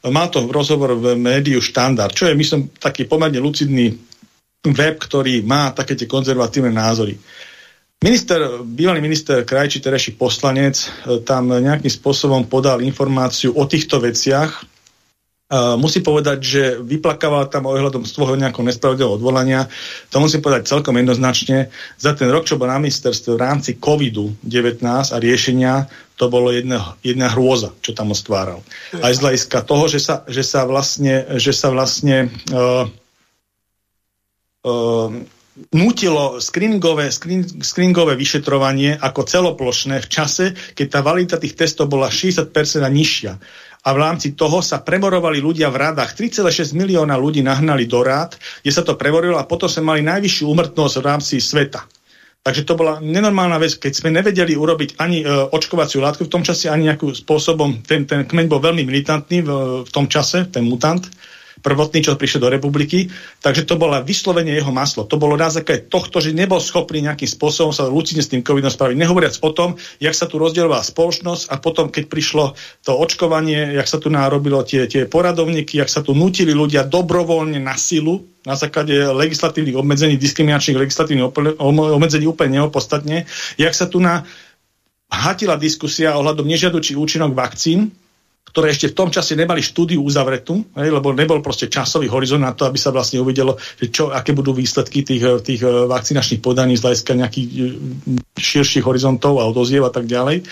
má 0.04 0.28
to 0.28 0.44
rozhovor 0.50 1.00
v 1.00 1.16
médiu 1.16 1.64
štandard, 1.64 2.12
čo 2.12 2.28
je, 2.28 2.36
myslím, 2.36 2.74
taký 2.76 3.08
pomerne 3.08 3.40
lucidný 3.40 3.96
web, 4.68 4.96
ktorý 5.00 5.46
má 5.46 5.72
také 5.72 5.96
tie 5.96 6.10
konzervatívne 6.10 6.74
názory. 6.74 7.16
Minister, 8.04 8.60
bývalý 8.68 9.00
minister 9.00 9.48
Krajčí, 9.48 9.80
terejší 9.80 10.20
poslanec, 10.20 10.76
e, 11.08 11.24
tam 11.24 11.48
nejakým 11.48 11.88
spôsobom 11.88 12.52
podal 12.52 12.84
informáciu 12.84 13.56
o 13.56 13.64
týchto 13.64 14.04
veciach, 14.04 14.73
Uh, 15.52 15.76
musí 15.76 16.00
povedať, 16.00 16.40
že 16.40 16.64
vyplakával 16.82 17.52
tam 17.52 17.68
ohľadom 17.68 18.08
z 18.08 18.16
toho 18.16 18.34
nejakého 18.40 18.64
nespravodlivého 18.64 19.20
odvolania. 19.20 19.68
To 20.10 20.24
musím 20.24 20.40
povedať 20.40 20.72
celkom 20.72 20.96
jednoznačne. 20.96 21.68
Za 22.00 22.16
ten 22.16 22.32
rok, 22.32 22.48
čo 22.48 22.56
bol 22.56 22.72
na 22.72 22.80
ministerstve 22.80 23.36
v 23.36 23.44
rámci 23.44 23.76
COVID-19 23.78 24.82
a 24.88 25.18
riešenia, 25.20 25.92
to 26.16 26.32
bolo 26.32 26.48
jedna, 26.50 26.96
jedna 27.04 27.28
hrôza, 27.28 27.76
čo 27.84 27.92
tam 27.92 28.16
ostváral. 28.16 28.64
Aj 28.98 29.12
z 29.12 29.20
hľadiska 29.20 29.68
toho, 29.68 29.86
že 29.92 30.00
sa, 30.00 30.24
že 30.32 30.48
sa 30.48 30.64
vlastne, 30.64 31.28
že 31.36 31.52
sa 31.52 31.70
vlastne 31.76 32.32
uh, 32.50 32.88
uh, 34.64 35.10
nutilo 35.70 36.42
screeningové, 36.42 37.14
screen, 37.14 37.46
screeningové 37.62 38.18
vyšetrovanie 38.18 38.98
ako 38.98 39.22
celoplošné 39.22 40.02
v 40.02 40.08
čase, 40.10 40.46
keď 40.74 40.88
tá 40.88 41.00
validita 41.06 41.38
tých 41.38 41.54
testov 41.54 41.94
bola 41.94 42.10
60% 42.10 42.50
a 42.82 42.90
nižšia 42.90 43.34
a 43.84 43.90
v 43.92 43.98
rámci 44.00 44.32
toho 44.32 44.64
sa 44.64 44.80
premorovali 44.80 45.44
ľudia 45.44 45.68
v 45.68 45.92
radách. 45.92 46.16
3,6 46.16 46.72
milióna 46.72 47.20
ľudí 47.20 47.44
nahnali 47.44 47.84
do 47.84 48.00
rád, 48.00 48.40
kde 48.64 48.72
sa 48.72 48.84
to 48.84 48.96
prevorilo 48.96 49.36
a 49.36 49.44
potom 49.44 49.68
sme 49.68 49.92
mali 49.92 50.02
najvyššiu 50.08 50.46
umrtnosť 50.48 50.96
v 51.00 51.04
rámci 51.04 51.36
sveta. 51.44 51.84
Takže 52.44 52.68
to 52.68 52.76
bola 52.76 53.00
nenormálna 53.00 53.56
vec, 53.56 53.80
keď 53.80 53.92
sme 54.04 54.12
nevedeli 54.12 54.52
urobiť 54.60 55.00
ani 55.00 55.24
e, 55.24 55.26
očkovaciu 55.28 56.04
látku 56.04 56.28
v 56.28 56.32
tom 56.32 56.44
čase, 56.44 56.68
ani 56.68 56.92
nejakým 56.92 57.16
spôsobom, 57.16 57.80
ten, 57.88 58.04
ten 58.04 58.28
kmeň 58.28 58.52
bol 58.52 58.60
veľmi 58.60 58.84
militantný 58.84 59.48
v, 59.48 59.50
v 59.88 59.90
tom 59.92 60.12
čase, 60.12 60.52
ten 60.52 60.68
mutant, 60.68 61.08
prvotný, 61.62 62.02
čo 62.02 62.18
prišiel 62.18 62.48
do 62.48 62.50
republiky. 62.50 63.12
Takže 63.44 63.68
to 63.68 63.78
bolo 63.78 64.00
vyslovene 64.02 64.56
jeho 64.56 64.74
maslo. 64.74 65.06
To 65.06 65.20
bolo 65.20 65.38
na 65.38 65.54
základe 65.54 65.86
tohto, 65.92 66.24
že 66.24 66.34
nebol 66.34 66.58
schopný 66.58 67.06
nejakým 67.06 67.30
spôsobom 67.30 67.76
sa 67.76 67.86
lucidne 67.86 68.26
s 68.26 68.32
tým 68.32 68.42
covidom 68.42 68.72
spraviť. 68.72 68.96
Nehovoriac 68.98 69.36
o 69.44 69.50
tom, 69.54 69.78
jak 70.02 70.16
sa 70.18 70.26
tu 70.26 70.42
rozdielovala 70.42 70.82
spoločnosť 70.82 71.54
a 71.54 71.60
potom, 71.62 71.94
keď 71.94 72.10
prišlo 72.10 72.58
to 72.82 72.92
očkovanie, 72.96 73.78
jak 73.78 73.86
sa 73.86 74.02
tu 74.02 74.10
nárobilo 74.10 74.66
tie, 74.66 74.90
tie 74.90 75.06
poradovníky, 75.06 75.78
jak 75.78 75.92
sa 75.92 76.02
tu 76.02 76.18
nutili 76.18 76.56
ľudia 76.56 76.88
dobrovoľne 76.88 77.62
na 77.62 77.78
silu, 77.78 78.26
na 78.44 78.60
základe 78.60 78.92
legislatívnych 78.92 79.80
obmedzení, 79.80 80.20
diskriminačných 80.20 80.76
legislatívnych 80.76 81.32
obmedzení 81.64 82.28
úplne 82.28 82.60
neopodstatne, 82.60 83.24
jak 83.56 83.74
sa 83.74 83.88
tu 83.88 84.04
na 84.04 84.28
hatila 85.08 85.56
diskusia 85.56 86.18
ohľadom 86.18 86.44
nežiadučí 86.44 86.98
účinok 86.98 87.38
vakcín, 87.38 87.94
ktoré 88.44 88.70
ešte 88.70 88.94
v 88.94 88.98
tom 88.98 89.10
čase 89.10 89.34
nemali 89.34 89.66
štúdiu 89.66 90.06
uzavretú, 90.06 90.62
hej, 90.78 90.94
lebo 90.94 91.10
nebol 91.10 91.42
proste 91.42 91.72
časový 91.72 92.06
horizont 92.06 92.46
na 92.46 92.54
to, 92.54 92.70
aby 92.70 92.78
sa 92.78 92.94
vlastne 92.94 93.18
uvidelo, 93.18 93.58
že 93.82 93.90
čo, 93.90 94.14
aké 94.14 94.36
budú 94.36 94.54
výsledky 94.54 95.02
tých, 95.02 95.42
tých 95.42 95.62
eh, 95.66 95.90
vakcinačných 95.90 96.44
podaní 96.44 96.78
z 96.78 96.86
hľadiska 96.86 97.18
nejakých 97.18 97.48
eh, 97.50 97.62
širších 98.38 98.86
horizontov 98.86 99.42
a 99.42 99.50
odoziev 99.50 99.88
a 99.88 99.92
tak 99.92 100.06
ďalej. 100.06 100.46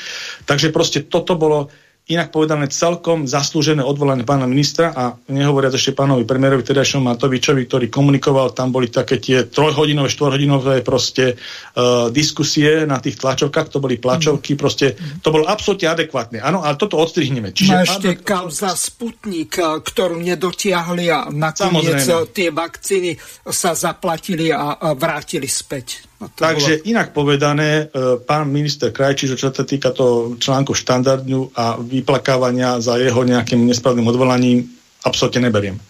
Takže 0.49 0.73
proste 0.73 1.05
toto 1.05 1.37
bolo 1.37 1.69
inak 2.09 2.33
povedané 2.33 2.65
celkom 2.67 3.29
zaslúžené 3.29 3.85
odvolanie 3.85 4.25
pána 4.25 4.49
ministra 4.49 4.89
a 4.91 5.15
nehovoriac 5.29 5.77
ešte 5.77 5.93
pánovi 5.93 6.25
premiérovi 6.25 6.65
Tedajšom 6.65 7.07
Matovičovi, 7.07 7.69
ktorý 7.69 7.87
komunikoval, 7.87 8.57
tam 8.57 8.73
boli 8.73 8.89
také 8.89 9.21
tie 9.21 9.47
trojhodinové, 9.47 10.09
štvorhodinové 10.09 10.81
proste 10.81 11.37
uh, 11.37 12.09
diskusie 12.11 12.83
na 12.89 12.99
tých 12.99 13.21
tlačovkách, 13.21 13.71
to 13.71 13.79
boli 13.79 14.01
tlačovky, 14.01 14.59
proste 14.59 14.97
to 15.21 15.29
bolo 15.31 15.47
absolútne 15.47 15.87
adekvátne. 15.93 16.43
Áno, 16.43 16.65
ale 16.65 16.75
toto 16.75 16.99
odstrihneme. 16.99 17.55
Čiže 17.55 17.71
no 17.71 17.85
ešte 17.85 18.09
adek- 18.17 18.25
kauza 18.25 18.73
Sputnik, 18.75 19.61
eh, 19.61 19.79
ktorú 19.79 20.19
nedotiahli 20.19 21.05
a 21.07 21.29
nakoniec 21.31 22.01
Samozrejme. 22.01 22.33
tie 22.35 22.49
vakcíny 22.51 23.11
sa 23.47 23.71
zaplatili 23.77 24.49
a 24.51 24.93
vrátili 24.97 25.47
späť. 25.47 26.10
No 26.21 26.29
Takže 26.29 26.85
bolo... 26.85 26.87
inak 26.93 27.07
povedané, 27.17 27.89
e, 27.89 28.21
pán 28.21 28.45
minister 28.53 28.93
Krajčí, 28.93 29.25
čo 29.33 29.49
sa 29.49 29.65
týka 29.65 29.89
toho 29.89 30.37
článku 30.37 30.77
štandardňu 30.77 31.57
a 31.57 31.81
vyplakávania 31.81 32.77
za 32.77 33.01
jeho 33.01 33.25
nejakým 33.25 33.65
nespravným 33.65 34.05
odvolaním, 34.05 34.69
absolútne 35.01 35.49
neberiem. 35.49 35.81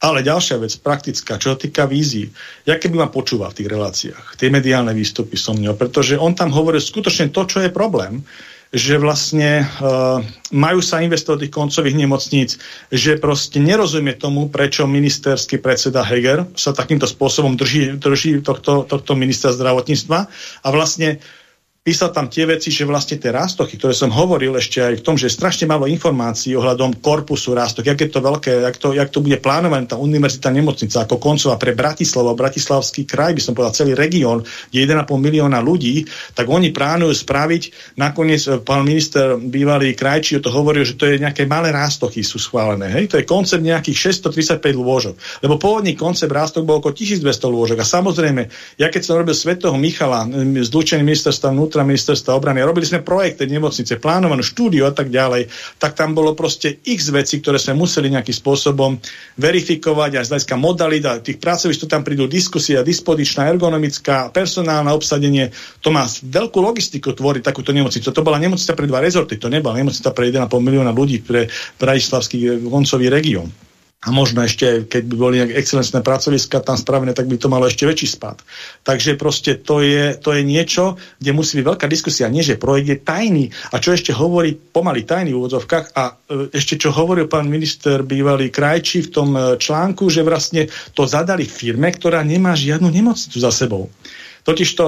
Ale 0.00 0.24
ďalšia 0.24 0.60
vec, 0.60 0.72
praktická, 0.80 1.40
čo 1.40 1.52
sa 1.52 1.58
týka 1.60 1.88
vízií. 1.88 2.28
Ja 2.68 2.76
keby 2.76 3.04
ma 3.04 3.08
počúval 3.08 3.52
v 3.52 3.64
tých 3.64 3.72
reláciách, 3.72 4.26
tie 4.36 4.52
mediálne 4.52 4.92
výstupy 4.92 5.36
som 5.40 5.56
mňa, 5.56 5.76
pretože 5.76 6.20
on 6.20 6.36
tam 6.36 6.52
hovorí 6.52 6.80
skutočne 6.80 7.32
to, 7.32 7.48
čo 7.48 7.64
je 7.64 7.72
problém 7.72 8.20
že 8.70 9.02
vlastne 9.02 9.66
uh, 9.66 10.22
majú 10.54 10.78
sa 10.78 11.02
investovať 11.02 11.46
tých 11.46 11.54
koncových 11.54 11.96
nemocníc, 11.98 12.50
že 12.94 13.18
proste 13.18 13.58
nerozumie 13.58 14.14
tomu, 14.14 14.46
prečo 14.46 14.86
ministerský 14.86 15.58
predseda 15.58 16.06
Heger 16.06 16.46
sa 16.54 16.70
takýmto 16.70 17.10
spôsobom 17.10 17.58
drží, 17.58 17.98
drží 17.98 18.46
tohto, 18.46 18.86
tohto 18.86 19.18
ministra 19.18 19.50
zdravotníctva. 19.50 20.18
A 20.62 20.68
vlastne 20.70 21.18
písal 21.80 22.12
tam 22.12 22.28
tie 22.28 22.44
veci, 22.44 22.68
že 22.68 22.84
vlastne 22.84 23.16
tie 23.16 23.32
rástochy, 23.32 23.80
ktoré 23.80 23.96
som 23.96 24.12
hovoril 24.12 24.52
ešte 24.52 24.84
aj 24.84 25.00
v 25.00 25.04
tom, 25.04 25.16
že 25.16 25.32
je 25.32 25.38
strašne 25.40 25.64
málo 25.64 25.88
informácií 25.88 26.52
ohľadom 26.52 27.00
korpusu 27.00 27.56
rástok, 27.56 27.88
jak 27.88 27.96
je 28.04 28.12
to 28.12 28.20
veľké, 28.20 28.52
jak 28.52 28.76
to, 28.76 28.92
jak 28.92 29.08
to 29.08 29.24
bude 29.24 29.40
plánované 29.40 29.88
tá 29.88 29.96
univerzita 29.96 30.52
nemocnica 30.52 31.08
ako 31.08 31.16
koncová 31.16 31.56
pre 31.56 31.72
Bratislavu, 31.72 32.36
Bratislavský 32.36 33.08
kraj, 33.08 33.32
by 33.32 33.40
som 33.40 33.56
povedal 33.56 33.72
celý 33.72 33.96
región, 33.96 34.44
kde 34.68 34.92
1,5 34.92 35.08
milióna 35.08 35.56
ľudí, 35.64 36.04
tak 36.36 36.52
oni 36.52 36.68
plánujú 36.68 37.16
spraviť, 37.16 37.96
nakoniec 37.96 38.44
eh, 38.44 38.60
pán 38.60 38.84
minister 38.84 39.40
bývalý 39.40 39.96
krajčí 39.96 40.36
to 40.40 40.52
hovoril, 40.52 40.84
že 40.84 41.00
to 41.00 41.08
je 41.08 41.16
nejaké 41.16 41.48
malé 41.48 41.72
rástochy 41.72 42.20
sú 42.20 42.36
schválené. 42.36 42.92
Hej? 42.92 43.12
To 43.12 43.16
je 43.16 43.24
koncept 43.24 43.64
nejakých 43.64 44.16
635 44.20 44.60
lôžok. 44.76 45.14
Lebo 45.44 45.56
pôvodný 45.56 45.96
koncept 45.96 46.32
rástok 46.32 46.64
bol 46.64 46.80
okolo 46.80 46.96
1200 46.96 47.24
lôžok. 47.48 47.78
A 47.80 47.86
samozrejme, 47.88 48.48
ja 48.80 48.88
keď 48.88 49.02
som 49.04 49.20
robil 49.20 49.36
Svetého 49.36 49.76
Michala, 49.76 50.24
zlučený 50.64 51.04
ministerstva 51.04 51.52
vnútra 51.70 51.86
ministerstva 51.86 52.34
obrany. 52.34 52.66
Robili 52.66 52.82
sme 52.82 53.06
projekty 53.06 53.46
nemocnice, 53.46 54.02
plánovanú 54.02 54.42
štúdiu 54.42 54.90
a 54.90 54.92
tak 54.92 55.06
ďalej. 55.06 55.46
Tak 55.78 55.94
tam 55.94 56.18
bolo 56.18 56.34
proste 56.34 56.82
x 56.82 57.14
vecí, 57.14 57.38
ktoré 57.38 57.62
sme 57.62 57.78
museli 57.78 58.10
nejakým 58.10 58.34
spôsobom 58.34 58.98
verifikovať 59.38 60.18
aj 60.18 60.24
z 60.26 60.30
hľadiska 60.34 60.56
modalita. 60.58 61.22
Tých 61.22 61.38
pracovišť, 61.38 61.86
tam 61.86 62.02
prídu 62.02 62.26
diskusia, 62.26 62.82
dispodičná, 62.82 63.46
ergonomická, 63.54 64.34
personálne 64.34 64.90
obsadenie. 64.90 65.54
To 65.86 65.94
má 65.94 66.10
veľkú 66.10 66.58
logistiku 66.58 67.14
tvoriť 67.14 67.46
takúto 67.46 67.70
nemocnicu. 67.70 68.10
To 68.10 68.26
bola 68.26 68.42
nemocnica 68.42 68.74
pre 68.74 68.90
dva 68.90 68.98
rezorty, 68.98 69.38
to 69.38 69.46
nebola 69.46 69.78
nemocnica 69.78 70.10
pre 70.10 70.34
1,5 70.34 70.50
milióna 70.50 70.90
ľudí 70.90 71.22
pre 71.22 71.46
Bratislavský 71.78 72.66
koncový 72.66 73.06
región. 73.06 73.69
A 74.00 74.08
možno 74.16 74.40
ešte, 74.40 74.88
keď 74.88 75.02
by 75.12 75.14
boli 75.20 75.34
nejaké 75.44 75.60
excelentné 75.60 76.00
pracoviska 76.00 76.64
tam 76.64 76.80
spravené, 76.80 77.12
tak 77.12 77.28
by 77.28 77.36
to 77.36 77.52
malo 77.52 77.68
ešte 77.68 77.84
väčší 77.84 78.08
spad. 78.08 78.40
Takže 78.80 79.20
proste 79.20 79.60
to 79.60 79.84
je, 79.84 80.16
to 80.16 80.32
je 80.32 80.40
niečo, 80.40 80.96
kde 81.20 81.36
musí 81.36 81.60
byť 81.60 81.68
veľká 81.68 81.84
diskusia. 81.84 82.32
Nie, 82.32 82.40
že 82.40 82.56
projekt 82.56 82.88
je 82.88 82.96
tajný. 82.96 83.44
A 83.68 83.76
čo 83.76 83.92
ešte 83.92 84.16
hovorí 84.16 84.56
pomaly 84.56 85.04
tajný 85.04 85.36
v 85.36 85.44
úvodzovkách 85.44 85.92
a 85.92 86.16
e, 86.16 86.48
ešte 86.48 86.80
čo 86.80 86.96
hovoril 86.96 87.28
pán 87.28 87.52
minister 87.52 88.00
bývalý 88.00 88.48
Krajčí 88.48 89.04
v 89.04 89.12
tom 89.12 89.36
e, 89.36 89.60
článku, 89.60 90.08
že 90.08 90.24
vlastne 90.24 90.72
to 90.96 91.04
zadali 91.04 91.44
firme, 91.44 91.92
ktorá 91.92 92.24
nemá 92.24 92.56
žiadnu 92.56 92.88
nemocnicu 92.88 93.36
za 93.36 93.52
sebou. 93.52 93.92
Totižto 94.48 94.80
to 94.80 94.86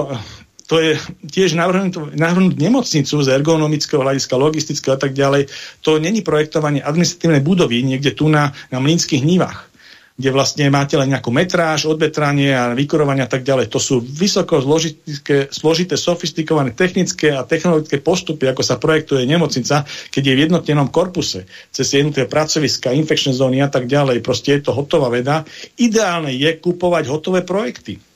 je 0.79 0.97
tiež 1.29 1.59
navrhnúť, 1.59 2.17
navrhnúť 2.17 2.57
nemocnicu 2.57 3.21
z 3.21 3.29
ergonomického 3.29 4.01
hľadiska, 4.01 4.41
logistického 4.41 4.95
a 4.97 5.01
tak 5.01 5.13
ďalej. 5.13 5.51
To 5.85 5.99
není 5.99 6.23
projektovanie 6.23 6.81
administratívnej 6.81 7.43
budovy 7.45 7.83
niekde 7.83 8.15
tu 8.15 8.31
na, 8.31 8.55
na 8.71 8.79
mlínskych 8.79 9.21
nívach 9.21 9.73
kde 10.13 10.29
vlastne 10.29 10.69
máte 10.69 10.95
len 10.95 11.09
nejakú 11.09 11.33
metráž, 11.33 11.89
odvetranie 11.89 12.53
a 12.53 12.77
vykurovanie 12.77 13.25
a 13.25 13.31
tak 13.31 13.43
ďalej. 13.49 13.73
To 13.73 13.81
sú 13.81 14.05
vysoko 14.05 14.61
zložité, 14.61 15.49
zložité, 15.49 15.97
sofistikované 15.97 16.77
technické 16.77 17.33
a 17.33 17.49
technologické 17.49 17.97
postupy, 17.97 18.47
ako 18.47 18.61
sa 18.61 18.77
projektuje 18.77 19.25
nemocnica, 19.25 19.89
keď 20.13 20.23
je 20.23 20.37
v 20.37 20.43
jednotnenom 20.47 20.93
korpuse, 20.93 21.49
cez 21.73 21.87
jednotlivé 21.97 22.29
pracoviska, 22.29 22.93
infekčné 22.93 23.33
zóny 23.33 23.65
a 23.65 23.73
tak 23.73 23.89
ďalej. 23.89 24.21
Proste 24.21 24.61
je 24.61 24.69
to 24.69 24.77
hotová 24.77 25.09
veda. 25.09 25.49
Ideálne 25.81 26.31
je 26.31 26.61
kupovať 26.61 27.09
hotové 27.09 27.41
projekty 27.41 28.12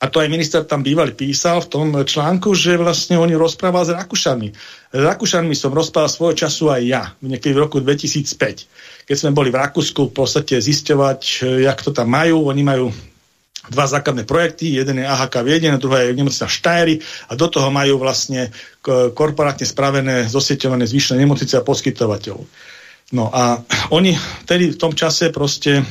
a 0.00 0.08
to 0.08 0.16
aj 0.24 0.32
minister 0.32 0.64
tam 0.64 0.80
bývalý 0.80 1.12
písal 1.12 1.60
v 1.60 1.68
tom 1.68 1.86
článku, 1.92 2.56
že 2.56 2.80
vlastne 2.80 3.20
oni 3.20 3.36
rozprával 3.36 3.84
s 3.84 3.92
Rakúšanmi. 3.92 4.48
S 4.96 5.02
Rakúšanmi 5.04 5.52
som 5.52 5.76
rozprával 5.76 6.08
svojho 6.08 6.40
času 6.40 6.72
aj 6.72 6.82
ja, 6.88 7.02
niekedy 7.20 7.52
v 7.52 7.62
roku 7.68 7.84
2005. 7.84 9.04
Keď 9.04 9.16
sme 9.16 9.36
boli 9.36 9.52
v 9.52 9.60
Rakúsku 9.60 10.08
v 10.08 10.14
podstate 10.16 10.56
zisťovať, 10.56 11.44
jak 11.60 11.78
to 11.84 11.92
tam 11.92 12.16
majú. 12.16 12.48
Oni 12.48 12.64
majú 12.64 12.88
dva 13.68 13.84
základné 13.84 14.24
projekty, 14.24 14.80
jeden 14.80 15.04
je 15.04 15.06
AHK 15.06 15.44
Vieden, 15.44 15.76
druhá 15.76 16.00
je 16.08 16.16
nemocnica 16.16 16.48
Štajry 16.48 16.96
a 17.28 17.36
do 17.36 17.46
toho 17.52 17.68
majú 17.68 18.00
vlastne 18.00 18.48
korporátne 19.12 19.68
spravené, 19.68 20.32
zosieťované 20.32 20.88
zvyšné 20.88 21.20
nemocnice 21.20 21.60
a 21.60 21.62
poskytovateľov. 21.62 22.48
No 23.12 23.28
a 23.28 23.60
oni 23.92 24.16
tedy 24.48 24.72
v 24.72 24.80
tom 24.80 24.96
čase 24.96 25.28
proste 25.28 25.84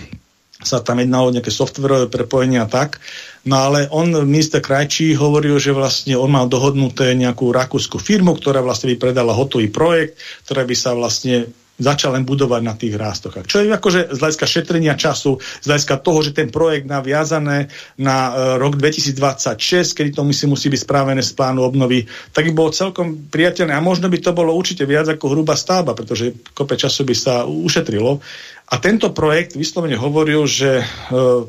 sa 0.60 0.84
tam 0.84 1.00
jednalo 1.00 1.32
nejaké 1.32 1.56
softverové 1.56 2.12
prepojenia 2.12 2.68
tak. 2.68 3.00
No 3.48 3.64
ale 3.64 3.88
on, 3.96 4.12
minister 4.28 4.60
Krajčí, 4.60 5.16
hovoril, 5.16 5.56
že 5.56 5.72
vlastne 5.72 6.20
on 6.20 6.28
mal 6.28 6.52
dohodnuté 6.52 7.16
nejakú 7.16 7.56
rakúsku 7.56 7.96
firmu, 7.96 8.36
ktorá 8.36 8.60
vlastne 8.60 8.92
by 8.92 9.00
predala 9.00 9.32
hotový 9.32 9.72
projekt, 9.72 10.20
ktorá 10.44 10.68
by 10.68 10.76
sa 10.76 10.92
vlastne 10.92 11.48
začal 11.80 12.14
len 12.20 12.28
budovať 12.28 12.62
na 12.62 12.76
tých 12.76 13.00
rástoch. 13.00 13.40
Čo 13.48 13.64
je 13.64 13.72
akože 13.72 14.12
z 14.12 14.18
hľadiska 14.20 14.46
šetrenia 14.46 15.00
času, 15.00 15.40
z 15.40 15.66
hľadiska 15.66 15.96
toho, 16.04 16.20
že 16.20 16.36
ten 16.36 16.52
projekt 16.52 16.86
naviazané 16.86 17.72
na 17.96 18.18
uh, 18.30 18.34
rok 18.60 18.76
2026, 18.76 19.96
kedy 19.96 20.12
to 20.12 20.28
musí, 20.28 20.44
musí 20.46 20.68
byť 20.68 20.84
správené 20.84 21.24
z 21.24 21.32
plánu 21.34 21.64
obnovy, 21.64 22.04
tak 22.36 22.52
by 22.52 22.54
bolo 22.54 22.76
celkom 22.76 23.32
priateľné. 23.32 23.72
A 23.72 23.82
možno 23.82 24.12
by 24.12 24.20
to 24.20 24.36
bolo 24.36 24.52
určite 24.52 24.84
viac 24.84 25.08
ako 25.08 25.32
hrubá 25.32 25.56
stavba, 25.56 25.96
pretože 25.96 26.36
kope 26.52 26.76
času 26.76 27.08
by 27.08 27.16
sa 27.16 27.34
ušetrilo. 27.48 28.20
A 28.70 28.78
tento 28.78 29.10
projekt 29.10 29.58
vyslovene 29.58 29.98
hovoril, 29.98 30.46
že 30.46 30.78
e, 30.78 30.86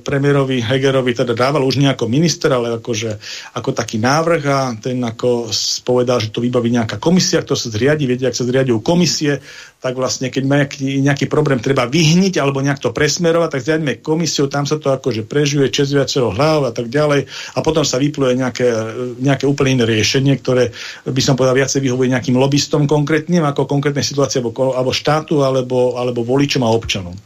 premiérovi 0.00 0.64
Hegerovi 0.64 1.12
teda 1.12 1.36
dával 1.36 1.60
už 1.68 1.76
nejako 1.76 2.08
minister, 2.08 2.48
ale 2.48 2.80
akože, 2.80 3.20
ako 3.60 3.76
taký 3.76 4.00
návrh 4.00 4.42
a 4.48 4.72
ten 4.80 4.96
ako 5.04 5.52
povedal, 5.84 6.16
že 6.16 6.32
to 6.32 6.40
vybaví 6.40 6.72
nejaká 6.72 6.96
komisia, 6.96 7.44
kto 7.44 7.52
sa 7.52 7.68
zriadi, 7.68 8.08
viete, 8.08 8.24
ak 8.24 8.32
sa 8.32 8.48
zriadujú 8.48 8.80
komisie, 8.80 9.36
tak 9.80 9.96
vlastne 9.96 10.28
keď 10.28 10.42
má 10.44 10.60
nejaký, 10.60 11.00
nejaký 11.00 11.26
problém 11.26 11.56
treba 11.56 11.88
vyhniť 11.88 12.36
alebo 12.36 12.60
nejak 12.60 12.84
to 12.84 12.92
presmerovať, 12.92 13.48
tak 13.48 13.64
zriadíme 13.64 14.04
komisiu, 14.04 14.44
tam 14.52 14.68
sa 14.68 14.76
to 14.76 14.92
akože 14.92 15.24
prežuje 15.24 15.72
čes 15.72 15.96
viacero 15.96 16.28
hlav 16.28 16.68
a 16.68 16.72
tak 16.76 16.92
ďalej 16.92 17.24
a 17.56 17.58
potom 17.64 17.80
sa 17.80 17.96
vypluje 17.96 18.36
nejaké, 18.36 18.68
nejaké 19.16 19.48
úplne 19.48 19.80
iné 19.80 19.84
riešenie, 19.88 20.36
ktoré 20.36 20.68
by 21.08 21.22
som 21.24 21.32
povedal 21.32 21.56
viacej 21.56 21.80
vyhovuje 21.80 22.12
nejakým 22.12 22.36
lobbystom 22.36 22.84
konkrétnym 22.84 23.40
ako 23.48 23.64
konkrétnej 23.64 24.04
situácii 24.04 24.44
alebo, 24.44 24.76
alebo 24.76 24.92
štátu 24.92 25.40
alebo, 25.40 25.96
alebo 25.96 26.28
voličom 26.28 26.60
a 26.60 26.68
občanom. 26.68 27.16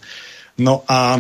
No 0.63 0.87
a 0.87 1.19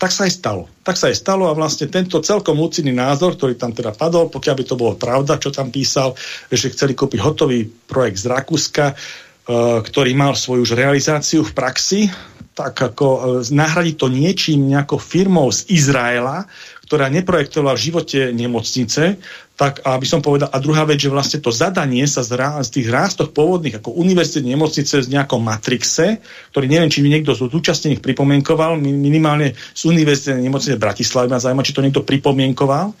tak 0.00 0.08
sa 0.08 0.24
aj 0.24 0.32
stalo. 0.32 0.72
Tak 0.82 0.96
sa 0.96 1.12
aj 1.12 1.20
stalo 1.20 1.52
a 1.52 1.56
vlastne 1.56 1.84
tento 1.92 2.16
celkom 2.24 2.56
lucidný 2.56 2.96
názor, 2.96 3.36
ktorý 3.36 3.60
tam 3.60 3.76
teda 3.76 3.92
padol, 3.92 4.32
pokiaľ 4.32 4.54
by 4.56 4.64
to 4.64 4.80
bolo 4.80 4.92
pravda, 4.96 5.36
čo 5.36 5.52
tam 5.52 5.68
písal, 5.68 6.16
že 6.48 6.72
chceli 6.72 6.96
kúpiť 6.96 7.20
hotový 7.20 7.68
projekt 7.68 8.24
z 8.24 8.32
Rakúska, 8.32 8.96
ktorý 9.48 10.12
mal 10.14 10.38
svoju 10.38 10.62
už 10.62 10.78
realizáciu 10.78 11.42
v 11.42 11.52
praxi, 11.54 12.00
tak 12.52 12.76
ako 12.76 13.06
e, 13.08 13.20
nahradiť 13.48 13.96
to 13.96 14.08
niečím, 14.12 14.68
nejakou 14.68 15.00
firmou 15.00 15.48
z 15.48 15.66
Izraela, 15.72 16.44
ktorá 16.84 17.08
neprojektovala 17.08 17.72
v 17.72 17.84
živote 17.88 18.20
nemocnice, 18.36 19.16
tak 19.56 19.80
aby 19.80 20.04
som 20.04 20.20
povedal, 20.20 20.52
a 20.52 20.60
druhá 20.60 20.84
vec, 20.84 21.00
že 21.00 21.08
vlastne 21.08 21.40
to 21.40 21.48
zadanie 21.48 22.04
sa 22.04 22.20
z, 22.20 22.36
rá, 22.36 22.60
z 22.60 22.68
tých 22.68 22.92
rástoch 22.92 23.32
pôvodných 23.32 23.80
ako 23.80 23.96
univerzitné 23.96 24.52
nemocnice 24.52 25.00
z 25.00 25.08
nejakom 25.08 25.40
matrixe, 25.40 26.20
ktorý 26.52 26.66
neviem, 26.68 26.92
či 26.92 27.00
mi 27.00 27.08
niekto 27.08 27.32
z 27.32 27.48
účastnených 27.48 28.04
pripomienkoval, 28.04 28.76
minimálne 28.76 29.56
z 29.72 29.82
univerzitnej 29.88 30.44
nemocnice 30.44 30.76
v 30.76 30.84
Bratislave, 30.84 31.32
ma 31.32 31.40
zaujíma, 31.40 31.64
či 31.64 31.72
to 31.72 31.84
niekto 31.84 32.04
pripomienkoval, 32.04 32.92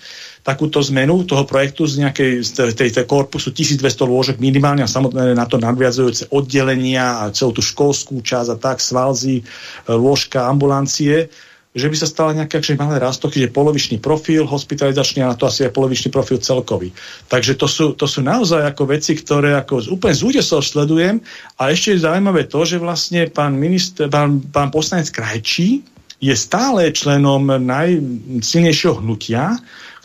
takúto 0.42 0.82
zmenu 0.82 1.22
toho 1.22 1.46
projektu 1.46 1.86
z 1.86 2.02
nejakej 2.02 2.32
z 2.42 2.74
tej, 2.74 2.90
tej 2.90 3.06
korpusu 3.06 3.54
1200 3.54 3.78
lôžok 4.02 4.36
minimálne 4.42 4.82
a 4.82 4.90
samotné 4.90 5.38
na 5.38 5.46
to 5.46 5.62
nadviazujúce 5.62 6.34
oddelenia 6.34 7.22
a 7.22 7.30
celú 7.30 7.54
tú 7.54 7.62
školskú 7.62 8.18
časť 8.18 8.48
a 8.50 8.56
tak, 8.58 8.82
svalzy, 8.82 9.40
e, 9.40 9.44
lôžka, 9.86 10.42
ambulancie, 10.50 11.30
že 11.72 11.88
by 11.88 11.96
sa 11.96 12.10
stala 12.10 12.36
nejaké 12.36 12.60
akže 12.60 12.76
malé 12.76 13.00
rastoky, 13.00 13.40
že 13.40 13.54
polovičný 13.54 13.96
profil 13.96 14.44
hospitalizačný 14.44 15.24
a 15.24 15.32
na 15.32 15.38
to 15.38 15.48
asi 15.48 15.64
aj 15.64 15.72
polovičný 15.72 16.12
profil 16.12 16.36
celkový. 16.36 16.92
Takže 17.32 17.56
to 17.56 17.64
sú, 17.64 17.96
to 17.96 18.04
sú 18.04 18.20
naozaj 18.20 18.60
ako 18.66 18.92
veci, 18.92 19.16
ktoré 19.16 19.56
ako 19.56 19.94
úplne 19.94 20.12
z 20.12 20.26
údesov 20.26 20.60
sledujem 20.60 21.24
a 21.56 21.72
ešte 21.72 21.96
je 21.96 22.04
zaujímavé 22.04 22.44
to, 22.50 22.60
že 22.68 22.76
vlastne 22.76 23.24
pán, 23.32 23.56
minister, 23.56 24.10
pán, 24.12 24.44
pán 24.52 24.68
poslanec 24.68 25.08
Krajčí 25.08 25.80
je 26.22 26.34
stále 26.36 26.92
členom 26.92 27.50
najsilnejšieho 27.50 29.00
hnutia, 29.00 29.58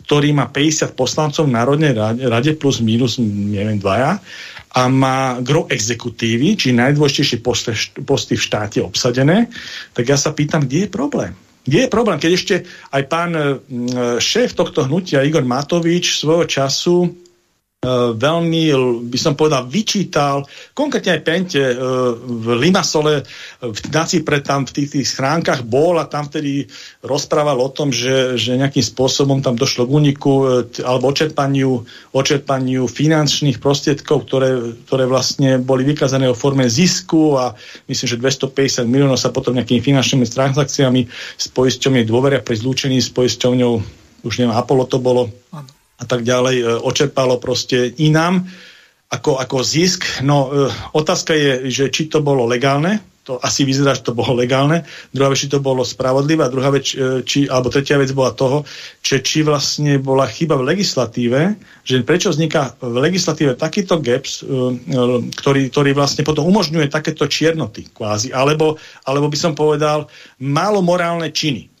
ktorý 0.08 0.32
má 0.32 0.48
50 0.48 0.96
poslancov 0.96 1.44
v 1.44 1.52
Národnej 1.52 1.92
rade 2.32 2.56
plus 2.56 2.80
minus, 2.80 3.20
neviem, 3.20 3.76
dvaja 3.76 4.16
a 4.72 4.88
má 4.88 5.36
gro 5.44 5.68
exekutívy, 5.68 6.56
či 6.56 6.72
najdôležitejšie 6.72 7.44
posty 8.08 8.34
v 8.36 8.40
štáte 8.40 8.80
obsadené, 8.80 9.52
tak 9.92 10.08
ja 10.08 10.16
sa 10.16 10.32
pýtam, 10.32 10.64
kde 10.64 10.88
je 10.88 10.90
problém? 10.92 11.36
Kde 11.68 11.84
je 11.84 11.92
problém, 11.92 12.16
keď 12.16 12.30
ešte 12.32 12.54
aj 12.88 13.02
pán 13.12 13.36
šéf 14.16 14.56
tohto 14.56 14.88
hnutia, 14.88 15.20
Igor 15.20 15.44
Matovič, 15.44 16.16
svojho 16.16 16.48
času 16.48 17.27
veľmi, 18.18 18.74
by 19.06 19.18
som 19.18 19.38
povedal, 19.38 19.70
vyčítal, 19.70 20.42
konkrétne 20.74 21.14
aj 21.14 21.22
Pente 21.22 21.62
e, 21.62 21.74
v 22.18 22.46
Limasole, 22.58 23.22
v 23.62 23.78
Nacipre 23.94 24.42
tam 24.42 24.66
v 24.66 24.74
tých, 24.74 24.88
tých 24.98 25.06
schránkach 25.06 25.62
bol 25.62 25.94
a 26.02 26.10
tam 26.10 26.26
vtedy 26.26 26.66
rozprával 27.06 27.54
o 27.62 27.70
tom, 27.70 27.94
že, 27.94 28.34
že 28.34 28.58
nejakým 28.58 28.82
spôsobom 28.82 29.38
tam 29.46 29.54
došlo 29.54 29.86
k 29.86 29.94
úniku 29.94 30.32
e, 30.34 30.46
alebo 30.82 31.14
očerpaniu, 31.14 31.86
očerpaniu 32.10 32.90
finančných 32.90 33.62
prostriedkov, 33.62 34.26
ktoré, 34.26 34.74
ktoré 34.90 35.06
vlastne 35.06 35.62
boli 35.62 35.86
vykazané 35.86 36.26
o 36.26 36.34
forme 36.34 36.66
zisku 36.66 37.38
a 37.38 37.54
myslím, 37.86 38.06
že 38.10 38.18
250 38.18 38.90
miliónov 38.90 39.22
sa 39.22 39.30
potom 39.30 39.54
nejakými 39.54 39.78
finančnými 39.78 40.26
transakciami 40.26 41.06
s 41.38 41.46
poisťovňou 41.54 42.10
dôveria 42.10 42.42
pri 42.42 42.58
zlúčení 42.58 42.98
s 42.98 43.14
poisťovňou 43.14 44.02
už 44.26 44.42
neviem, 44.42 44.50
Apollo 44.50 44.90
to 44.90 44.98
bolo, 44.98 45.30
ano 45.54 45.77
a 45.98 46.04
tak 46.06 46.22
ďalej 46.22 46.56
e, 46.62 46.64
očerpalo 46.78 47.42
proste 47.42 47.90
inám 47.98 48.46
ako, 49.10 49.42
ako 49.42 49.56
zisk. 49.66 50.22
No 50.22 50.48
e, 50.48 50.70
otázka 50.94 51.34
je, 51.34 51.52
že 51.68 51.84
či 51.90 52.06
to 52.06 52.22
bolo 52.22 52.46
legálne, 52.46 53.02
to 53.28 53.36
asi 53.44 53.68
vyzerá, 53.68 53.92
že 53.92 54.08
to 54.08 54.16
bolo 54.16 54.32
legálne. 54.32 54.88
Druhá 55.12 55.28
vec, 55.28 55.44
či 55.44 55.52
to 55.52 55.60
bolo 55.60 55.84
spravodlivé. 55.84 56.48
A 56.48 56.54
druhá 56.54 56.72
vec, 56.72 56.96
e, 56.96 57.20
či, 57.26 57.44
alebo 57.44 57.68
tretia 57.68 58.00
vec 58.00 58.08
bola 58.16 58.32
toho, 58.32 58.64
že 59.04 59.20
či 59.20 59.44
vlastne 59.44 60.00
bola 60.00 60.24
chyba 60.24 60.56
v 60.56 60.72
legislatíve, 60.72 61.60
že 61.84 62.06
prečo 62.08 62.32
vzniká 62.32 62.78
v 62.80 62.96
legislatíve 63.04 63.58
takýto 63.58 64.00
gaps, 64.00 64.40
ktorý, 65.36 65.68
ktorý 65.68 65.90
vlastne 65.92 66.24
potom 66.24 66.48
umožňuje 66.48 66.88
takéto 66.88 67.28
čiernoty 67.28 67.92
kvázi, 67.92 68.32
alebo, 68.32 68.80
alebo 69.04 69.28
by 69.28 69.36
som 69.36 69.52
povedal, 69.52 70.08
málo 70.40 70.80
morálne 70.80 71.28
činy. 71.28 71.77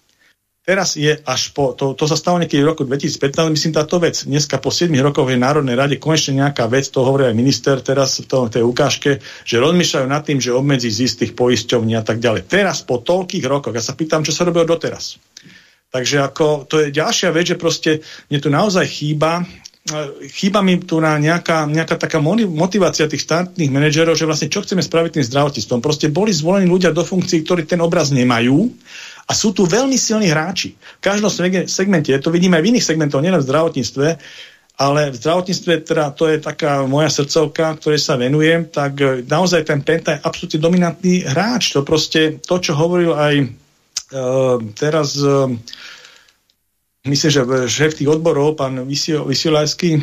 Teraz 0.68 1.00
je 1.00 1.16
až 1.24 1.56
po, 1.56 1.72
to, 1.72 1.96
to 1.96 2.04
sa 2.04 2.12
stalo 2.12 2.36
niekedy 2.36 2.60
v 2.60 2.68
roku 2.76 2.84
2015, 2.84 3.56
myslím 3.56 3.72
táto 3.72 3.96
vec, 3.96 4.28
dneska 4.28 4.60
po 4.60 4.68
7 4.68 4.92
rokoch 5.00 5.24
je 5.32 5.40
Národnej 5.40 5.72
rade 5.72 5.96
konečne 5.96 6.44
nejaká 6.44 6.68
vec, 6.68 6.92
to 6.92 7.00
hovorí 7.08 7.24
aj 7.24 7.32
minister 7.32 7.80
teraz 7.80 8.20
v 8.20 8.28
tom, 8.28 8.52
tej 8.52 8.68
ukážke, 8.68 9.24
že 9.48 9.64
rozmýšľajú 9.64 10.04
nad 10.04 10.20
tým, 10.28 10.36
že 10.36 10.52
obmedzí 10.52 10.92
z 10.92 11.08
istých 11.08 11.32
poisťovní 11.32 11.96
a 11.96 12.04
tak 12.04 12.20
ďalej. 12.20 12.52
Teraz 12.52 12.84
po 12.84 13.00
toľkých 13.00 13.48
rokoch, 13.48 13.72
ja 13.72 13.80
sa 13.80 13.96
pýtam, 13.96 14.20
čo 14.20 14.36
sa 14.36 14.44
robilo 14.44 14.68
doteraz. 14.68 15.16
Takže 15.88 16.20
ako, 16.20 16.68
to 16.68 16.84
je 16.84 16.92
ďalšia 16.92 17.32
vec, 17.32 17.48
že 17.48 17.56
proste 17.56 18.04
mne 18.28 18.36
tu 18.36 18.52
naozaj 18.52 18.84
chýba 18.84 19.48
chýba 20.28 20.60
mi 20.60 20.76
tu 20.84 21.00
na 21.00 21.16
nejaká, 21.16 21.64
nejaká 21.64 21.96
taká 21.96 22.20
motivácia 22.20 23.08
tých 23.08 23.24
štátnych 23.24 23.72
manažerov, 23.72 24.20
že 24.20 24.28
vlastne 24.28 24.52
čo 24.52 24.60
chceme 24.60 24.84
spraviť 24.84 25.16
tým 25.16 25.24
zdravotníctvom. 25.24 25.80
Proste 25.80 26.12
boli 26.12 26.28
zvolení 26.28 26.68
ľudia 26.68 26.92
do 26.92 27.00
funkcií, 27.00 27.40
ktorí 27.40 27.64
ten 27.64 27.80
obraz 27.80 28.12
nemajú 28.12 28.68
a 29.28 29.32
sú 29.36 29.52
tu 29.52 29.68
veľmi 29.68 29.94
silní 30.00 30.32
hráči. 30.32 30.72
V 30.72 31.04
každom 31.04 31.28
segmente, 31.68 32.08
to 32.16 32.32
vidíme 32.32 32.56
aj 32.56 32.64
v 32.64 32.70
iných 32.72 32.86
segmentoch, 32.88 33.20
nielen 33.20 33.44
v 33.44 33.48
zdravotníctve, 33.48 34.06
ale 34.78 35.10
v 35.10 35.16
zdravotníctve, 35.20 35.72
teda 35.84 36.14
to 36.16 36.32
je 36.32 36.38
taká 36.40 36.86
moja 36.88 37.12
srdcovka, 37.12 37.76
ktorej 37.76 38.00
sa 38.00 38.14
venujem, 38.14 38.70
tak 38.70 38.96
e, 39.02 39.26
naozaj 39.26 39.66
ten 39.66 39.82
Penta 39.82 40.16
je 40.16 40.22
absolútne 40.22 40.62
dominantný 40.62 41.26
hráč. 41.26 41.74
To 41.74 41.82
proste, 41.82 42.38
to, 42.40 42.56
čo 42.62 42.78
hovoril 42.78 43.12
aj 43.12 43.34
uh, 43.42 44.62
teraz 44.78 45.18
uh, 45.18 45.50
myslím, 47.08 47.30
že 47.32 47.42
šéf 47.66 47.98
tých 47.98 48.08
odborov, 48.08 48.60
pán 48.60 48.84
Vysielajský, 48.84 49.90
e, 49.96 50.00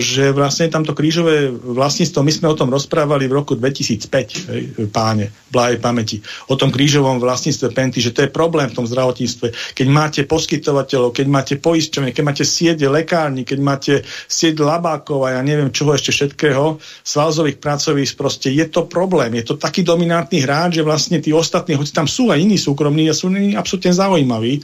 že 0.00 0.32
vlastne 0.32 0.72
tamto 0.72 0.96
krížové 0.96 1.52
vlastníctvo, 1.52 2.20
my 2.22 2.32
sme 2.32 2.46
o 2.50 2.58
tom 2.58 2.72
rozprávali 2.72 3.28
v 3.28 3.36
roku 3.36 3.52
2005, 3.58 4.88
páne, 4.94 5.34
bláj 5.52 5.78
pamäti, 5.82 6.22
o 6.48 6.54
tom 6.54 6.72
krížovom 6.72 7.20
vlastníctve 7.20 7.74
Penty, 7.76 7.98
že 8.00 8.16
to 8.16 8.24
je 8.24 8.30
problém 8.32 8.72
v 8.72 8.76
tom 8.80 8.86
zdravotníctve. 8.88 9.76
Keď 9.76 9.86
máte 9.92 10.20
poskytovateľov, 10.24 11.12
keď 11.12 11.26
máte 11.28 11.54
poisťovne, 11.60 12.16
keď 12.16 12.24
máte 12.24 12.44
siede 12.48 12.86
lekárni, 12.88 13.44
keď 13.44 13.58
máte 13.60 13.94
sieť 14.30 14.62
labákov 14.62 15.28
a 15.28 15.36
ja 15.36 15.40
neviem 15.44 15.68
čoho 15.68 15.92
ešte 15.92 16.16
všetkého, 16.16 16.80
svalzových 17.04 17.60
pracovísk, 17.60 18.16
proste 18.16 18.54
je 18.54 18.64
to 18.70 18.88
problém. 18.88 19.36
Je 19.36 19.52
to 19.52 19.60
taký 19.60 19.84
dominantný 19.84 20.40
hráč, 20.46 20.80
že 20.80 20.86
vlastne 20.86 21.18
tí 21.20 21.34
ostatní, 21.36 21.76
hoci 21.76 21.92
tam 21.92 22.08
sú 22.08 22.32
aj 22.32 22.38
iní 22.40 22.56
súkromní 22.56 23.10
a 23.10 23.14
sú 23.14 23.28
absolútne 23.58 23.92
zaujímaví, 23.92 24.62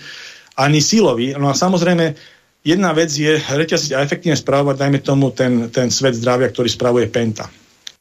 ani 0.56 0.80
silový. 0.84 1.32
No 1.36 1.48
a 1.48 1.54
samozrejme, 1.56 2.14
jedna 2.62 2.90
vec 2.92 3.10
je 3.12 3.38
reťaziť 3.38 3.92
a 3.96 4.04
efektívne 4.04 4.38
spravovať, 4.38 4.76
dajme 4.76 4.98
tomu, 5.00 5.32
ten, 5.32 5.68
ten 5.72 5.88
svet 5.88 6.16
zdravia, 6.18 6.52
ktorý 6.52 6.68
spravuje 6.68 7.06
Penta. 7.08 7.48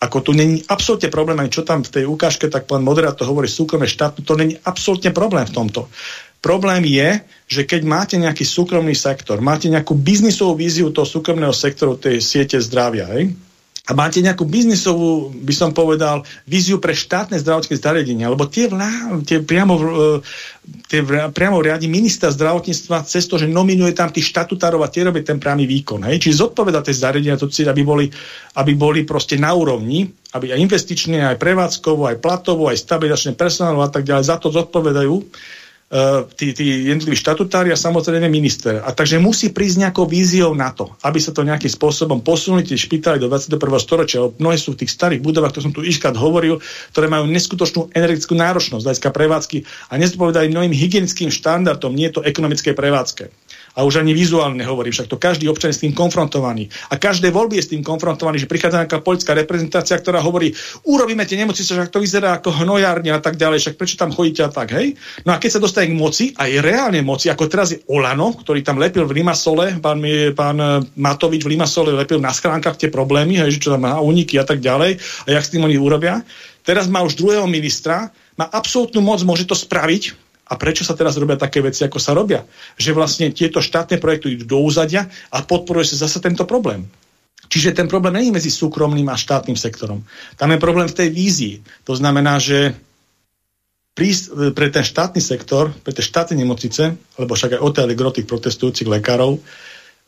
Ako 0.02 0.26
tu 0.26 0.32
není 0.34 0.66
absolútne 0.66 1.14
problém, 1.14 1.38
ani 1.38 1.54
čo 1.54 1.62
tam 1.62 1.86
v 1.86 1.94
tej 1.94 2.06
ukážke, 2.10 2.50
tak 2.50 2.66
pán 2.66 2.82
moderátor 2.82 3.30
hovorí 3.30 3.46
súkromné 3.46 3.86
štátu, 3.86 4.26
to 4.26 4.34
není 4.34 4.58
absolútne 4.66 5.14
problém 5.14 5.46
v 5.46 5.54
tomto. 5.54 5.94
Problém 6.42 6.82
je, 6.90 7.22
že 7.46 7.70
keď 7.70 7.82
máte 7.86 8.16
nejaký 8.18 8.42
súkromný 8.42 8.98
sektor, 8.98 9.38
máte 9.46 9.70
nejakú 9.70 9.94
biznisovú 9.94 10.58
víziu 10.58 10.90
toho 10.90 11.06
súkromného 11.06 11.54
sektoru 11.54 12.02
tej 12.02 12.18
siete 12.18 12.58
zdravia, 12.58 13.06
hej? 13.14 13.38
A 13.82 13.98
máte 13.98 14.22
nejakú 14.22 14.46
biznisovú, 14.46 15.34
by 15.34 15.54
som 15.58 15.74
povedal, 15.74 16.22
víziu 16.46 16.78
pre 16.78 16.94
štátne 16.94 17.42
zdravotnícke 17.42 17.82
zariadenia, 17.82 18.30
lebo 18.30 18.46
tie, 18.46 18.70
vlá, 18.70 19.18
tie, 19.26 19.42
priamo, 19.42 19.74
e, 19.74 20.22
tie 20.86 21.02
priamo 21.34 21.58
riadi 21.58 21.90
minister 21.90 22.30
zdravotníctva 22.30 23.02
cez 23.10 23.26
to, 23.26 23.42
že 23.42 23.50
nominuje 23.50 23.98
tam 23.98 24.14
tých 24.14 24.30
štatutárov 24.30 24.86
a 24.86 24.92
tie 24.94 25.10
robí 25.10 25.26
ten 25.26 25.42
priamy 25.42 25.66
výkon. 25.66 26.06
Hej? 26.06 26.22
Čiže 26.22 26.46
zodpoveda 26.46 26.86
tie 26.86 26.94
zariadenia, 26.94 27.42
to 27.42 27.50
cieľ, 27.50 27.74
aby 27.74 27.82
boli, 27.82 28.06
aby 28.62 28.72
boli 28.78 29.02
proste 29.02 29.42
na 29.42 29.50
úrovni, 29.50 30.14
aby 30.38 30.54
aj 30.54 30.62
investične, 30.62 31.26
aj 31.34 31.42
prevádzkovo, 31.42 32.06
aj 32.06 32.22
platovo, 32.22 32.70
aj 32.70 32.78
stabilizačné 32.78 33.34
personálu 33.34 33.82
a 33.82 33.90
tak 33.90 34.06
ďalej, 34.06 34.30
za 34.30 34.38
to 34.38 34.54
zodpovedajú 34.54 35.26
tí, 36.40 36.56
tí 36.56 36.88
jednotliví 36.88 37.20
štatutári 37.20 37.70
a 37.70 37.78
samozrejme 37.80 38.32
minister. 38.32 38.80
A 38.80 38.96
takže 38.96 39.20
musí 39.20 39.52
prísť 39.52 39.88
nejakou 39.88 40.08
víziou 40.08 40.56
na 40.56 40.72
to, 40.72 40.96
aby 41.04 41.20
sa 41.20 41.36
to 41.36 41.44
nejakým 41.44 41.68
spôsobom 41.68 42.24
posunuli 42.24 42.64
tie 42.64 42.80
špitály 42.80 43.20
do 43.20 43.28
21. 43.28 43.60
storočia. 43.84 44.24
Mnohé 44.40 44.56
sú 44.56 44.72
v 44.72 44.88
tých 44.88 44.96
starých 44.96 45.20
budovách, 45.20 45.60
to 45.60 45.66
som 45.68 45.76
tu 45.76 45.84
iškrát 45.84 46.16
hovoril, 46.16 46.64
ktoré 46.96 47.12
majú 47.12 47.28
neskutočnú 47.28 47.92
energetickú 47.92 48.40
náročnosť, 48.40 48.84
hľadiska 48.88 49.10
prevádzky 49.12 49.58
a 49.92 49.94
nezpovedajú 50.00 50.48
mnohým 50.48 50.72
hygienickým 50.72 51.28
štandardom, 51.28 51.92
nie 51.92 52.08
je 52.08 52.16
to 52.20 52.26
ekonomické 52.26 52.72
prevádzke 52.72 53.41
a 53.76 53.88
už 53.88 54.04
ani 54.04 54.12
vizuálne 54.12 54.62
hovorím, 54.64 54.92
však 54.92 55.08
to 55.08 55.16
každý 55.16 55.48
občan 55.48 55.72
je 55.72 55.78
s 55.80 55.84
tým 55.84 55.96
konfrontovaný. 55.96 56.68
A 56.92 57.00
každé 57.00 57.32
voľby 57.32 57.60
je 57.60 57.66
s 57.68 57.72
tým 57.72 57.84
konfrontovaný, 57.84 58.44
že 58.44 58.52
prichádza 58.52 58.84
nejaká 58.84 59.00
politická 59.00 59.32
reprezentácia, 59.38 59.96
ktorá 60.00 60.20
hovorí, 60.20 60.52
urobíme 60.84 61.24
tie 61.24 61.40
nemocnice, 61.40 61.72
však 61.72 61.94
to 61.94 62.04
vyzerá 62.04 62.40
ako 62.40 62.52
hnojárne 62.52 63.12
a 63.16 63.20
tak 63.24 63.40
ďalej, 63.40 63.64
však 63.64 63.76
prečo 63.80 63.96
tam 63.96 64.12
chodíte 64.12 64.44
a 64.44 64.52
tak, 64.52 64.76
hej? 64.76 65.00
No 65.24 65.32
a 65.32 65.40
keď 65.40 65.50
sa 65.58 65.64
dostane 65.64 65.92
k 65.92 65.96
moci, 65.96 66.26
a 66.36 66.48
je 66.52 66.60
reálne 66.60 67.00
moci, 67.04 67.32
ako 67.32 67.48
teraz 67.48 67.72
je 67.72 67.80
Olano, 67.88 68.36
ktorý 68.36 68.60
tam 68.64 68.80
lepil 68.80 69.08
v 69.08 69.24
Limasole, 69.24 69.80
pán, 69.80 70.04
pán 70.36 70.58
Matovič 71.00 71.48
v 71.48 71.56
Limasole 71.56 71.96
lepil 71.96 72.20
na 72.20 72.36
schránkach 72.36 72.76
tie 72.76 72.92
problémy, 72.92 73.40
hej, 73.40 73.56
že 73.56 73.64
čo 73.68 73.74
tam 73.74 73.88
má 73.88 74.00
úniky 74.00 74.36
a 74.36 74.46
tak 74.46 74.60
ďalej, 74.60 75.00
a 75.00 75.28
jak 75.32 75.44
s 75.46 75.52
tým 75.52 75.64
oni 75.64 75.80
urobia. 75.80 76.24
Teraz 76.62 76.86
má 76.86 77.02
už 77.02 77.18
druhého 77.18 77.50
ministra, 77.50 78.14
má 78.38 78.46
absolútnu 78.54 79.02
moc, 79.02 79.22
môže 79.26 79.50
to 79.50 79.58
spraviť, 79.58 80.31
a 80.52 80.60
prečo 80.60 80.84
sa 80.84 81.00
teraz 81.00 81.16
robia 81.16 81.40
také 81.40 81.64
veci, 81.64 81.88
ako 81.88 81.96
sa 81.96 82.12
robia? 82.12 82.44
Že 82.76 82.92
vlastne 82.92 83.32
tieto 83.32 83.64
štátne 83.64 84.04
projekty 84.04 84.36
idú 84.36 84.60
do 84.60 84.60
úzadia 84.68 85.08
a 85.32 85.40
podporuje 85.48 85.96
sa 85.96 86.04
zase 86.04 86.20
tento 86.20 86.44
problém. 86.44 86.92
Čiže 87.48 87.72
ten 87.72 87.88
problém 87.88 88.20
je 88.20 88.36
medzi 88.36 88.52
súkromným 88.52 89.08
a 89.08 89.16
štátnym 89.16 89.56
sektorom. 89.56 90.04
Tam 90.36 90.52
je 90.52 90.60
problém 90.60 90.92
v 90.92 90.98
tej 91.00 91.10
vízii. 91.12 91.56
To 91.88 91.96
znamená, 91.96 92.36
že 92.40 92.76
pre 94.56 94.68
ten 94.72 94.88
štátny 94.88 95.20
sektor, 95.20 95.72
pre 95.84 95.92
tie 95.92 96.04
štátne 96.04 96.40
nemocnice, 96.40 96.96
lebo 97.20 97.32
však 97.36 97.60
aj 97.60 97.64
oteli 97.64 97.94
tých 97.96 98.28
protestujúcich 98.28 98.88
lekárov, 98.88 99.40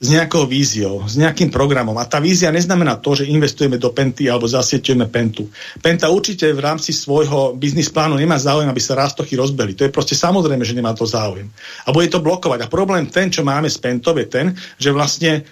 s 0.04 0.08
nejakou 0.12 0.44
víziou, 0.44 1.06
s 1.08 1.16
nejakým 1.16 1.48
programom. 1.48 1.96
A 1.96 2.04
tá 2.04 2.20
vízia 2.20 2.52
neznamená 2.52 3.00
to, 3.00 3.16
že 3.16 3.30
investujeme 3.30 3.80
do 3.80 3.94
Penty 3.96 4.28
alebo 4.28 4.50
zasieťujeme 4.50 5.08
Pentu. 5.08 5.48
Penta 5.80 6.12
určite 6.12 6.52
v 6.52 6.60
rámci 6.60 6.92
svojho 6.92 7.56
biznis 7.56 7.88
plánu 7.88 8.20
nemá 8.20 8.36
záujem, 8.36 8.68
aby 8.68 8.82
sa 8.84 9.00
rastochy 9.00 9.40
rozbeli. 9.40 9.78
To 9.80 9.88
je 9.88 9.96
proste 9.96 10.20
samozrejme, 10.20 10.68
že 10.68 10.76
nemá 10.76 10.92
to 10.92 11.08
záujem. 11.08 11.48
A 11.88 11.96
bude 11.96 12.12
to 12.12 12.20
blokovať. 12.20 12.68
A 12.68 12.72
problém 12.72 13.08
ten, 13.08 13.32
čo 13.32 13.48
máme 13.48 13.72
s 13.72 13.80
Pentou, 13.80 14.12
je 14.20 14.28
ten, 14.28 14.52
že 14.76 14.92
vlastne 14.92 15.48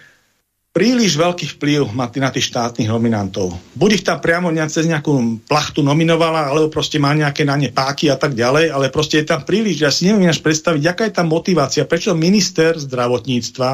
príliš 0.72 1.19
veľký 1.19 1.60
vplyv 1.60 1.91
má 1.91 2.07
na 2.07 2.31
tých 2.31 2.48
štátnych 2.48 2.88
nominantov. 2.88 3.52
Buď 3.76 3.89
ich 3.99 4.03
tam 4.07 4.23
priamo 4.23 4.48
cez 4.72 4.88
nejakú 4.88 5.43
plachtu 5.43 5.84
nominovala, 5.84 6.48
alebo 6.48 6.72
proste 6.72 6.95
má 6.95 7.11
nejaké 7.11 7.43
na 7.43 7.60
ne 7.60 7.68
páky 7.68 8.07
a 8.07 8.15
tak 8.15 8.31
ďalej, 8.31 8.72
ale 8.72 8.88
proste 8.88 9.19
je 9.19 9.27
tam 9.27 9.43
príliš. 9.43 9.84
Ja 9.84 9.91
si 9.91 10.07
neviem 10.07 10.31
až 10.31 10.39
predstaviť, 10.39 10.84
aká 10.88 11.03
je 11.11 11.18
tam 11.19 11.27
motivácia, 11.27 11.84
prečo 11.84 12.15
minister 12.15 12.80
zdravotníctva 12.80 13.69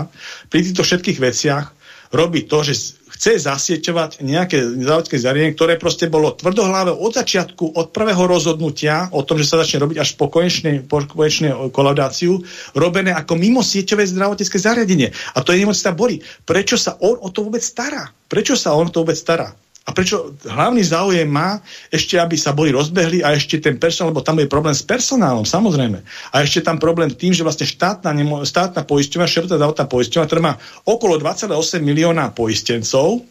pri 0.50 0.60
týchto 0.66 0.82
všetkých 0.82 1.22
veciach 1.22 1.77
robí 2.12 2.48
to, 2.48 2.64
že 2.64 2.98
chce 3.18 3.50
zasieťovať 3.50 4.22
nejaké 4.22 4.62
zdravotné 4.62 5.18
zariadenie, 5.18 5.58
ktoré 5.58 5.74
proste 5.82 6.06
bolo 6.06 6.38
tvrdohlavé 6.38 6.94
od 6.94 7.12
začiatku, 7.18 7.74
od 7.74 7.90
prvého 7.90 8.30
rozhodnutia 8.30 9.10
o 9.10 9.26
tom, 9.26 9.42
že 9.42 9.50
sa 9.50 9.58
začne 9.58 9.82
robiť 9.82 9.98
až 9.98 10.10
po 10.14 10.30
konečnej, 10.30 10.86
po 10.86 11.02
konečnej 11.02 11.74
kolaudáciu, 11.74 12.46
robené 12.78 13.18
ako 13.18 13.34
mimo 13.34 13.66
sieťové 13.66 14.06
zdravotnícke 14.06 14.62
zariadenie. 14.62 15.10
A 15.34 15.42
to 15.42 15.52
je 15.52 15.66
nemocnica 15.66 15.98
Bory. 15.98 16.22
Prečo 16.46 16.78
sa 16.78 16.96
on 17.02 17.18
o 17.18 17.34
to 17.34 17.42
vôbec 17.42 17.66
stará? 17.66 18.06
Prečo 18.30 18.54
sa 18.54 18.78
on 18.78 18.88
o 18.88 18.94
to 18.94 19.02
vôbec 19.02 19.18
stará? 19.18 19.50
A 19.88 19.96
prečo 19.96 20.36
hlavný 20.44 20.84
záujem 20.84 21.32
má 21.32 21.64
ešte, 21.88 22.20
aby 22.20 22.36
sa 22.36 22.52
boli 22.52 22.76
rozbehli 22.76 23.24
a 23.24 23.32
ešte 23.32 23.64
ten 23.64 23.80
personál, 23.80 24.12
lebo 24.12 24.20
tam 24.20 24.36
je 24.36 24.52
problém 24.52 24.76
s 24.76 24.84
personálom, 24.84 25.48
samozrejme. 25.48 26.04
A 26.36 26.44
ešte 26.44 26.60
tam 26.60 26.76
problém 26.76 27.08
tým, 27.16 27.32
že 27.32 27.48
vlastne 27.48 27.64
štátna, 27.64 28.12
nemo, 28.12 28.44
štátna 28.44 28.84
poisťovňa, 28.84 29.32
šepotá 29.32 29.56
zdravotná 29.56 29.88
poisťovňa, 29.88 30.28
ktorá 30.28 30.42
má 30.44 30.54
okolo 30.84 31.16
2,8 31.24 31.80
milióna 31.80 32.36
poistencov, 32.36 33.24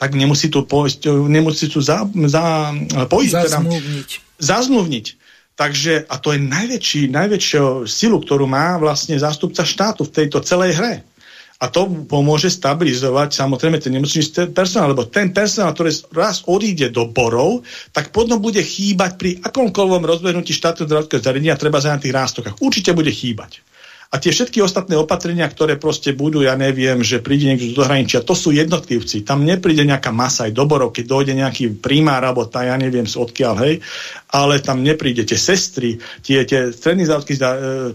tak 0.00 0.16
nemusí 0.16 0.48
tu, 0.48 0.64
poisťov, 0.64 1.28
nemusí 1.28 1.68
tu 1.68 1.84
za, 1.84 2.06
za, 2.06 2.72
poistiť, 3.04 3.36
teda 3.36 3.60
zazmluvniť. 3.60 4.08
zazmluvniť. 4.40 5.06
Takže, 5.58 6.06
a 6.06 6.14
to 6.22 6.32
je 6.32 6.40
najväčší, 6.48 7.00
najväčšiu 7.10 7.84
silu, 7.84 8.22
ktorú 8.22 8.46
má 8.46 8.78
vlastne 8.78 9.18
zástupca 9.18 9.66
štátu 9.66 10.06
v 10.06 10.14
tejto 10.16 10.38
celej 10.40 10.78
hre. 10.78 10.94
A 11.58 11.66
to 11.74 11.90
pomôže 12.06 12.54
stabilizovať 12.54 13.34
samozrejme 13.34 13.82
ten 13.82 13.90
nemocničný 13.90 14.54
personál, 14.54 14.94
lebo 14.94 15.10
ten 15.10 15.34
personál, 15.34 15.74
ktorý 15.74 15.90
raz 16.14 16.46
odíde 16.46 16.94
do 16.94 17.10
borov, 17.10 17.66
tak 17.90 18.14
potom 18.14 18.38
bude 18.38 18.62
chýbať 18.62 19.10
pri 19.18 19.30
akomkoľvek 19.42 20.02
rozbehnutí 20.06 20.54
štátneho 20.54 20.86
zdravotného 20.86 21.18
zariadenia, 21.18 21.58
treba 21.58 21.82
za 21.82 21.90
na 21.90 21.98
tých 21.98 22.14
rástokách. 22.14 22.62
Určite 22.62 22.94
bude 22.94 23.10
chýbať. 23.10 23.67
A 24.08 24.16
tie 24.16 24.32
všetky 24.32 24.64
ostatné 24.64 24.96
opatrenia, 24.96 25.44
ktoré 25.44 25.76
proste 25.76 26.16
budú, 26.16 26.40
ja 26.40 26.56
neviem, 26.56 27.04
že 27.04 27.20
príde 27.20 27.44
niekto 27.44 27.76
do 27.76 27.84
zahraničia, 27.84 28.24
to 28.24 28.32
sú 28.32 28.56
jednotlivci. 28.56 29.20
Tam 29.20 29.44
nepríde 29.44 29.84
nejaká 29.84 30.08
masa 30.16 30.48
aj 30.48 30.56
doborov, 30.56 30.96
keď 30.96 31.04
dojde 31.04 31.32
nejaký 31.36 31.76
primár 31.76 32.24
alebo 32.24 32.48
tá, 32.48 32.64
ja 32.64 32.80
neviem, 32.80 33.04
odkiaľ, 33.04 33.54
hej, 33.68 33.84
ale 34.32 34.64
tam 34.64 34.80
nepríde 34.80 35.28
tie 35.28 35.36
sestry, 35.36 36.00
tie, 36.24 36.48
tie 36.48 36.72
stredný 36.72 37.04
zdravotný 37.04 37.36
e, 37.36 37.40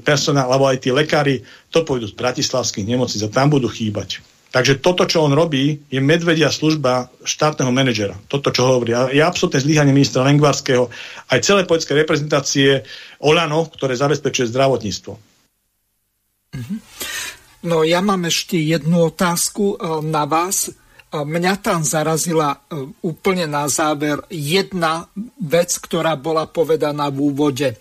personál 0.06 0.54
alebo 0.54 0.70
aj 0.70 0.86
tí 0.86 0.94
lekári, 0.94 1.42
to 1.74 1.82
pôjdu 1.82 2.06
z 2.06 2.14
bratislavských 2.14 2.86
nemocníc 2.86 3.26
a 3.26 3.34
tam 3.34 3.50
budú 3.50 3.66
chýbať. 3.66 4.22
Takže 4.54 4.86
toto, 4.86 5.10
čo 5.10 5.26
on 5.26 5.34
robí, 5.34 5.82
je 5.90 5.98
medvedia 5.98 6.54
služba 6.54 7.10
štátneho 7.26 7.74
manažera. 7.74 8.14
Toto, 8.30 8.54
čo 8.54 8.70
hovorí. 8.70 8.94
A 8.94 9.10
je 9.10 9.18
absolútne 9.18 9.58
zlyhanie 9.58 9.90
ministra 9.90 10.22
Lengvarského 10.22 10.94
aj 11.34 11.42
celé 11.42 11.66
politické 11.66 11.98
reprezentácie 11.98 12.86
Olano, 13.18 13.66
ktoré 13.66 13.98
zabezpečuje 13.98 14.54
zdravotníctvo. 14.54 15.33
Mhm. 16.54 16.76
No 17.64 17.88
ja 17.88 18.04
mám 18.04 18.28
ešte 18.28 18.60
jednu 18.60 19.08
otázku 19.08 19.80
e, 19.80 20.04
na 20.04 20.28
vás. 20.28 20.68
E, 20.68 20.72
mňa 21.16 21.54
tam 21.64 21.80
zarazila 21.88 22.60
e, 22.60 22.92
úplne 23.00 23.48
na 23.48 23.72
záver 23.72 24.20
jedna 24.28 25.08
vec, 25.40 25.80
ktorá 25.80 26.20
bola 26.20 26.44
povedaná 26.44 27.08
v 27.08 27.32
úvode. 27.32 27.80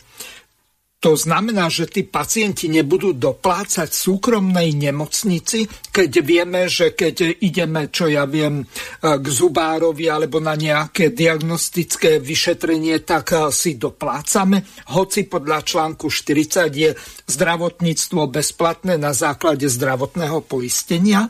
To 1.03 1.19
znamená, 1.19 1.67
že 1.67 1.91
tí 1.91 2.07
pacienti 2.07 2.71
nebudú 2.71 3.11
doplácať 3.11 3.91
súkromnej 3.91 4.71
nemocnici, 4.79 5.67
keď 5.91 6.11
vieme, 6.23 6.71
že 6.71 6.95
keď 6.95 7.43
ideme, 7.43 7.91
čo 7.91 8.07
ja 8.07 8.23
viem, 8.23 8.63
k 9.03 9.27
zubárovi 9.27 10.07
alebo 10.07 10.39
na 10.39 10.55
nejaké 10.55 11.11
diagnostické 11.11 12.23
vyšetrenie, 12.23 13.03
tak 13.03 13.35
si 13.51 13.75
doplácame. 13.75 14.63
Hoci 14.95 15.27
podľa 15.27 15.67
článku 15.67 16.07
40 16.07 16.71
je 16.71 16.95
zdravotníctvo 17.27 18.31
bezplatné 18.31 18.95
na 18.95 19.11
základe 19.11 19.67
zdravotného 19.67 20.47
poistenia. 20.47 21.27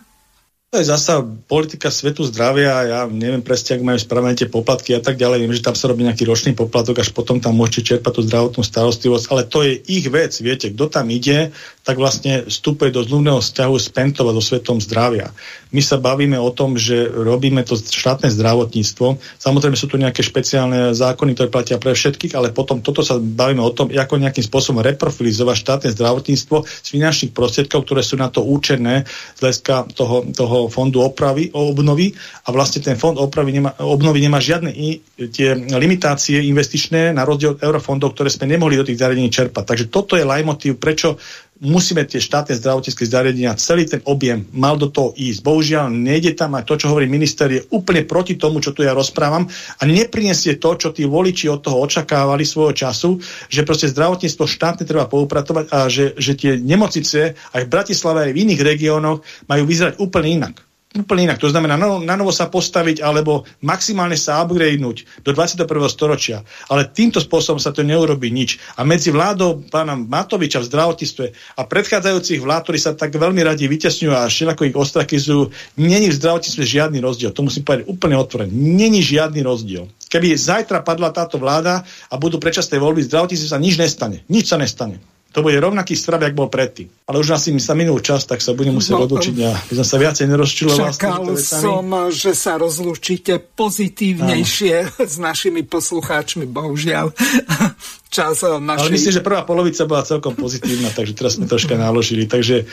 To 0.72 0.80
je 0.80 0.88
zasa 0.88 1.20
politika 1.52 1.92
svetu 1.92 2.24
zdravia, 2.24 2.72
ja 2.88 3.00
neviem 3.04 3.44
presne, 3.44 3.76
ak 3.76 3.84
majú 3.84 4.00
spravené 4.00 4.32
tie 4.32 4.48
poplatky 4.48 4.96
a 4.96 5.04
tak 5.04 5.20
ďalej, 5.20 5.44
viem, 5.44 5.52
že 5.52 5.60
tam 5.60 5.76
sa 5.76 5.92
robí 5.92 6.00
nejaký 6.00 6.24
ročný 6.24 6.56
poplatok, 6.56 7.04
až 7.04 7.12
potom 7.12 7.44
tam 7.44 7.60
môžete 7.60 7.92
čerpať 7.92 8.12
tú 8.16 8.22
zdravotnú 8.24 8.64
starostlivosť, 8.64 9.26
ale 9.36 9.44
to 9.44 9.68
je 9.68 9.76
ich 9.84 10.08
vec, 10.08 10.32
viete, 10.40 10.72
kto 10.72 10.88
tam 10.88 11.12
ide, 11.12 11.52
tak 11.84 12.00
vlastne 12.00 12.48
vstupuje 12.48 12.88
do 12.88 13.04
zlúbneho 13.04 13.44
vzťahu 13.44 13.74
s 13.76 13.92
Pentova, 13.92 14.32
do 14.32 14.40
svetom 14.40 14.80
zdravia. 14.80 15.28
My 15.72 15.80
sa 15.80 15.96
bavíme 15.96 16.36
o 16.36 16.52
tom, 16.52 16.76
že 16.76 17.08
robíme 17.08 17.64
to 17.64 17.80
štátne 17.80 18.28
zdravotníctvo, 18.28 19.16
samozrejme 19.40 19.76
sú 19.76 19.88
tu 19.88 19.96
nejaké 19.96 20.20
špeciálne 20.20 20.92
zákony, 20.92 21.32
ktoré 21.32 21.48
platia 21.48 21.80
pre 21.80 21.96
všetkých, 21.96 22.36
ale 22.36 22.52
potom 22.52 22.84
toto 22.84 23.00
sa 23.00 23.16
bavíme 23.16 23.64
o 23.64 23.72
tom, 23.72 23.88
ako 23.88 24.20
nejakým 24.20 24.44
spôsobom 24.44 24.84
reprofilizovať 24.84 25.56
štátne 25.56 25.88
zdravotníctvo 25.96 26.56
z 26.68 26.88
finančných 26.92 27.32
prostriedkov, 27.32 27.88
ktoré 27.88 28.04
sú 28.04 28.20
na 28.20 28.28
to 28.28 28.44
určené 28.44 29.08
z 29.08 29.38
hľadiska 29.40 29.96
toho, 29.96 30.28
toho 30.28 30.68
fondu 30.68 31.00
opravy, 31.00 31.48
obnovy 31.56 32.12
a 32.44 32.52
vlastne 32.52 32.84
ten 32.84 33.00
fond 33.00 33.16
opravy 33.16 33.56
nemá, 33.56 33.72
obnovy 33.80 34.20
nemá 34.20 34.38
žiadne 34.44 34.68
i, 34.68 35.00
tie 35.32 35.56
limitácie 35.56 36.44
investičné 36.52 37.16
na 37.16 37.24
rozdiel 37.24 37.56
od 37.56 37.62
eurofondov, 37.64 38.12
ktoré 38.12 38.28
sme 38.28 38.50
nemohli 38.50 38.76
do 38.76 38.84
tých 38.84 39.00
zariadení 39.00 39.32
čerpať. 39.32 39.64
Takže 39.64 39.86
toto 39.88 40.20
je 40.20 40.28
lajmotív, 40.28 40.76
prečo 40.76 41.16
musíme 41.62 42.02
tie 42.02 42.18
štátne 42.18 42.59
zdravotnícke 42.59 43.06
zariadenia, 43.06 43.55
celý 43.55 43.86
ten 43.86 44.02
objem 44.02 44.43
mal 44.51 44.74
do 44.74 44.90
toho 44.90 45.14
ísť. 45.14 45.47
Bohužiaľ, 45.47 45.94
nejde 45.94 46.34
tam 46.34 46.59
aj 46.59 46.66
to, 46.66 46.74
čo 46.74 46.90
hovorí 46.90 47.06
minister, 47.06 47.47
je 47.47 47.62
úplne 47.70 48.02
proti 48.02 48.34
tomu, 48.34 48.59
čo 48.59 48.74
tu 48.74 48.82
ja 48.82 48.90
rozprávam 48.90 49.47
a 49.78 49.82
neprinesie 49.86 50.59
to, 50.59 50.74
čo 50.74 50.90
tí 50.90 51.06
voliči 51.06 51.47
od 51.47 51.62
toho 51.62 51.78
očakávali 51.86 52.43
svojho 52.43 52.74
času, 52.74 53.22
že 53.47 53.62
proste 53.62 53.86
zdravotníctvo 53.94 54.43
štátne 54.43 54.84
treba 54.84 55.06
poupratovať 55.06 55.70
a 55.70 55.86
že, 55.86 56.18
že 56.18 56.34
tie 56.34 56.59
nemocnice 56.59 57.39
aj 57.55 57.62
v 57.62 57.72
Bratislave, 57.72 58.18
aj 58.26 58.32
v 58.34 58.40
iných 58.43 58.60
regiónoch 58.66 59.22
majú 59.47 59.62
vyzerať 59.62 60.02
úplne 60.02 60.43
inak 60.43 60.71
úplne 61.01 61.32
inak. 61.32 61.40
To 61.40 61.48
znamená 61.48 61.81
na, 61.81 61.97
na 62.05 62.14
novo 62.20 62.28
sa 62.28 62.52
postaviť 62.52 63.01
alebo 63.01 63.48
maximálne 63.64 64.19
sa 64.20 64.44
upgradenúť 64.44 65.24
do 65.24 65.31
21. 65.32 65.64
storočia. 65.89 66.44
Ale 66.69 66.85
týmto 66.85 67.16
spôsobom 67.16 67.56
sa 67.56 67.73
to 67.73 67.81
neurobi 67.81 68.28
nič. 68.28 68.60
A 68.77 68.85
medzi 68.85 69.09
vládou 69.09 69.64
pána 69.73 69.97
Matoviča 69.97 70.60
v 70.60 70.69
zdravotníctve 70.69 71.24
a 71.56 71.62
predchádzajúcich 71.64 72.40
vlád, 72.44 72.62
ktorí 72.69 72.78
sa 72.78 72.93
tak 72.93 73.16
veľmi 73.16 73.40
radi 73.40 73.64
vytesňujú 73.64 74.12
a 74.12 74.28
všelako 74.28 74.69
ich 74.69 74.77
ostrakizujú, 74.77 75.48
není 75.81 76.12
v 76.12 76.19
zdravotníctve 76.20 76.64
žiadny 76.64 76.98
rozdiel. 77.01 77.32
To 77.32 77.47
musím 77.47 77.64
povedať 77.64 77.89
úplne 77.89 78.20
otvorene. 78.20 78.52
Není 78.52 79.01
žiadny 79.01 79.40
rozdiel. 79.40 79.89
Keby 80.12 80.36
zajtra 80.36 80.85
padla 80.85 81.09
táto 81.09 81.40
vláda 81.40 81.89
a 82.12 82.14
budú 82.20 82.36
predčasné 82.36 82.77
voľby, 82.77 83.09
zdravotníctve 83.09 83.48
sa 83.48 83.56
nič 83.56 83.81
nestane. 83.81 84.20
Nič 84.28 84.52
sa 84.52 84.60
nestane 84.60 85.01
to 85.32 85.40
bude 85.40 85.56
rovnaký 85.56 85.96
strav, 85.96 86.20
jak 86.20 86.36
bol 86.36 86.52
predtým. 86.52 86.92
Ale 87.09 87.16
už 87.24 87.32
asi 87.32 87.56
mi 87.56 87.59
sa 87.59 87.72
minul 87.72 88.04
čas, 88.04 88.28
tak 88.28 88.44
sa 88.44 88.52
budem 88.52 88.76
musieť 88.76 89.00
no, 89.00 89.09
odlučiť 89.09 89.36
a 89.48 89.50
by 89.56 89.74
som 89.80 89.86
sa 89.88 89.96
viacej 89.96 90.28
nerozčiloval. 90.28 90.92
Čakal 90.92 91.24
som, 91.40 91.88
že 92.12 92.36
sa 92.36 92.60
rozlúčite 92.60 93.40
pozitívnejšie 93.40 94.74
Áno. 94.84 95.09
s 95.09 95.16
našimi 95.16 95.64
poslucháčmi, 95.64 96.44
bohužiaľ. 96.44 97.16
Čas 98.16 98.44
eh, 98.44 98.60
našej... 98.60 98.92
Ale 98.92 98.94
myslím, 98.94 99.14
že 99.16 99.24
prvá 99.24 99.42
polovica 99.48 99.88
bola 99.88 100.04
celkom 100.04 100.36
pozitívna, 100.36 100.92
takže 100.92 101.16
teraz 101.16 101.40
sme 101.40 101.48
troška 101.48 101.80
naložili. 101.80 102.28
Takže 102.28 102.68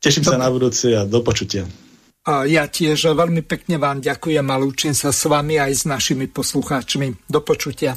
teším 0.00 0.24
sa 0.24 0.40
na 0.40 0.48
budúce 0.48 0.88
a 0.96 1.04
do 1.04 1.20
počutia. 1.20 1.68
A 2.20 2.44
ja 2.44 2.68
tiež 2.68 3.16
veľmi 3.16 3.40
pekne 3.48 3.80
vám 3.80 4.04
ďakujem 4.04 4.44
a 4.44 4.56
lúčim 4.60 4.92
sa 4.92 5.08
s 5.08 5.24
vami 5.24 5.56
aj 5.56 5.72
s 5.72 5.82
našimi 5.88 6.28
poslucháčmi. 6.28 7.28
Do 7.28 7.40
počutia. 7.40 7.96